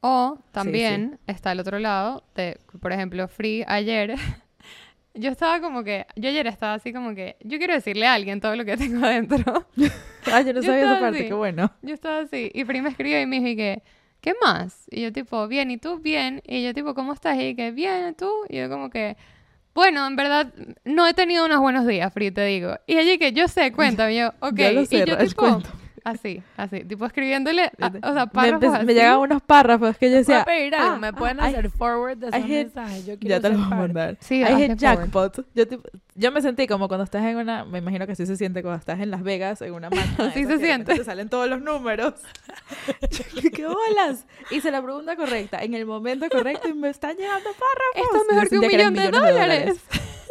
O 0.00 0.38
también 0.52 1.18
está 1.26 1.52
el 1.52 1.60
otro 1.60 1.78
lado, 1.78 2.22
de, 2.34 2.58
por 2.80 2.92
ejemplo, 2.92 3.26
Free 3.26 3.64
ayer. 3.66 4.14
Yo 5.16 5.30
estaba 5.30 5.60
como 5.60 5.84
que, 5.84 6.06
yo 6.16 6.28
ayer 6.28 6.46
estaba 6.48 6.74
así 6.74 6.92
como 6.92 7.14
que, 7.14 7.36
yo 7.40 7.58
quiero 7.58 7.72
decirle 7.74 8.06
a 8.06 8.14
alguien 8.14 8.40
todo 8.40 8.56
lo 8.56 8.64
que 8.64 8.76
tengo 8.76 9.04
adentro. 9.06 9.66
Ah, 10.32 10.40
yo 10.40 10.54
no 10.54 10.62
Yo 10.62 10.68
sabía 10.68 10.84
esa 10.84 11.00
parte, 11.00 11.18
así. 11.18 11.26
qué 11.28 11.34
bueno. 11.34 11.70
Yo 11.82 11.92
estaba 11.92 12.20
así. 12.20 12.50
Y 12.54 12.64
Free 12.64 12.80
me 12.80 12.88
escribió 12.88 13.20
y 13.20 13.26
me 13.26 13.40
dijo 13.40 13.56
que, 13.58 13.82
¿qué 14.22 14.32
más? 14.42 14.86
Y 14.90 15.02
yo 15.02 15.12
tipo, 15.12 15.46
bien, 15.48 15.70
¿y 15.70 15.76
tú? 15.76 15.98
Bien. 15.98 16.42
Y 16.46 16.64
yo 16.64 16.72
tipo, 16.72 16.94
¿cómo 16.94 17.12
estás? 17.12 17.38
Y 17.38 17.54
que, 17.54 17.72
bien, 17.72 18.08
¿y 18.08 18.12
tú? 18.14 18.30
Y 18.48 18.56
yo 18.56 18.70
como 18.70 18.88
que, 18.88 19.18
bueno, 19.74 20.06
en 20.06 20.16
verdad, 20.16 20.50
no 20.86 21.06
he 21.06 21.12
tenido 21.12 21.44
unos 21.44 21.60
buenos 21.60 21.86
días, 21.86 22.10
Free, 22.10 22.30
te 22.30 22.42
digo. 22.46 22.74
Y 22.86 22.96
ella 22.96 23.18
que, 23.18 23.32
yo 23.32 23.46
sé, 23.48 23.70
cuéntame. 23.72 24.14
Y 24.14 24.18
yo, 24.20 24.28
ok. 24.40 24.54
Ya 24.56 24.72
lo 24.72 24.86
sé, 24.86 24.96
y 24.96 25.04
yo 25.04 25.18
tipo, 25.18 25.42
cuéntame. 25.42 25.83
Así, 26.04 26.42
así, 26.56 26.84
tipo 26.84 27.04
escribiéndole, 27.06 27.64
a- 27.80 27.86
o 28.08 28.12
sea, 28.14 28.26
me, 28.26 28.30
párrafos 28.30 28.74
así. 28.74 28.86
me 28.86 28.94
llegaban 28.94 29.20
unos 29.20 29.42
párrafos 29.42 29.96
que 29.98 30.10
yo 30.10 30.16
decía, 30.18 30.44
pedir 30.44 30.74
algo. 30.74 30.94
ah, 30.94 30.98
¿Me 30.98 31.06
ah, 31.08 31.12
pueden 31.12 31.38
I- 31.38 31.40
hacer 31.40 31.70
forward 31.70 32.18
de 32.18 32.26
I 32.26 32.30
esos 32.38 32.48
mensajes? 32.48 33.06
Yo 33.06 33.18
quiero 33.18 33.36
ya 33.36 33.40
te 33.40 33.48
los 33.48 33.58
voy 33.58 33.72
a 33.72 33.76
mandar. 33.76 34.16
Sí, 34.20 34.42
I 34.42 34.46
forward. 34.46 34.76
jackpot. 34.76 35.46
Yo, 35.54 35.66
tipo- 35.68 35.88
yo 36.16 36.30
me 36.30 36.40
sentí 36.42 36.66
como 36.68 36.86
cuando 36.86 37.02
estás 37.04 37.24
en 37.24 37.36
una, 37.38 37.64
me 37.64 37.78
imagino 37.78 38.06
que 38.06 38.12
así 38.12 38.24
se 38.26 38.36
siente 38.36 38.62
cuando 38.62 38.78
estás 38.78 39.00
en 39.00 39.10
Las 39.10 39.22
Vegas, 39.22 39.60
en 39.62 39.72
una 39.72 39.90
máquina. 39.90 40.28
Así 40.28 40.40
esas 40.40 40.52
se 40.52 40.58
de 40.58 40.64
siente. 40.64 40.94
Te 40.94 41.04
salen 41.04 41.28
todos 41.28 41.48
los 41.48 41.60
números. 41.62 42.14
Yo, 43.10 43.50
¡Qué 43.50 43.66
bolas! 43.66 44.26
Hice 44.50 44.70
la 44.70 44.82
pregunta 44.82 45.16
correcta, 45.16 45.62
en 45.62 45.74
el 45.74 45.86
momento 45.86 46.28
correcto 46.30 46.68
y 46.68 46.74
me 46.74 46.90
están 46.90 47.16
llegando 47.16 47.50
párrafos. 47.50 47.96
Esto 47.96 48.16
es 48.16 48.22
mejor 48.34 48.48
que 48.48 48.58
un 48.58 48.66
millón 48.66 48.94
de 48.94 49.00
millones 49.06 49.20
dólares. 49.32 49.80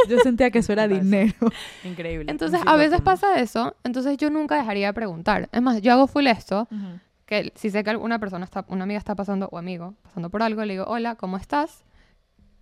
Yo 0.10 0.20
sentía 0.20 0.52
que 0.52 0.60
eso 0.60 0.74
era 0.74 0.88
dinero. 0.88 1.34
Increíble. 1.84 2.32
Entonces, 2.32 2.60
a 2.66 2.76
veces 2.76 3.02
pasa 3.02 3.40
eso, 3.40 3.76
entonces 3.84 4.18
yo 4.18 4.30
nunca 4.30 4.56
dejaría 4.58 4.88
de 4.88 4.94
preguntar. 4.94 5.50
Es 5.52 5.62
más, 5.62 5.82
yo 5.82 5.94
hago 5.94 6.08
full 6.08 6.28
esto, 6.28 6.68
que 7.26 7.52
si 7.56 7.70
sé 7.70 7.84
que 7.84 7.90
alguna 7.90 8.20
persona 8.20 8.44
está, 8.46 8.66
una 8.68 8.84
amiga 8.84 8.98
está 9.00 9.16
pasando, 9.16 9.48
o 9.52 9.58
amigo, 9.58 9.96
pasando 10.02 10.30
por 10.30 10.44
algo, 10.44 10.64
le 10.66 10.74
digo, 10.74 10.86
hola, 10.88 11.16
¿cómo 11.16 11.38
estás? 11.38 11.84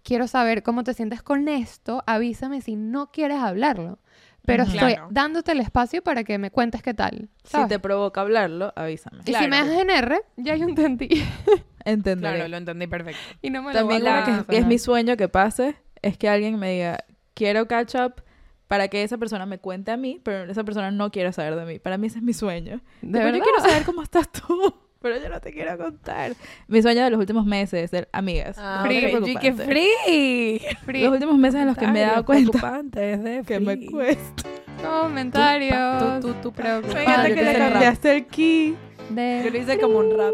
Quiero 0.04 0.28
saber 0.28 0.64
cómo 0.64 0.84
te 0.84 0.94
sientes 0.94 1.22
con 1.22 1.48
esto, 1.48 2.04
avísame 2.08 2.62
si 2.62 2.76
no 2.76 3.12
quieres 3.12 3.38
hablarlo. 3.40 4.00
Pero 4.44 4.64
estoy 4.64 4.96
dándote 5.12 5.52
el 5.52 5.60
espacio 5.60 6.02
para 6.02 6.24
que 6.24 6.40
me 6.40 6.50
cuentes 6.50 6.82
qué 6.82 6.96
tal. 6.96 7.30
Si 7.44 7.68
te 7.68 7.78
provoca 7.78 8.22
hablarlo, 8.22 8.74
avísame. 8.76 9.20
Y 9.24 9.34
si 9.36 9.48
me 9.48 9.58
dejas 9.62 9.80
en 9.84 9.90
R, 9.92 10.22
ya 10.38 10.56
yo 10.56 10.66
entendí. 10.68 11.10
Entenderé. 11.86 12.36
Claro, 12.38 12.48
lo 12.50 12.58
entendí 12.58 12.88
perfecto. 12.88 13.20
y 13.44 13.50
no 13.52 13.62
me 13.62 13.72
También 13.74 14.04
lo 14.04 14.10
voy 14.12 14.20
a 14.20 14.24
que 14.24 14.32
es- 14.32 14.62
es 14.62 14.66
mi 14.68 14.80
sueño 14.80 15.16
que 15.18 15.28
pase 15.30 15.76
es 16.02 16.18
que 16.18 16.28
alguien 16.30 16.58
me 16.58 16.72
diga, 16.74 17.04
quiero 17.42 17.68
catch 17.68 17.96
up 17.96 18.22
para 18.68 18.88
que 18.88 19.02
esa 19.04 19.18
persona 19.18 19.46
me 19.48 19.58
cuente 19.58 19.90
a 19.92 19.98
mí, 19.98 20.20
pero 20.24 20.44
esa 20.52 20.64
persona 20.64 20.92
no 20.92 21.10
quiere 21.12 21.34
saber 21.34 21.56
de 21.56 21.66
mí. 21.66 21.80
Para 21.80 21.98
mí 21.98 22.06
ese 22.08 22.20
es 22.20 22.24
mi 22.24 22.34
sueño. 22.34 22.80
¿De 23.02 23.18
verdad? 23.20 23.34
yo 23.40 23.44
quiero 23.44 23.60
saber 23.60 23.84
cómo 23.84 24.04
estás 24.04 24.32
tú, 24.32 24.76
pero 25.02 25.18
yo 25.20 25.28
no 25.28 25.42
te 25.42 25.52
quiero 25.52 25.76
contar. 25.78 26.34
Mi 26.68 26.82
sueño 26.84 27.04
de 27.04 27.10
los 27.10 27.20
últimos 27.20 27.46
meses, 27.48 27.90
de 27.90 28.08
amigas. 28.12 28.58
Ah, 28.60 28.82
no, 28.84 28.86
Free, 28.86 29.36
que 29.42 29.54
free. 29.54 30.62
Free 30.86 31.04
Los 31.04 31.14
últimos 31.14 31.38
meses 31.40 31.62
en 31.62 31.68
los 31.68 31.76
que 31.78 31.88
me 31.88 32.04
he 32.04 32.06
dado 32.06 32.24
cuenta 32.26 32.82
de 32.84 33.44
que 33.48 33.60
me 33.60 33.86
cuesta. 33.88 34.44
comentarios. 34.82 36.22
Tú, 36.22 36.28
tú, 36.28 36.34
tú, 36.42 36.52
preocupantes 36.54 37.04
Fíjate 37.06 37.34
que 37.34 37.46
yo 37.46 37.52
le 37.54 37.58
cambiaste 37.58 38.16
el 38.18 38.26
key. 38.28 38.76
de- 39.10 39.42
Yo 39.46 39.50
lo 39.50 39.58
hice 39.58 39.80
como 39.80 39.98
un 39.98 40.12
rap. 40.18 40.34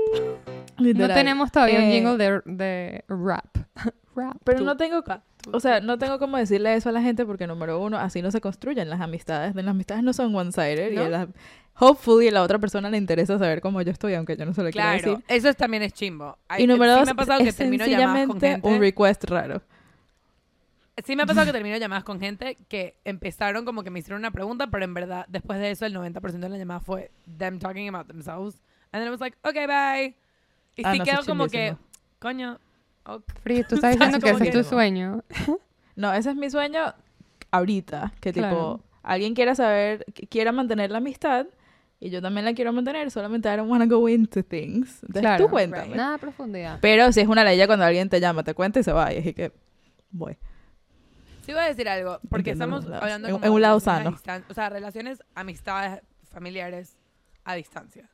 No 0.77 0.83
Literal. 0.83 1.13
tenemos 1.17 1.51
todavía 1.51 1.79
un 1.79 1.85
Eh, 1.85 1.91
jingle 1.91 2.17
de, 2.17 2.41
de 2.45 3.03
rap. 3.07 3.47
Rap. 4.17 4.35
Pero 4.43 4.59
Tú, 4.59 4.65
no 4.65 4.75
tengo, 4.75 5.03
o 5.53 5.59
sea, 5.59 5.79
no 5.79 5.97
tengo 5.97 6.19
cómo 6.19 6.37
decirle 6.37 6.73
eso 6.73 6.89
a 6.89 6.91
la 6.91 7.01
gente 7.01 7.25
porque 7.25 7.47
número 7.47 7.79
uno, 7.79 7.97
así 7.97 8.21
no 8.21 8.31
se 8.31 8.41
construyen 8.41 8.89
las 8.89 8.99
amistades. 9.01 9.55
Las 9.55 9.67
amistades 9.67 10.03
no 10.03 10.11
son 10.13 10.35
one-sided 10.35 10.93
¿No? 10.93 11.03
y 11.03 11.05
a 11.05 11.09
la, 11.09 11.27
hopefully 11.79 12.27
a 12.27 12.31
la 12.31 12.41
otra 12.43 12.59
persona 12.59 12.89
le 12.89 12.97
interesa 12.97 13.37
saber 13.37 13.61
cómo 13.61 13.81
yo 13.81 13.91
estoy, 13.91 14.13
aunque 14.15 14.35
yo 14.35 14.45
no 14.45 14.53
se 14.53 14.63
lo 14.63 14.71
quiero 14.71 14.87
Claro, 14.89 15.11
decir. 15.11 15.25
eso 15.27 15.49
es- 15.49 15.55
también 15.57 15.83
es 15.83 15.93
chimbo. 15.93 16.37
Y 16.57 16.67
número 16.67 16.93
sí 16.93 16.99
dos, 16.99 17.05
me 17.05 17.11
ha 17.11 17.15
pasado 17.15 17.39
que 17.43 17.49
es 17.49 17.55
termino 17.55 17.85
llamadas 17.85 18.27
con 18.27 18.39
sencillamente 18.39 18.67
un 18.67 18.73
gente. 18.73 18.85
request 18.85 19.23
raro. 19.25 19.61
Sí 21.05 21.15
me 21.15 21.23
ha 21.23 21.25
pasado 21.27 21.45
que 21.45 21.51
termino 21.53 21.77
llamadas 21.77 22.03
con 22.03 22.19
gente 22.19 22.57
que 22.67 22.97
empezaron 23.05 23.65
como 23.65 23.83
que 23.83 23.91
me 23.91 23.99
hicieron 23.99 24.19
una 24.19 24.31
pregunta, 24.31 24.65
pero 24.67 24.83
en 24.83 24.95
verdad 24.95 25.25
después 25.29 25.59
de 25.59 25.69
eso 25.69 25.85
el 25.85 25.93
90% 25.93 26.39
de 26.39 26.49
la 26.49 26.57
llamada 26.57 26.79
fue 26.79 27.11
them 27.37 27.59
talking 27.59 27.87
about 27.87 28.07
themselves. 28.07 28.55
And 28.91 29.03
then 29.03 29.03
it 29.03 29.11
was 29.11 29.19
like, 29.19 29.37
okay, 29.47 29.67
bye. 29.67 30.15
Y 30.75 30.81
Ah, 30.83 30.93
sí 30.93 30.97
no, 30.99 31.05
quedó 31.05 31.19
eso 31.19 31.29
como 31.31 31.47
que, 31.49 31.75
coño, 32.19 32.59
ok. 33.07 33.23
Free, 33.43 33.63
tú 33.63 33.75
estás 33.75 33.81
¿Sabes 33.95 33.99
diciendo 33.99 34.19
que 34.19 34.29
ese 34.31 34.47
es 34.47 34.53
tu 34.53 34.63
sueño. 34.63 35.23
No, 35.95 36.13
ese 36.13 36.29
es 36.29 36.35
mi 36.35 36.47
sueño 36.51 36.93
ahorita, 37.49 38.13
que 38.21 38.31
tipo, 38.31 38.45
Claro. 38.47 38.81
alguien 39.01 39.33
quiera 39.33 39.55
saber, 39.55 40.05
quiera 40.29 40.51
mantener 40.51 40.91
la 40.91 40.99
amistad 40.99 41.47
y 41.99 42.11
yo 42.11 42.21
también 42.21 42.45
la 42.45 42.53
quiero 42.53 42.71
mantener, 42.71 43.09
solamente 43.09 43.51
I 43.51 43.57
don't 43.57 43.67
want 43.71 43.83
to 43.83 43.89
go 43.99 44.07
into 44.07 44.43
things. 44.43 45.01
Entonces 45.01 45.21
Claro. 45.21 45.45
tú 45.45 45.49
cuéntame. 45.49 45.85
Right. 45.87 45.95
Nada 45.95 46.11
de 46.11 46.17
profundidad. 46.19 46.77
Pero 46.81 47.11
si 47.11 47.21
es 47.21 47.27
una 47.27 47.43
ley 47.43 47.65
cuando 47.65 47.83
alguien 47.85 48.09
te 48.09 48.19
llama, 48.19 48.43
te 48.43 48.53
cuenta 48.53 48.79
y 48.79 48.83
se 48.83 48.91
va, 48.91 49.11
y 49.11 49.17
así 49.17 49.33
que 49.33 49.51
voy. 50.11 50.37
Sí 51.41 51.51
voy 51.53 51.61
a 51.61 51.65
decir 51.67 51.89
algo, 51.89 52.19
porque 52.29 52.51
Entiendo 52.51 52.77
estamos 52.77 53.01
hablando 53.01 53.27
En- 53.29 53.33
como 53.33 53.45
en 53.47 53.51
un 53.53 53.61
lado 53.63 53.79
sano. 53.79 54.15
O 54.49 54.53
sea, 54.53 54.69
relaciones, 54.69 55.23
amistades, 55.33 56.01
familiares 56.29 56.95
a 57.43 57.55
distancia. 57.55 58.07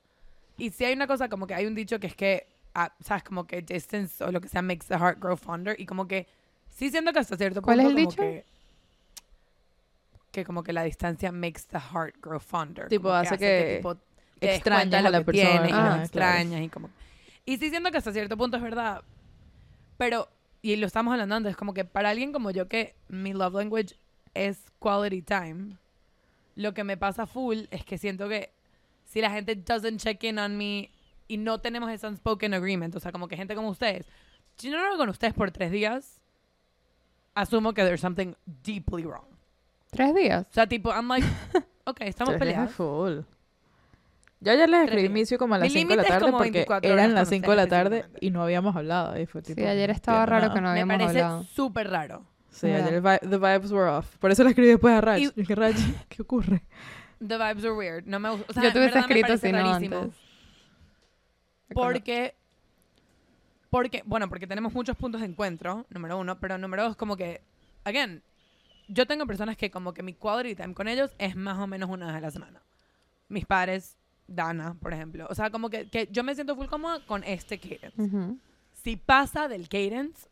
Y 0.58 0.70
si 0.70 0.86
hay 0.86 0.94
una 0.94 1.08
cosa 1.08 1.28
como 1.28 1.48
que 1.48 1.54
hay 1.56 1.66
un 1.66 1.76
dicho 1.76 2.00
que 2.00 2.08
es 2.08 2.16
que, 2.16 2.48
ah, 2.76 2.94
sabes, 3.02 3.24
como 3.24 3.46
que 3.46 3.62
distance 3.62 4.24
o 4.24 4.32
lo 4.32 4.42
que 4.42 4.48
sea 4.48 4.62
makes 4.62 4.88
the 4.88 4.98
heart 4.98 5.20
grow 5.20 5.38
fonder 5.38 5.80
y 5.80 5.86
como 5.86 6.08
que 6.08 6.28
sí 6.70 6.90
siento 6.90 7.14
que 7.14 7.20
hasta 7.20 7.38
cierto 7.38 7.62
punto 7.62 7.66
¿Cuál 7.68 7.80
es 7.82 7.86
el 7.86 7.94
como 7.94 8.10
dicho? 8.10 8.22
que 8.22 8.46
que 10.32 10.44
como 10.44 10.64
que 10.64 10.74
la 10.74 10.84
distancia 10.84 11.32
makes 11.32 11.62
the 11.70 11.80
heart 11.80 12.16
grow 12.20 12.40
fonder. 12.40 12.88
Tipo, 12.88 13.10
como 13.10 13.14
hace 13.14 13.38
que 13.38 13.76
tipo, 13.78 13.96
te 13.96 14.48
des 14.48 14.56
extrañas 14.56 15.06
a 15.06 15.10
la 15.10 15.20
que 15.20 15.26
persona, 15.26 15.50
tienes 15.50 15.70
y 15.70 15.74
ah, 15.74 15.78
lo 15.78 15.84
claro. 15.84 16.02
extrañas 16.02 16.62
y 16.62 16.70
como 16.70 16.90
y 17.46 17.58
sí 17.58 17.70
siento 17.70 17.92
que 17.92 17.98
hasta 17.98 18.12
cierto 18.12 18.36
punto 18.38 18.58
es 18.58 18.64
verdad 18.64 19.04
pero 19.98 20.28
y 20.62 20.76
lo 20.78 20.88
estamos 20.88 21.12
hablando 21.12 21.36
antes 21.36 21.56
como 21.56 21.74
que 21.74 21.86
para 21.86 22.10
alguien 22.10 22.34
como 22.34 22.52
yo 22.52 22.68
que 22.68 22.96
mi 23.10 23.34
love 23.34 23.54
language 23.54 23.96
es 24.34 24.60
quality 24.80 25.22
time 25.22 25.78
lo 26.56 26.74
que 26.74 26.84
me 26.84 26.98
pasa 26.98 27.26
full 27.28 27.66
es 27.70 27.86
que 27.86 27.98
siento 27.98 28.28
que 28.28 28.52
si 29.06 29.22
la 29.22 29.30
gente 29.30 29.56
doesn't 29.56 30.00
check 30.00 30.24
in 30.24 30.40
on 30.40 30.58
me 30.58 30.90
y 31.28 31.38
no 31.38 31.60
tenemos 31.60 31.90
ese 31.92 32.08
unspoken 32.08 32.54
agreement 32.54 32.96
o 32.96 33.00
sea 33.00 33.12
como 33.12 33.28
que 33.28 33.36
gente 33.38 33.56
como 33.56 33.70
ustedes 33.70 34.06
si 34.58 34.70
no 34.70 34.80
hablo 34.80 34.98
con 34.98 35.10
ustedes 35.10 35.34
por 35.34 35.52
tres 35.52 35.72
días 35.72 36.20
asumo 37.36 37.74
que 37.74 37.84
there's 37.84 38.02
something 38.02 38.34
deeply 38.64 39.04
wrong 39.06 39.26
¿Tres 39.92 40.14
días? 40.16 40.46
o 40.50 40.54
sea 40.54 40.68
tipo 40.68 40.92
I'm 40.92 41.08
like 41.08 41.28
ok 41.86 41.98
estamos 42.02 42.36
peleados 42.36 42.72
full. 42.72 43.20
Yo 44.40 44.52
ayer 44.52 44.68
les 44.70 44.84
escribí. 44.90 45.08
Micio 45.08 45.38
como 45.38 45.56
a 45.56 45.58
las 45.60 45.70
Mi 45.70 45.74
5 45.74 45.90
de 45.92 45.96
la 45.96 46.04
tarde 46.04 46.32
porque 46.32 46.52
24 46.52 46.92
eran 46.92 47.14
las 47.14 47.30
con 47.30 47.34
5 47.38 47.50
de 47.52 47.56
la 47.56 47.68
tarde 47.68 48.06
y 48.20 48.30
no 48.30 48.44
habíamos 48.44 48.76
hablado. 48.76 49.18
Y 49.18 49.26
fue 49.26 49.42
tipo, 49.42 49.62
Sí, 49.62 49.66
ayer 49.66 49.90
estaba 49.90 50.26
raro 50.26 50.42
nada. 50.48 50.54
que 50.54 50.60
no 50.60 50.68
me 50.68 50.72
habíamos 50.82 50.98
parece 50.98 51.22
hablado. 51.22 51.44
súper 51.46 51.90
raro 51.90 52.26
Sí, 52.50 52.68
Ya. 52.68 52.86
ayer 52.86 53.02
vi- 53.02 53.30
the 53.30 53.38
vibes 53.38 53.72
were 53.72 53.90
off. 53.90 54.18
Por 54.18 54.32
eso 54.32 54.44
le 54.44 54.50
escribí 54.50 54.68
después 54.68 54.94
a 54.94 55.00
Raj. 55.00 55.20
Y- 55.22 55.32
dije, 55.34 55.56
Raj, 55.56 55.76
¿qué 56.10 56.22
ocurre? 56.24 56.62
The 57.26 57.38
vibes 57.38 57.64
are 57.64 57.72
weird. 57.72 58.04
No 58.06 58.20
me 58.20 58.32
gusta. 58.32 58.46
O 58.50 58.54
sea, 58.54 58.64
Yo 58.74 58.80
me 58.82 58.86
escrito 58.88 59.38
si 59.38 59.52
no 59.54 59.60
rarísimo. 59.60 59.98
antes. 60.00 60.18
Porque. 61.74 62.36
Porque, 63.70 64.04
bueno, 64.06 64.30
porque 64.30 64.46
tenemos 64.46 64.72
muchos 64.74 64.96
puntos 64.96 65.22
de 65.22 65.28
encuentro, 65.28 65.88
número 65.90 66.18
uno, 66.20 66.40
pero 66.40 66.60
número 66.60 66.84
dos, 66.84 66.96
como 66.96 67.18
que, 67.18 67.42
again, 67.84 68.22
yo 68.88 69.08
tengo 69.08 69.26
personas 69.26 69.58
que 69.58 69.72
como 69.72 69.96
que 69.96 70.04
mi 70.04 70.14
quality 70.14 70.56
time 70.56 70.76
con 70.76 70.88
ellos 70.88 71.12
es 71.18 71.36
más 71.36 71.58
o 71.58 71.66
menos 71.66 71.90
una 71.90 72.06
vez 72.08 72.16
a 72.16 72.20
la 72.22 72.30
semana. 72.30 72.62
Mis 73.30 73.46
padres, 73.48 73.98
Dana, 74.28 74.76
por 74.80 74.94
ejemplo. 74.94 75.26
O 75.30 75.34
sea, 75.34 75.50
como 75.50 75.72
que, 75.72 75.90
que 75.90 76.08
yo 76.12 76.24
me 76.24 76.36
siento 76.36 76.56
full 76.56 76.68
cómoda 76.68 77.04
con 77.06 77.24
este 77.24 77.60
cadence. 77.60 78.00
Ujú. 78.00 78.38
Si 78.74 78.96
pasa 78.96 79.48
del 79.48 79.68
cadence, 79.68 80.28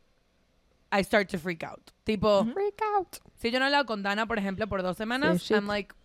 I 0.92 1.04
start 1.04 1.30
to 1.32 1.40
freak 1.40 1.64
out. 1.64 1.92
Tipo, 2.04 2.46
Freak 2.46 2.80
out. 2.96 3.18
si 3.38 3.50
yo 3.50 3.60
no 3.60 3.66
he 3.66 3.68
hablado 3.68 3.86
con 3.86 4.04
Dana, 4.04 4.26
por 4.26 4.38
ejemplo, 4.38 4.68
por 4.68 4.84
dos 4.84 4.98
semanas, 4.98 5.42
shit. 5.42 5.56
I'm 5.56 5.68
like, 5.68 5.96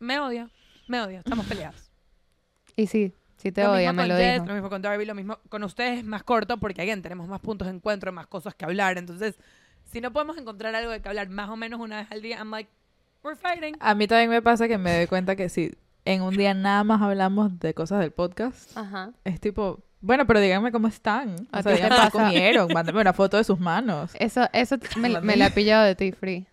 me 0.00 0.18
odia, 0.18 0.50
me 0.88 1.00
odia, 1.00 1.20
estamos 1.20 1.46
peleadas. 1.46 1.90
Y 2.76 2.88
sí, 2.88 3.14
sí 3.44 3.52
te 3.52 3.62
lo 3.62 3.72
odia, 3.74 3.92
mismo 3.92 3.92
me 3.92 4.02
con 4.02 4.08
lo 4.08 4.16
Jess, 4.16 4.32
dijo. 4.34 4.46
lo 4.46 4.54
mismo 4.54 4.70
con 4.70 4.82
Darby, 4.82 5.04
lo 5.04 5.14
mismo 5.14 5.38
con 5.48 5.62
ustedes 5.62 5.98
es 6.00 6.04
más 6.04 6.24
corto 6.24 6.56
porque 6.58 6.82
again, 6.82 7.00
tenemos 7.02 7.28
más 7.28 7.40
puntos 7.40 7.68
de 7.68 7.74
encuentro, 7.74 8.10
más 8.10 8.26
cosas 8.26 8.54
que 8.56 8.64
hablar, 8.64 8.98
entonces 8.98 9.36
Si 9.84 10.00
no 10.00 10.12
podemos 10.12 10.36
encontrar 10.38 10.74
algo 10.74 10.90
de 10.90 11.00
que 11.00 11.08
hablar 11.08 11.28
más 11.28 11.48
o 11.50 11.56
menos 11.56 11.78
una 11.78 11.98
vez 11.98 12.10
al 12.10 12.20
día, 12.22 12.38
I'm 12.38 12.50
like, 12.50 12.68
we're 13.22 13.38
fighting. 13.38 13.76
A 13.78 13.94
mí 13.94 14.08
también 14.08 14.30
me 14.30 14.42
pasa 14.42 14.66
que 14.66 14.78
me 14.78 14.96
doy 14.96 15.06
cuenta 15.06 15.36
que 15.36 15.48
si 15.48 15.72
en 16.04 16.22
un 16.22 16.36
día 16.36 16.52
nada 16.54 16.82
más 16.84 17.00
hablamos 17.00 17.58
de 17.60 17.74
cosas 17.74 18.00
del 18.00 18.10
podcast, 18.10 18.76
Ajá. 18.76 19.12
es 19.24 19.38
tipo, 19.40 19.80
bueno, 20.00 20.26
pero 20.26 20.40
díganme 20.40 20.72
cómo 20.72 20.88
están. 20.88 21.36
¿A 21.52 21.60
O 21.60 21.62
sea, 21.62 21.72
díganme 21.72 21.96
qué 22.04 22.10
comieron, 22.10 22.68
mándame 22.72 23.00
una 23.00 23.12
foto 23.12 23.36
de 23.36 23.44
sus 23.44 23.60
manos. 23.60 24.10
Eso, 24.18 24.48
eso 24.52 24.76
me, 24.96 25.20
me 25.20 25.36
la 25.36 25.46
he 25.46 25.50
pillado 25.50 25.84
de 25.84 25.94
ti, 25.94 26.10
Free. 26.12 26.46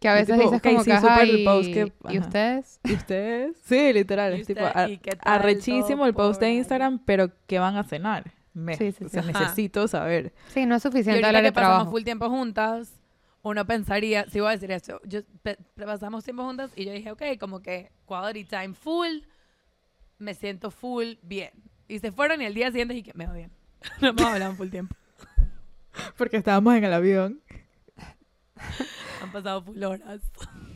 Que 0.00 0.08
a 0.08 0.12
Y 0.12 0.20
veces 0.20 0.36
tipo, 0.36 0.50
dices 0.50 0.62
como 0.62 0.84
sí, 0.84 0.90
que, 0.90 1.22
el 1.22 1.40
y, 1.40 1.44
post 1.44 1.72
que- 1.72 1.92
¿y 2.10 2.18
ustedes? 2.18 2.80
¿Y 2.84 2.92
ustedes? 2.94 3.56
Sí, 3.64 3.92
literal, 3.92 4.36
¿Y 4.36 4.40
es 4.42 4.46
tipo 4.46 4.60
¿Y 4.88 4.98
tal 4.98 5.18
arrechísimo 5.24 6.06
el 6.06 6.14
post 6.14 6.40
de 6.40 6.50
Instagram, 6.52 7.00
pero 7.04 7.30
¿qué 7.46 7.58
van 7.58 7.76
a 7.76 7.82
cenar? 7.84 8.32
Me, 8.54 8.76
Sí, 8.76 8.92
sí, 8.92 9.04
o 9.04 9.08
sea, 9.08 9.22
necesito 9.22 9.86
saber. 9.88 10.32
Sí, 10.48 10.66
no 10.66 10.76
es 10.76 10.82
Y 10.84 10.88
suficiente 10.88 11.10
ahorita 11.12 11.28
hablar 11.28 11.42
que 11.42 11.48
de 11.48 11.52
pasamos 11.52 11.74
trabajo. 11.76 11.90
full 11.92 12.02
tiempo 12.04 12.28
juntas, 12.28 13.00
uno 13.42 13.66
pensaría, 13.66 14.26
si 14.28 14.40
voy 14.40 14.48
a 14.48 14.52
decir 14.52 14.70
esto, 14.72 15.00
yo, 15.04 15.20
pe- 15.42 15.58
pasamos 15.76 16.24
tiempo 16.24 16.44
juntas 16.44 16.70
y 16.76 16.84
yo 16.84 16.92
dije, 16.92 17.10
ok, 17.12 17.22
como 17.40 17.60
que 17.60 17.90
quality 18.06 18.44
time 18.44 18.74
full, 18.74 19.22
me 20.18 20.34
siento 20.34 20.70
full 20.70 21.14
bien. 21.22 21.50
Y 21.88 21.98
se 22.00 22.12
fueron 22.12 22.40
y 22.42 22.44
el 22.46 22.54
día 22.54 22.70
siguiente 22.70 22.94
dije, 22.94 23.12
me 23.14 23.28
odian. 23.28 23.50
no 24.00 24.08
hemos 24.08 24.22
hablado 24.24 24.54
full 24.54 24.68
tiempo. 24.70 24.94
Porque 26.16 26.36
estábamos 26.36 26.74
en 26.74 26.84
el 26.84 26.92
avión, 26.92 27.40
Han 29.22 29.32
pasado 29.32 29.62
full 29.62 29.82
horas. 29.82 30.20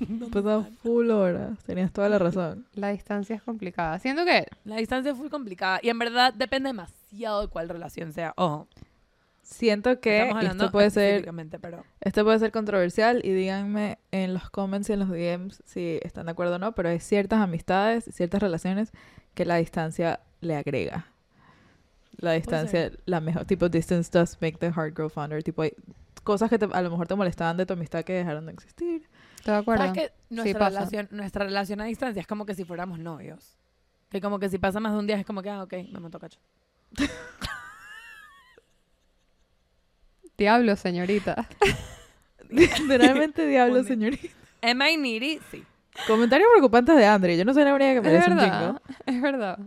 pasado 0.33 0.67
full 0.83 1.11
horas, 1.11 1.59
tenías 1.65 1.93
toda 1.93 2.09
la 2.09 2.19
razón. 2.19 2.67
La 2.75 2.89
distancia 2.89 3.37
es 3.37 3.43
complicada. 3.43 3.99
Siento 3.99 4.25
que 4.25 4.47
La 4.65 4.77
distancia 4.77 5.13
es 5.13 5.19
full 5.19 5.29
complicada 5.29 5.81
y 5.83 5.89
en 5.89 5.99
verdad 5.99 6.35
depende 6.35 6.69
demasiado 6.69 7.43
de 7.43 7.49
cuál 7.49 7.69
relación 7.69 8.13
sea. 8.13 8.33
Ojo, 8.37 8.69
Siento 9.53 10.01
que 10.01 10.31
esto 10.31 10.71
puede 10.71 10.91
ser 10.91 11.29
pero 11.61 11.85
Esto 12.01 12.25
puede 12.25 12.39
ser 12.39 12.53
controversial 12.53 13.21
y 13.25 13.33
díganme 13.33 13.99
en 14.11 14.35
los 14.35 14.49
comments 14.51 14.89
y 14.89 14.93
en 14.95 15.01
los 15.01 15.09
DMs 15.09 15.63
si 15.67 15.99
están 16.03 16.27
de 16.27 16.33
acuerdo 16.33 16.57
o 16.57 16.59
no, 16.59 16.73
pero 16.73 16.89
hay 16.89 17.01
ciertas 17.01 17.41
amistades, 17.41 18.05
ciertas 18.13 18.41
relaciones 18.41 18.93
que 19.35 19.45
la 19.45 19.57
distancia 19.57 20.21
le 20.41 20.57
agrega. 20.57 21.07
La 22.17 22.33
distancia, 22.33 22.93
la 23.05 23.21
mejor, 23.21 23.45
tipo, 23.45 23.69
distance 23.69 24.11
does 24.11 24.39
make 24.41 24.59
the 24.59 24.71
heart 24.71 24.95
grow 24.95 25.09
fonder. 25.09 25.43
Tipo, 25.43 25.63
hay 25.63 25.75
cosas 26.23 26.49
que 26.51 26.59
te- 26.59 26.69
a 26.73 26.83
lo 26.83 26.91
mejor 26.91 27.07
te 27.09 27.15
molestaban 27.15 27.57
de 27.57 27.67
tu 27.67 27.73
amistad 27.75 28.05
que 28.05 28.13
dejaron 28.13 28.47
de 28.47 28.53
existir. 28.53 29.09
acuerdo. 29.47 29.85
¿sabes 29.87 29.93
que 30.03 30.13
nuestra, 30.31 30.59
pasa. 30.59 30.71
relación, 30.79 31.09
nuestra 31.11 31.45
relación 31.45 31.81
a 31.81 31.85
distancia 31.85 32.21
es 32.21 32.27
como 32.27 32.47
que 32.47 32.55
si 32.55 32.65
fuéramos 32.65 32.99
novios? 32.99 33.57
Que 34.11 34.21
como 34.21 34.39
que 34.39 34.49
si 34.49 34.59
pasa 34.59 34.79
más 34.81 34.93
de 34.93 34.99
un 34.99 35.07
día 35.07 35.17
es 35.17 35.25
como 35.27 35.43
que, 35.43 35.51
ah, 35.51 35.63
ok, 35.63 35.73
me 35.93 36.01
montó 36.01 36.19
cacho. 36.21 36.39
Diablo, 40.39 40.77
señorita. 40.77 41.49
Literalmente 42.51 43.47
diablo, 43.47 43.83
señorita. 43.85 44.29
Am 44.63 44.83
I 44.83 44.97
needy? 44.97 45.41
Sí. 45.51 45.65
Comentarios 46.07 46.49
preocupantes 46.53 46.97
de 46.97 47.05
Andre. 47.07 47.37
Yo 47.37 47.45
no 47.45 47.53
soy 47.55 47.65
la 47.65 47.75
única 47.75 47.93
que 47.93 47.99
Es 47.99 48.05
merece 48.05 48.31
un 48.31 48.37
verdad. 48.37 48.61
chingo. 48.61 48.81
Es 49.07 49.23
verdad. 49.23 49.59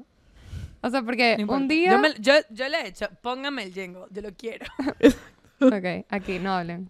O 0.82 0.90
sea, 0.90 1.02
porque 1.02 1.38
No 1.38 1.54
un 1.54 1.68
día... 1.68 1.92
Yo, 1.92 2.00
me- 2.00 2.14
yo, 2.20 2.34
yo 2.50 2.68
le 2.70 2.82
he 2.82 2.88
hecho, 2.88 3.08
póngame 3.22 3.64
el 3.64 3.74
jingle, 3.74 4.06
yo 4.12 4.22
lo 4.22 4.34
quiero. 4.34 4.66
Ok, 5.62 6.06
aquí, 6.10 6.40
no 6.40 6.54
hablen. 6.54 6.90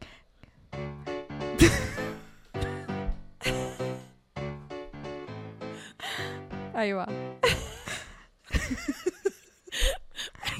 Ahí 6.73 6.91
va. 6.91 7.07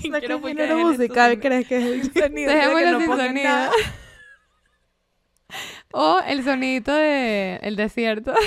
¿La 0.09 0.19
Quiero 0.19 0.37
qué 0.37 0.43
que 0.43 0.47
género 0.49 0.77
musical 0.79 1.39
crees 1.39 1.67
que 1.67 1.77
es 1.77 1.83
el 1.85 2.13
sonido? 2.23 2.51
Dejémoslo 2.51 2.91
no 2.91 2.99
sin 2.99 3.07
sonido. 3.07 3.43
nada. 3.49 3.71
O 5.97 6.19
el 6.27 6.43
sonidito 6.43 6.93
de 6.93 7.55
el 7.63 7.75
desierto. 7.75 8.33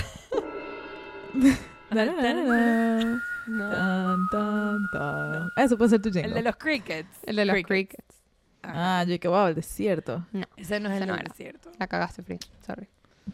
No, 3.51 3.71
Tan, 3.71 4.29
tan, 4.31 4.79
tan. 4.93 5.49
Eso 5.57 5.79
puede 5.79 5.89
ser 5.89 6.03
tu 6.03 6.11
jingle. 6.11 6.29
El 6.29 6.35
de 6.35 6.43
los 6.43 6.57
crickets. 6.57 7.09
el 7.25 7.37
de 7.37 7.45
los 7.47 7.57
crickets. 7.63 8.18
Ah, 8.75 9.05
yo 9.07 9.19
que 9.19 9.29
wow, 9.29 9.47
el 9.49 9.55
desierto. 9.55 10.27
Ese 10.57 10.81
no 10.81 10.89
es 10.89 10.95
Ese 10.97 11.05
el 11.05 11.09
no 11.09 11.15
era. 11.15 11.25
desierto. 11.29 11.71
La 11.79 11.87
cagaste, 11.87 12.23
Free. 12.23 12.39
Sorry. 12.67 12.87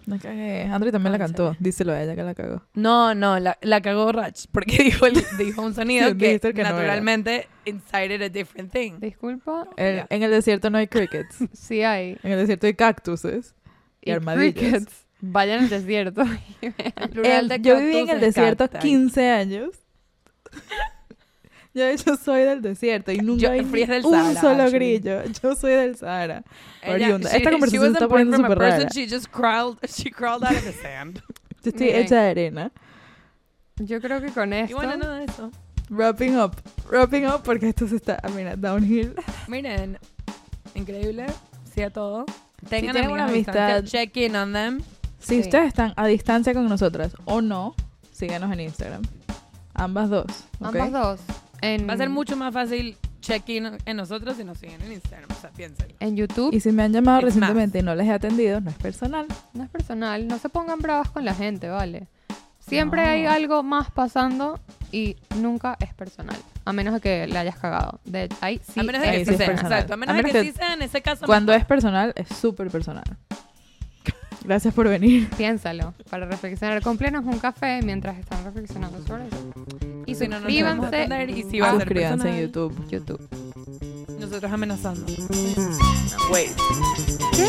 Me 0.07 0.19
cagué. 0.19 0.63
Andrew 0.65 0.91
también 0.91 1.13
la 1.13 1.19
cantó. 1.19 1.55
Díselo 1.61 1.93
a 1.93 2.03
ella 2.03 2.17
que 2.17 2.23
la 2.25 2.35
cagó. 2.35 2.63
No, 2.75 3.15
no, 3.15 3.39
la, 3.39 3.57
la 3.63 3.81
cagó 3.81 4.11
Rach, 4.11 4.47
porque 4.51 4.77
dijo, 4.83 5.07
el- 5.07 5.23
dijo 5.39 5.63
un 5.63 5.73
sonido 5.75 6.09
Sí, 6.11 6.17
que, 6.19 6.27
dijiste 6.27 6.49
el 6.49 6.55
que 6.55 6.63
no 6.63 6.69
era. 6.71 6.79
naturalmente 6.79 7.47
incited 7.65 8.21
a 8.23 8.29
different 8.29 8.73
thing. 8.73 8.99
Disculpa. 8.99 9.69
El- 9.77 9.97
Ya. 9.99 10.07
En 10.11 10.23
el 10.25 10.31
desierto 10.33 10.69
no 10.71 10.79
hay 10.79 10.89
crickets. 10.89 11.37
Sí 11.53 11.83
hay. 11.85 12.19
En 12.23 12.33
el 12.33 12.39
desierto 12.41 12.67
hay 12.67 12.75
cactuses 12.75 13.55
y, 14.03 14.11
armadillos. 14.11 14.55
crickets. 14.55 15.07
Vayan 15.21 15.61
al 15.61 15.69
desierto. 15.71 16.23
El 16.61 17.09
plural 17.11 17.49
de 17.49 17.61
yo 17.61 17.79
viví 17.79 17.97
en 17.99 18.07
cactus 18.09 18.23
el 18.23 18.29
es 18.29 18.35
desierto 18.35 18.69
cacti. 18.69 18.89
15 18.89 19.31
años. 19.31 19.71
Yo 21.75 22.17
soy 22.17 22.43
del 22.43 22.63
desierto 22.63 23.11
y 23.11 23.19
nunca 23.19 23.43
Yo- 23.43 23.51
del 23.51 23.65
un 24.07 24.35
solo 24.37 24.63
actually. 24.63 24.99
grillo. 24.99 25.23
Yo 25.43 25.57
soy 25.57 25.73
del 25.73 25.97
Sahara. 25.97 26.45
Ella- 26.83 26.95
Oriunda. 26.95 27.31
she- 27.31 27.37
Esta 27.39 27.51
conversación 27.51 27.93
está 27.93 28.09
poniendo 28.09 28.37
súper 28.37 28.59
rara. 28.59 28.89
She 28.91 29.09
just 29.09 29.27
crawled, 29.31 29.79
she 29.89 30.11
crawled 30.11 30.45
out 30.45 30.57
of 30.57 30.63
the 30.65 30.73
sand. 30.73 31.21
Yo 31.65 31.71
estoy 31.71 31.87
Miren. 31.87 32.03
hecha 32.03 32.23
de 32.23 32.31
arena. 32.31 32.73
Yo 33.77 34.01
creo 34.01 34.21
que 34.21 34.29
con 34.29 34.53
y 34.53 34.57
esto. 34.59 34.77
bueno, 34.77 34.97
nada 34.97 35.19
de 35.19 35.25
eso. 35.25 35.51
Wrapping 35.91 36.39
up. 36.39 36.53
Wrapping 36.89 37.27
up 37.27 37.43
porque 37.43 37.69
esto 37.71 37.89
se 37.89 37.97
está, 37.97 38.21
mira, 38.37 38.55
downhill. 38.57 39.15
Miren, 39.49 39.99
increíble, 40.75 41.27
sí 41.75 41.83
a 41.83 41.91
todo. 41.91 42.25
Tengan 42.69 42.93
tienen 42.93 43.11
una 43.11 43.25
amistad- 43.27 43.83
check 43.85 44.17
in 44.17 44.37
on 44.37 44.53
them. 44.53 44.81
Si 45.19 45.35
Sí. 45.37 45.41
ustedes 45.41 45.67
están 45.69 45.93
a 45.97 46.07
distancia 46.07 46.55
con 46.55 46.69
nosotras 46.69 47.17
o 47.25 47.41
no, 47.43 47.75
síganos 48.13 48.53
en 48.53 48.61
Instagram. 48.61 49.03
Ambas 49.75 50.09
dos. 50.09 50.27
Ambas 50.61 50.93
dos. 50.93 51.21
En, 51.65 51.89
Va 51.89 51.95
a 51.95 51.97
ser 51.97 52.11
mucho 52.11 52.37
más 52.37 52.53
fácil 52.53 52.97
check 53.21 53.49
in 53.49 53.71
en 53.87 53.97
nosotros 53.97 54.37
si 54.37 54.45
nos 54.45 54.59
siguen 54.59 54.81
en 54.83 54.93
Instagram. 54.93 55.31
O 55.31 55.41
sea, 55.41 55.51
piénsenlo. 55.51 55.95
En 56.01 56.17
YouTube. 56.17 56.53
Y 56.55 56.61
si 56.61 56.73
me 56.73 56.83
han 56.83 56.93
llamado 56.93 57.21
recientemente 57.23 57.79
y 57.79 57.83
no 57.83 57.95
les 57.95 58.07
he 58.07 58.13
atendido, 58.13 58.61
no 58.61 58.71
es 58.71 58.77
personal. 58.77 59.27
No 59.55 59.65
es 59.65 59.71
personal. 59.71 60.27
No 60.29 60.39
se 60.39 60.49
pongan 60.49 60.79
bravas 60.81 61.11
con 61.11 61.25
la 61.25 61.35
gente, 61.35 61.69
¿vale? 61.69 62.09
Siempre 62.59 63.03
No. 63.03 63.09
hay 63.09 63.27
algo 63.27 63.63
más 63.63 63.91
pasando 63.91 64.59
y 64.91 65.17
nunca 65.37 65.77
es 65.81 65.93
personal. 65.95 66.37
A 66.65 66.73
menos 66.73 66.95
de 66.95 67.01
que 67.01 67.27
le 67.27 67.39
hayas 67.39 67.57
cagado. 67.59 68.01
De 68.05 68.29
ahí 68.41 68.61
sí. 68.67 68.81
a 68.81 68.83
menos 68.83 69.03
de 69.03 69.11
que 69.11 69.19
sí 69.19 69.25
sí 69.27 69.31
es 69.33 69.37
sea. 69.37 69.47
personal. 69.49 69.73
Exacto. 69.73 69.95
A 69.95 69.97
menos, 69.99 70.15
A 70.15 70.17
de 70.17 70.25
que, 70.25 70.33
que 70.33 70.43
sí 70.45 70.53
sea 70.53 70.75
en 70.75 70.83
ese 70.83 71.03
caso. 71.03 71.27
Cuando 71.27 71.53
es 71.53 71.65
personal, 71.67 72.13
es 72.17 72.29
súper 72.29 72.71
personal. 72.71 73.05
Gracias 74.45 74.75
por 74.75 74.89
venir. 74.89 75.29
Piénsalo. 75.37 75.95
Para 76.11 76.27
reflexionar. 76.27 76.83
Complenos 76.83 77.25
un 77.25 77.39
café 77.39 77.81
mientras 77.83 78.19
están 78.19 78.45
reflexionando 78.45 79.03
sobre 79.07 79.27
eso. 79.29 79.94
Y 80.07 80.15
Si 80.15 80.29
no, 80.29 80.41
no 80.41 80.47
vamos 80.47 80.93
a 80.93 81.23
y 81.25 81.43
si 81.43 81.61
va 81.61 81.69
a 81.69 81.73
ser 81.73 81.81
Suscríbanse 81.81 82.29
en 82.29 82.35
personal. 82.35 82.41
YouTube. 82.41 82.89
YouTube. 82.91 83.29
Nosotros 84.21 84.53
amenazando. 84.53 85.07
Wait. 86.31 86.51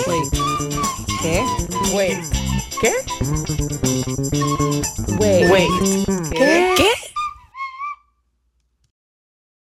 Wait. 0.07 0.33
¿Qué? 1.21 1.43
Wait. 1.93 2.17
¿Qué? 2.81 2.93
Wait. 5.17 5.51
Wait. 5.51 5.69
¿Qué? 6.31 7.04